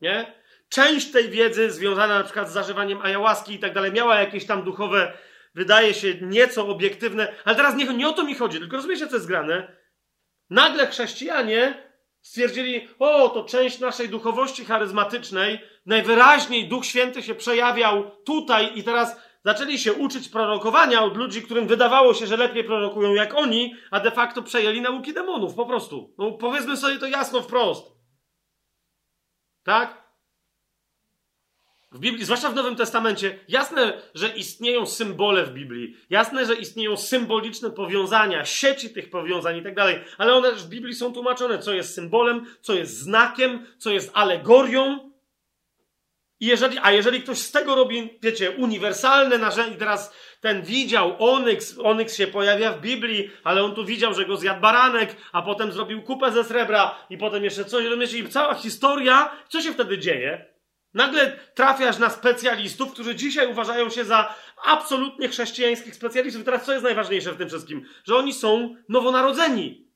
[0.00, 0.36] Nie?
[0.68, 4.62] część tej wiedzy związana na przykład z zażywaniem ayahuaski i tak dalej miała jakieś tam
[4.62, 5.12] duchowe,
[5.54, 9.16] wydaje się, nieco obiektywne, ale teraz nie, nie o to mi chodzi, tylko rozumiecie, co
[9.16, 9.76] jest grane?
[10.50, 11.86] Nagle chrześcijanie
[12.22, 19.16] stwierdzili, o, to część naszej duchowości charyzmatycznej, najwyraźniej Duch Święty się przejawiał tutaj i teraz
[19.44, 24.00] zaczęli się uczyć prorokowania od ludzi, którym wydawało się, że lepiej prorokują jak oni, a
[24.00, 26.14] de facto przejęli nauki demonów, po prostu.
[26.18, 27.86] No, powiedzmy sobie to jasno wprost.
[29.64, 30.05] Tak?
[31.96, 36.96] W Biblii, zwłaszcza w Nowym Testamencie, jasne, że istnieją symbole w Biblii, jasne, że istnieją
[36.96, 41.72] symboliczne powiązania, sieci tych powiązań i tak dalej, ale one w Biblii są tłumaczone, co
[41.72, 45.10] jest symbolem, co jest znakiem, co jest alegorią.
[46.40, 51.78] I jeżeli, a jeżeli ktoś z tego robi, wiecie, uniwersalne narzędzie, teraz ten widział onyks,
[51.78, 55.72] onyks się pojawia w Biblii, ale on tu widział, że go zjadł baranek, a potem
[55.72, 57.84] zrobił kupę ze srebra i potem jeszcze coś,
[58.14, 60.55] i cała historia, co się wtedy dzieje?
[60.96, 64.34] Nagle trafiasz na specjalistów, którzy dzisiaj uważają się za
[64.64, 66.44] absolutnie chrześcijańskich specjalistów.
[66.44, 67.86] Teraz co jest najważniejsze w tym wszystkim?
[68.04, 69.88] Że oni są nowonarodzeni.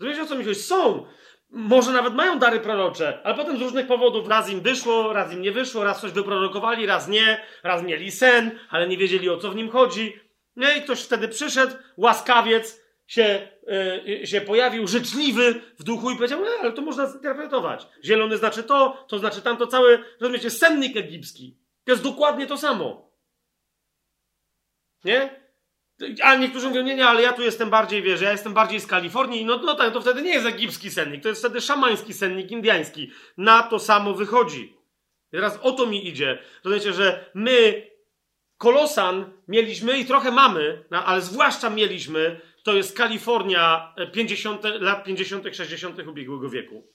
[0.00, 0.60] Rozumiecie o co mi chodzi?
[0.60, 1.06] Są.
[1.50, 5.42] Może nawet mają dary prorocze, ale potem z różnych powodów raz im wyszło, raz im
[5.42, 9.50] nie wyszło, raz coś wyprorokowali, raz nie, raz mieli sen, ale nie wiedzieli o co
[9.50, 10.20] w nim chodzi.
[10.56, 13.48] No i ktoś wtedy przyszedł, łaskawiec, się,
[14.06, 17.86] yy, się pojawił, życzliwy w duchu i powiedział, no, ale to można zinterpretować.
[18.04, 21.56] Zielony znaczy to, to znaczy tamto, cały, rozumiecie, sennik egipski.
[21.84, 23.10] To jest dokładnie to samo.
[25.04, 25.46] Nie?
[26.22, 28.86] A niektórzy mówią, nie, nie, ale ja tu jestem bardziej, wiesz, ja jestem bardziej z
[28.86, 32.50] Kalifornii, no, no tak, to wtedy nie jest egipski sennik, to jest wtedy szamański sennik
[32.50, 33.10] indiański.
[33.36, 34.76] Na to samo wychodzi.
[35.32, 36.38] I teraz o to mi idzie.
[36.64, 37.86] Rozumiecie, że my
[38.58, 45.04] Kolosan mieliśmy i trochę mamy, no, ale zwłaszcza mieliśmy to jest Kalifornia 50, e, lat
[45.04, 46.08] 50., 60.
[46.08, 46.92] ubiegłego wieku.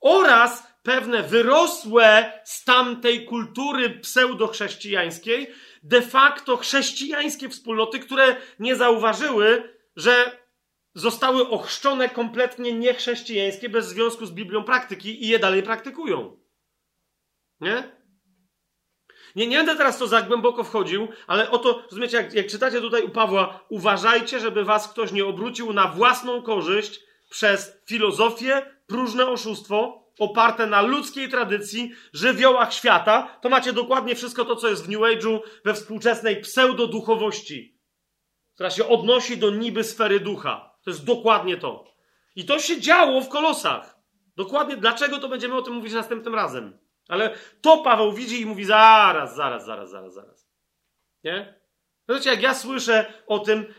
[0.00, 5.50] Oraz pewne wyrosłe z tamtej kultury pseudochrześcijańskiej,
[5.82, 10.38] de facto chrześcijańskie wspólnoty, które nie zauważyły, że
[10.94, 16.40] zostały ochrzczone kompletnie niechrześcijańskie bez związku z Biblią praktyki i je dalej praktykują.
[17.60, 17.99] Nie?
[19.36, 23.02] Nie, nie będę teraz to za głęboko wchodził, ale oto, rozumiecie, jak, jak czytacie tutaj
[23.02, 27.00] u Pawła, uważajcie, żeby was ktoś nie obrócił na własną korzyść
[27.30, 34.56] przez filozofię, próżne oszustwo, oparte na ludzkiej tradycji, żywiołach świata, to macie dokładnie wszystko to,
[34.56, 37.78] co jest w New Age'u, we współczesnej pseudoduchowości,
[38.54, 40.70] która się odnosi do niby sfery ducha.
[40.84, 41.84] To jest dokładnie to.
[42.36, 43.96] I to się działo w kolosach.
[44.36, 46.78] Dokładnie dlaczego to będziemy o tym mówić następnym razem.
[47.10, 50.50] Ale to Paweł widzi i mówi zaraz, zaraz, zaraz, zaraz, zaraz.
[51.24, 51.60] Nie?
[52.08, 53.74] Wiecie, jak ja słyszę o tym,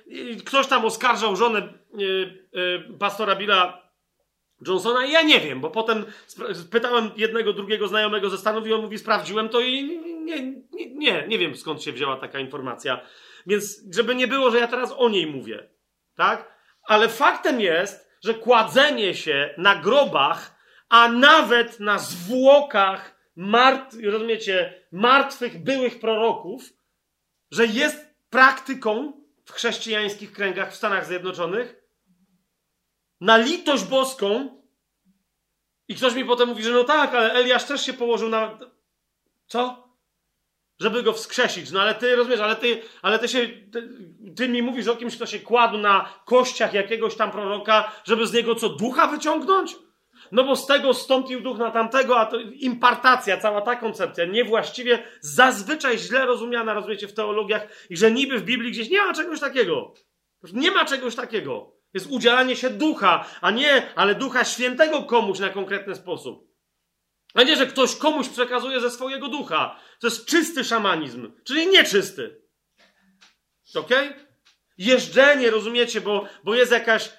[0.45, 3.91] ktoś tam oskarżał żonę yy, yy, pastora Billa
[4.67, 6.05] Johnsona i ja nie wiem, bo potem
[6.71, 11.27] pytałem jednego, drugiego znajomego ze Stanów i on mówi, sprawdziłem to i nie, nie, nie,
[11.27, 13.01] nie wiem skąd się wzięła taka informacja.
[13.47, 15.69] Więc żeby nie było, że ja teraz o niej mówię,
[16.15, 16.61] tak?
[16.83, 20.55] Ale faktem jest, że kładzenie się na grobach,
[20.89, 26.73] a nawet na zwłokach mart, rozumiecie, martwych byłych proroków,
[27.51, 31.75] że jest praktyką w chrześcijańskich kręgach w Stanach Zjednoczonych
[33.21, 34.61] na litość boską
[35.87, 38.57] i ktoś mi potem mówi, że no tak, ale Eliasz też się położył na...
[39.47, 39.91] Co?
[40.79, 41.71] Żeby go wskrzesić.
[41.71, 43.89] No ale ty, rozumiesz, ale ty, ale ty się, ty,
[44.35, 48.33] ty mi mówisz o kimś, kto się kładł na kościach jakiegoś tam proroka, żeby z
[48.33, 49.75] niego co, ducha wyciągnąć?
[50.31, 55.03] No bo z tego stąpił duch na tamtego, a to impartacja, cała ta koncepcja, niewłaściwie,
[55.21, 59.39] zazwyczaj źle rozumiana, rozumiecie, w teologiach i że niby w Biblii gdzieś nie ma czegoś
[59.39, 59.93] takiego.
[60.53, 61.75] Nie ma czegoś takiego.
[61.93, 66.51] Jest udzielanie się ducha, a nie, ale ducha świętego komuś na konkretny sposób.
[67.33, 69.79] A nie, że ktoś komuś przekazuje ze swojego ducha.
[69.99, 72.41] To jest czysty szamanizm, czyli nieczysty.
[73.75, 73.89] Ok?
[74.77, 77.09] Jeżdżenie, rozumiecie, bo, bo jest jakaś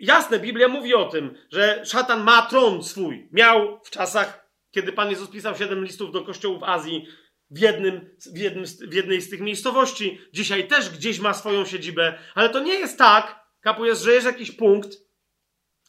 [0.00, 3.28] Jasne, Biblia mówi o tym, że szatan ma tron swój.
[3.32, 7.06] Miał w czasach, kiedy Pan Jezus pisał siedem listów do kościołów Azji,
[7.50, 10.20] w, jednym, w, jednym, w jednej z tych miejscowości.
[10.32, 14.50] Dzisiaj też gdzieś ma swoją siedzibę, ale to nie jest tak, kapujesz, że jest jakiś
[14.50, 14.90] punkt,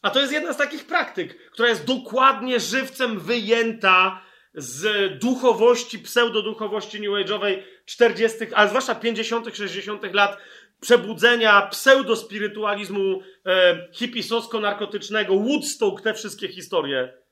[0.01, 4.21] a to jest jedna z takich praktyk, która jest dokładnie żywcem wyjęta
[4.53, 10.13] z duchowości, pseudoduchowości New Age'owej 40., ale zwłaszcza 50., 60.
[10.13, 10.37] lat
[10.81, 17.25] przebudzenia pseudospirytualizmu e, hipisowsko-narkotycznego, Woodstock, te wszystkie historie.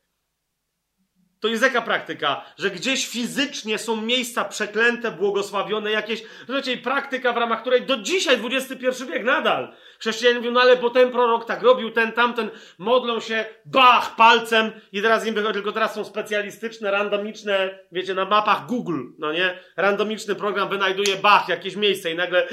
[1.43, 2.45] To jest jaka praktyka?
[2.57, 8.39] Że gdzieś fizycznie są miejsca przeklęte, błogosławione, jakieś, rozumiecie, praktyka, w ramach której do dzisiaj,
[8.51, 13.19] XXI wiek nadal, chrześcijanie mówią, no ale bo ten prorok tak robił, ten, tamten, modlą
[13.19, 18.65] się, bach, palcem i teraz im wychodzi, tylko teraz są specjalistyczne, randomiczne, wiecie, na mapach
[18.65, 19.59] Google, no nie?
[19.77, 22.47] Randomiczny program wynajduje, bach, jakieś miejsce i nagle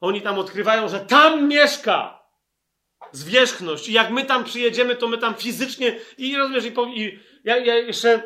[0.00, 2.22] oni tam odkrywają, że tam mieszka
[3.12, 3.88] zwierzchność.
[3.88, 5.98] I jak my tam przyjedziemy, to my tam fizycznie.
[6.18, 8.22] I rozumiesz, i, po, i ja, ja jeszcze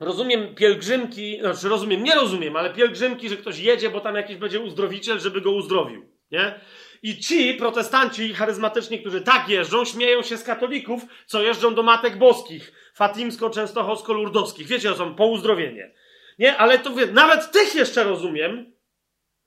[0.00, 4.60] rozumiem pielgrzymki, znaczy rozumiem, nie rozumiem, ale pielgrzymki, że ktoś jedzie, bo tam jakiś będzie
[4.60, 6.08] uzdrowiciel, żeby go uzdrowił.
[6.30, 6.60] Nie?
[7.02, 12.18] I ci protestanci charyzmatyczni, którzy tak jeżdżą, śmieją się z katolików, co jeżdżą do matek
[12.18, 14.66] boskich, fatimsko-częstochowsko-lurdowskich.
[14.66, 15.94] Wiecie, o co po uzdrowienie.
[16.38, 18.73] Nie, ale to nawet tych jeszcze rozumiem,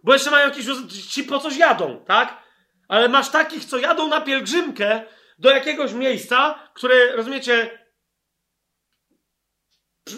[0.07, 0.65] bo jeszcze mają jakieś,
[1.09, 2.43] ci po coś jadą, tak?
[2.87, 5.01] Ale masz takich, co jadą na pielgrzymkę
[5.39, 7.87] do jakiegoś miejsca, które, rozumiecie,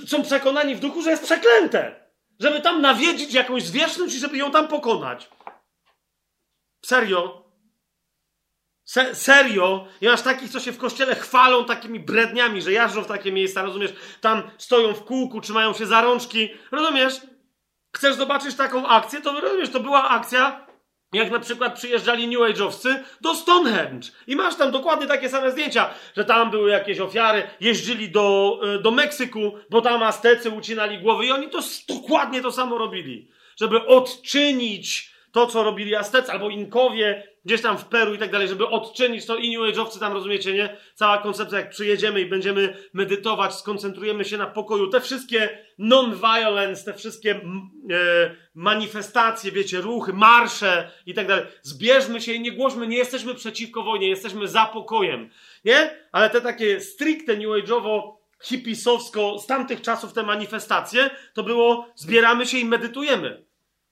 [0.08, 2.10] są przekonani w duchu, że jest przeklęte.
[2.40, 5.30] Żeby tam nawiedzić jakąś zwierzchność i żeby ją tam pokonać.
[6.86, 7.52] Serio?
[8.84, 9.88] Se serio?
[10.02, 13.62] I masz takich, co się w kościele chwalą takimi bredniami, że jażdżą w takie miejsca,
[13.62, 13.94] rozumiesz?
[14.22, 17.22] Tam stoją w kółku, trzymają się za rączki, rozumiesz?
[17.96, 19.22] Chcesz zobaczyć taką akcję?
[19.22, 20.68] To rozumiesz, to była akcja,
[21.14, 24.08] jak na przykład przyjeżdżali New Age'owcy do Stonehenge.
[24.28, 28.80] I masz tam dokładnie takie same zdjęcia, że tam były jakieś ofiary, jeździli do, e,
[28.80, 33.32] do Meksyku, bo tam Aztecy ucinali głowy i oni to dokładnie to samo robili.
[33.56, 38.48] Żeby odczynić to, co robili Aztecy albo Inkowie, gdzieś tam w Peru i tak dalej,
[38.48, 40.78] żeby odczynić to i New Age'owcy tam, rozumiecie, nie?
[40.96, 46.94] Cała koncepcja, jak przyjedziemy i będziemy medytować, skoncentrujemy się na pokoju, te wszystkie non-violence, te
[46.94, 47.40] wszystkie e,
[48.56, 51.46] manifestacje, wiecie, ruchy, marsze i tak dalej.
[51.62, 55.30] Zbierzmy się i nie głośmy, nie jesteśmy przeciwko wojnie, jesteśmy za pokojem,
[55.66, 55.92] nie?
[56.12, 62.46] Ale te takie stricte New Age'owo hipisowsko z tamtych czasów te manifestacje, to było zbieramy
[62.46, 63.49] się i medytujemy.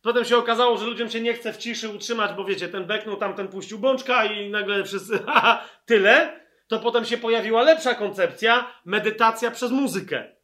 [0.08, 3.18] Potem się okazało, że ludziom się nie chce w ciszy utrzymać, bo wiecie, ten beknął,
[3.18, 6.40] tamten puścił bączka i nagle wszyscy, haha, tyle.
[6.68, 10.36] To potem się pojawiła lepsza koncepcja, medytacja przez muzykę.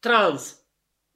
[0.00, 0.66] Trans.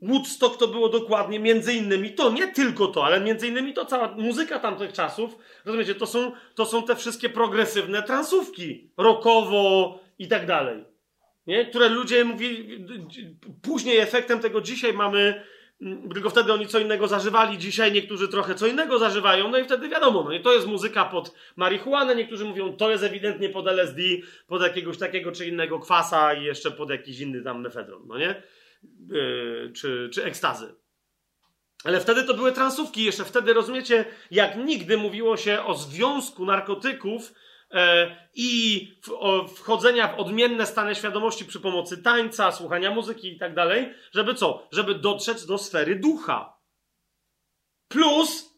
[0.02, 4.08] Woodstock to było dokładnie między innymi to, nie tylko to, ale między innymi to cała
[4.08, 10.46] muzyka tamtych czasów, rozumiecie, to są, to są te wszystkie progresywne transówki, rockowo i tak
[10.46, 10.84] dalej,
[11.46, 11.66] nie?
[11.66, 12.86] które ludzie mówili,
[13.62, 15.44] później efektem tego dzisiaj mamy
[16.14, 19.88] tylko wtedy oni co innego zażywali, dzisiaj niektórzy trochę co innego zażywają, no i wtedy
[19.88, 24.02] wiadomo, no i to jest muzyka pod marihuanę, niektórzy mówią, to jest ewidentnie pod LSD,
[24.46, 28.42] pod jakiegoś takiego czy innego kwasa i jeszcze pod jakiś inny tam mefedron, no nie?
[29.10, 30.74] Yy, czy, czy ekstazy.
[31.84, 37.32] Ale wtedy to były transówki, jeszcze wtedy, rozumiecie, jak nigdy mówiło się o związku narkotyków
[38.34, 38.88] i
[39.56, 44.68] wchodzenia w odmienne stany świadomości przy pomocy tańca, słuchania muzyki i tak dalej, żeby co?
[44.72, 46.56] Żeby dotrzeć do sfery ducha.
[47.88, 48.56] Plus,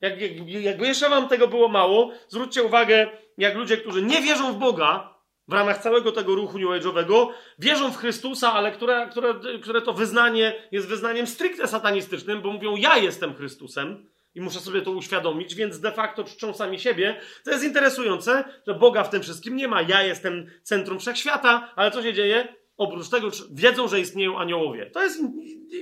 [0.00, 4.52] jak, jak, jakby jeszcze wam tego było mało, zwróćcie uwagę, jak ludzie, którzy nie wierzą
[4.52, 5.16] w Boga,
[5.48, 7.28] w ramach całego tego ruchu New Age'owego,
[7.58, 12.76] wierzą w Chrystusa, ale które, które, które to wyznanie jest wyznaniem stricte satanistycznym, bo mówią,
[12.76, 17.20] ja jestem Chrystusem, i muszę sobie to uświadomić, więc de facto czczą sami siebie.
[17.44, 19.82] To jest interesujące, że Boga w tym wszystkim nie ma.
[19.82, 22.54] Ja jestem centrum wszechświata, ale co się dzieje?
[22.76, 24.90] Oprócz tego wiedzą, że istnieją aniołowie.
[24.90, 25.20] To jest,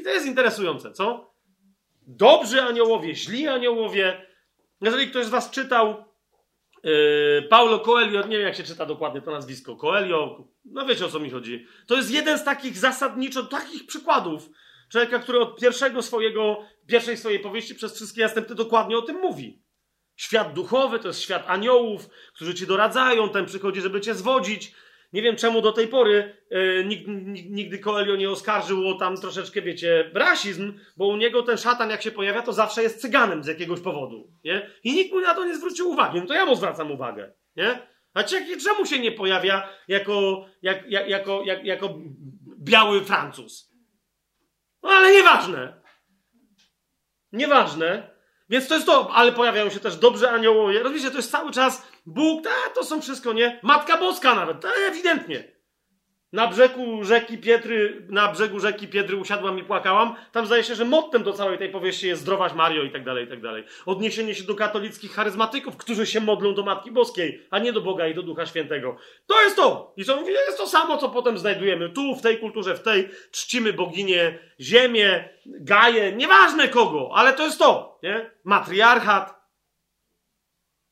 [0.04, 1.34] to jest interesujące, co?
[2.06, 4.26] Dobrzy aniołowie, źli aniołowie.
[4.80, 6.04] Jeżeli ktoś z Was czytał
[6.84, 11.08] yy, Paulo Coelho, nie wiem jak się czyta dokładnie to nazwisko, Coelho, no wiecie o
[11.08, 11.66] co mi chodzi.
[11.86, 14.50] To jest jeden z takich zasadniczo, takich przykładów,
[14.94, 19.62] Człowieka, który od pierwszego swojego, pierwszej swojej powieści przez wszystkie następne dokładnie o tym mówi.
[20.16, 24.74] Świat duchowy to jest świat aniołów, którzy ci doradzają, ten przychodzi, żeby cię zwodzić.
[25.12, 27.12] Nie wiem czemu do tej pory yy, nigdy,
[27.50, 32.02] nigdy Coelho nie oskarżył o tam troszeczkę, wiecie, rasizm, bo u niego ten szatan, jak
[32.02, 34.32] się pojawia, to zawsze jest cyganem z jakiegoś powodu.
[34.44, 34.70] Nie?
[34.84, 36.20] I nikt mu na to nie zwrócił uwagi.
[36.20, 37.32] No to ja mu zwracam uwagę.
[37.56, 37.78] Nie?
[38.12, 38.24] A
[38.64, 41.98] czemu się nie pojawia jako, jak, jak, jako, jak, jako
[42.58, 43.73] biały Francuz?
[44.84, 45.80] No ale nieważne.
[47.32, 48.14] Nieważne.
[48.48, 50.82] Więc to jest to, ale pojawiają się też dobrze aniołowie.
[50.82, 53.60] Rozumiecie, to jest cały czas Bóg, ta, to są wszystko, nie?
[53.62, 55.53] Matka Boska nawet, to ewidentnie.
[56.34, 60.14] Na brzegu rzeki Pietry, na brzegu rzeki Piedry usiadłam i płakałam.
[60.32, 63.24] Tam zdaje się, że mottem do całej tej powieści jest zdrowaś Mario i tak dalej,
[63.24, 63.64] i tak dalej.
[63.86, 68.08] Odniesienie się do katolickich charyzmatyków, którzy się modlą do Matki Boskiej, a nie do Boga
[68.08, 68.96] i do Ducha Świętego.
[69.26, 69.94] To jest to!
[69.96, 73.08] I co mówię, jest to samo, co potem znajdujemy tu, w tej kulturze, w tej.
[73.30, 78.30] Czcimy boginię, ziemię, gaję, nieważne kogo, ale to jest to, nie?
[78.44, 79.34] Matriarchat.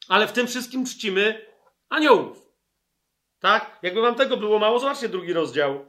[0.09, 1.47] Ale w tym wszystkim czcimy
[1.89, 2.42] aniołów.
[3.43, 3.79] Tak?
[3.83, 5.87] Jakby wam tego było mało, zobaczcie drugi rozdział.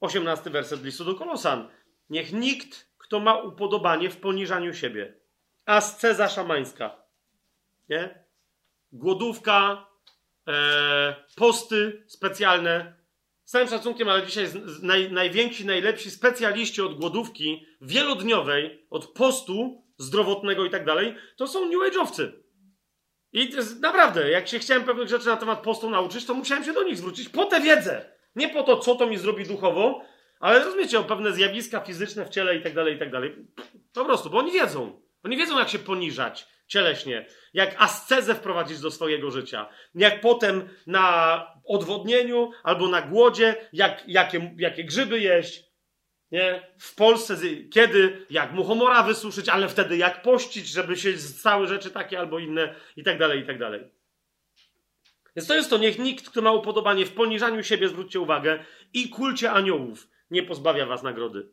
[0.00, 1.68] 18 werset listu do Kolosan.
[2.08, 5.20] Niech nikt, kto ma upodobanie w poniżaniu siebie.
[5.66, 7.02] Asceza szamańska.
[7.88, 8.24] Nie?
[8.92, 9.86] Głodówka,
[10.48, 13.00] e, posty specjalne.
[13.44, 14.46] Z całym szacunkiem, ale dzisiaj
[14.82, 21.64] naj, najwięksi, najlepsi specjaliści od głodówki wielodniowej, od postu zdrowotnego i tak dalej, to są
[21.64, 22.32] New Age'owcy.
[23.32, 23.50] I
[23.80, 26.96] naprawdę, jak się chciałem pewnych rzeczy na temat postu nauczyć, to musiałem się do nich
[26.96, 28.12] zwrócić po tę wiedzę.
[28.36, 30.02] Nie po to, co to mi zrobi duchowo,
[30.40, 33.36] ale rozumiecie, o pewne zjawiska fizyczne w ciele i tak dalej, i tak dalej.
[33.92, 35.00] Po prostu, bo oni wiedzą.
[35.24, 41.46] Oni wiedzą, jak się poniżać cieleśnie, jak ascezę wprowadzić do swojego życia, jak potem na
[41.64, 45.69] odwodnieniu albo na głodzie, jak, jakie, jakie grzyby jeść.
[46.32, 46.66] Nie?
[46.78, 47.36] W Polsce,
[47.70, 52.74] kiedy, jak muchomora wysuszyć, ale wtedy jak pościć, żeby się stały rzeczy takie albo inne
[52.96, 53.80] i tak dalej, i tak dalej.
[55.36, 59.08] Więc to jest to, niech nikt, kto ma upodobanie w poniżaniu siebie, zwróćcie uwagę, i
[59.08, 61.48] kulcie aniołów nie pozbawia was nagrody.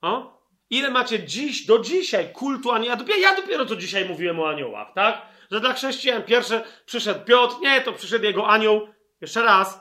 [0.00, 0.40] O?
[0.70, 2.90] Ile macie dziś, do dzisiaj kultu aniołów?
[2.90, 5.22] Ja dopiero, ja dopiero to dzisiaj mówiłem o aniołach, tak?
[5.50, 8.88] Że dla chrześcijan pierwsze przyszedł Piotr, nie, to przyszedł jego anioł.
[9.20, 9.80] Jeszcze raz,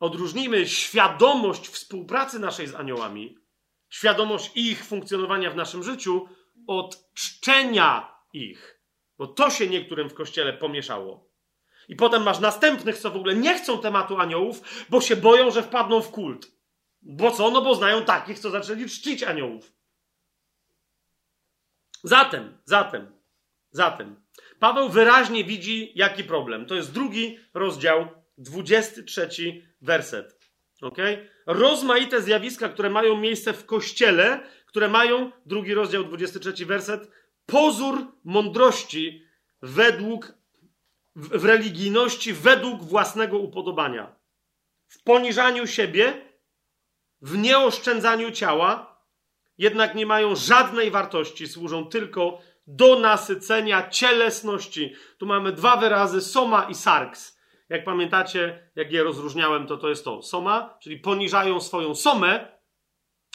[0.00, 3.38] odróżnijmy świadomość współpracy naszej z aniołami,
[3.88, 6.28] świadomość ich funkcjonowania w naszym życiu
[6.66, 8.80] od czczenia ich.
[9.18, 11.28] Bo to się niektórym w kościele pomieszało.
[11.88, 15.62] I potem masz następnych, co w ogóle nie chcą tematu aniołów, bo się boją, że
[15.62, 16.46] wpadną w kult.
[17.02, 17.50] Bo co?
[17.50, 19.72] No bo znają takich, co zaczęli czcić aniołów.
[22.02, 23.12] Zatem, zatem,
[23.70, 24.16] zatem,
[24.58, 26.66] Paweł wyraźnie widzi, jaki problem.
[26.66, 30.38] To jest drugi rozdział, 23 werset.
[30.80, 31.28] Okay?
[31.46, 37.10] Rozmaite zjawiska, które mają miejsce w kościele, które mają, drugi rozdział, 23 werset,
[37.46, 39.24] pozór mądrości
[39.62, 40.32] według,
[41.16, 44.16] w, religijności według własnego upodobania.
[44.88, 46.22] W poniżaniu siebie,
[47.22, 48.98] w nieoszczędzaniu ciała,
[49.58, 54.94] jednak nie mają żadnej wartości, służą tylko do nasycenia cielesności.
[55.18, 57.37] Tu mamy dwa wyrazy, soma i sarks.
[57.68, 60.22] Jak pamiętacie, jak je rozróżniałem, to to jest to.
[60.22, 62.58] Soma, czyli poniżają swoją somę,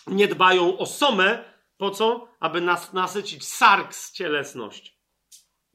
[0.08, 1.54] nie dbają o somę.
[1.78, 2.28] Po co?
[2.40, 5.00] Aby nas, nasycić sarks, cielesność.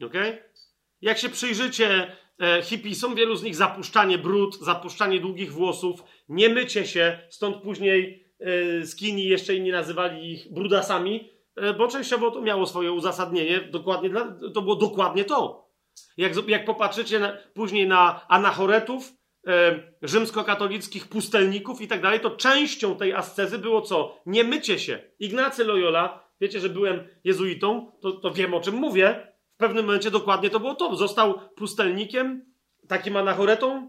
[0.05, 0.15] Ok?
[1.01, 6.87] Jak się przyjrzycie e, hipisom, wielu z nich zapuszczanie brud, zapuszczanie długich włosów, nie mycie
[6.87, 12.67] się, stąd później e, skini jeszcze inni nazywali ich brudasami, e, bo częściowo to miało
[12.67, 15.68] swoje uzasadnienie, dokładnie dla, to było dokładnie to.
[16.17, 19.13] Jak, jak popatrzycie na, później na anachoretów,
[19.47, 24.21] e, rzymskokatolickich pustelników i tak dalej, to częścią tej ascezy było co?
[24.27, 24.99] Nie mycie się.
[25.19, 30.11] Ignacy Loyola, wiecie, że byłem jezuitą, to, to wiem o czym mówię, w pewnym momencie
[30.11, 30.97] dokładnie to było to.
[30.97, 32.53] Został pustelnikiem,
[32.89, 33.89] takim anachoretą,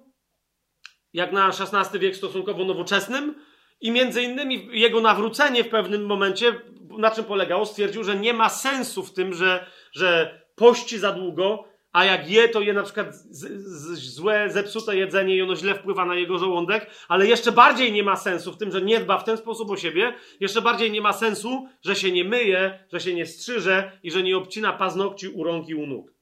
[1.14, 3.36] jak na XVI wiek stosunkowo nowoczesnym
[3.82, 6.62] i między innymi jego nawrócenie w pewnym momencie,
[6.98, 11.68] na czym polegało, stwierdził, że nie ma sensu w tym, że, że pości za długo,
[11.92, 15.76] a jak je, to je na przykład z, z, złe, zepsute jedzenie i ono źle
[15.76, 19.18] wpływa na jego żołądek, ale jeszcze bardziej nie ma sensu w tym, że nie dba
[19.18, 23.00] w ten sposób o siebie, jeszcze bardziej nie ma sensu, że się nie myje, że
[23.00, 26.14] się nie strzyże i że nie obcina paznokci u rąk i u nóg.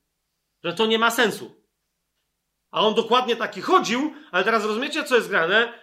[0.64, 1.62] Że to nie ma sensu.
[2.72, 5.74] A on dokładnie taki chodził, ale teraz rozumiecie, co jest grane?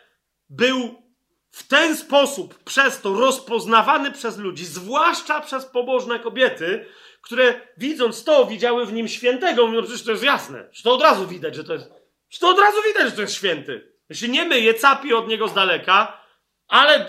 [0.48, 1.03] Był
[1.55, 6.86] w ten sposób przez to rozpoznawany przez ludzi, zwłaszcza przez pobożne kobiety,
[7.20, 9.68] które widząc to, widziały w nim świętego.
[9.68, 10.68] No przecież to jest jasne.
[10.73, 11.91] Że to od razu widać, że to jest.
[12.31, 13.92] Że to od razu widać, że to jest święty.
[14.08, 16.20] Jeśli nie myje, capi od niego z daleka,
[16.68, 17.07] ale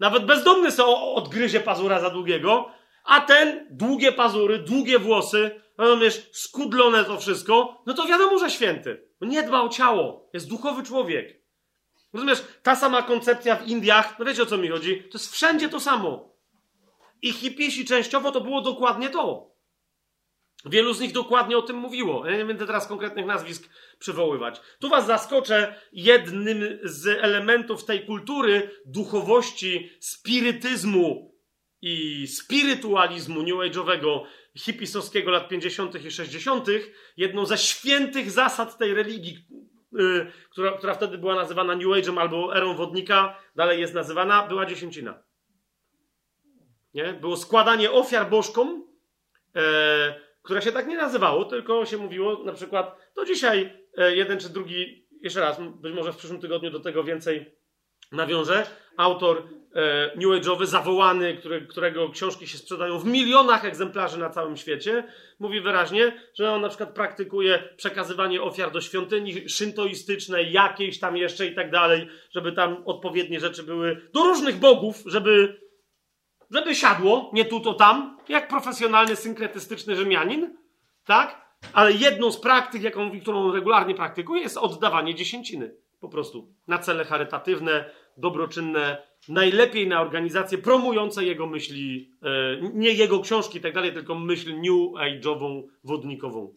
[0.00, 2.70] nawet bezdomny sobie odgryzie pazura za długiego,
[3.04, 9.08] a ten długie pazury, długie włosy, rozumiesz, skudlone to wszystko, no to wiadomo, że święty.
[9.20, 10.30] Nie dba o ciało.
[10.32, 11.47] Jest duchowy człowiek.
[12.12, 15.02] Rozumiesz, ta sama koncepcja w Indiach, no wiecie o co mi chodzi?
[15.02, 16.34] To jest wszędzie to samo.
[17.22, 19.48] I hipisi częściowo to było dokładnie to.
[20.64, 22.26] Wielu z nich dokładnie o tym mówiło.
[22.26, 24.60] Ja nie będę teraz konkretnych nazwisk przywoływać.
[24.80, 31.34] Tu was zaskoczę jednym z elementów tej kultury duchowości, spirytyzmu
[31.82, 34.24] i spirytualizmu new age'owego,
[34.56, 36.04] hipisowskiego lat 50.
[36.04, 36.68] i 60.,
[37.16, 39.46] jedną ze świętych zasad tej religii,
[39.92, 44.66] yy, która, która wtedy była nazywana New Age'em albo erą wodnika, dalej jest nazywana, była
[44.66, 45.22] dziesięcina.
[46.94, 47.12] Nie?
[47.12, 48.86] Było składanie ofiar bożkom,
[49.54, 49.62] yy,
[50.48, 54.48] które się tak nie nazywało, tylko się mówiło na przykład, to dzisiaj e, jeden czy
[54.48, 57.57] drugi, jeszcze raz, być może w przyszłym tygodniu do tego więcej
[58.12, 59.42] nawiążę, autor
[59.74, 65.04] e, New Age'owy, zawołany, który, którego książki się sprzedają w milionach egzemplarzy na całym świecie,
[65.38, 71.46] mówi wyraźnie, że on na przykład praktykuje przekazywanie ofiar do świątyni szyntoistycznej, jakiejś tam jeszcze
[71.46, 75.68] i tak dalej, żeby tam odpowiednie rzeczy były do różnych bogów, żeby
[76.50, 80.56] żeby siadło, nie tu, to tam, jak profesjonalny, synkretystyczny Rzymianin,
[81.04, 81.48] tak?
[81.72, 85.74] Ale jedną z praktyk, jaką, którą regularnie praktykuje, jest oddawanie dziesięciny.
[86.00, 93.20] Po prostu na cele charytatywne, dobroczynne, najlepiej na organizacje promujące jego myśli, e, nie jego
[93.20, 96.54] książki i tak dalej, tylko myśl new age'ową, wodnikową.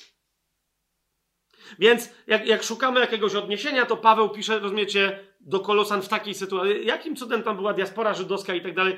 [1.80, 6.86] Więc jak, jak, szukamy jakiegoś odniesienia, to Paweł pisze, rozumiecie, do Kolosan w takiej sytuacji.
[6.86, 8.98] Jakim cudem tam była diaspora żydowska i tak dalej.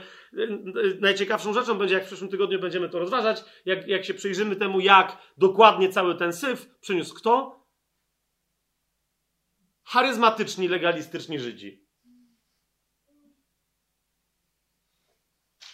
[1.00, 4.80] Najciekawszą rzeczą będzie, jak w przyszłym tygodniu będziemy to rozważać, jak, jak się przyjrzymy temu,
[4.80, 7.63] jak dokładnie cały ten syf przyniósł kto?
[9.84, 11.84] Charyzmatyczni, legalistyczni Żydzi.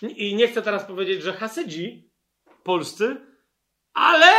[0.02, 2.12] I nie chcę teraz powiedzieć, że Hasydzi
[2.64, 3.18] polscy,
[3.94, 4.34] ale.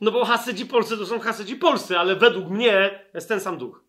[0.00, 3.84] No bo Hasydzi polscy to są Hasydzi polscy, ale według mnie jest ten sam duch.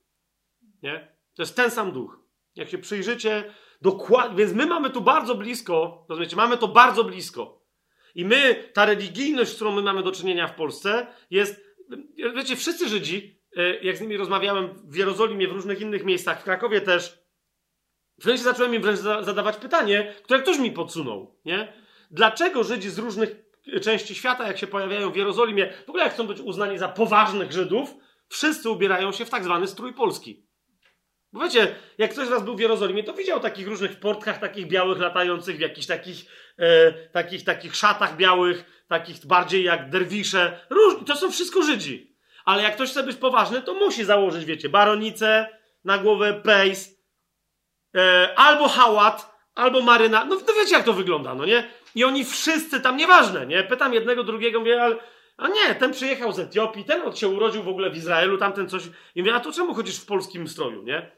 [0.84, 1.18] Nie?
[1.36, 2.20] To jest ten sam duch.
[2.56, 7.66] Jak się przyjrzycie dokładnie, więc my mamy tu bardzo blisko, rozumiecie, mamy to bardzo blisko.
[8.16, 11.66] I my, ta religijność, z którą my mamy do czynienia w Polsce, jest,
[12.36, 13.37] wiecie, wszyscy Żydzi,
[13.82, 17.20] jak z nimi rozmawiałem w Jerozolimie, w różnych innych miejscach, w Krakowie też,
[18.20, 21.74] w sensie zacząłem im wręcz zadawać pytanie, które ktoś mi podsunął, nie?
[22.12, 23.36] Dlaczego Żydzi z różnych
[23.82, 27.52] części świata, jak się pojawiają w Jerozolimie, w ogóle jak chcą być uznani za poważnych
[27.52, 27.96] Żydów,
[28.30, 30.48] wszyscy ubierają się w tak zwany strój polski.
[31.34, 34.40] Bo wiecie, jak ktoś z was był w Jerozolimie, to widział takich różnych w portkach,
[34.40, 36.26] takich białych, latających w jakichś takich,
[36.58, 40.66] e, takich, takich szatach białych, takich bardziej jak derwisze.
[40.70, 42.17] Róż, to są wszystko Żydzi.
[42.48, 45.48] Ale jak ktoś chce być poważny, to musi założyć, wiecie, baronicę,
[45.84, 47.02] na głowę pejs,
[47.96, 50.26] e, albo hałat, albo maryna.
[50.26, 51.70] No, no wiecie, jak to wygląda, no nie?
[51.96, 53.64] I oni wszyscy tam, nieważne, nie?
[53.64, 54.96] Pytam jednego, drugiego, mówię, ale
[55.38, 58.84] a nie, ten przyjechał z Etiopii, ten się urodził w ogóle w Izraelu, tamten coś.
[59.16, 61.12] I mówię, a to czemu chodzisz w polskim stroju, nie?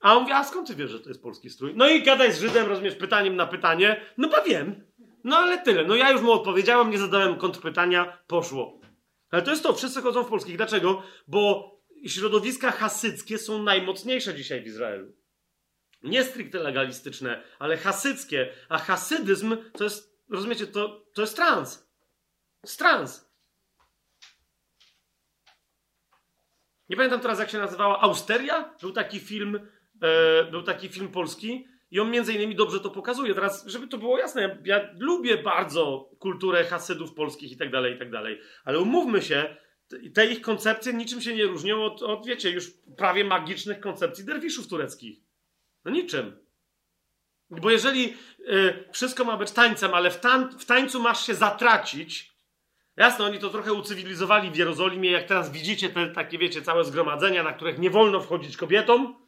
[0.00, 1.72] A on mówi, a skąd ty wiesz, że to jest polski strój?
[1.76, 4.00] No i gadaj z Żydem, rozumiesz, pytaniem na pytanie.
[4.18, 4.84] No ba wiem.
[5.24, 5.84] No ale tyle.
[5.84, 8.81] No ja już mu odpowiedziałem, nie zadałem kontrpytania, poszło.
[9.32, 10.56] Ale to jest to, wszyscy chodzą w polskich.
[10.56, 11.02] Dlaczego?
[11.28, 11.72] Bo
[12.06, 15.12] środowiska hasyckie są najmocniejsze dzisiaj w Izraelu.
[16.02, 18.54] Nie stricte legalistyczne, ale hasyckie.
[18.68, 21.88] A hasydyzm to jest, rozumiecie, to, to jest trans.
[22.64, 23.32] Jest trans.
[26.88, 28.00] Nie pamiętam teraz, jak się nazywała.
[28.00, 28.74] Austeria?
[28.80, 29.68] Był taki film
[30.02, 33.34] E, był taki film polski i on między innymi dobrze to pokazuje.
[33.34, 37.98] Teraz, żeby to było jasne, ja, lubię bardzo kulturę hasydów polskich i tak dalej, i
[37.98, 38.40] tak dalej.
[38.64, 39.56] Ale umówmy się,
[40.14, 44.68] te ich koncepcje niczym się nie różnią od, od wiecie, już prawie magicznych koncepcji derwiszów
[44.68, 45.18] tureckich.
[45.84, 46.36] No niczym.
[47.50, 52.32] Bo jeżeli y, wszystko ma być tańcem, ale w, tań, w tańcu masz się zatracić,
[52.96, 57.42] jasno, oni to trochę ucywilizowali w Jerozolimie, jak teraz widzicie te takie, wiecie, całe zgromadzenia,
[57.42, 59.21] na których nie wolno wchodzić kobietom,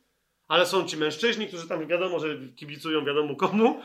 [0.49, 3.81] ale są ci mężczyźni, którzy tam wiadomo, że kibicują wiadomo komu.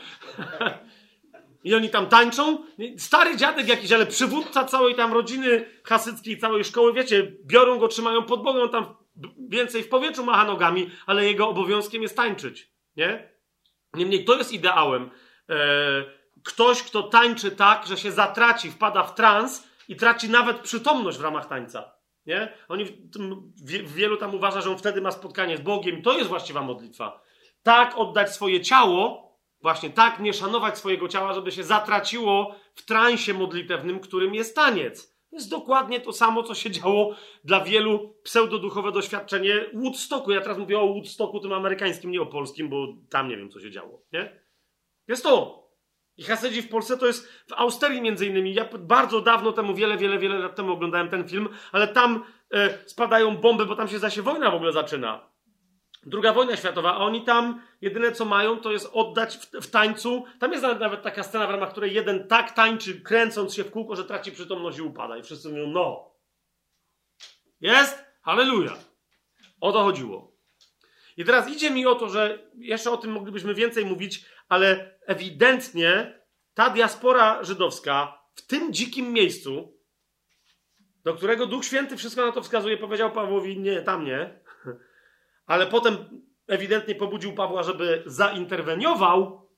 [1.64, 2.58] I oni tam tańczą.
[2.98, 8.22] Stary dziadek jakiś, ale przywódca całej tam rodziny hasyckiej, całej szkoły, wiecie, biorą go, trzymają
[8.22, 8.94] pod bogą, tam
[9.48, 12.70] więcej w powietrzu macha nogami, ale jego obowiązkiem jest tańczyć.
[12.96, 13.32] Nie?
[13.94, 15.10] Niemniej to jest ideałem.
[15.48, 16.04] Eee,
[16.44, 21.22] ktoś, kto tańczy tak, że się zatraci, wpada w trans i traci nawet przytomność w
[21.22, 21.92] ramach tańca.
[22.26, 22.52] Nie?
[22.68, 26.02] Oni w, wielu tam uważa, że on wtedy ma spotkanie z Bogiem.
[26.02, 27.22] To jest właściwa modlitwa.
[27.62, 29.30] Tak oddać swoje ciało,
[29.62, 35.20] właśnie tak nie szanować swojego ciała, żeby się zatraciło w transie modlitewnym, którym jest taniec.
[35.30, 40.32] To jest dokładnie to samo, co się działo dla wielu pseudoduchowe doświadczenie Woodstocku.
[40.32, 43.60] Ja teraz mówię o Woodstocku tym amerykańskim, nie o polskim, bo tam nie wiem, co
[43.60, 44.02] się działo.
[44.12, 44.40] Nie?
[45.08, 45.59] Jest to.
[46.16, 48.54] I Hasydzi w Polsce to jest w Austerii między innymi.
[48.54, 52.88] Ja bardzo dawno temu, wiele, wiele, wiele lat temu oglądałem ten film, ale tam e,
[52.88, 55.30] spadają bomby, bo tam się zasie wojna w ogóle zaczyna.
[56.02, 60.24] Druga wojna światowa, a oni tam jedyne co mają, to jest oddać w, w, tańcu.
[60.38, 63.96] Tam jest nawet taka scena, w ramach której jeden tak tańczy, kręcąc się w kółko,
[63.96, 65.16] że traci przytomność i upada.
[65.16, 66.10] I wszyscy mówią, no.
[67.60, 68.04] Jest?
[68.22, 68.76] Halleluja.
[69.60, 70.32] O to chodziło.
[71.16, 76.20] I teraz idzie mi o to, że jeszcze o tym moglibyśmy więcej mówić, ale ewidentnie
[76.54, 79.78] ta diaspora żydowska w tym dzikim miejscu,
[81.04, 84.40] do którego Duch Święty wszystko na to wskazuje, powiedział Pawłowi: Nie, tam nie.
[85.46, 85.96] Ale potem
[86.46, 89.50] ewidentnie pobudził Pawła, żeby zainterweniował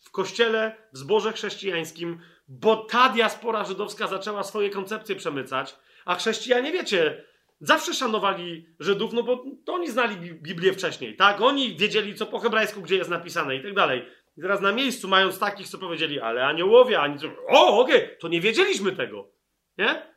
[0.00, 6.72] w kościele, w zborze chrześcijańskim, bo ta diaspora żydowska zaczęła swoje koncepcje przemycać, a chrześcijanie,
[6.72, 7.24] wiecie,
[7.62, 11.40] zawsze szanowali Żydów, no bo to oni znali Biblię wcześniej, tak?
[11.40, 14.08] Oni wiedzieli, co po hebrajsku, gdzie jest napisane i tak dalej.
[14.36, 17.16] I teraz na miejscu, mając takich, co powiedzieli, ale aniołowie, ani.
[17.48, 19.30] O, okej, okay, to nie wiedzieliśmy tego.
[19.78, 20.12] Nie?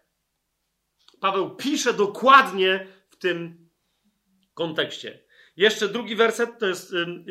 [1.20, 3.70] Paweł pisze dokładnie w tym
[4.54, 5.26] kontekście.
[5.58, 7.24] Jeszcze drugi werset, to jest yy,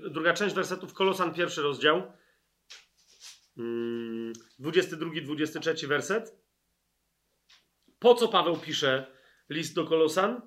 [0.00, 2.12] yy, druga część wersetów Kolosan, pierwszy rozdział.
[3.56, 6.38] Yy, 22, 23 werset.
[7.98, 9.17] Po co Paweł pisze
[9.50, 10.40] list do Kolosan,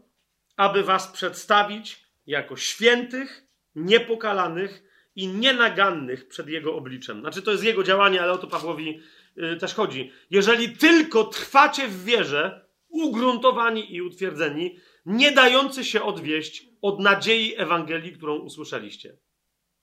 [0.58, 3.44] aby was przedstawić jako świętych,
[3.76, 4.84] niepokalanych
[5.16, 7.20] i nienagannych przed jego obliczem.
[7.20, 9.02] Znaczy, to jest jego działanie, ale o to Pawłowi
[9.36, 10.12] yy, też chodzi.
[10.30, 18.12] Jeżeli tylko trwacie w wierze, ugruntowani i utwierdzeni, nie dający się odwieść od nadziei Ewangelii,
[18.12, 19.18] którą usłyszeliście,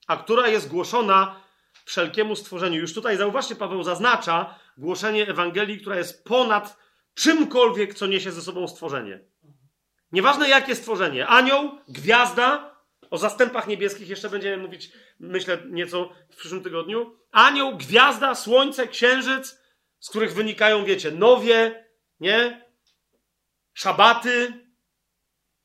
[0.07, 1.41] a która jest głoszona
[1.85, 2.81] wszelkiemu stworzeniu.
[2.81, 6.77] Już tutaj zauważcie, Paweł zaznacza głoszenie Ewangelii, która jest ponad
[7.19, 9.21] czymkolwiek, co niesie ze sobą stworzenie.
[10.13, 12.79] Nieważne jakie stworzenie, anioł, gwiazda,
[13.11, 14.91] O zastępach niebieskich jeszcze będziemy mówić,
[15.21, 17.17] myślę, nieco w przyszłym tygodniu.
[17.33, 19.61] Anioł, gwiazda, słońce, księżyc,
[20.01, 21.85] z których wynikają, wiecie, nowie,
[22.21, 22.69] nie?
[23.75, 24.65] Szabaty.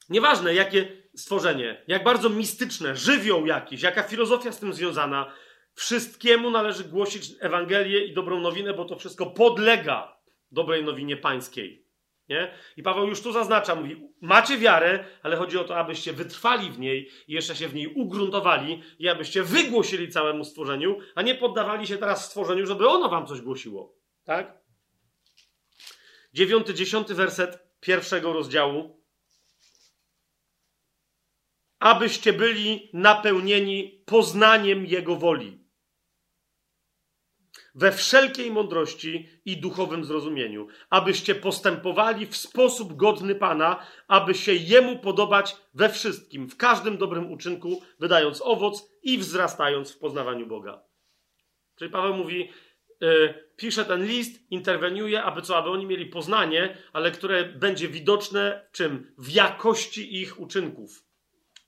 [0.10, 5.34] Nieważne, jakie stworzenie, jak bardzo mistyczne, żywioł jakiś, jaka filozofia z tym związana.
[5.74, 10.13] Wszystkiemu należy głosić Ewangelię i dobrą nowinę, bo to wszystko podlega
[10.54, 11.84] dobrej nowinie pańskiej.
[12.30, 12.54] Nie?
[12.78, 16.80] I Paweł już tu zaznacza, mówi, macie wiarę, ale chodzi o to, abyście wytrwali w
[16.80, 21.88] niej i jeszcze się w niej ugruntowali i abyście wygłosili całemu stworzeniu, a nie poddawali
[21.88, 23.96] się teraz stworzeniu, żeby ono wam coś głosiło.
[24.24, 24.64] Tak?
[26.34, 29.04] Dziewiąty, dziesiąty werset pierwszego rozdziału.
[31.80, 35.63] Abyście byli napełnieni poznaniem Jego woli
[37.76, 45.00] we wszelkiej mądrości i duchowym zrozumieniu, abyście postępowali w sposób godny Pana, aby się Jemu
[45.00, 50.84] podobać we wszystkim, w każdym dobrym uczynku, wydając owoc i wzrastając w poznawaniu Boga.
[51.76, 52.50] Czyli Paweł mówi,
[53.02, 58.68] yy, pisze ten list, interweniuje, aby co, aby oni mieli poznanie, ale które będzie widoczne
[58.72, 59.14] czym?
[59.18, 61.13] W jakości ich uczynków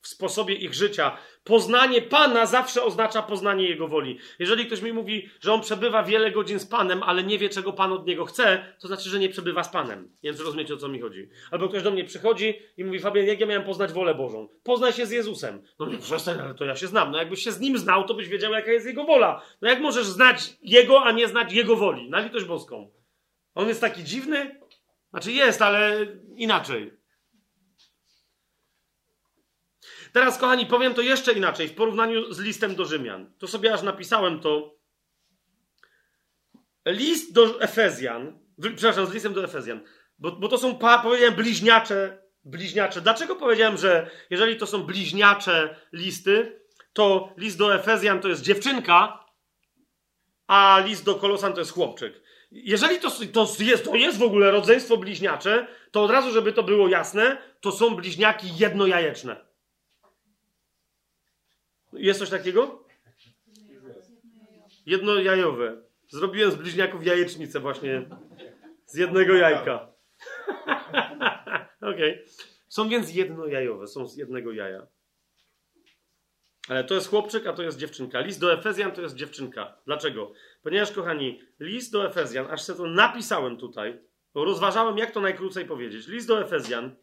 [0.06, 1.17] w sposobie ich życia.
[1.43, 4.19] Poznanie Pana zawsze oznacza poznanie Jego woli.
[4.40, 7.74] Jeżeli ktoś mi mówi, że on przebywa wiele godzin z Panem, ale nie wie, czego
[7.74, 10.03] Pan od niego chce, to znaczy, że nie przebywa z Panem.
[10.24, 11.30] Nie wiem, czy rozumiecie, o co mi chodzi.
[11.51, 14.50] Albo ktoś do mnie przychodzi i mówi, Fabian, jak ja miałem poznać wolę Bożą?
[14.64, 15.64] Poznaj się z Jezusem.
[15.80, 17.11] No nie, przestań, ale to ja się znam.
[17.11, 19.42] No jakbyś się z Nim znał, to byś wiedział, jaka jest Jego wola.
[19.61, 22.09] No jak możesz znać Jego, a nie znać Jego woli?
[22.09, 22.92] Na litość boską.
[23.56, 24.59] On jest taki dziwny?
[25.09, 26.95] Znaczy jest, ale inaczej.
[30.16, 33.32] Teraz, kochani, powiem to jeszcze inaczej, w porównaniu z listem do Rzymian.
[33.38, 34.76] To sobie aż napisałem to.
[36.85, 38.40] List do Efezjan,
[38.76, 39.80] przepraszam, z listem do Efezjan,
[40.19, 43.02] bo, bo to są, powiedziałem, bliźniacze, bliźniacze.
[43.02, 46.60] Dlaczego powiedziałem, że jeżeli to są bliźniacze listy,
[46.94, 49.26] to list do Efezjan to jest dziewczynka,
[50.48, 52.22] a list do Kolosan to jest chłopczyk.
[52.52, 56.64] Jeżeli to, to, jest, to jest w ogóle rodzeństwo bliźniacze, to od razu, żeby to
[56.64, 59.55] było jasne, to są bliźniaki jednojajeczne.
[61.98, 62.86] Jest coś takiego?
[64.86, 65.82] Jednojajowe.
[66.08, 68.10] Zrobiłem z bliźniaków jajecznicę właśnie
[68.86, 69.74] z jednego jajka.
[71.82, 72.14] Okej.
[72.14, 72.26] Okay.
[72.70, 74.88] Są więc jednojajowe, są z jednego jaja.
[76.68, 78.20] Ale to jest chłopczyk, a to jest dziewczynka.
[78.20, 79.78] List do Efezjan to jest dziewczynka.
[79.86, 80.34] Dlaczego?
[80.64, 84.00] Ponieważ, kochani, list do Efezjan, aż sobie to napisałem tutaj,
[84.34, 86.08] bo rozważałem, jak to najkrócej powiedzieć.
[86.08, 86.96] List do Efezjan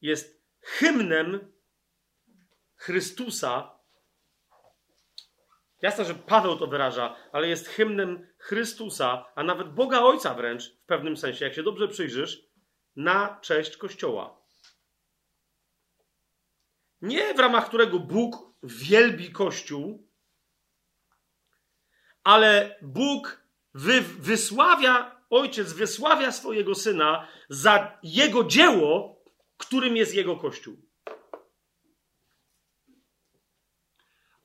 [0.00, 1.52] jest hymnem
[2.76, 3.79] Chrystusa
[5.82, 10.84] Jasne, że Paweł to wyraża, ale jest hymnem Chrystusa, a nawet Boga Ojca wręcz, w
[10.86, 12.42] pewnym sensie, jak się dobrze przyjrzysz,
[12.96, 14.40] na cześć Kościoła.
[17.02, 20.08] Nie w ramach którego Bóg wielbi Kościół,
[22.24, 23.44] ale Bóg
[23.74, 29.22] wy, wysławia, Ojciec wysławia swojego Syna za Jego dzieło,
[29.56, 30.89] którym jest Jego Kościół.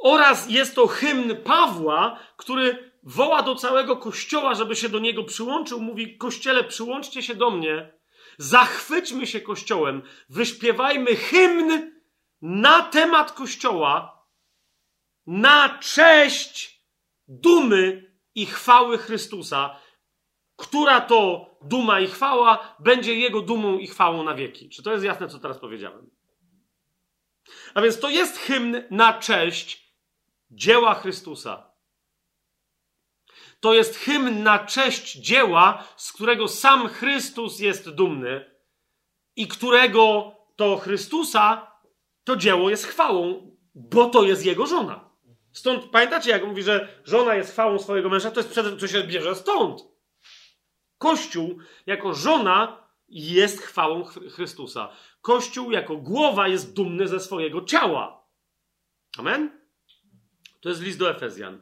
[0.05, 5.81] Oraz jest to hymn Pawła, który woła do całego kościoła, żeby się do niego przyłączył.
[5.81, 7.93] Mówi: Kościele, przyłączcie się do mnie,
[8.37, 11.91] zachwyćmy się kościołem, wyśpiewajmy hymn
[12.41, 14.25] na temat kościoła,
[15.27, 16.81] na cześć
[17.27, 19.79] dumy i chwały Chrystusa,
[20.55, 24.69] która to duma i chwała będzie jego dumą i chwałą na wieki.
[24.69, 26.09] Czy to jest jasne, co teraz powiedziałem?
[27.73, 29.84] A więc to jest hymn na cześć
[30.55, 31.71] dzieła Chrystusa.
[33.59, 38.55] To jest hymn na cześć dzieła, z którego sam Chrystus jest dumny
[39.35, 41.71] i którego to Chrystusa
[42.23, 45.09] to dzieło jest chwałą, bo to jest jego żona.
[45.53, 49.03] Stąd pamiętacie, jak mówi, że żona jest chwałą swojego męża, to jest przede co się
[49.03, 49.81] bierze stąd.
[50.97, 54.89] Kościół jako żona jest chwałą Chrystusa.
[55.21, 58.27] Kościół jako głowa jest dumny ze swojego ciała.
[59.17, 59.64] Amen?
[60.65, 61.59] To jest list do Efezjan.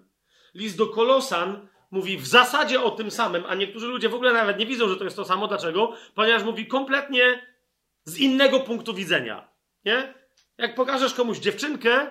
[0.54, 4.60] List do Kolosan mówi w zasadzie o tym samym, a niektórzy ludzie w ogóle nawet
[4.60, 5.48] nie widzą, że to jest to samo.
[5.48, 5.94] Dlaczego?
[6.16, 7.48] Ponieważ mówi kompletnie
[8.04, 9.48] z innego punktu widzenia.
[9.86, 10.14] Nie?
[10.58, 12.10] Jak pokażesz komuś dziewczynkę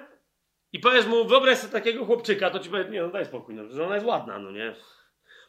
[0.72, 3.68] i powiesz mu, wyobraź sobie takiego chłopczyka, to ci powie, nie no daj spokój, no,
[3.68, 4.74] że ona jest ładna, no nie?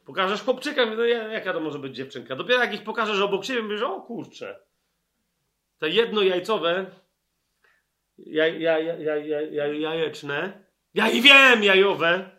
[0.05, 2.35] Pokażesz chłopczyka, no jaka to może być dziewczynka?
[2.35, 4.59] Dopiero jak ich pokażesz obok siebie, mówisz, o kurczę.
[5.79, 6.85] Te jednojajcowe,
[8.17, 10.62] jaj, jaj, jaj, jaj, jajeczne,
[10.93, 12.29] ja i wiem, jajowe.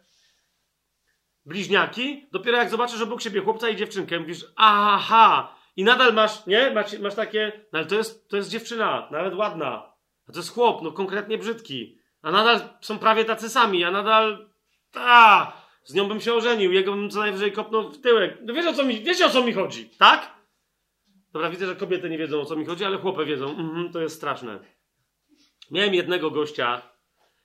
[1.47, 2.26] Bliźniaki.
[2.33, 5.57] Dopiero jak zobaczysz obok siebie chłopca i dziewczynkę, mówisz, aha.
[5.76, 6.70] I nadal masz, nie?
[6.70, 9.92] Masz, masz takie, no ale to jest, to jest dziewczyna, nawet ładna.
[10.28, 11.99] A to jest chłop, no konkretnie brzydki.
[12.23, 14.50] A nadal są prawie tacy sami, a nadal.
[14.91, 15.52] Ta,
[15.84, 18.39] z nią bym się ożenił, jego bym co najwyżej kopnął w tyłek.
[18.42, 20.34] No wiesz o co mi, wiecie o co mi chodzi, tak?
[21.33, 23.50] Dobra, widzę, że kobiety nie wiedzą o co mi chodzi, ale chłopy wiedzą.
[23.50, 24.58] Mhm, to jest straszne.
[25.70, 26.83] Miałem jednego gościa,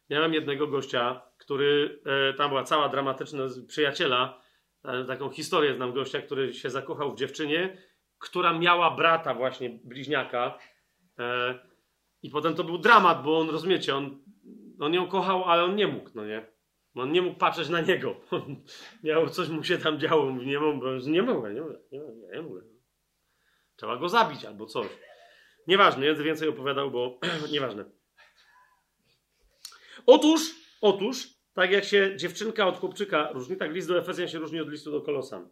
[0.10, 4.42] miałem jednego gościa, który, e, tam była cała dramatyczna przyjaciela,
[4.84, 7.78] e, taką historię znam gościa, który się zakochał w dziewczynie,
[8.20, 10.58] która miała brata właśnie, bliźniaka.
[11.20, 11.60] E,
[12.22, 14.24] I potem to był dramat, bo on, rozumiecie, on,
[14.80, 16.46] on ją kochał, ale on nie mógł, no nie?
[16.96, 18.16] On nie mógł patrzeć na niego.
[19.04, 20.32] Miał, coś mu się tam działo.
[20.32, 21.80] Nie mogę, nie mogę, nie mogę,
[22.34, 22.62] nie mogę.
[23.76, 24.88] Trzeba go zabić albo coś.
[25.68, 27.20] Nieważne, nie więcej opowiadał, bo
[27.54, 27.99] nieważne.
[30.12, 34.60] Otóż, otóż, tak jak się dziewczynka od chłopczyka różni, tak list do Efezjan się różni
[34.60, 35.50] od listu do Kolosan.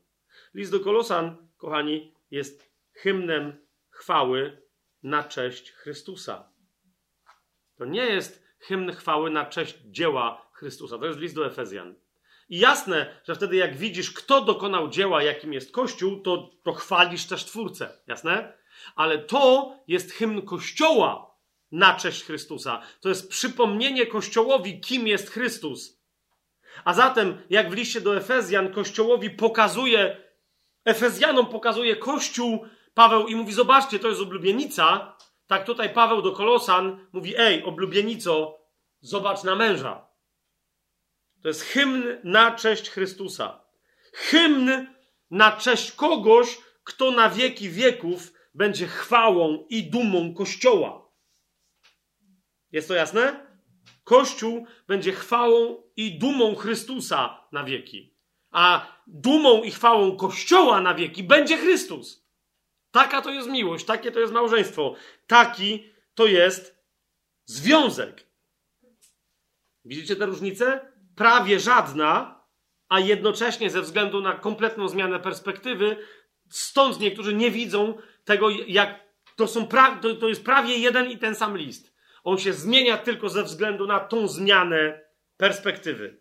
[0.53, 4.61] List do Kolosan, kochani, jest hymnem chwały
[5.03, 6.49] na cześć Chrystusa.
[7.75, 10.97] To nie jest hymn chwały na cześć dzieła Chrystusa.
[10.97, 11.95] To jest list do Efezjan.
[12.49, 17.25] I jasne, że wtedy jak widzisz, kto dokonał dzieła, jakim jest Kościół, to, to chwalisz
[17.25, 17.97] też Twórcę.
[18.07, 18.53] Jasne?
[18.95, 21.36] Ale to jest hymn Kościoła
[21.71, 22.81] na cześć Chrystusa.
[23.01, 25.97] To jest przypomnienie Kościołowi, kim jest Chrystus.
[26.85, 30.17] A zatem, jak w liście do Efezjan, Kościołowi pokazuje,
[30.85, 35.15] Efezjanom pokazuje Kościół, Paweł i mówi: Zobaczcie, to jest oblubienica.
[35.47, 38.57] Tak tutaj Paweł do Kolosan mówi: Ej, oblubienico,
[39.01, 40.07] zobacz na męża.
[41.41, 43.61] To jest hymn na cześć Chrystusa.
[44.13, 44.87] Hymn
[45.31, 51.06] na cześć kogoś, kto na wieki wieków będzie chwałą i dumą Kościoła.
[52.77, 53.47] Jest to jasne?
[54.03, 58.13] Kościół będzie chwałą i dumą Chrystusa na wieki.
[58.51, 62.27] A dumą i chwałą Kościoła na wieki będzie Chrystus.
[62.91, 64.95] Taka to jest miłość, takie to jest małżeństwo,
[65.27, 66.83] taki to jest
[67.45, 68.27] związek.
[69.85, 70.91] Widzicie tę różnicę?
[71.15, 72.43] Prawie żadna,
[72.89, 75.97] a jednocześnie ze względu na kompletną zmianę perspektywy,
[76.49, 78.99] stąd niektórzy nie widzą tego, jak
[79.35, 79.95] to, są pra...
[79.95, 81.96] to, to jest prawie jeden i ten sam list.
[82.27, 85.01] On się zmienia tylko ze względu na tą zmianę
[85.37, 86.17] perspektywy.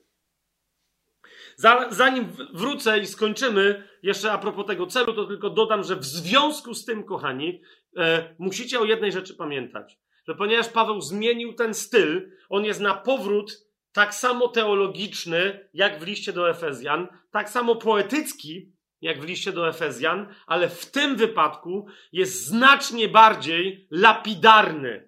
[1.90, 6.74] Zanim wrócę i skończymy, jeszcze a propos tego celu, to tylko dodam, że w związku
[6.74, 7.62] z tym, kochani,
[7.96, 9.98] e, musicie o jednej rzeczy pamiętać.
[10.28, 13.52] Że ponieważ Paweł zmienił ten styl, on jest na powrót
[13.92, 19.68] tak samo teologiczny, jak w liście do Efezjan, tak samo poetycki, jak w liście do
[19.68, 25.05] Efezjan, ale w tym wypadku jest znacznie bardziej lapidarny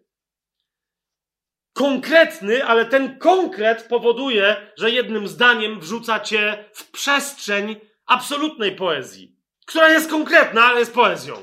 [1.78, 7.76] konkretny, ale ten konkret powoduje, że jednym zdaniem wrzuca cię w przestrzeń
[8.06, 11.34] absolutnej poezji, która jest konkretna, ale jest poezją.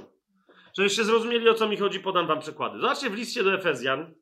[0.77, 2.79] Żebyście zrozumieli, o co mi chodzi, podam wam przykłady.
[2.79, 4.13] Zobaczcie w liście do Efezjan,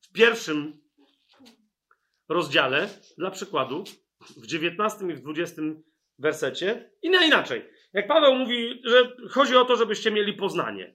[0.00, 0.82] w pierwszym
[2.28, 3.84] rozdziale, dla przykładu,
[4.36, 5.62] w 19 i w 20
[6.18, 7.68] wersecie, i na inaczej.
[7.92, 10.94] Jak Paweł mówi, że chodzi o to, żebyście mieli poznanie.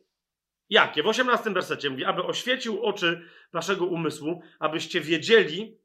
[0.69, 1.03] Jakie?
[1.03, 3.21] W 18 wersecie mówi, aby oświecił oczy
[3.53, 5.77] waszego umysłu, abyście wiedzieli,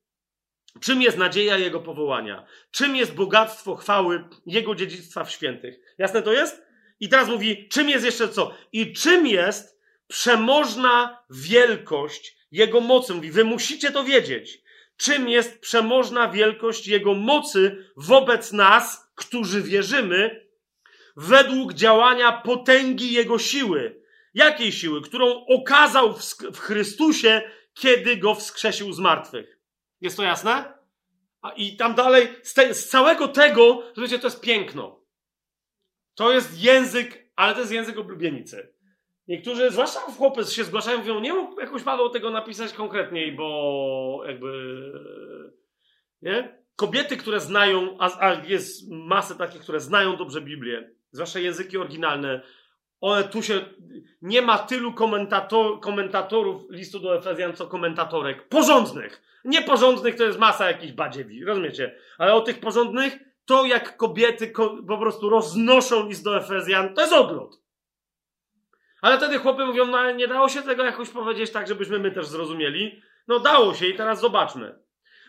[0.81, 5.95] czym jest nadzieja Jego powołania, czym jest bogactwo chwały Jego dziedzictwa w świętych.
[5.99, 6.63] Jasne to jest?
[7.01, 8.55] I teraz mówi, czym jest jeszcze co?
[8.73, 13.15] I czym jest przemożna wielkość Jego mocy?
[13.15, 14.63] Mówi, wy musicie to wiedzieć.
[14.97, 20.47] Czym jest przemożna wielkość Jego mocy wobec nas, którzy wierzymy,
[21.17, 24.02] według działania potęgi Jego siły
[24.35, 25.03] Jakiej siły?
[25.03, 26.15] Którą okazał
[26.53, 27.43] w, Chrystusie,
[27.75, 29.59] kiedy go wskrzesił z martwych.
[30.01, 30.75] Jest to jasne?
[31.43, 35.05] A I tam dalej, z, te, z całego tego, wiecie, to jest piękno.
[36.15, 38.73] To jest język, ale to jest język oblubienicy.
[39.29, 44.53] Niektórzy, zwłaszcza chłopcy, się zgłaszają, mówią, nie mógł jakoś Paweł tego napisać konkretniej, bo jakby...
[46.23, 46.63] Nie?
[46.77, 52.43] Kobiety, które znają, a, a jest masę takich, które znają dobrze Biblię, zwłaszcza języki oryginalne,
[53.03, 53.61] one tu się.
[54.23, 58.49] Nie ma tylu komentator, komentatorów listu do Efezjan, co komentatorek.
[58.49, 59.23] Porządnych.
[59.45, 61.99] Nieporządnych to jest masa jakichś badziewi, rozumiecie?
[62.19, 67.01] Ale o tych porządnych, to jak kobiety ko po prostu roznoszą list do Efezjan, to
[67.01, 67.61] jest odlot.
[69.01, 72.27] Ale wtedy chłopy mówią, no nie dało się tego jakoś powiedzieć tak, żebyśmy my też
[72.27, 73.03] zrozumieli.
[73.29, 74.79] No dało się i teraz zobaczmy.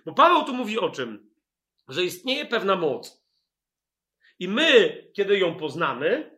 [0.05, 1.29] Bo Paweł tu mówi o czym?
[1.87, 3.23] Że istnieje pewna moc.
[4.39, 6.32] I my, kiedy ją poznamy,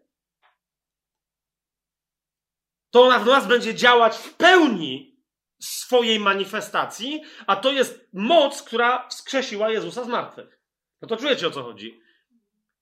[2.91, 5.15] to ona w nas będzie działać w pełni
[5.59, 10.59] swojej manifestacji, a to jest moc, która wskrzesiła Jezusa z martwych.
[11.01, 12.01] No to czujecie o co chodzi.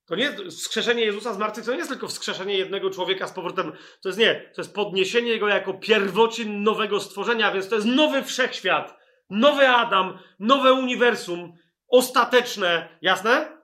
[0.05, 3.71] To nie wskrzeszenie Jezusa z martwych, to nie jest tylko wskrzeszenie jednego człowieka z powrotem.
[4.01, 8.23] To jest nie, to jest podniesienie jego jako pierwocin nowego stworzenia, więc to jest nowy
[8.23, 8.97] wszechświat,
[9.29, 11.53] nowy Adam, nowe uniwersum,
[11.87, 13.57] ostateczne, jasne?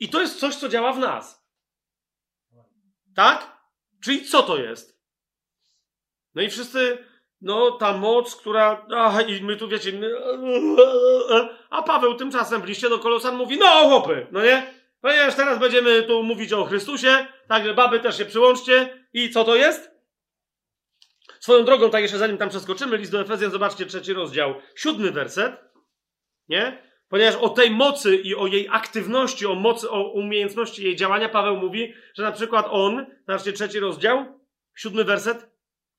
[0.00, 1.46] I to jest coś, co działa w nas.
[3.14, 3.56] Tak?
[4.04, 4.91] Czyli co to jest?
[6.34, 6.98] No i wszyscy,
[7.40, 9.92] no ta moc, która, ach, i my tu wiecie,
[11.70, 14.72] a Paweł tymczasem w liście do Kolosan mówi, no chłopy, no nie?
[15.00, 19.06] Ponieważ teraz będziemy tu mówić o Chrystusie, także baby też się przyłączcie.
[19.12, 19.90] I co to jest?
[21.40, 25.52] Swoją drogą, tak jeszcze zanim tam przeskoczymy, list do Efezjan, zobaczcie trzeci rozdział, siódmy werset,
[26.48, 26.82] nie?
[27.08, 31.56] Ponieważ o tej mocy i o jej aktywności, o mocy, o umiejętności jej działania Paweł
[31.56, 34.40] mówi, że na przykład on, zobaczcie trzeci rozdział,
[34.74, 35.51] siódmy werset,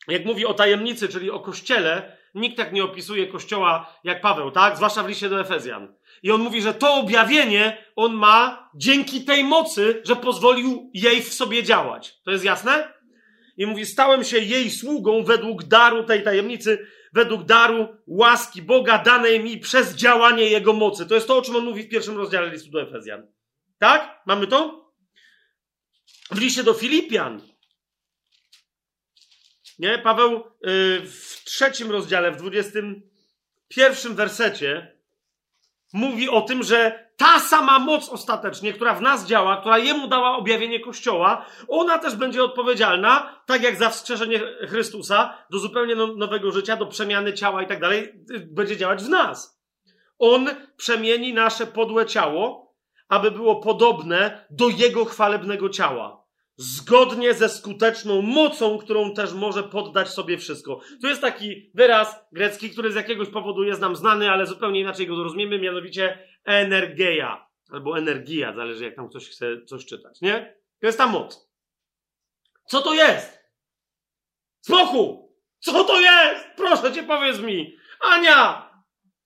[0.07, 4.75] jak mówi o tajemnicy, czyli o kościele, nikt tak nie opisuje kościoła jak Paweł, tak?
[4.75, 5.93] Zwłaszcza w liście do Efezjan.
[6.23, 11.33] I on mówi, że to objawienie on ma dzięki tej mocy, że pozwolił jej w
[11.33, 12.21] sobie działać.
[12.23, 12.93] To jest jasne?
[13.57, 19.39] I mówi, stałem się jej sługą według daru tej tajemnicy, według daru łaski Boga danej
[19.39, 21.05] mi przez działanie Jego mocy.
[21.05, 23.27] To jest to, o czym on mówi w pierwszym rozdziale listu do Efezjan.
[23.79, 24.21] Tak?
[24.25, 24.91] Mamy to?
[26.31, 27.41] W liście do Filipian.
[29.79, 29.99] Nie?
[29.99, 33.01] Paweł yy, w trzecim rozdziale, w dwudziestym
[33.67, 34.97] pierwszym wersecie
[35.93, 40.37] mówi o tym, że ta sama moc ostatecznie, która w nas działa, która jemu dała
[40.37, 46.51] objawienie Kościoła, ona też będzie odpowiedzialna, tak jak za wskrzeszenie Chrystusa, do zupełnie no, nowego
[46.51, 48.13] życia, do przemiany ciała i tak dalej,
[48.45, 49.61] będzie działać w nas.
[50.19, 52.73] On przemieni nasze podłe ciało,
[53.09, 56.22] aby było podobne do jego chwalebnego ciała
[56.55, 60.81] zgodnie ze skuteczną mocą, którą też może poddać sobie wszystko.
[61.01, 65.07] Tu jest taki wyraz grecki, który z jakiegoś powodu jest nam znany, ale zupełnie inaczej
[65.07, 70.55] go rozumiemy, mianowicie energeia, albo energia, zależy jak tam ktoś chce coś czytać, nie?
[70.79, 71.49] To jest ta moc.
[72.65, 73.43] Co to jest?
[74.61, 75.23] Spokój!
[75.59, 76.45] Co to jest?
[76.55, 77.77] Proszę cię, powiedz mi.
[77.99, 78.69] Ania!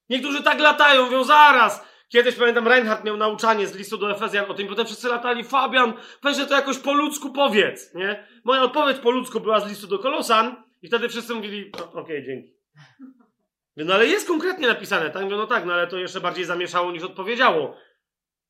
[0.09, 1.88] Niektórzy tak latają, mówią zaraz.
[2.10, 5.94] Kiedyś pamiętam, Reinhardt miał nauczanie z listu do Efezjan o tym, potem wszyscy latali, Fabian,
[6.24, 8.27] weź, to jakoś po ludzku powiedz, nie?
[8.44, 12.24] Moja odpowiedź po ludzku była z listu do Kolosan i wtedy wszyscy mówili, okej, okay,
[12.24, 12.58] dzięki.
[13.77, 15.30] No ale jest konkretnie napisane, tak?
[15.30, 17.77] No tak, no ale to jeszcze bardziej zamieszało niż odpowiedziało.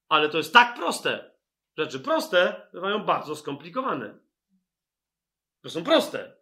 [0.10, 1.32] Ale to jest tak proste.
[1.78, 4.20] Rzeczy proste bywają bardzo skomplikowane.
[5.62, 6.38] To są proste.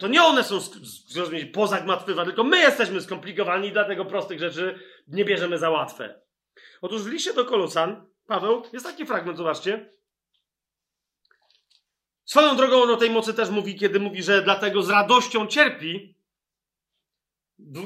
[0.00, 0.60] To nie one są
[1.06, 6.23] zrozumieć pozagmatwywa, tylko my jesteśmy skomplikowani i dlatego prostych rzeczy nie bierzemy za łatwe.
[6.82, 9.94] Otóż w liście do Kolosan, Paweł, jest taki fragment, zobaczcie.
[12.24, 16.14] Swoją drogą on o tej mocy też mówi, kiedy mówi, że dlatego z radością cierpi.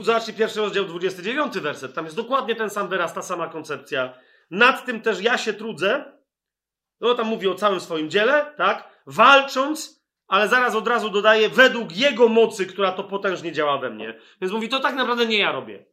[0.01, 1.95] Zobaczcie pierwszy rozdział, 29 werset.
[1.95, 4.15] Tam jest dokładnie ten sam wyraz, ta sama koncepcja.
[4.51, 6.19] Nad tym też ja się trudzę.
[7.01, 9.03] No tam mówi o całym swoim dziele, tak?
[9.07, 14.21] Walcząc, ale zaraz od razu dodaje według jego mocy, która to potężnie działa we mnie.
[14.41, 15.87] Więc mówi, to tak naprawdę nie ja robię.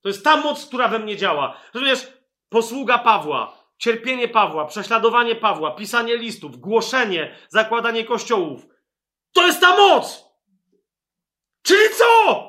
[0.00, 1.60] To jest ta moc, która we mnie działa.
[1.74, 2.15] Rozumiesz?
[2.48, 8.66] Posługa Pawła, cierpienie Pawła, prześladowanie Pawła, pisanie listów, głoszenie, zakładanie kościołów.
[9.32, 10.24] To jest ta moc!
[11.62, 12.42] Czyli co?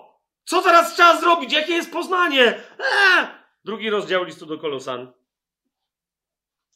[0.46, 1.54] Co teraz trzeba zrobić?
[1.54, 2.64] Jakie jest poznanie?
[2.80, 3.28] Eee!
[3.64, 5.14] Drugi rozdział listu do Kolosan.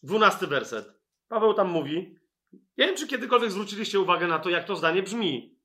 [0.04, 1.02] Dwunasty werset.
[1.28, 2.16] Paweł tam mówi.
[2.52, 5.60] Ja nie wiem, czy kiedykolwiek zwróciliście uwagę na to, jak to zdanie brzmi.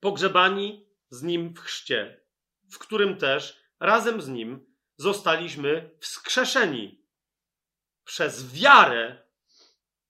[0.00, 2.24] Pogrzebani z nim w chrzcie,
[2.72, 4.67] w którym też razem z nim
[4.98, 7.04] zostaliśmy wskrzeszeni
[8.04, 9.28] przez wiarę,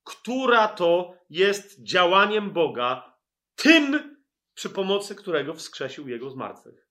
[0.05, 3.19] która to jest działaniem Boga,
[3.55, 4.17] tym,
[4.55, 6.89] przy pomocy którego wskrzesił Jego z martwych.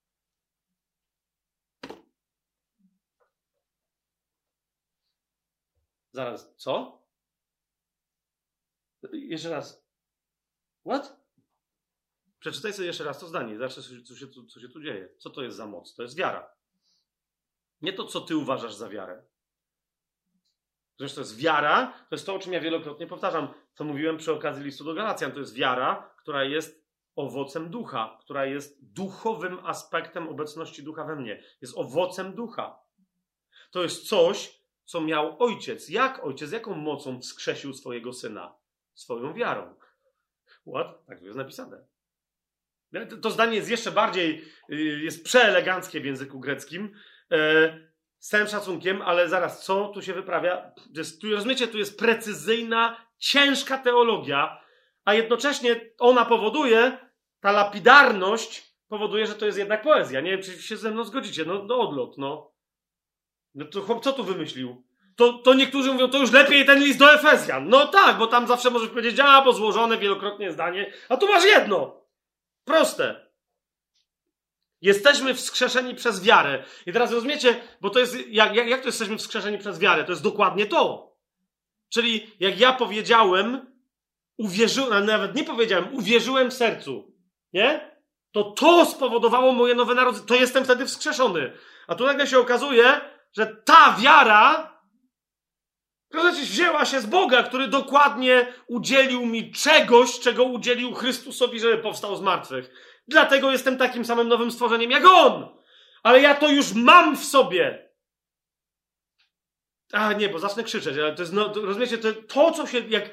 [6.12, 7.04] Zaraz, co?
[9.14, 9.88] Jeszcze raz.
[10.86, 11.28] What?
[12.40, 13.58] Przeczytaj sobie jeszcze raz to zdanie.
[13.58, 15.16] Zobaczcie, co się, co się tu dzieje.
[15.18, 15.96] Co to jest za moc?
[15.96, 16.57] To jest wiara.
[17.82, 19.24] Nie to, co ty uważasz za wiarę.
[21.00, 24.34] Zresztą to jest wiara, to jest to, o czym ja wielokrotnie powtarzam, co mówiłem przy
[24.34, 25.32] okazji listu do Galacjan.
[25.32, 31.44] To jest wiara, która jest owocem ducha, która jest duchowym aspektem obecności ducha we mnie.
[31.62, 32.80] Jest owocem ducha.
[33.72, 35.90] To jest coś, co miał ojciec.
[35.90, 38.56] Jak ojciec, jaką mocą wskrzesił swojego syna?
[38.94, 39.76] Swoją wiarą.
[40.68, 41.06] What?
[41.06, 41.86] Tak jest napisane.
[43.22, 46.94] To zdanie jest jeszcze bardziej, y, jest przeeleganckie w języku greckim.
[47.32, 47.38] E,
[48.20, 50.72] z całym szacunkiem, ale zaraz, co tu się wyprawia?
[50.96, 54.62] Jest, tu, rozumiecie, tu jest precyzyjna, ciężka teologia,
[55.06, 56.98] a jednocześnie ona powoduje,
[57.40, 60.22] ta lapidarność powoduje, że to jest jednak poezja.
[60.22, 61.46] Nie wiem, czy się ze mną zgodzicie.
[61.46, 62.52] No, no odlot, no.
[63.56, 64.88] No to chłop, co tu wymyślił?
[65.18, 67.70] to, to niektórzy mówią, to już lepiej ten list do Efezjan.
[67.70, 71.46] No tak, bo tam zawsze możesz powiedzieć, a, bo złożone wielokrotnie zdanie, a tu masz
[71.46, 72.02] jedno.
[72.66, 73.27] Proste.
[74.82, 76.64] Jesteśmy wskrzeszeni przez wiarę.
[76.86, 80.04] I teraz rozumiecie, bo to jest, jak, jak, jak to jesteśmy wskrzeszeni przez wiarę?
[80.04, 81.14] To jest dokładnie to.
[81.90, 83.74] Czyli jak ja powiedziałem,
[84.38, 87.14] uwierzyłem, nawet nie powiedziałem, uwierzyłem sercu,
[87.54, 87.98] nie?
[88.32, 90.28] To to spowodowało moje nowe narodzenie.
[90.28, 91.54] To jestem wtedy wskrzeszony.
[91.88, 93.02] A tu nagle się okazuje,
[93.38, 94.78] że ta wiara,
[96.42, 102.22] wzięła się z Boga, który dokładnie udzielił mi czegoś, czego udzielił Chrystusowi, żeby powstał z
[102.22, 102.70] martwych.
[103.08, 105.58] Dlatego jestem takim samym nowym stworzeniem jak On.
[106.04, 107.90] Ale ja to już mam w sobie.
[109.92, 113.10] A nie, bo zacznę krzyczeć, ale to jest, no, rozumiecie, to, to co się, jak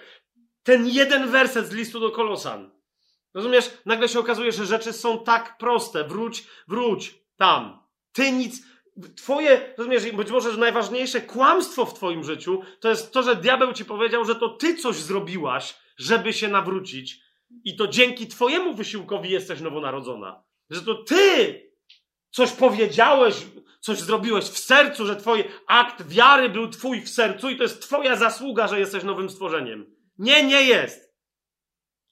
[0.63, 2.71] ten jeden werset z listu do Kolosan.
[3.35, 3.71] Rozumiesz?
[3.87, 6.05] Nagle się okazuje, że rzeczy są tak proste.
[6.05, 7.83] Wróć, wróć tam.
[8.13, 8.63] Ty nic,
[9.17, 13.73] twoje, rozumiesz, być może że najważniejsze kłamstwo w twoim życiu to jest to, że diabeł
[13.73, 17.21] ci powiedział, że to ty coś zrobiłaś, żeby się nawrócić
[17.65, 20.45] i to dzięki twojemu wysiłkowi jesteś nowonarodzona.
[20.71, 21.61] Że to ty
[22.31, 23.35] coś powiedziałeś,
[23.81, 27.83] coś zrobiłeś w sercu, że twój akt wiary był twój w sercu i to jest
[27.83, 29.97] twoja zasługa, że jesteś nowym stworzeniem.
[30.19, 31.15] Nie, nie jest.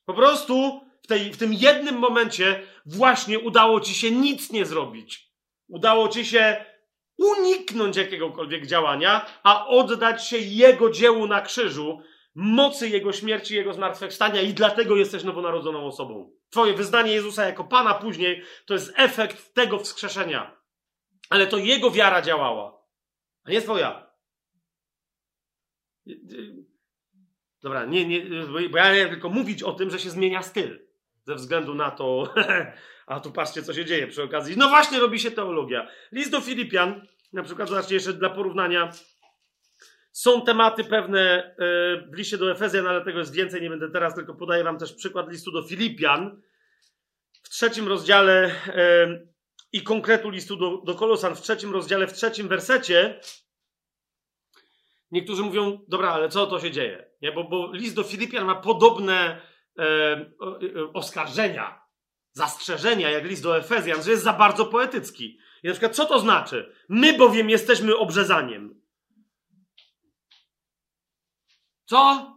[0.05, 5.33] Po prostu w, tej, w tym jednym momencie właśnie udało ci się nic nie zrobić.
[5.69, 6.65] Udało ci się
[7.19, 12.03] uniknąć jakiegokolwiek działania, a oddać się Jego dziełu na krzyżu,
[12.35, 16.33] mocy Jego śmierci, Jego zmartwychwstania i dlatego jesteś nowonarodzoną osobą.
[16.51, 20.57] Twoje wyznanie Jezusa jako Pana później to jest efekt tego wskrzeszenia.
[21.31, 22.83] Ale to Jego wiara działała,
[23.45, 24.13] a nie Twoja.
[27.63, 28.27] Dobra, nie, nie,
[28.71, 30.87] bo ja miałem tylko mówić o tym, że się zmienia styl.
[31.25, 32.35] Ze względu na to,
[33.07, 34.57] a tu patrzcie, co się dzieje przy okazji.
[34.57, 35.89] No właśnie, robi się teologia.
[36.13, 38.91] List do Filipian, na przykład, zobaczcie jeszcze dla porównania.
[40.13, 41.55] Są tematy pewne e,
[42.11, 44.93] w liście do Efezjan, ale tego jest więcej, nie będę teraz, tylko podaję wam też
[44.93, 46.43] przykład listu do Filipian.
[47.43, 49.21] W trzecim rozdziale e,
[49.73, 53.21] i konkretu listu do, do Kolosan, w trzecim rozdziale, w trzecim wersecie,
[55.11, 57.11] niektórzy mówią, dobra, ale co to się dzieje?
[57.23, 57.33] Nie?
[57.33, 59.41] Bo, bo list do Filipian ma podobne
[59.79, 60.29] e, e,
[60.93, 61.83] oskarżenia,
[62.33, 65.39] zastrzeżenia, jak list do Efezjan, że jest za bardzo poetycki.
[65.63, 66.75] I na przykład, co to znaczy?
[66.89, 68.82] My bowiem jesteśmy obrzezaniem.
[71.85, 72.33] Co?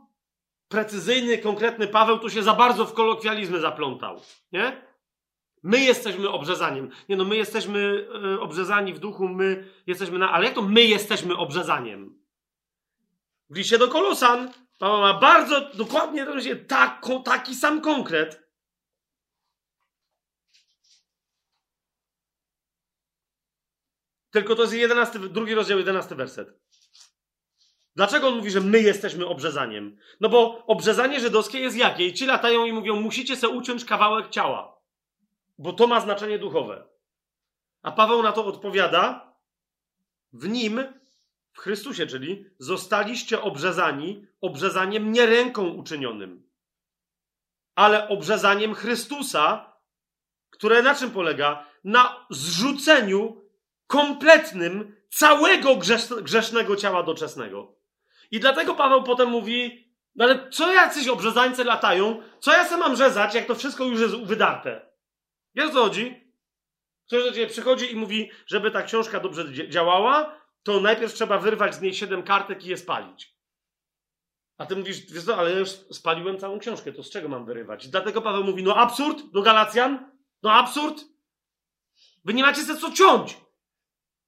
[0.67, 4.21] Precyzyjny, konkretny Paweł tu się za bardzo w kolokwializmy zaplątał.
[4.51, 4.81] Nie?
[5.63, 6.89] My jesteśmy obrzezaniem.
[7.09, 10.31] Nie no, my jesteśmy y, obrzezani w duchu, my jesteśmy na...
[10.31, 12.19] Ale jak to my jesteśmy obrzezaniem?
[13.49, 16.25] W liście do Kolosan Paweł ma bardzo dokładnie
[16.67, 18.45] tak, taki sam konkret.
[24.31, 26.64] Tylko to jest 11, drugi rozdział, 11 werset.
[27.95, 29.97] Dlaczego on mówi, że my jesteśmy obrzezaniem?
[30.19, 32.05] No bo obrzezanie żydowskie jest jakie?
[32.05, 34.81] I ci latają i mówią, musicie sobie uciąć kawałek ciała.
[35.57, 36.87] Bo to ma znaczenie duchowe.
[37.81, 39.33] A Paweł na to odpowiada,
[40.33, 40.83] w nim
[41.53, 46.49] w Chrystusie, czyli zostaliście obrzezani obrzezaniem nie ręką uczynionym,
[47.75, 49.73] ale obrzezaniem Chrystusa,
[50.49, 51.65] które na czym polega?
[51.83, 53.41] Na zrzuceniu
[53.87, 55.75] kompletnym całego
[56.21, 57.74] grzesznego ciała doczesnego.
[58.31, 62.21] I dlatego Paweł potem mówi, no ale co jacyś obrzezańcy latają?
[62.39, 64.89] Co ja sobie mam rzezać, jak to wszystko już jest wydarte?
[65.55, 66.25] Wiesz o co chodzi?
[67.07, 71.75] Ktoś do ciebie przychodzi i mówi, żeby ta książka dobrze działała, to najpierw trzeba wyrwać
[71.75, 73.35] z niej siedem kartek i je spalić.
[74.57, 77.45] A ty mówisz, wiesz co, ale ja już spaliłem całą książkę, to z czego mam
[77.45, 77.87] wyrywać?
[77.87, 80.11] Dlatego Paweł mówi, no absurd do Galacjan,
[80.43, 81.03] no absurd.
[82.25, 83.37] Wy nie macie ze co ciąć.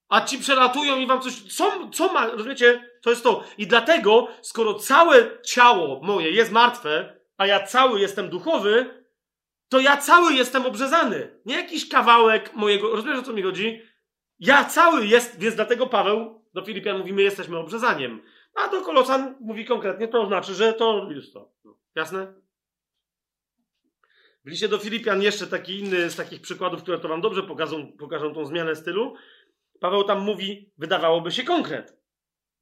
[0.09, 2.89] A ci przelatują i wam coś, co, co ma, rozumiecie?
[3.01, 3.43] To jest to.
[3.57, 9.03] I dlatego, skoro całe ciało moje jest martwe, a ja cały jestem duchowy,
[9.69, 11.39] to ja cały jestem obrzezany.
[11.45, 13.81] Nie jakiś kawałek mojego, rozumiesz o co mi chodzi?
[14.39, 18.21] Ja cały jest, więc dlatego Paweł do Filipian mówi, my jesteśmy obrzezaniem.
[18.55, 21.51] A do Kolosan mówi konkretnie, to znaczy, że to jest to.
[21.95, 22.33] Jasne?
[24.45, 27.91] W liście do Filipian jeszcze taki inny z takich przykładów, które to wam dobrze pokażą,
[27.99, 29.15] pokażą tą zmianę stylu.
[29.79, 31.97] Paweł tam mówi, wydawałoby się konkret.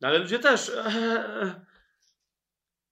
[0.02, 0.72] Ale ludzie też.
[0.86, 1.66] Ee,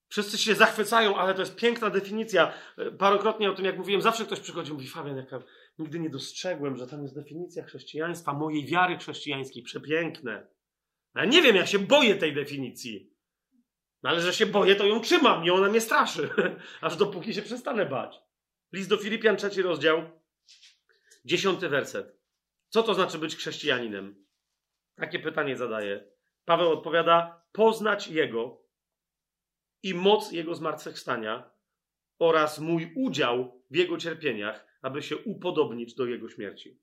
[0.08, 2.52] wszyscy się zachwycają, ale to jest piękna definicja.
[2.98, 5.42] Parokrotnie o tym, jak mówiłem, zawsze ktoś przychodzi i mówi, Fabian, jaka
[5.78, 9.62] nigdy nie dostrzegłem, że tam jest definicja chrześcijaństwa, mojej wiary chrześcijańskiej.
[9.62, 10.46] Przepiękne.
[11.14, 13.14] Ja nie wiem, ja się boję tej definicji.
[14.02, 16.30] No ale że się boję, to ją trzymam i ona mnie straszy.
[16.80, 18.20] Aż dopóki się przestanę bać.
[18.72, 20.02] List do Filipian, trzeci rozdział,
[21.24, 22.23] dziesiąty werset.
[22.74, 24.24] Co to znaczy być chrześcijaninem?
[24.96, 26.04] Takie pytanie zadaję.
[26.44, 28.62] Paweł odpowiada: poznać Jego
[29.82, 31.50] i moc Jego zmartwychwstania
[32.18, 36.80] oraz mój udział w Jego cierpieniach, aby się upodobnić do Jego śmierci.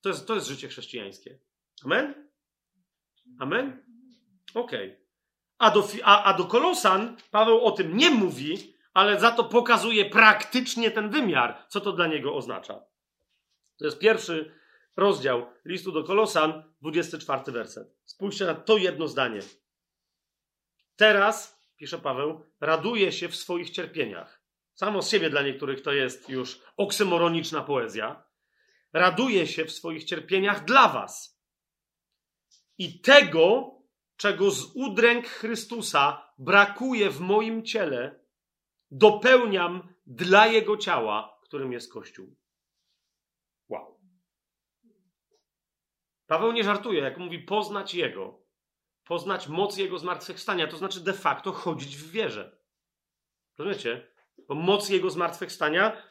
[0.00, 1.38] To jest, to jest życie chrześcijańskie.
[1.84, 2.28] Amen?
[3.38, 3.84] Amen?
[4.54, 4.88] Okej.
[4.88, 5.02] Okay.
[5.58, 5.74] A,
[6.04, 11.10] a, a do Kolosan Paweł o tym nie mówi, ale za to pokazuje praktycznie ten
[11.10, 12.91] wymiar, co to dla niego oznacza.
[13.82, 14.54] To jest pierwszy
[14.96, 17.96] rozdział listu do Kolosan, 24 werset.
[18.04, 19.40] Spójrzcie na to jedno zdanie.
[20.96, 24.42] Teraz, pisze Paweł, raduje się w swoich cierpieniach.
[24.74, 28.24] Samo z siebie dla niektórych to jest już oksymoroniczna poezja.
[28.92, 31.42] Raduje się w swoich cierpieniach dla was.
[32.78, 33.74] I tego,
[34.16, 38.24] czego z udręk Chrystusa brakuje w moim ciele,
[38.90, 42.36] dopełniam dla Jego ciała, którym jest Kościół.
[43.68, 44.00] Wow.
[46.26, 48.42] Paweł nie żartuje, jak mówi poznać Jego,
[49.04, 52.58] poznać moc Jego zmartwychwstania, to znaczy de facto chodzić w wierze.
[53.58, 54.06] Rozumiecie?
[54.48, 56.02] Bo moc Jego zmartwychwstania,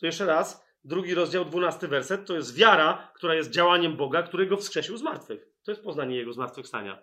[0.00, 4.56] to jeszcze raz, drugi rozdział, dwunasty werset, to jest wiara, która jest działaniem Boga, którego
[4.56, 5.46] wskrzesił z martwych.
[5.64, 7.02] To jest poznanie Jego zmartwychwstania.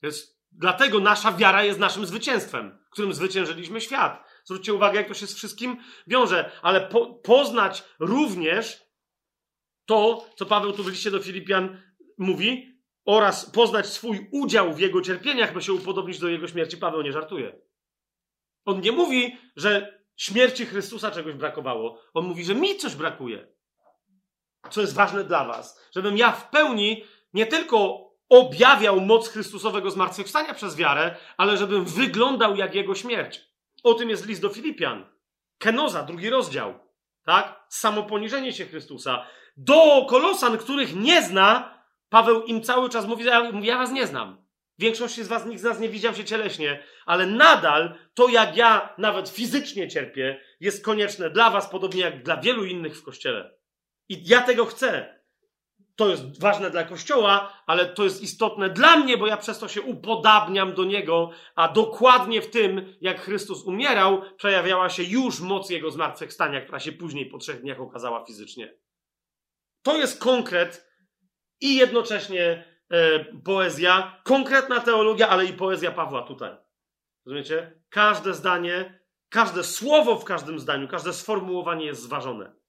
[0.00, 4.24] To jest, dlatego nasza wiara jest naszym zwycięstwem, którym zwyciężyliśmy świat.
[4.44, 6.50] Zwróćcie uwagę, jak to się z wszystkim wiąże.
[6.62, 8.83] Ale po, poznać również
[9.86, 11.82] to, co Paweł tu w liście do Filipian
[12.18, 16.76] mówi, oraz poznać swój udział w jego cierpieniach, by się upodobnić do jego śmierci.
[16.76, 17.60] Paweł nie żartuje.
[18.64, 22.00] On nie mówi, że śmierci Chrystusa czegoś brakowało.
[22.14, 23.46] On mówi, że mi coś brakuje.
[24.70, 25.80] Co jest ważne dla was.
[25.94, 27.04] Żebym ja w pełni
[27.34, 33.40] nie tylko objawiał moc Chrystusowego zmartwychwstania przez wiarę, ale żebym wyglądał jak jego śmierć.
[33.82, 35.06] O tym jest list do Filipian.
[35.58, 36.83] Kenoza, drugi rozdział.
[37.24, 37.64] Tak?
[37.68, 39.26] Samoponiżenie się Chrystusa.
[39.56, 41.78] Do Kolosan, których nie zna,
[42.08, 44.44] Paweł im cały czas mówi, ja, ja was nie znam.
[44.78, 48.94] Większość z was, nikt z nas nie widział się cieleśnie, ale nadal to, jak ja
[48.98, 53.54] nawet fizycznie cierpię, jest konieczne dla was, podobnie jak dla wielu innych w Kościele.
[54.08, 55.18] I ja tego chcę
[55.96, 59.68] to jest ważne dla Kościoła, ale to jest istotne dla mnie, bo ja przez to
[59.68, 65.70] się upodabniam do Niego, a dokładnie w tym, jak Chrystus umierał, przejawiała się już moc
[65.70, 68.74] Jego zmartwychwstania, która się później po trzech dniach okazała fizycznie.
[69.82, 70.90] To jest konkret
[71.60, 76.56] i jednocześnie e, poezja, konkretna teologia, ale i poezja Pawła tutaj.
[77.26, 77.80] Rozumiecie?
[77.88, 82.63] Każde zdanie, każde słowo w każdym zdaniu, każde sformułowanie jest zważone.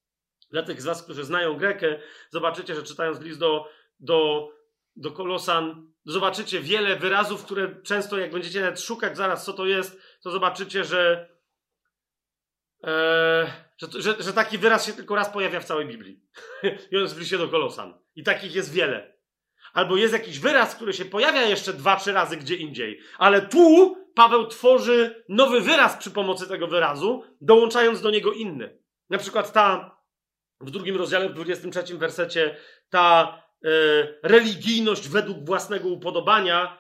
[0.50, 2.00] Dla tych z Was, którzy znają Grekę,
[2.30, 4.50] zobaczycie, że czytając list do, do,
[4.96, 10.02] do Kolosan, zobaczycie wiele wyrazów, które często, jak będziecie nawet szukać zaraz, co to jest,
[10.24, 11.30] to zobaczycie, że,
[12.84, 16.24] e, że, że, że, taki wyraz się tylko raz pojawia w całej Biblii.
[16.92, 17.94] I on jest w liście do Kolosan.
[18.16, 19.16] I takich jest wiele.
[19.74, 23.00] Albo jest jakiś wyraz, który się pojawia jeszcze dwa, trzy razy gdzie indziej.
[23.18, 28.78] Ale tu Paweł tworzy nowy wyraz przy pomocy tego wyrazu, dołączając do niego inny.
[29.10, 29.95] Na przykład ta
[30.62, 32.58] w drugim rozdziale, w 23 wersecie,
[32.90, 33.70] ta e,
[34.24, 36.78] religijność według własnego upodobania.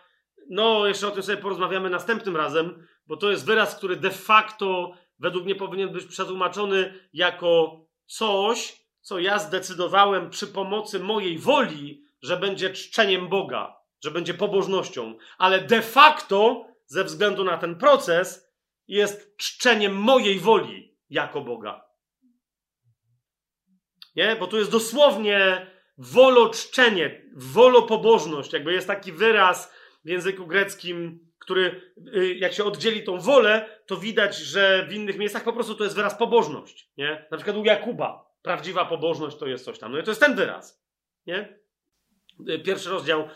[0.50, 4.94] No, jeszcze o tym sobie porozmawiamy następnym razem, bo to jest wyraz, który de facto
[5.20, 12.38] według mnie powinien być przetłumaczony jako coś, co ja zdecydowałem przy pomocy mojej woli, że
[12.38, 18.52] będzie czczeniem Boga, że będzie pobożnością, ale de facto, ze względu na ten proces,
[18.88, 21.85] jest czczeniem mojej woli jako Boga.
[24.16, 24.36] Nie?
[24.36, 28.54] Bo tu jest dosłownie woloczczenie, wolopobożność.
[28.54, 29.74] Jakby jest taki wyraz
[30.06, 35.18] w języku greckim, który y, jak się oddzieli tą wolę, to widać, że w innych
[35.18, 36.92] miejscach po prostu to jest wyraz pobożność.
[36.98, 37.26] Nie?
[37.32, 39.92] Na przykład u Jakuba prawdziwa pobożność to jest coś tam.
[39.92, 40.86] No i to jest ten wyraz.
[41.28, 41.60] Nie?
[42.50, 43.30] Y, pierwszy rozdział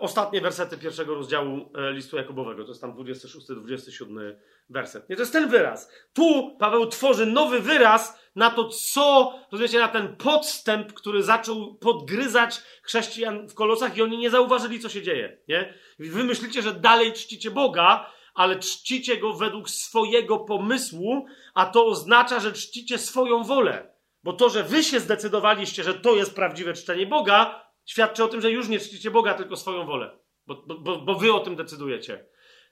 [0.00, 2.64] ostatnie wersety pierwszego rozdziału e, listu Jakubowego.
[2.64, 4.34] To jest tam 26-27
[4.70, 5.08] werset.
[5.08, 5.92] Nie, to jest ten wyraz.
[6.12, 12.62] Tu Paweł tworzy nowy wyraz na to, co, rozumiecie, na ten podstęp, który zaczął podgryzać
[12.82, 15.38] chrześcijan w kolosach i oni nie zauważyli, co się dzieje.
[15.48, 15.74] Nie?
[15.98, 22.40] Wy myślicie, że dalej czcicie Boga, ale czcicie Go według swojego pomysłu, a to oznacza,
[22.40, 23.94] że czcicie swoją wolę.
[24.22, 28.40] Bo to, że wy się zdecydowaliście, że to jest prawdziwe czczenie Boga, świadczy o tym,
[28.40, 30.18] że już nie czcicie Boga, tylko swoją wolę.
[30.46, 32.26] Bo, bo, bo wy o tym decydujecie.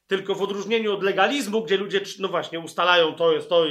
[0.06, 3.64] Tylko w odróżnieniu od legalizmu, gdzie ludzie, no właśnie, ustalają to jest to,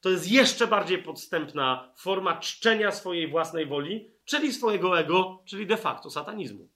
[0.00, 5.76] to jest jeszcze bardziej podstępna forma czczenia swojej własnej woli, czyli swojego ego, czyli de
[5.76, 6.68] facto satanizmu.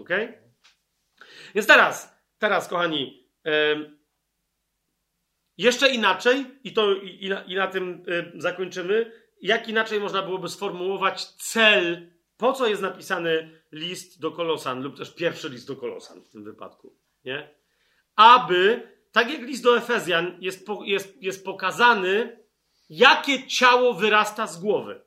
[0.00, 0.10] Ok?
[1.54, 3.98] Więc teraz, teraz, kochani, yy,
[5.58, 9.12] jeszcze inaczej, i to i, i, na, i na tym yy, zakończymy,
[9.42, 15.14] jak inaczej można byłoby sformułować cel Po co jest napisany list do Kolosan, lub też
[15.14, 16.96] pierwszy list do Kolosan w tym wypadku?
[17.24, 17.54] Nie?
[18.16, 22.44] Aby, tak jak list do Efezjan, jest, jest, jest pokazany,
[22.88, 25.04] jakie ciało wyrasta z głowy.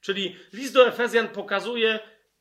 [0.00, 2.00] Czyli list do Efezjan pokazuje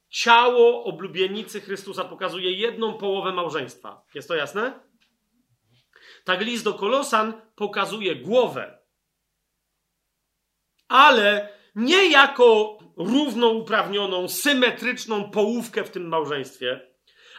[0.10, 4.06] ciało oblubienicy Chrystusa, pokazuje jedną połowę małżeństwa.
[4.14, 4.80] Jest to jasne?
[6.24, 8.80] Tak list do Kolosan pokazuje głowę.
[10.88, 16.88] Ale nie jako równouprawnioną, symetryczną połówkę w tym małżeństwie,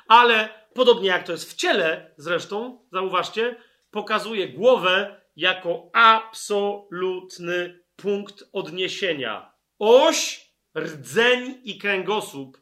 [0.09, 3.57] ale podobnie jak to jest w ciele, zresztą, zauważcie,
[3.91, 9.53] pokazuje głowę jako absolutny punkt odniesienia.
[9.79, 12.61] Oś, rdzeń i kręgosłup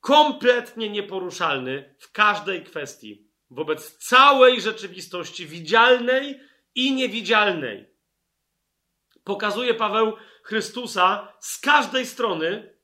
[0.00, 6.40] kompletnie nieporuszalny w każdej kwestii wobec całej rzeczywistości widzialnej
[6.74, 7.86] i niewidzialnej.
[9.24, 10.12] Pokazuje Paweł
[10.48, 12.74] Chrystusa z każdej strony,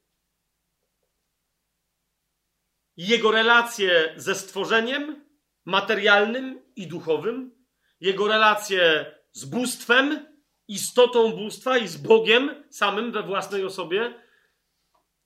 [2.97, 5.25] jego relacje ze stworzeniem
[5.65, 7.67] materialnym i duchowym,
[8.01, 10.27] jego relacje z bóstwem,
[10.69, 14.15] istotą bóstwa i z Bogiem samym we własnej osobie,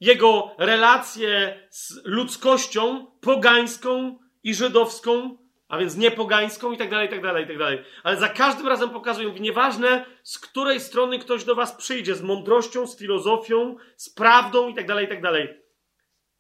[0.01, 7.23] jego relacje z ludzkością pogańską i żydowską, a więc niepogańską i tak dalej, i tak
[7.23, 7.83] dalej, i tak dalej.
[8.03, 12.87] Ale za każdym razem pokazują, nieważne z której strony ktoś do was przyjdzie, z mądrością,
[12.87, 15.49] z filozofią, z prawdą i tak dalej, i tak dalej.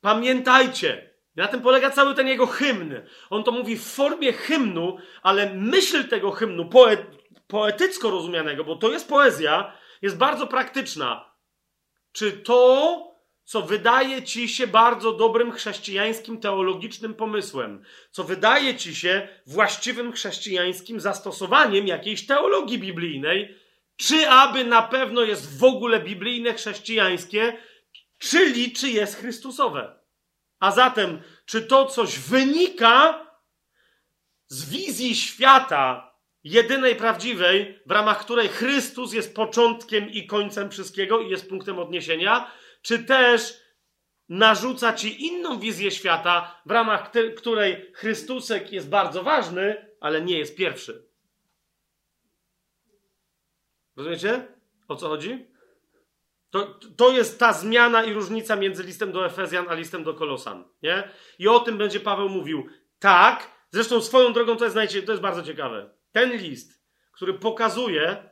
[0.00, 3.02] Pamiętajcie, na tym polega cały ten jego hymn.
[3.30, 7.02] On to mówi w formie hymnu, ale myśl tego hymnu, poet,
[7.46, 11.34] poetycko rozumianego, bo to jest poezja, jest bardzo praktyczna.
[12.12, 13.07] Czy to
[13.48, 21.00] co wydaje ci się bardzo dobrym chrześcijańskim teologicznym pomysłem, co wydaje ci się właściwym chrześcijańskim
[21.00, 23.58] zastosowaniem jakiejś teologii biblijnej,
[23.96, 27.56] czy aby na pewno jest w ogóle biblijne chrześcijańskie,
[28.18, 29.98] czyli czy jest Chrystusowe.
[30.60, 33.26] A zatem, czy to coś wynika
[34.48, 41.30] z wizji świata, jedynej prawdziwej, w ramach której Chrystus jest początkiem i końcem wszystkiego i
[41.30, 42.50] jest punktem odniesienia,
[42.82, 43.60] czy też
[44.28, 50.56] narzuca ci inną wizję świata, w ramach której Chrystusek jest bardzo ważny, ale nie jest
[50.56, 51.08] pierwszy.
[53.96, 54.46] Rozumiecie?
[54.88, 55.46] O co chodzi?
[56.50, 60.64] To, to jest ta zmiana i różnica między listem do Efezjan a listem do Kolosan.
[60.82, 61.10] Nie?
[61.38, 62.66] I o tym będzie Paweł mówił.
[62.98, 64.76] Tak, zresztą swoją drogą to jest,
[65.06, 65.90] to jest bardzo ciekawe.
[66.12, 66.82] Ten list,
[67.12, 68.30] który pokazuje,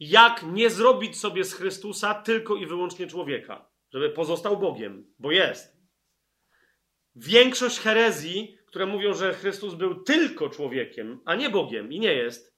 [0.00, 5.76] jak nie zrobić sobie z Chrystusa tylko i wyłącznie człowieka żeby pozostał Bogiem, bo jest.
[7.14, 12.56] Większość herezji, które mówią, że Chrystus był tylko człowiekiem, a nie Bogiem i nie jest,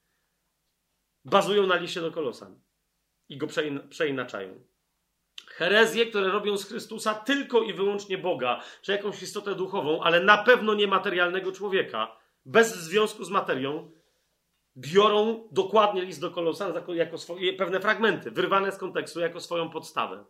[1.25, 2.61] bazują na liście do Kolosan
[3.29, 3.47] i go
[3.89, 4.63] przeinaczają.
[5.47, 10.37] Herezje, które robią z Chrystusa tylko i wyłącznie Boga, czy jakąś istotę duchową, ale na
[10.37, 13.91] pewno nie materialnego człowieka, bez związku z materią,
[14.77, 20.25] biorą dokładnie list do Kolosan jako swoje, pewne fragmenty, wyrwane z kontekstu, jako swoją podstawę.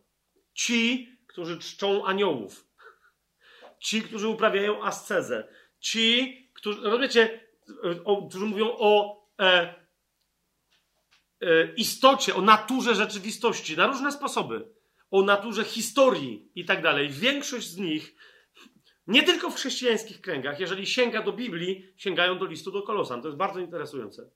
[0.59, 2.67] Ci, którzy czczą aniołów.
[3.79, 5.47] Ci, którzy uprawiają ascezę.
[5.79, 7.49] Ci, którzy, rozumiecie,
[8.05, 9.75] o, którzy mówią o e,
[11.41, 14.67] e, istocie, o naturze rzeczywistości na różne sposoby.
[15.11, 17.09] O naturze historii i tak dalej.
[17.09, 18.15] Większość z nich,
[19.07, 23.21] nie tylko w chrześcijańskich kręgach, jeżeli sięga do Biblii, sięgają do listu do Kolosan.
[23.21, 24.29] To jest bardzo interesujące.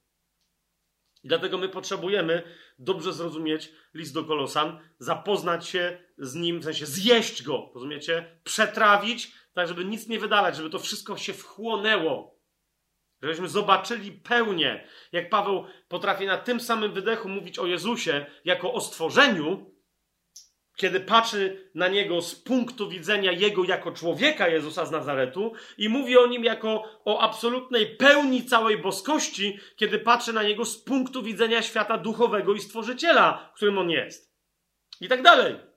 [1.24, 2.44] I dlatego my potrzebujemy
[2.80, 8.40] dobrze zrozumieć list do Kolosan, zapoznać się z nim, w sensie zjeść go, rozumiecie?
[8.44, 12.40] Przetrawić, tak żeby nic nie wydalać, żeby to wszystko się wchłonęło.
[13.22, 18.82] Żebyśmy zobaczyli pełnię, jak Paweł potrafi na tym samym wydechu mówić o Jezusie jako o
[18.82, 19.73] stworzeniu,
[20.76, 26.18] kiedy patrzy na niego z punktu widzenia jego jako człowieka Jezusa z Nazaretu i mówi
[26.18, 31.62] o nim jako o absolutnej pełni całej boskości, kiedy patrzy na niego z punktu widzenia
[31.62, 34.34] świata duchowego i stworzyciela, którym on jest.
[35.02, 35.73] I tak dalej.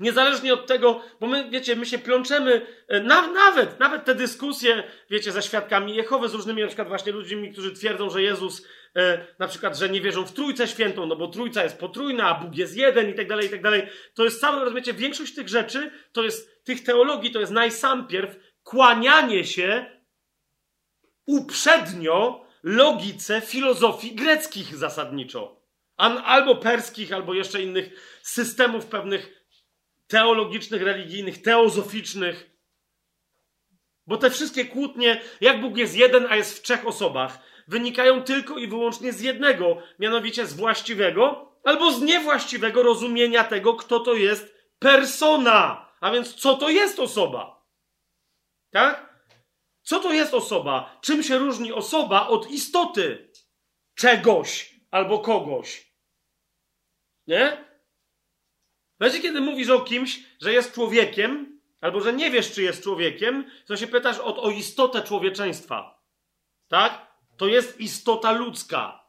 [0.00, 4.82] Niezależnie od tego, bo my, wiecie, my się plączemy, e, na, nawet, nawet te dyskusje,
[5.10, 9.26] wiecie, ze świadkami Jehowy, z różnymi na przykład właśnie ludźmi, którzy twierdzą, że Jezus, e,
[9.38, 12.56] na przykład, że nie wierzą w Trójcę Świętą, no bo Trójca jest potrójna, a Bóg
[12.56, 13.88] jest jeden i tak dalej, i tak dalej.
[14.14, 19.44] To jest całe, rozumiecie, większość tych rzeczy, to jest, tych teologii, to jest najsampierw kłanianie
[19.44, 20.00] się
[21.26, 25.60] uprzednio logice filozofii greckich zasadniczo.
[25.96, 29.39] Albo perskich, albo jeszcze innych systemów pewnych
[30.10, 32.50] teologicznych, religijnych, teozoficznych.
[34.06, 38.58] Bo te wszystkie kłótnie, jak Bóg jest jeden, a jest w trzech osobach, wynikają tylko
[38.58, 44.54] i wyłącznie z jednego, mianowicie z właściwego albo z niewłaściwego rozumienia tego, kto to jest
[44.78, 45.88] persona.
[46.00, 47.66] A więc co to jest osoba?
[48.70, 49.24] Tak?
[49.82, 50.98] Co to jest osoba?
[51.00, 53.30] Czym się różni osoba od istoty
[53.94, 55.94] czegoś albo kogoś?
[57.26, 57.69] Nie?
[59.00, 63.44] Wiecie, kiedy mówisz o kimś, że jest człowiekiem, albo że nie wiesz, czy jest człowiekiem,
[63.66, 66.02] to się pytasz o, o istotę człowieczeństwa.
[66.68, 67.06] Tak?
[67.36, 69.00] To jest istota ludzka.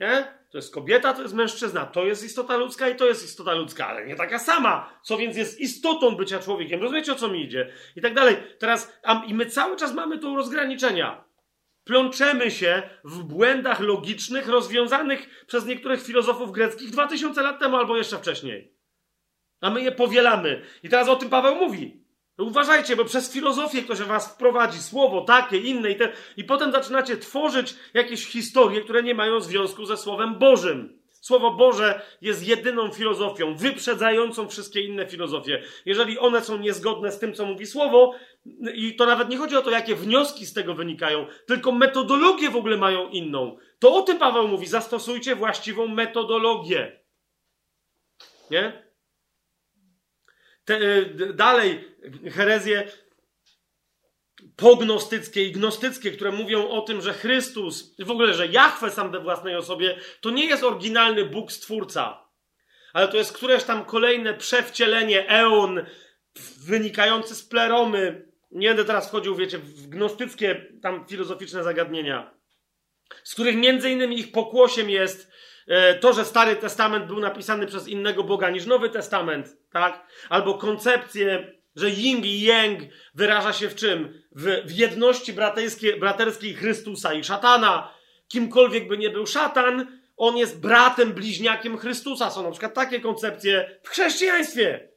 [0.00, 0.44] Nie?
[0.50, 1.86] To jest kobieta, to jest mężczyzna.
[1.86, 5.00] To jest istota ludzka i to jest istota ludzka, ale nie taka sama.
[5.02, 6.82] Co więc jest istotą bycia człowiekiem.
[6.82, 7.72] Rozumiecie, o co mi idzie?
[7.96, 8.36] I tak dalej.
[8.58, 11.24] Teraz, a, i my cały czas mamy tu rozgraniczenia.
[11.84, 18.18] Plączemy się w błędach logicznych rozwiązanych przez niektórych filozofów greckich 2000 lat temu albo jeszcze
[18.18, 18.73] wcześniej.
[19.64, 20.62] A my je powielamy.
[20.82, 22.00] I teraz o tym Paweł mówi.
[22.38, 27.16] Uważajcie, bo przez filozofię ktoś was wprowadzi słowo takie, inne i te, i potem zaczynacie
[27.16, 30.98] tworzyć jakieś historie, które nie mają związku ze Słowem Bożym.
[31.20, 35.62] Słowo Boże jest jedyną filozofią, wyprzedzającą wszystkie inne filozofie.
[35.86, 38.14] Jeżeli one są niezgodne z tym, co mówi Słowo,
[38.74, 42.56] i to nawet nie chodzi o to, jakie wnioski z tego wynikają, tylko metodologię w
[42.56, 43.56] ogóle mają inną.
[43.78, 47.00] To o tym Paweł mówi, zastosujcie właściwą metodologię.
[48.50, 48.84] Nie?
[50.64, 51.84] Te, y, dalej
[52.32, 52.88] herezje
[54.56, 59.20] pognostyckie i gnostyckie, które mówią o tym, że Chrystus, w ogóle, że Jahwe sam we
[59.20, 62.28] własnej osobie, to nie jest oryginalny Bóg Stwórca,
[62.92, 65.86] ale to jest któreś tam kolejne przewcielenie, eon,
[66.58, 68.28] wynikający z pleromy.
[68.50, 72.34] Nie będę teraz wchodził, wiecie, w gnostyckie tam filozoficzne zagadnienia,
[73.24, 75.30] z których między innymi ich pokłosiem jest
[76.00, 80.06] to, że Stary Testament był napisany przez innego Boga niż Nowy Testament, tak?
[80.28, 82.80] Albo koncepcję, że Ying i Yang
[83.14, 84.22] wyraża się w czym?
[84.32, 87.94] W, w jedności braterskiej, braterskiej Chrystusa i szatana.
[88.28, 92.30] Kimkolwiek by nie był szatan, on jest bratem, bliźniakiem Chrystusa.
[92.30, 94.88] Są na przykład takie koncepcje w chrześcijaństwie.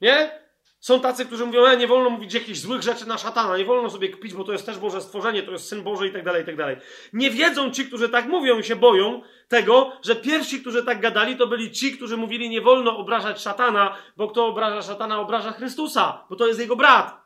[0.00, 0.47] Nie?
[0.80, 3.90] Są tacy, którzy mówią, że nie wolno mówić jakichś złych rzeczy na szatana, nie wolno
[3.90, 6.42] sobie kpić, bo to jest też Boże stworzenie, to jest Syn Boży i tak dalej,
[6.42, 6.76] i tak dalej.
[7.12, 11.36] Nie wiedzą ci, którzy tak mówią i się boją tego, że pierwsi, którzy tak gadali,
[11.36, 16.26] to byli ci, którzy mówili, nie wolno obrażać szatana, bo kto obraża szatana, obraża Chrystusa,
[16.30, 17.20] bo to jest jego brat.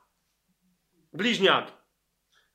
[1.12, 1.82] Bliźniak.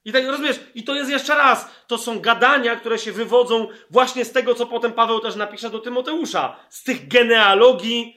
[0.05, 4.25] I tak rozumiesz, i to jest jeszcze raz, to są gadania, które się wywodzą właśnie
[4.25, 8.16] z tego, co potem Paweł też napisze do Tymoteusza, z tych genealogii,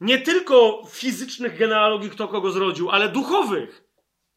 [0.00, 3.84] nie tylko fizycznych genealogii, kto kogo zrodził, ale duchowych.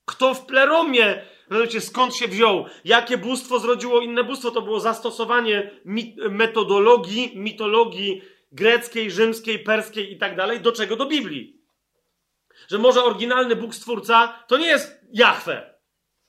[0.05, 5.71] Kto w pleromie, rozumiecie, skąd się wziął, jakie bóstwo zrodziło inne bóstwo, to było zastosowanie
[5.85, 10.95] mit metodologii, mitologii greckiej, rzymskiej, perskiej i tak dalej, do czego?
[10.95, 11.61] Do Biblii.
[12.67, 15.73] Że może oryginalny Bóg Stwórca to nie jest Jahwe,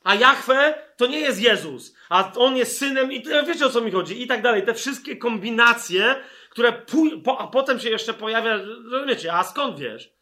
[0.04, 3.90] a Jahwe to nie jest Jezus, a on jest synem i wiecie o co mi
[3.90, 4.62] chodzi i tak dalej.
[4.62, 6.16] Te wszystkie kombinacje
[6.52, 8.58] które pój- po, a potem się jeszcze pojawia,
[8.90, 10.12] że wiecie, a skąd wiesz?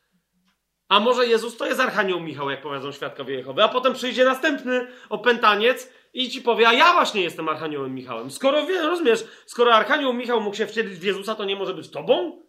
[0.89, 4.87] A może Jezus to jest Archanioł Michał, jak powiedzą świadkowie Jehowy, a potem przyjdzie następny
[5.09, 8.31] opętaniec i ci powie, a ja właśnie jestem Archaniołem Michałem.
[8.31, 11.91] Skoro, wie, rozumiesz, skoro Archanioł Michał mógł się wcielić w Jezusa, to nie może być
[11.91, 12.43] tobą?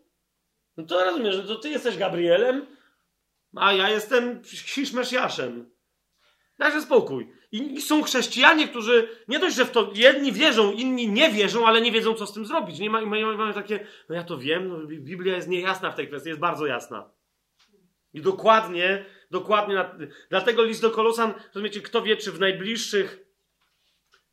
[0.78, 2.66] No to rozumiesz, że to ty jesteś Gabrielem,
[3.56, 5.72] a ja jestem Hiszmesjaszem.
[6.60, 7.34] Dajże spokój.
[7.52, 11.82] I są chrześcijanie, którzy nie dość, że w to jedni wierzą, inni nie wierzą, ale
[11.82, 12.80] nie wiedzą, co z tym zrobić.
[12.80, 16.08] Nie ma, mają, mają takie, no ja to wiem, no, Biblia jest niejasna w tej
[16.08, 17.10] kwestii, jest bardzo jasna.
[18.14, 19.96] I dokładnie, dokładnie, na,
[20.30, 23.20] dlatego list do Kolosan, rozumiecie, kto wie, czy w najbliższych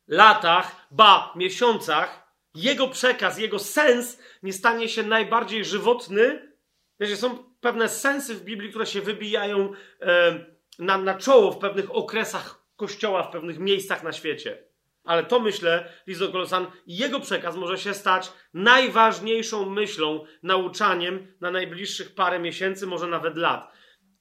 [0.07, 6.51] latach, ba, miesiącach, jego przekaz, jego sens nie stanie się najbardziej żywotny.
[6.99, 10.45] Wiecie, są pewne sensy w Biblii, które się wybijają e,
[10.79, 14.63] na, na czoło w pewnych okresach kościoła w pewnych miejscach na świecie.
[15.03, 21.51] Ale to myślę, list do Kolosan, jego przekaz może się stać najważniejszą myślą, nauczaniem na
[21.51, 23.71] najbliższych parę miesięcy, może nawet lat.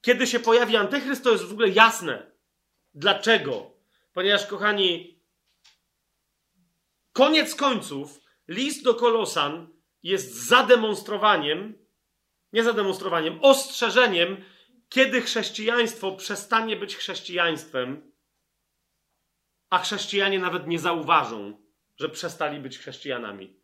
[0.00, 2.32] Kiedy się pojawi Antychryst, to jest w ogóle jasne.
[2.94, 3.70] Dlaczego?
[4.12, 5.20] Ponieważ, kochani,
[7.12, 9.68] koniec końców, list do Kolosan
[10.02, 11.78] jest zademonstrowaniem,
[12.52, 14.36] nie zademonstrowaniem, ostrzeżeniem,
[14.88, 18.07] kiedy chrześcijaństwo przestanie być chrześcijaństwem
[19.70, 21.58] a chrześcijanie nawet nie zauważą,
[21.96, 23.56] że przestali być chrześcijanami.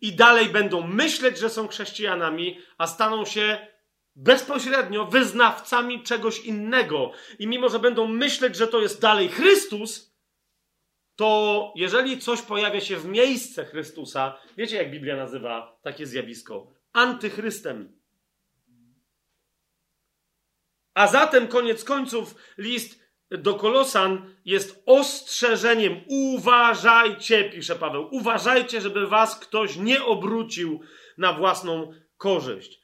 [0.00, 3.66] I dalej będą myśleć, że są chrześcijanami, a staną się
[4.16, 7.12] bezpośrednio wyznawcami czegoś innego.
[7.38, 10.10] I mimo, że będą myśleć, że to jest dalej Chrystus,
[11.16, 16.72] to jeżeli coś pojawia się w miejsce Chrystusa, wiecie jak Biblia nazywa takie zjawisko?
[16.92, 18.00] Antychrystem.
[20.94, 22.99] A zatem koniec końców list
[23.30, 26.00] do Kolosan jest ostrzeżeniem.
[26.08, 30.80] Uważajcie, pisze Paweł, uważajcie, żeby was ktoś nie obrócił
[31.18, 32.80] na własną korzyść.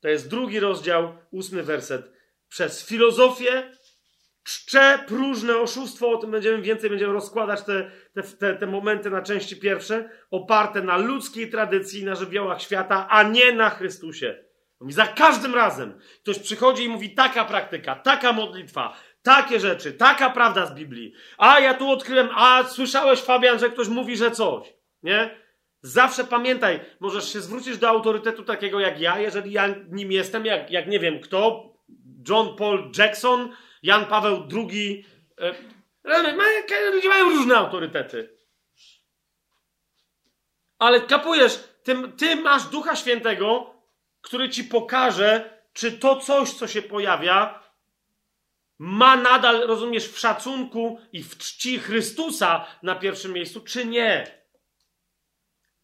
[0.00, 2.12] To jest drugi rozdział, ósmy werset.
[2.48, 3.70] Przez filozofię
[4.44, 7.90] czcze próżne oszustwo, o tym będziemy więcej, będziemy rozkładać te,
[8.38, 13.52] te, te, momenty na części pierwsze, oparte na ludzkiej tradycji, na żywiołach świata, a nie
[13.52, 14.44] na Chrystusie.
[14.80, 20.30] Mówi, za każdym razem ktoś przychodzi i mówi taka praktyka, taka modlitwa, takie rzeczy, taka
[20.30, 21.14] prawda z Biblii.
[21.38, 24.74] A ja tu odkryłem, a słyszałeś Fabian, że ktoś mówi, że coś.
[25.02, 25.44] Nie?
[25.82, 30.70] Zawsze pamiętaj, możesz się zwrócić do autorytetu takiego jak ja, jeżeli ja nim jestem, jak,
[30.70, 31.70] jak nie wiem kto,
[32.28, 35.06] John Paul Jackson, Jan Paweł II.
[35.40, 35.54] E,
[36.92, 38.38] ludzie mają różne autorytety.
[40.78, 43.74] Ale kapujesz, ty, ty masz Ducha Świętego,
[44.20, 47.63] który ci pokaże, czy to coś, co się pojawia,
[48.78, 54.44] ma nadal, rozumiesz, w szacunku i w czci Chrystusa na pierwszym miejscu, czy nie.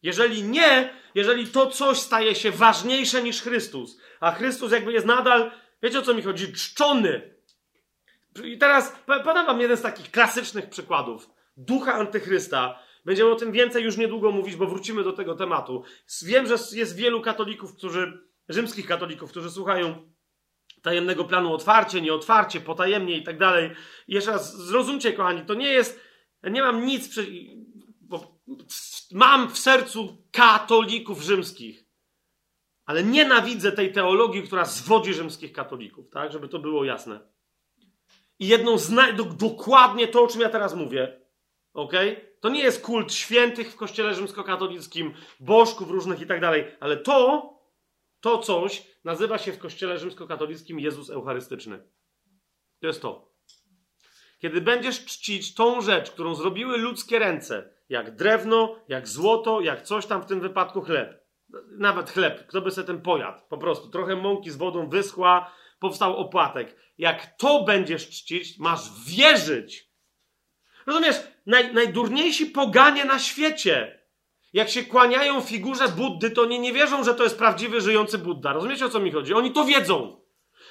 [0.03, 5.51] Jeżeli nie, jeżeli to coś staje się ważniejsze niż Chrystus, a Chrystus jakby jest nadal,
[5.83, 7.35] wiecie o co mi chodzi, czczony.
[8.43, 11.29] I teraz podam wam jeden z takich klasycznych przykładów.
[11.57, 12.79] Ducha antychrysta.
[13.05, 15.83] Będziemy o tym więcej już niedługo mówić, bo wrócimy do tego tematu.
[16.23, 20.10] Wiem, że jest wielu katolików, którzy, rzymskich katolików, którzy słuchają
[20.81, 23.71] tajemnego planu otwarcie, nieotwarcie, potajemnie i tak dalej.
[24.07, 25.99] Jeszcze raz zrozumcie, kochani, to nie jest,
[26.43, 27.27] nie mam nic, przy,
[29.11, 31.85] mam w sercu katolików rzymskich,
[32.85, 37.19] ale nienawidzę tej teologii, która zwodzi rzymskich katolików, tak, żeby to było jasne.
[38.39, 39.13] I jedną z naj...
[39.37, 41.21] dokładnie to, o czym ja teraz mówię,
[41.73, 41.93] ok?
[42.39, 47.49] To nie jest kult świętych w kościele rzymskokatolickim, bożków różnych i tak dalej, ale to,
[48.21, 51.83] to coś nazywa się w kościele rzymskokatolickim Jezus Eucharystyczny.
[52.79, 53.31] To jest to.
[54.39, 60.05] Kiedy będziesz czcić tą rzecz, którą zrobiły ludzkie ręce, jak drewno, jak złoto, jak coś
[60.05, 61.21] tam w tym wypadku chleb.
[61.71, 63.41] Nawet chleb, kto by sobie ten pojadł?
[63.49, 66.75] Po prostu trochę mąki z wodą wyschła, powstał opłatek.
[66.97, 69.91] Jak to będziesz czcić, masz wierzyć.
[70.85, 71.15] Rozumiesz?
[71.45, 74.00] Naj, najdurniejsi poganie na świecie.
[74.53, 78.53] Jak się kłaniają figurze Buddy, to oni nie wierzą, że to jest prawdziwy, żyjący Budda.
[78.53, 79.33] Rozumiecie o co mi chodzi?
[79.33, 80.21] Oni to wiedzą.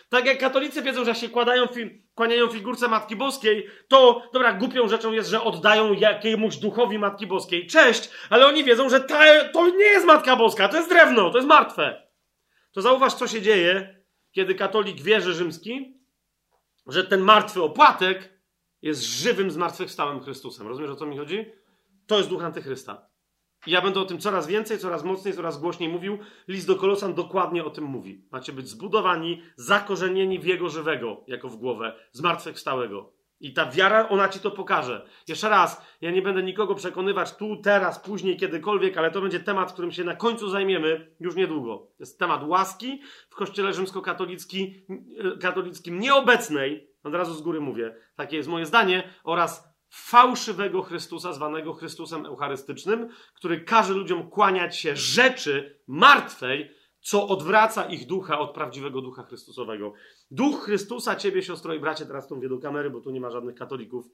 [0.09, 4.89] Tak jak katolicy wiedzą, że się kładają fi kłaniają figurce Matki Boskiej, to, dobra, głupią
[4.89, 9.69] rzeczą jest, że oddają jakiemuś duchowi Matki Boskiej cześć, ale oni wiedzą, że ta, to
[9.69, 12.09] nie jest Matka Boska, to jest drewno, to jest martwe.
[12.73, 16.01] To zauważ, co się dzieje, kiedy katolik wierzy rzymski,
[16.87, 18.41] że ten martwy opłatek
[18.83, 20.69] jest żywym, zmartwychwstałym Chrystusem.
[20.69, 21.53] Rozumiesz, o co mi chodzi?
[22.07, 23.10] To jest duch antychrysta.
[23.67, 26.19] Ja będę o tym coraz więcej, coraz mocniej, coraz głośniej mówił.
[26.49, 28.25] List do Kolosan dokładnie o tym mówi.
[28.33, 33.13] Macie być zbudowani, zakorzenieni w Jego żywego, jako w głowę, zmartwychwstałego.
[33.41, 35.07] I ta wiara, ona ci to pokaże.
[35.29, 39.73] Jeszcze raz, ja nie będę nikogo przekonywać tu, teraz, później, kiedykolwiek, ale to będzie temat,
[39.73, 41.79] którym się na końcu zajmiemy już niedługo.
[41.79, 48.49] To jest temat łaski w kościele rzymskokatolickim nieobecnej, od razu z góry mówię, takie jest
[48.49, 56.71] moje zdanie, oraz fałszywego Chrystusa, zwanego Chrystusem Eucharystycznym, który każe ludziom kłaniać się rzeczy martwej,
[57.01, 59.93] co odwraca ich ducha od prawdziwego ducha Chrystusowego.
[60.31, 63.55] Duch Chrystusa, ciebie, siostro i bracie, teraz mówię do kamery, bo tu nie ma żadnych
[63.55, 64.07] katolików.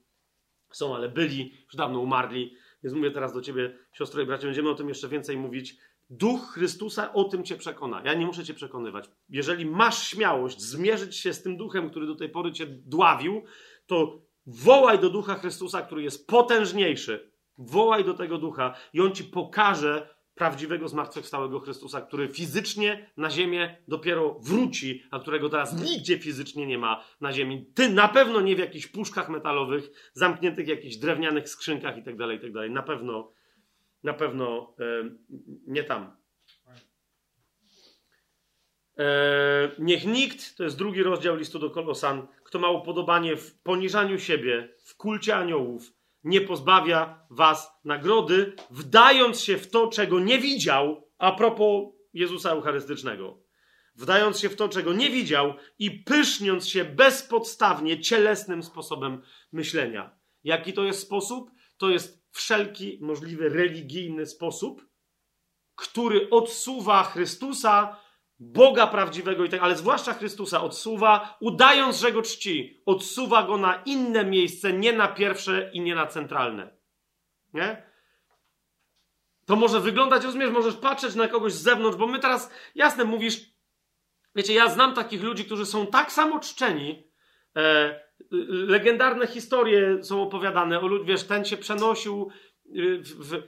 [0.73, 2.57] Są, ale byli, już dawno umarli.
[2.83, 5.77] Więc mówię teraz do ciebie, siostro i bracie, będziemy o tym jeszcze więcej mówić.
[6.11, 8.03] Duch Chrystusa o tym cię przekona.
[8.05, 9.11] Ja nie muszę cię przekonywać.
[9.29, 13.43] Jeżeli masz śmiałość zmierzyć się z tym duchem, który do tej pory cię dławił,
[13.87, 17.31] to Wołaj do ducha Chrystusa, który jest potężniejszy.
[17.59, 23.77] Wołaj do tego ducha i on ci pokaże prawdziwego zmartwychwstałego Chrystusa, który fizycznie na ziemię
[23.89, 27.67] dopiero wróci, a którego teraz nigdzie fizycznie nie ma na ziemi.
[27.75, 32.17] Ty na pewno nie w jakichś puszkach metalowych, zamkniętych w jakichś drewnianych skrzynkach i tak
[32.17, 32.71] dalej, i tak.
[32.71, 33.33] Na pewno,
[34.03, 34.75] na pewno
[35.67, 36.17] nie tam.
[38.99, 44.19] E, niech nikt, to jest drugi rozdział listu do Kolosan, kto ma upodobanie w poniżaniu
[44.19, 45.93] siebie, w kulcie aniołów,
[46.25, 53.43] nie pozbawia was nagrody, wdając się w to, czego nie widział, a propos Jezusa Eucharystycznego.
[53.95, 60.19] Wdając się w to, czego nie widział i pyszniąc się bezpodstawnie cielesnym sposobem myślenia.
[60.45, 61.51] Jaki to jest sposób?
[61.77, 64.87] To jest wszelki możliwy religijny sposób,
[65.75, 68.01] który odsuwa Chrystusa
[68.39, 74.25] Boga prawdziwego, tak, ale zwłaszcza Chrystusa, odsuwa, udając, że go czci, odsuwa go na inne
[74.25, 76.77] miejsce, nie na pierwsze i nie na centralne.
[77.55, 77.83] Nie?
[79.47, 83.41] To może wyglądać, rozumiesz, możesz patrzeć na kogoś z zewnątrz, bo my teraz, jasne, mówisz,
[84.35, 87.11] wiecie, ja znam takich ludzi, którzy są tak samo czczeni,
[87.57, 88.01] e,
[88.51, 92.31] legendarne historie są opowiadane o ludzi, wiesz, ten się przenosił
[92.67, 93.43] y, w, w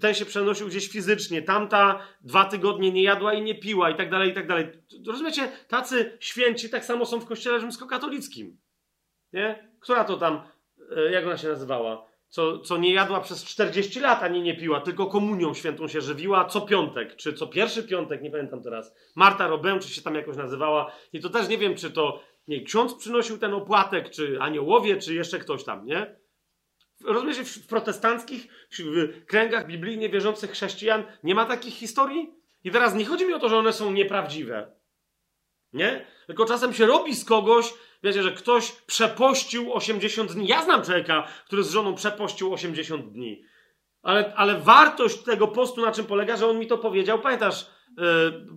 [0.00, 4.10] ten się przenosił gdzieś fizycznie, tamta dwa tygodnie nie jadła i nie piła i tak
[4.10, 4.66] dalej, i tak dalej.
[5.06, 5.52] Rozumiecie?
[5.68, 8.58] Tacy święci tak samo są w kościele rzymskokatolickim.
[9.32, 9.70] Nie?
[9.80, 10.42] Która to tam,
[10.96, 12.10] e, jak ona się nazywała?
[12.28, 16.44] Co, co nie jadła przez 40 lat, ani nie piła, tylko komunią świętą się żywiła
[16.44, 18.94] co piątek, czy co pierwszy piątek, nie pamiętam teraz.
[19.16, 20.92] Marta Robę, czy się tam jakoś nazywała.
[21.12, 25.14] I to też nie wiem, czy to nie, ksiądz przynosił ten opłatek, czy aniołowie, czy
[25.14, 26.19] jeszcze ktoś tam, nie?
[27.04, 28.48] Rozumiecie, w protestanckich
[28.78, 32.34] w kręgach biblijnie wierzących chrześcijan nie ma takich historii?
[32.64, 34.72] I teraz nie chodzi mi o to, że one są nieprawdziwe.
[35.72, 36.06] Nie?
[36.26, 40.46] Tylko czasem się robi z kogoś, wiecie, że ktoś przepościł 80 dni.
[40.46, 43.44] Ja znam człowieka, który z żoną przepościł 80 dni.
[44.02, 47.18] Ale, ale wartość tego postu na czym polega, że on mi to powiedział.
[47.18, 47.66] Pamiętasz,
[47.98, 48.04] yy,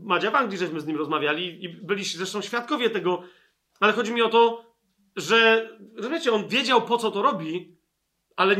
[0.03, 3.23] Madzia, w Anglii żeśmy z nim rozmawiali i byliście zresztą świadkowie tego.
[3.79, 4.73] Ale chodzi mi o to,
[5.15, 7.77] że, rozumiecie, on wiedział po co to robi,
[8.35, 8.55] ale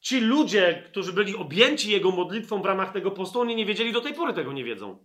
[0.00, 4.00] ci ludzie, którzy byli objęci jego modlitwą w ramach tego postu, oni nie wiedzieli, do
[4.00, 4.98] tej pory tego nie wiedzą.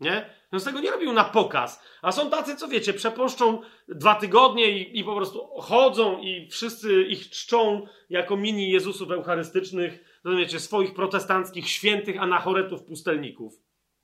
[0.00, 0.30] Nie?
[0.52, 1.82] On z tego nie robił na pokaz.
[2.02, 7.02] A są tacy, co wiecie, przepuszczą dwa tygodnie i, i po prostu chodzą i wszyscy
[7.02, 13.54] ich czczą jako mini Jezusów eucharystycznych, rozumiecie, swoich protestanckich świętych anachoretów pustelników.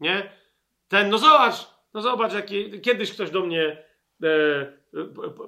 [0.01, 0.33] Nie?
[0.89, 1.55] Ten, no zobacz,
[1.95, 2.33] no zobacz,
[2.83, 3.85] kiedyś ktoś do mnie
[4.23, 4.84] e,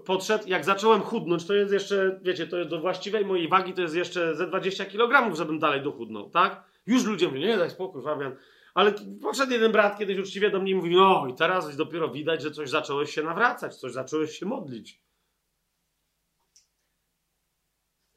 [0.04, 3.82] podszedł, jak zacząłem chudnąć, to jest jeszcze, wiecie, to jest do właściwej mojej wagi, to
[3.82, 6.64] jest jeszcze ze 20 kg, żebym dalej dochudnął, tak?
[6.86, 8.36] Już ludzie mówią, nie, daj spokój, Fabian.
[8.74, 8.92] Ale
[9.22, 12.50] podszedł jeden brat kiedyś uczciwie do mnie i mówi, no i teraz dopiero widać, że
[12.50, 15.02] coś zacząłeś się nawracać, coś zacząłeś się modlić.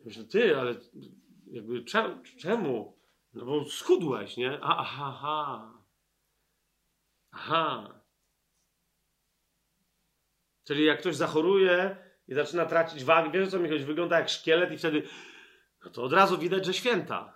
[0.05, 0.75] Myślę, ty, ale
[1.51, 1.83] jakby
[2.37, 2.97] czemu?
[3.33, 4.59] No bo schudłeś, nie?
[4.61, 5.73] aha, aha.
[7.31, 7.98] Aha.
[10.69, 11.95] Czyli jak ktoś zachoruje
[12.27, 13.85] i zaczyna tracić wagę, wiesz co mi chodzi?
[13.85, 15.03] Wygląda jak szkielet i wtedy
[15.85, 17.33] no to od razu widać, że święta.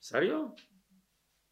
[0.00, 0.54] Serio?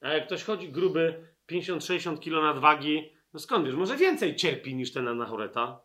[0.01, 3.75] A jak ktoś chodzi gruby, 50-60 kg nadwagi, no skąd wiesz?
[3.75, 5.81] Może więcej cierpi niż ten anachoreta.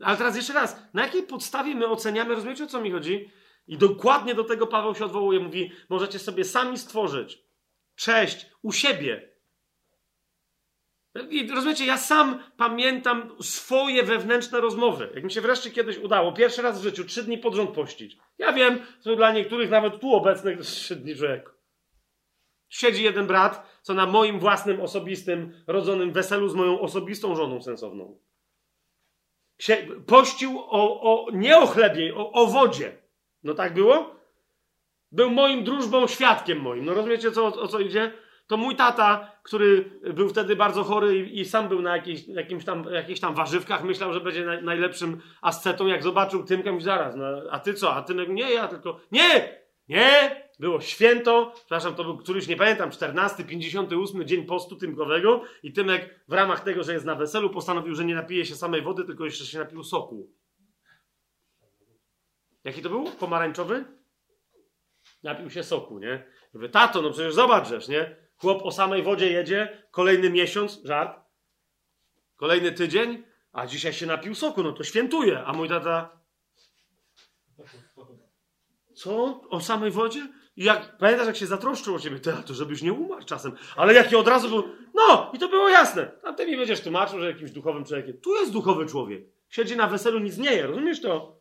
[0.00, 3.30] Ale teraz jeszcze raz, na jakiej podstawie my oceniamy, rozumiecie o co mi chodzi?
[3.66, 7.38] I dokładnie do tego Paweł się odwołuje, mówi, możecie sobie sami stworzyć
[7.94, 9.35] cześć u siebie,
[11.30, 15.10] i rozumiecie, ja sam pamiętam swoje wewnętrzne rozmowy.
[15.14, 18.18] Jak mi się wreszcie kiedyś udało, pierwszy raz w życiu, trzy dni pod rząd pościć.
[18.38, 21.50] Ja wiem, że dla niektórych, nawet tu obecnych, trzy dni człowiek.
[22.68, 28.18] Siedzi jeden brat, co na moim własnym, osobistym, rodzonym weselu z moją osobistą żoną sensowną.
[30.06, 32.96] Pościł o, o, nie o chlebie, o, o wodzie.
[33.42, 34.16] No tak było?
[35.12, 36.84] Był moim drużbą, świadkiem moim.
[36.84, 38.12] No rozumiecie, co, o co idzie?
[38.46, 41.96] To mój tata, który był wtedy bardzo chory i, i sam był na
[42.28, 46.84] jakimś tam, jakichś tam warzywkach, myślał, że będzie na, najlepszym ascetą, jak zobaczył Tymkę, mówi
[46.84, 47.94] zaraz, no, a ty co?
[47.94, 49.58] A Tymek, nie, ja tylko, nie,
[49.88, 55.72] nie, było święto, przepraszam, to był któryś, nie pamiętam, 14, 58 dzień postu Tymkowego i
[55.72, 59.04] Tymek w ramach tego, że jest na weselu, postanowił, że nie napije się samej wody,
[59.04, 60.30] tylko jeszcze się napił soku.
[62.64, 63.04] Jaki to był?
[63.04, 63.84] Pomarańczowy?
[65.22, 66.26] Napił się soku, nie?
[66.54, 68.25] Mówię, tato, no przecież zobacz, nie?
[68.36, 71.20] Chłop o samej wodzie jedzie, kolejny miesiąc, żart,
[72.36, 75.44] kolejny tydzień, a dzisiaj się napił soku, no to świętuje.
[75.44, 76.20] A mój tata,
[78.94, 79.40] co?
[79.50, 80.28] O samej wodzie?
[80.56, 83.52] I jak, pamiętasz, jak się zatroszczył o ciebie, to żebyś nie umarł czasem.
[83.76, 86.10] Ale jaki od razu był, no, i to było jasne.
[86.22, 88.20] A ty mi będziesz tłumaczył, że jakimś duchowym człowiekiem.
[88.20, 89.24] Tu jest duchowy człowiek.
[89.48, 91.40] Siedzi na weselu, nic nie je, rozumiesz to?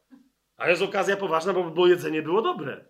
[0.58, 2.86] A jest okazja poważna, bo, bo jedzenie było dobre.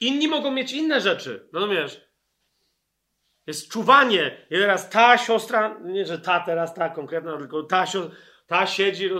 [0.00, 1.48] Inni mogą mieć inne rzeczy.
[1.52, 2.00] No wiesz.
[3.46, 4.46] Jest czuwanie.
[4.50, 9.10] I teraz ta siostra, nie, że ta teraz ta konkretna, tylko ta siostra, ta siedzi,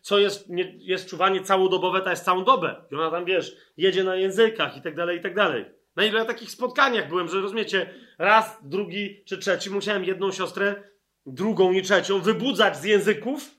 [0.00, 2.84] co jest, nie, jest czuwanie całodobowe, ta jest całą dobę.
[2.92, 5.64] I ona tam, wiesz, jedzie na językach i tak dalej, i tak dalej.
[5.96, 10.82] Na ile takich spotkaniach byłem, że rozumiecie, raz, drugi czy trzeci musiałem jedną siostrę,
[11.26, 13.50] drugą i trzecią wybudzać z języków,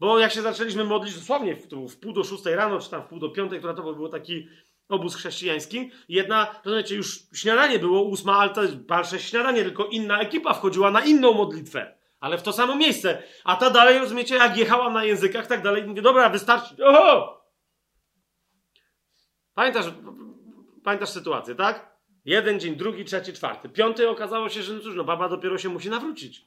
[0.00, 3.06] bo jak się zaczęliśmy modlić, dosłownie w, w pół do szóstej rano, czy tam w
[3.06, 4.48] pół do piątej, która to był taki
[4.88, 5.90] obóz chrześcijański.
[6.08, 10.90] Jedna, rozumiecie, już śniadanie było ósma, ale to jest dalsze śniadanie, tylko inna ekipa wchodziła
[10.90, 11.94] na inną modlitwę.
[12.20, 13.22] Ale w to samo miejsce.
[13.44, 16.84] A ta dalej, rozumiecie, jak jechała na językach, tak dalej, mówię, dobra, wystarczy.
[16.84, 17.42] Oho!
[19.54, 19.86] Pamiętasz,
[20.84, 21.92] pamiętasz sytuację, tak?
[22.24, 23.68] Jeden dzień, drugi, trzeci, czwarty.
[23.68, 26.46] Piąty okazało się, że no cóż, no baba dopiero się musi nawrócić.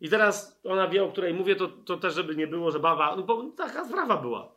[0.00, 3.16] I teraz ona wie, o której mówię, to, to też, żeby nie było, że baba,
[3.16, 4.54] no bo taka sprawa była.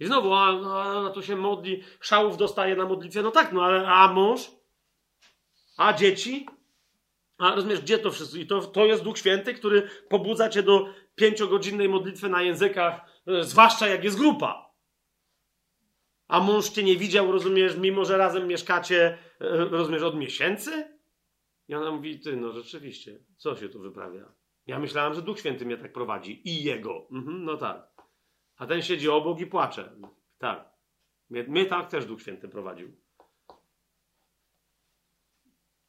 [0.00, 3.22] I znowu, a, a, a tu się modli, szałów dostaje na modlitwie.
[3.22, 4.50] No tak, no ale a mąż?
[5.76, 6.46] A dzieci?
[7.38, 8.38] A rozumiesz, gdzie to wszystko?
[8.38, 13.44] I to, to jest Duch Święty, który pobudza cię do pięciogodzinnej modlitwy na językach, e,
[13.44, 14.68] zwłaszcza jak jest grupa.
[16.28, 20.98] A mąż cię nie widział, rozumiesz, mimo że razem mieszkacie, e, rozumiesz, od miesięcy?
[21.68, 24.32] I ona mówi, ty, no rzeczywiście, co się tu wyprawia?
[24.66, 26.48] Ja myślałam, że Duch Święty mnie tak prowadzi.
[26.48, 27.08] I Jego.
[27.12, 27.97] Mhm, no tak.
[28.58, 29.92] A ten siedzi obok i płacze.
[30.38, 30.68] Tak.
[31.30, 32.96] Mnie, tak też Duch Święty prowadził.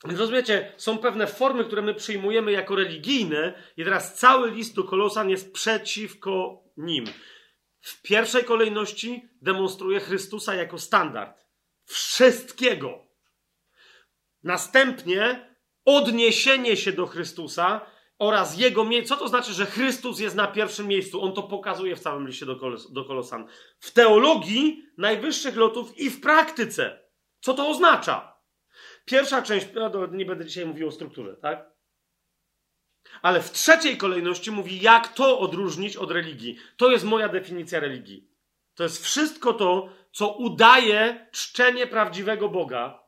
[0.04, 5.30] Rozumiecie, są pewne formy, które my przyjmujemy jako religijne, i teraz cały list do Kolosan
[5.30, 7.06] jest przeciwko nim.
[7.82, 11.46] W pierwszej kolejności demonstruje Chrystusa jako standard
[11.86, 13.08] wszystkiego.
[14.44, 17.86] Następnie odniesienie się do Chrystusa
[18.20, 19.16] oraz jego miejsce.
[19.16, 21.22] Co to znaczy, że Chrystus jest na pierwszym miejscu?
[21.22, 23.48] On to pokazuje w całym liście do, Kolos do Kolosan.
[23.80, 27.00] W teologii najwyższych lotów i w praktyce.
[27.40, 28.40] Co to oznacza?
[29.06, 31.70] Pierwsza część, no nie będę dzisiaj mówił o strukturze, tak?
[33.22, 36.58] Ale w trzeciej kolejności mówi, jak to odróżnić od religii.
[36.78, 38.30] To jest moja definicja religii.
[38.76, 43.04] To jest wszystko to, co udaje czczenie prawdziwego Boga,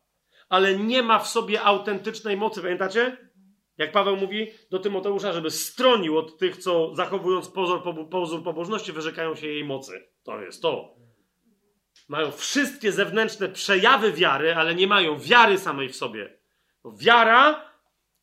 [0.50, 2.62] ale nie ma w sobie autentycznej mocy.
[2.62, 3.31] Pamiętacie?
[3.78, 9.36] Jak Paweł mówi do Tymoteusza, żeby stronił od tych, co zachowując pozór, pozór pobożności, wyrzekają
[9.36, 10.10] się jej mocy.
[10.24, 10.96] To jest to.
[12.10, 16.38] Mają wszystkie zewnętrzne przejawy wiary, ale nie mają wiary samej w sobie.
[16.86, 17.72] Wiara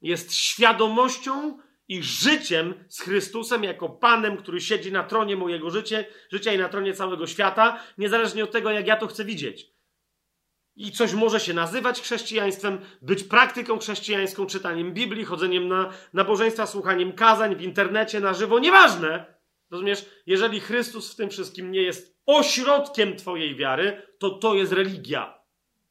[0.01, 6.53] jest świadomością i życiem z Chrystusem jako Panem, który siedzi na tronie mojego życia, życia
[6.53, 9.78] i na tronie całego świata, niezależnie od tego, jak ja to chcę widzieć.
[10.79, 17.13] I coś może się nazywać chrześcijaństwem, być praktyką chrześcijańską, czytaniem Biblii, chodzeniem na nabożeństwa, słuchaniem
[17.13, 19.39] kazań w internecie, na żywo, nieważne.
[19.71, 20.07] Rozumiesz?
[20.27, 25.39] Jeżeli Chrystus w tym wszystkim nie jest ośrodkiem Twojej wiary, to to jest religia.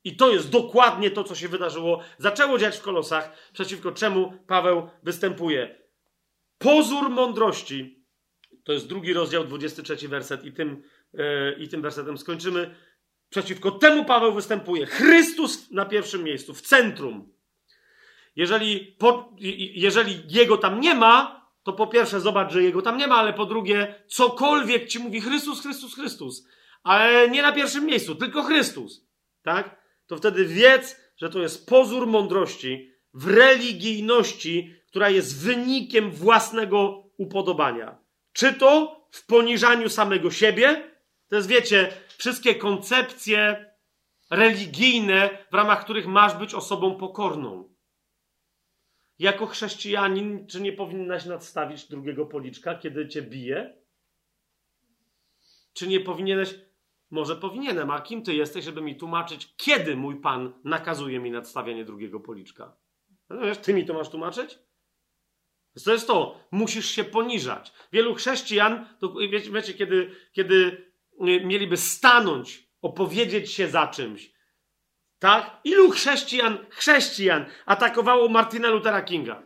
[0.03, 4.89] I to jest dokładnie to, co się wydarzyło, zaczęło dziać w kolosach, przeciwko czemu Paweł
[5.03, 5.81] występuje.
[6.57, 8.05] Pozór mądrości,
[8.63, 10.83] to jest drugi rozdział, 23 werset, i tym,
[11.13, 12.75] yy, i tym wersetem skończymy.
[13.29, 14.85] Przeciwko temu Paweł występuje.
[14.85, 17.33] Chrystus na pierwszym miejscu, w centrum.
[18.35, 19.33] Jeżeli, po,
[19.73, 23.33] jeżeli jego tam nie ma, to po pierwsze zobacz, że jego tam nie ma, ale
[23.33, 26.47] po drugie, cokolwiek ci mówi Chrystus, Chrystus, Chrystus,
[26.83, 29.07] ale nie na pierwszym miejscu, tylko Chrystus,
[29.41, 29.81] tak?
[30.07, 37.97] To wtedy wiedz, że to jest pozór mądrości w religijności, która jest wynikiem własnego upodobania.
[38.33, 40.91] Czy to w poniżaniu samego siebie,
[41.29, 43.71] to jest, wiecie, wszystkie koncepcje
[44.29, 47.75] religijne, w ramach których masz być osobą pokorną.
[49.19, 53.77] Jako chrześcijanin, czy nie powinnaś nadstawić drugiego policzka, kiedy cię bije?
[55.73, 56.55] Czy nie powinieneś?
[57.09, 61.85] Może powinienem, a kim ty jesteś, żeby mi tłumaczyć, kiedy mój Pan nakazuje mi nadstawianie
[61.85, 62.77] drugiego policzka?
[63.29, 64.59] Natomiast ty mi to masz tłumaczyć?
[65.85, 67.73] To jest to, musisz się poniżać.
[67.91, 70.86] Wielu chrześcijan, to wiecie, wiecie kiedy, kiedy
[71.19, 74.31] mieliby stanąć, opowiedzieć się za czymś,
[75.19, 75.59] tak?
[75.63, 79.43] Ilu chrześcijan, chrześcijan atakowało Martina Luthera Kinga?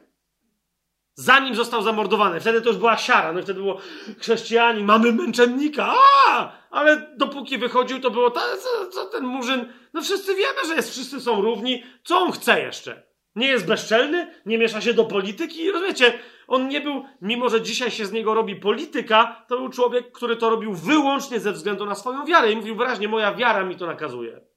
[1.14, 2.40] Zanim został zamordowany.
[2.40, 3.34] Wtedy to już była siara.
[3.34, 3.82] No wtedy było
[4.20, 5.94] chrześcijanin, mamy męczennika.
[6.28, 6.52] A!
[6.72, 9.74] Ale dopóki wychodził, to było ta, co, co ten murzyn.
[9.94, 11.84] No wszyscy wiemy, że jest, wszyscy są równi.
[12.04, 13.04] Co on chce jeszcze?
[13.36, 15.72] Nie jest bezczelny, nie miesza się do polityki.
[15.72, 16.20] Rozumiecie,
[16.52, 20.36] on nie był, mimo że dzisiaj się z niego robi polityka, to był człowiek, który
[20.36, 22.52] to robił wyłącznie ze względu na swoją wiarę.
[22.52, 24.52] I mówił wyraźnie, moja wiara mi to nakazuje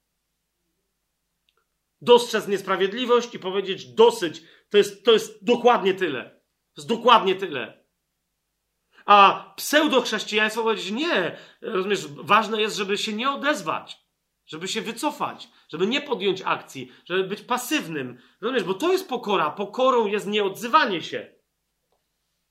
[2.04, 4.42] dostrzec niesprawiedliwość i powiedzieć dosyć.
[4.70, 6.24] To jest, to jest dokładnie tyle.
[6.74, 7.84] To jest dokładnie tyle.
[9.06, 11.36] A pseudochrześcijaństwo powiedzieć nie.
[11.60, 13.98] Rozumiesz, ważne jest, żeby się nie odezwać,
[14.46, 18.18] żeby się wycofać, żeby nie podjąć akcji, żeby być pasywnym.
[18.40, 19.50] Rozumiesz, bo to jest pokora.
[19.50, 21.33] Pokorą jest nieodzywanie się.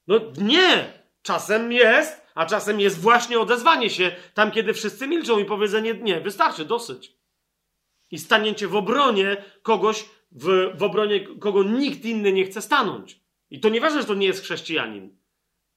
[0.08, 1.04] No nie!
[1.22, 6.22] Czasem jest, a czasem jest właśnie odezwanie się tam, kiedy wszyscy milczą i powiedzenie nie,
[6.22, 7.24] wystarczy, dosyć
[8.14, 13.20] i staniecie w obronie kogoś, w, w obronie kogo nikt inny nie chce stanąć.
[13.50, 15.18] I to nieważne, że to nie jest chrześcijanin.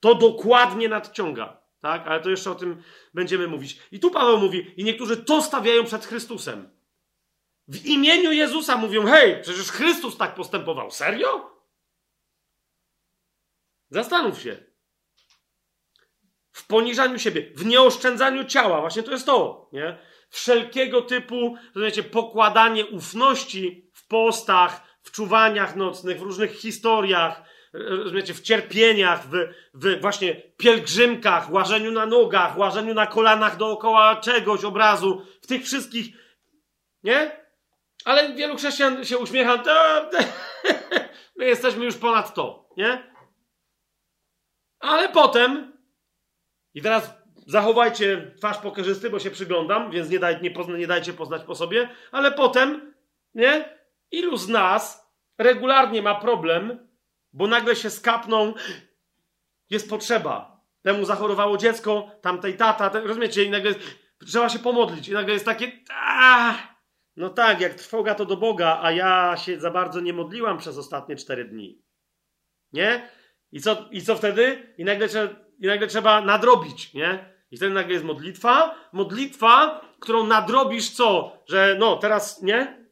[0.01, 1.61] To dokładnie nadciąga.
[1.81, 2.07] Tak?
[2.07, 2.83] Ale to jeszcze o tym
[3.15, 3.79] będziemy mówić.
[3.93, 6.69] I tu Paweł mówi, i niektórzy to stawiają przed Chrystusem.
[7.69, 10.91] W imieniu Jezusa mówią, hej, przecież Chrystus tak postępował.
[10.91, 11.51] Serio?
[13.91, 14.57] Zastanów się.
[16.53, 18.81] W poniżaniu siebie, w nieoszczędzaniu ciała.
[18.81, 19.69] Właśnie to jest to.
[19.73, 19.99] Nie?
[20.29, 27.43] wszelkiego typu, rozumiecie, pokładanie ufności w postach, w czuwaniach nocnych, w różnych historiach,
[27.73, 34.65] rozumiecie, w cierpieniach, w, w właśnie pielgrzymkach, łażeniu na nogach, łażeniu na kolanach dookoła czegoś,
[34.65, 36.07] obrazu, w tych wszystkich,
[37.03, 37.47] nie?
[38.05, 39.63] Ale wielu chrześcijan się uśmiecha,
[41.37, 43.16] my jesteśmy już ponad to, nie?
[44.87, 45.73] Ale potem,
[46.75, 47.15] i teraz
[47.47, 51.55] zachowajcie twarz pokerzysty, bo się przyglądam, więc nie, daj, nie, pozna, nie dajcie poznać po
[51.55, 52.95] sobie, ale potem,
[53.35, 53.79] nie?
[54.11, 56.89] Ilu z nas regularnie ma problem,
[57.33, 58.55] bo nagle się skapną,
[59.71, 60.61] jest potrzeba.
[60.83, 63.45] Temu zachorowało dziecko, tamtej tata, te, rozumiecie?
[63.45, 63.75] I nagle
[64.27, 65.09] trzeba się pomodlić.
[65.09, 66.55] I nagle jest takie, aaa,
[67.17, 70.79] no tak, jak trwoga to do Boga, a ja się za bardzo nie modliłam przez
[70.79, 71.83] ostatnie cztery dni.
[72.73, 73.09] Nie?
[73.53, 74.75] I co, i co wtedy?
[74.79, 75.09] I nagle,
[75.59, 77.37] I nagle trzeba nadrobić, nie?
[77.51, 78.75] I wtedy nagle jest modlitwa.
[78.93, 81.39] Modlitwa, którą nadrobisz co?
[81.49, 82.87] Że no, teraz nie?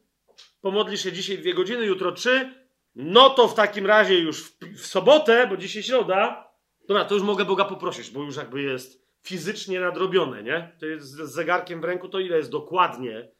[0.61, 2.65] Pomodlisz się dzisiaj dwie godziny, jutro trzy.
[2.95, 6.51] No to w takim razie już w, w sobotę, bo dzisiaj środa.
[6.87, 10.75] Dobra, to już mogę Boga poprosić, bo już jakby jest fizycznie nadrobione, nie?
[10.79, 13.31] To jest z zegarkiem w ręku, to ile jest dokładnie?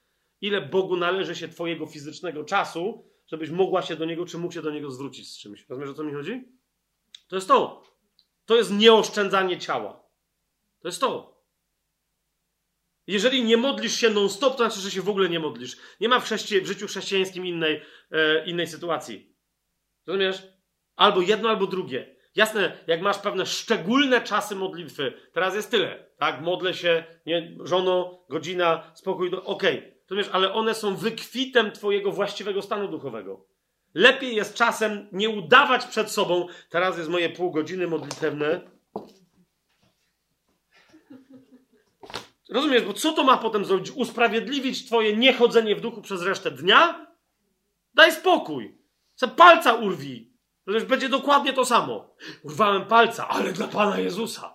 [0.41, 4.61] Ile Bogu należy się Twojego fizycznego czasu, żebyś mogła się do Niego, czy mógł się
[4.61, 5.65] do Niego zwrócić z czymś?
[5.69, 6.43] Rozumiesz, o co mi chodzi?
[7.27, 7.83] To jest to.
[8.45, 10.03] To jest nieoszczędzanie ciała.
[10.79, 11.35] To jest to.
[13.07, 15.77] Jeżeli nie modlisz się non-stop, to znaczy, że się w ogóle nie modlisz.
[15.99, 17.81] Nie ma w, chrześci- w życiu chrześcijańskim innej,
[18.11, 19.35] e, innej sytuacji.
[20.07, 20.47] Rozumiesz?
[20.95, 22.15] Albo jedno, albo drugie.
[22.35, 26.41] Jasne, jak masz pewne szczególne czasy modlitwy, teraz jest tyle, tak?
[26.41, 29.43] Modlę się, nie, żono, godzina, spokój, do...
[29.43, 29.77] okej.
[29.77, 29.95] Okay.
[30.09, 33.47] Rozumiesz, ale one są wykwitem twojego właściwego stanu duchowego.
[33.95, 38.61] Lepiej jest czasem nie udawać przed sobą, teraz jest moje pół godziny modlitewne.
[42.49, 43.91] Rozumiesz, bo co to ma potem zrobić?
[43.91, 47.07] Usprawiedliwić twoje niechodzenie w duchu przez resztę dnia?
[47.93, 48.77] Daj spokój.
[49.15, 50.33] Se palca urwij.
[50.65, 52.15] Przecież będzie dokładnie to samo.
[52.43, 54.54] Urwałem palca, ale dla Pana Jezusa.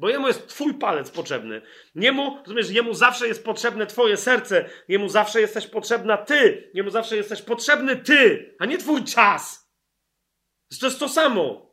[0.00, 1.62] Bo jemu jest twój palec potrzebny.
[1.94, 4.70] Niemu, rozumiesz, jemu zawsze jest potrzebne twoje serce.
[4.88, 6.70] Jemu zawsze jesteś potrzebna ty.
[6.74, 9.70] Jemu zawsze jesteś potrzebny ty, a nie twój czas.
[10.80, 11.70] To jest to samo.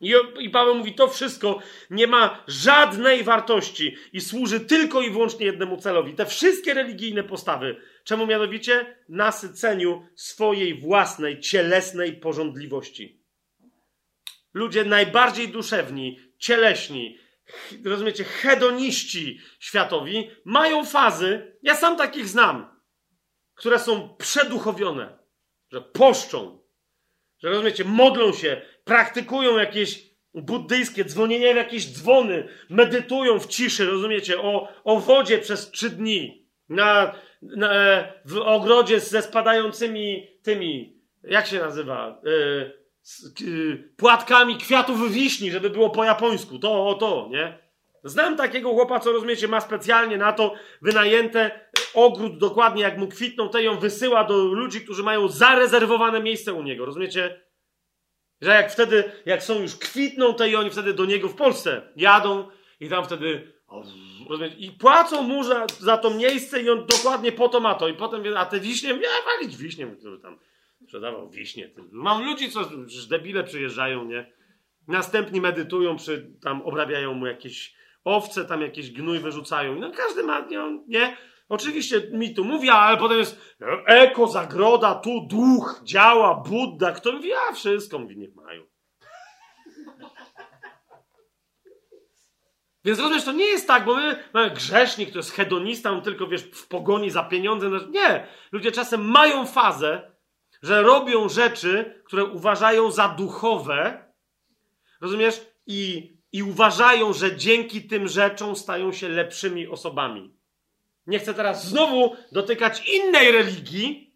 [0.00, 1.58] I, I Paweł mówi, to wszystko
[1.90, 6.14] nie ma żadnej wartości i służy tylko i wyłącznie jednemu celowi.
[6.14, 7.76] Te wszystkie religijne postawy.
[8.04, 8.96] Czemu mianowicie?
[9.08, 13.24] Nasyceniu swojej własnej, cielesnej porządliwości.
[14.54, 17.18] Ludzie najbardziej duszewni, cieleśni,
[17.84, 22.80] rozumiecie, hedoniści światowi mają fazy, ja sam takich znam,
[23.54, 25.18] które są przeduchowione,
[25.72, 26.64] że poszczą,
[27.38, 34.40] że rozumiecie, modlą się, praktykują jakieś buddyjskie dzwonienie w jakieś dzwony, medytują w ciszy, rozumiecie,
[34.40, 37.70] o, o wodzie przez trzy dni, na, na,
[38.24, 45.70] w ogrodzie ze spadającymi tymi, jak się nazywa, yy, z, yy, płatkami kwiatów wiśni, żeby
[45.70, 47.64] było po japońsku, to, o to, nie?
[48.04, 53.48] Znam takiego chłopa, co rozumiecie, ma specjalnie na to wynajęte ogród dokładnie jak mu kwitną,
[53.48, 57.40] te ją wysyła do ludzi, którzy mają zarezerwowane miejsce u niego, rozumiecie?
[58.40, 61.82] Że jak wtedy, jak są już kwitną, to i oni wtedy do niego w Polsce
[61.96, 62.48] jadą
[62.80, 63.52] i tam wtedy
[64.28, 67.88] rozumiecie, i płacą mu za, za to miejsce i on dokładnie po to ma to.
[67.88, 69.86] I potem, a te wiśnie, ja walić wiśnie,
[70.22, 70.38] tam
[70.84, 71.70] sprzedawał wiśnie.
[71.92, 72.60] Mam ludzi, co
[73.10, 74.32] debile przyjeżdżają, nie?
[74.88, 79.74] Następni medytują, przy, tam obrabiają mu jakieś owce, tam jakieś gnój wyrzucają.
[79.74, 80.78] No każdy ma, nie?
[80.88, 81.16] nie?
[81.48, 83.56] Oczywiście mi tu mówi, ale potem jest
[83.86, 86.92] eko, zagroda, tu duch działa, Budda.
[86.92, 88.62] Kto mówi, a wszystko mówi, niech mają.
[92.84, 96.26] Więc rozumiesz, to nie jest tak, bo my mamy grzesznik, to jest hedonista, on tylko,
[96.26, 97.70] wiesz, w pogoni za pieniądze.
[97.90, 98.26] Nie.
[98.52, 100.13] Ludzie czasem mają fazę,
[100.64, 104.04] że robią rzeczy, które uważają za duchowe,
[105.00, 105.46] rozumiesz?
[105.66, 110.34] I, i uważają, że dzięki tym rzeczom stają się lepszymi osobami.
[111.06, 114.14] Nie chcę teraz znowu dotykać innej religii.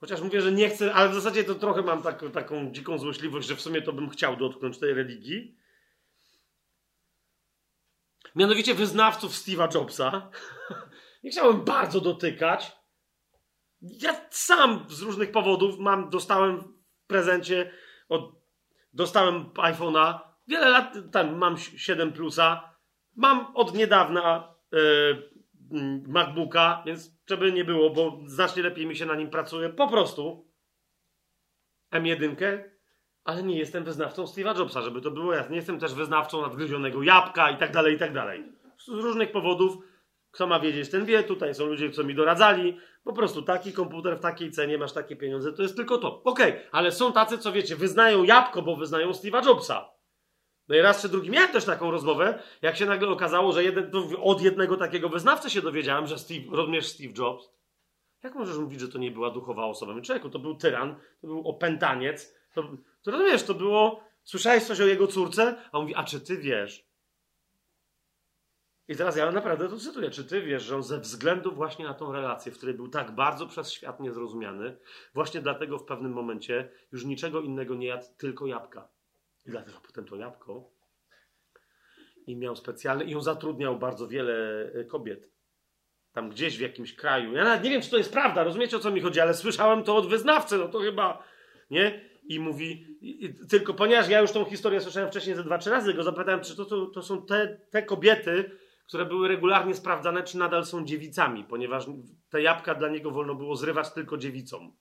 [0.00, 3.48] Chociaż mówię, że nie chcę, ale w zasadzie to trochę mam tak, taką dziką złośliwość,
[3.48, 5.56] że w sumie to bym chciał dotknąć tej religii.
[8.34, 10.30] Mianowicie wyznawców Steve'a Jobsa.
[11.24, 12.79] Nie chciałem bardzo dotykać.
[13.82, 17.70] Ja sam z różnych powodów mam, dostałem w prezencie,
[18.08, 18.32] od,
[18.92, 20.18] dostałem iPhone'a.
[20.48, 22.70] Wiele lat tam mam 7 plusa
[23.16, 25.30] Mam od niedawna yy,
[26.08, 29.68] MacBooka, więc żeby nie było, bo znacznie lepiej mi się na nim pracuje.
[29.68, 30.48] Po prostu
[31.92, 32.62] M1,
[33.24, 35.50] ale nie jestem wyznawcą Steve'a Jobsa, żeby to było jasne.
[35.50, 38.44] Nie jestem też wyznawcą nadgryzionego jabłka i tak dalej, i tak dalej.
[38.78, 39.76] Z różnych powodów.
[40.30, 41.22] Kto ma wiedzieć, ten wie.
[41.22, 42.78] Tutaj są ludzie, co mi doradzali.
[43.04, 46.22] Po prostu taki komputer w takiej cenie, masz takie pieniądze, to jest tylko to.
[46.22, 49.90] Okej, okay, ale są tacy, co wiecie, wyznają jabłko, bo wyznają Steve'a Jobsa.
[50.68, 53.90] No i raz czy drugi miałem też taką rozmowę, jak się nagle okazało, że jeden,
[54.22, 57.50] od jednego takiego wyznawcy się dowiedziałem, że Steve, rozumiesz Steve Jobs?
[58.22, 60.00] Jak możesz mówić, że to nie była duchowa osoba?
[60.00, 62.34] Człowieku, to był tyran, to był opętaniec.
[62.54, 62.62] To,
[63.02, 65.56] to rozumiesz, to było Słyszałeś coś o jego córce?
[65.72, 66.89] A on mówi, a czy ty wiesz?
[68.90, 70.10] I teraz ja naprawdę to cytuję.
[70.10, 73.10] Czy ty wiesz, że on ze względu właśnie na tą relację, w której był tak
[73.10, 74.76] bardzo przez świat niezrozumiany,
[75.14, 78.88] właśnie dlatego w pewnym momencie już niczego innego nie jadł, tylko jabłka.
[79.46, 80.70] I dlatego potem to jabłko
[82.26, 85.30] i miał specjalne, i on zatrudniał bardzo wiele e, kobiet.
[86.12, 87.32] Tam gdzieś w jakimś kraju.
[87.32, 89.84] Ja nawet nie wiem, czy to jest prawda, rozumiecie o co mi chodzi, ale słyszałem
[89.84, 91.24] to od wyznawcy, no to chyba,
[91.70, 92.10] nie?
[92.24, 95.94] I mówi, i, tylko ponieważ ja już tą historię słyszałem wcześniej ze dwa, trzy razy,
[95.94, 98.50] go zapytałem, czy to, to, to są te, te kobiety,
[98.90, 101.84] które były regularnie sprawdzane, czy nadal są dziewicami, ponieważ
[102.30, 104.72] te jabłka dla niego wolno było zrywać tylko dziewicom.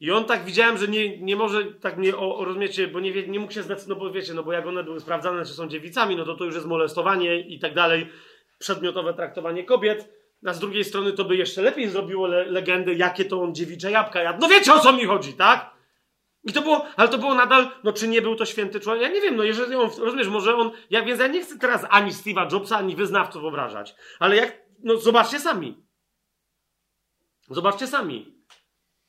[0.00, 3.40] I on tak widziałem, że nie, nie może tak mnie, o, rozumiecie, bo nie, nie
[3.40, 6.16] mógł się zdecydować, no bo wiecie, no bo jak one były sprawdzane, czy są dziewicami,
[6.16, 8.08] no to to już jest molestowanie i tak dalej,
[8.58, 10.12] przedmiotowe traktowanie kobiet.
[10.46, 13.90] A z drugiej strony to by jeszcze lepiej zrobiło le, legendy, jakie to on dziewicze
[13.90, 14.40] jabłka jadł.
[14.40, 15.75] No wiecie o co mi chodzi, tak?
[16.46, 19.02] I to było, ale to było nadal, no czy nie był to święty człowiek?
[19.02, 21.86] Ja nie wiem, no jeżeli on, rozumiesz, może on, ja więc ja nie chcę teraz
[21.90, 25.86] ani Steve'a Jobsa, ani wyznawców obrażać, ale jak, no zobaczcie sami.
[27.48, 28.36] Zobaczcie sami.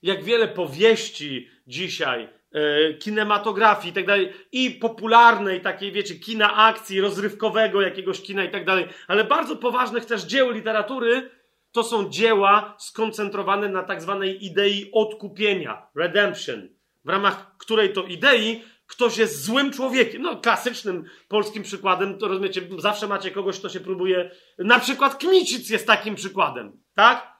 [0.01, 7.01] Jak wiele powieści dzisiaj, e, kinematografii i tak dalej, i popularnej takiej, wiecie, kina akcji,
[7.01, 11.30] rozrywkowego jakiegoś kina i tak dalej, ale bardzo poważnych też dzieł literatury,
[11.72, 16.76] to są dzieła skoncentrowane na tak zwanej idei odkupienia, redemption
[17.08, 20.22] w ramach której to idei ktoś jest złym człowiekiem.
[20.22, 24.32] No, klasycznym polskim przykładem, to rozumiecie, zawsze macie kogoś, kto się próbuje.
[24.60, 27.38] Na przykład Kmicic jest takim przykładem, tak?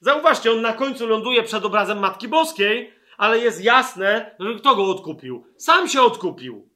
[0.00, 4.84] Zauważcie, on na końcu ląduje przed obrazem Matki Boskiej, ale jest jasne, że kto go
[4.84, 5.46] odkupił.
[5.56, 6.68] Sam się odkupił.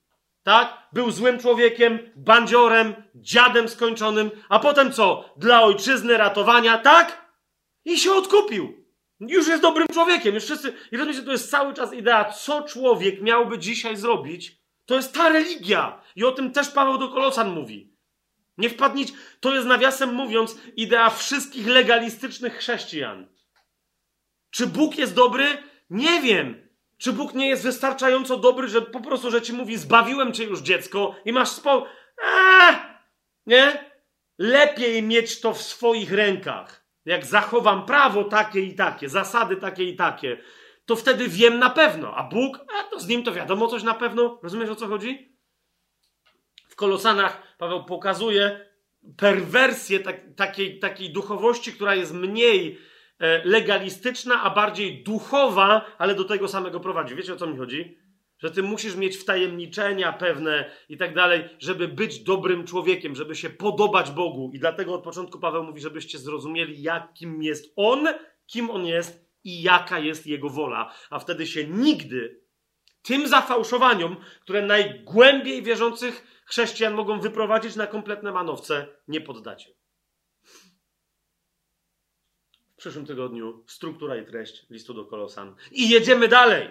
[0.42, 0.89] Tak?
[0.92, 5.25] Był złym człowiekiem, bandziorem, dziadem skończonym, a potem co?
[5.36, 7.31] Dla ojczyzny, ratowania, tak?
[7.84, 8.80] I się odkupił.
[9.20, 10.34] Już jest dobrym człowiekiem.
[10.34, 10.73] Już wszyscy.
[10.92, 14.60] I rozumiecie, to jest cały czas idea, co człowiek miałby dzisiaj zrobić.
[14.86, 16.00] To jest ta religia.
[16.16, 17.92] I o tym też Paweł do Kolosan mówi.
[18.58, 19.12] Nie wpadnić.
[19.40, 23.28] To jest nawiasem mówiąc idea wszystkich legalistycznych chrześcijan.
[24.50, 25.44] Czy Bóg jest dobry?
[25.90, 26.68] Nie wiem.
[26.99, 30.60] Czy Bóg nie jest wystarczająco dobry, że po prostu, że ci mówi, zbawiłem cię już
[30.60, 31.89] dziecko i masz spokój.
[32.24, 32.76] Eee!
[33.47, 33.90] Nie?
[34.39, 39.96] Lepiej mieć to w swoich rękach jak zachowam prawo takie i takie, zasady takie i
[39.96, 40.38] takie,
[40.86, 42.14] to wtedy wiem na pewno.
[42.14, 44.40] A Bóg, a to z nim to wiadomo coś na pewno.
[44.42, 45.36] Rozumiesz o co chodzi?
[46.68, 48.70] W Kolosanach Paweł pokazuje
[49.16, 52.78] perwersję tak, takiej, takiej duchowości, która jest mniej
[53.18, 57.14] e, legalistyczna, a bardziej duchowa, ale do tego samego prowadzi.
[57.14, 57.98] Wiecie o co mi chodzi?
[58.40, 63.50] Że ty musisz mieć wtajemniczenia pewne i tak dalej, żeby być dobrym człowiekiem, żeby się
[63.50, 64.50] podobać Bogu.
[64.54, 68.08] I dlatego od początku Paweł mówi, żebyście zrozumieli, jakim jest On,
[68.46, 70.94] kim On jest i jaka jest Jego wola.
[71.10, 72.40] A wtedy się nigdy
[73.02, 79.70] tym zafałszowaniom, które najgłębiej wierzących chrześcijan mogą wyprowadzić na kompletne manowce, nie poddacie.
[82.72, 85.54] W przyszłym tygodniu struktura i treść listu do Kolosan.
[85.72, 86.68] I jedziemy dalej!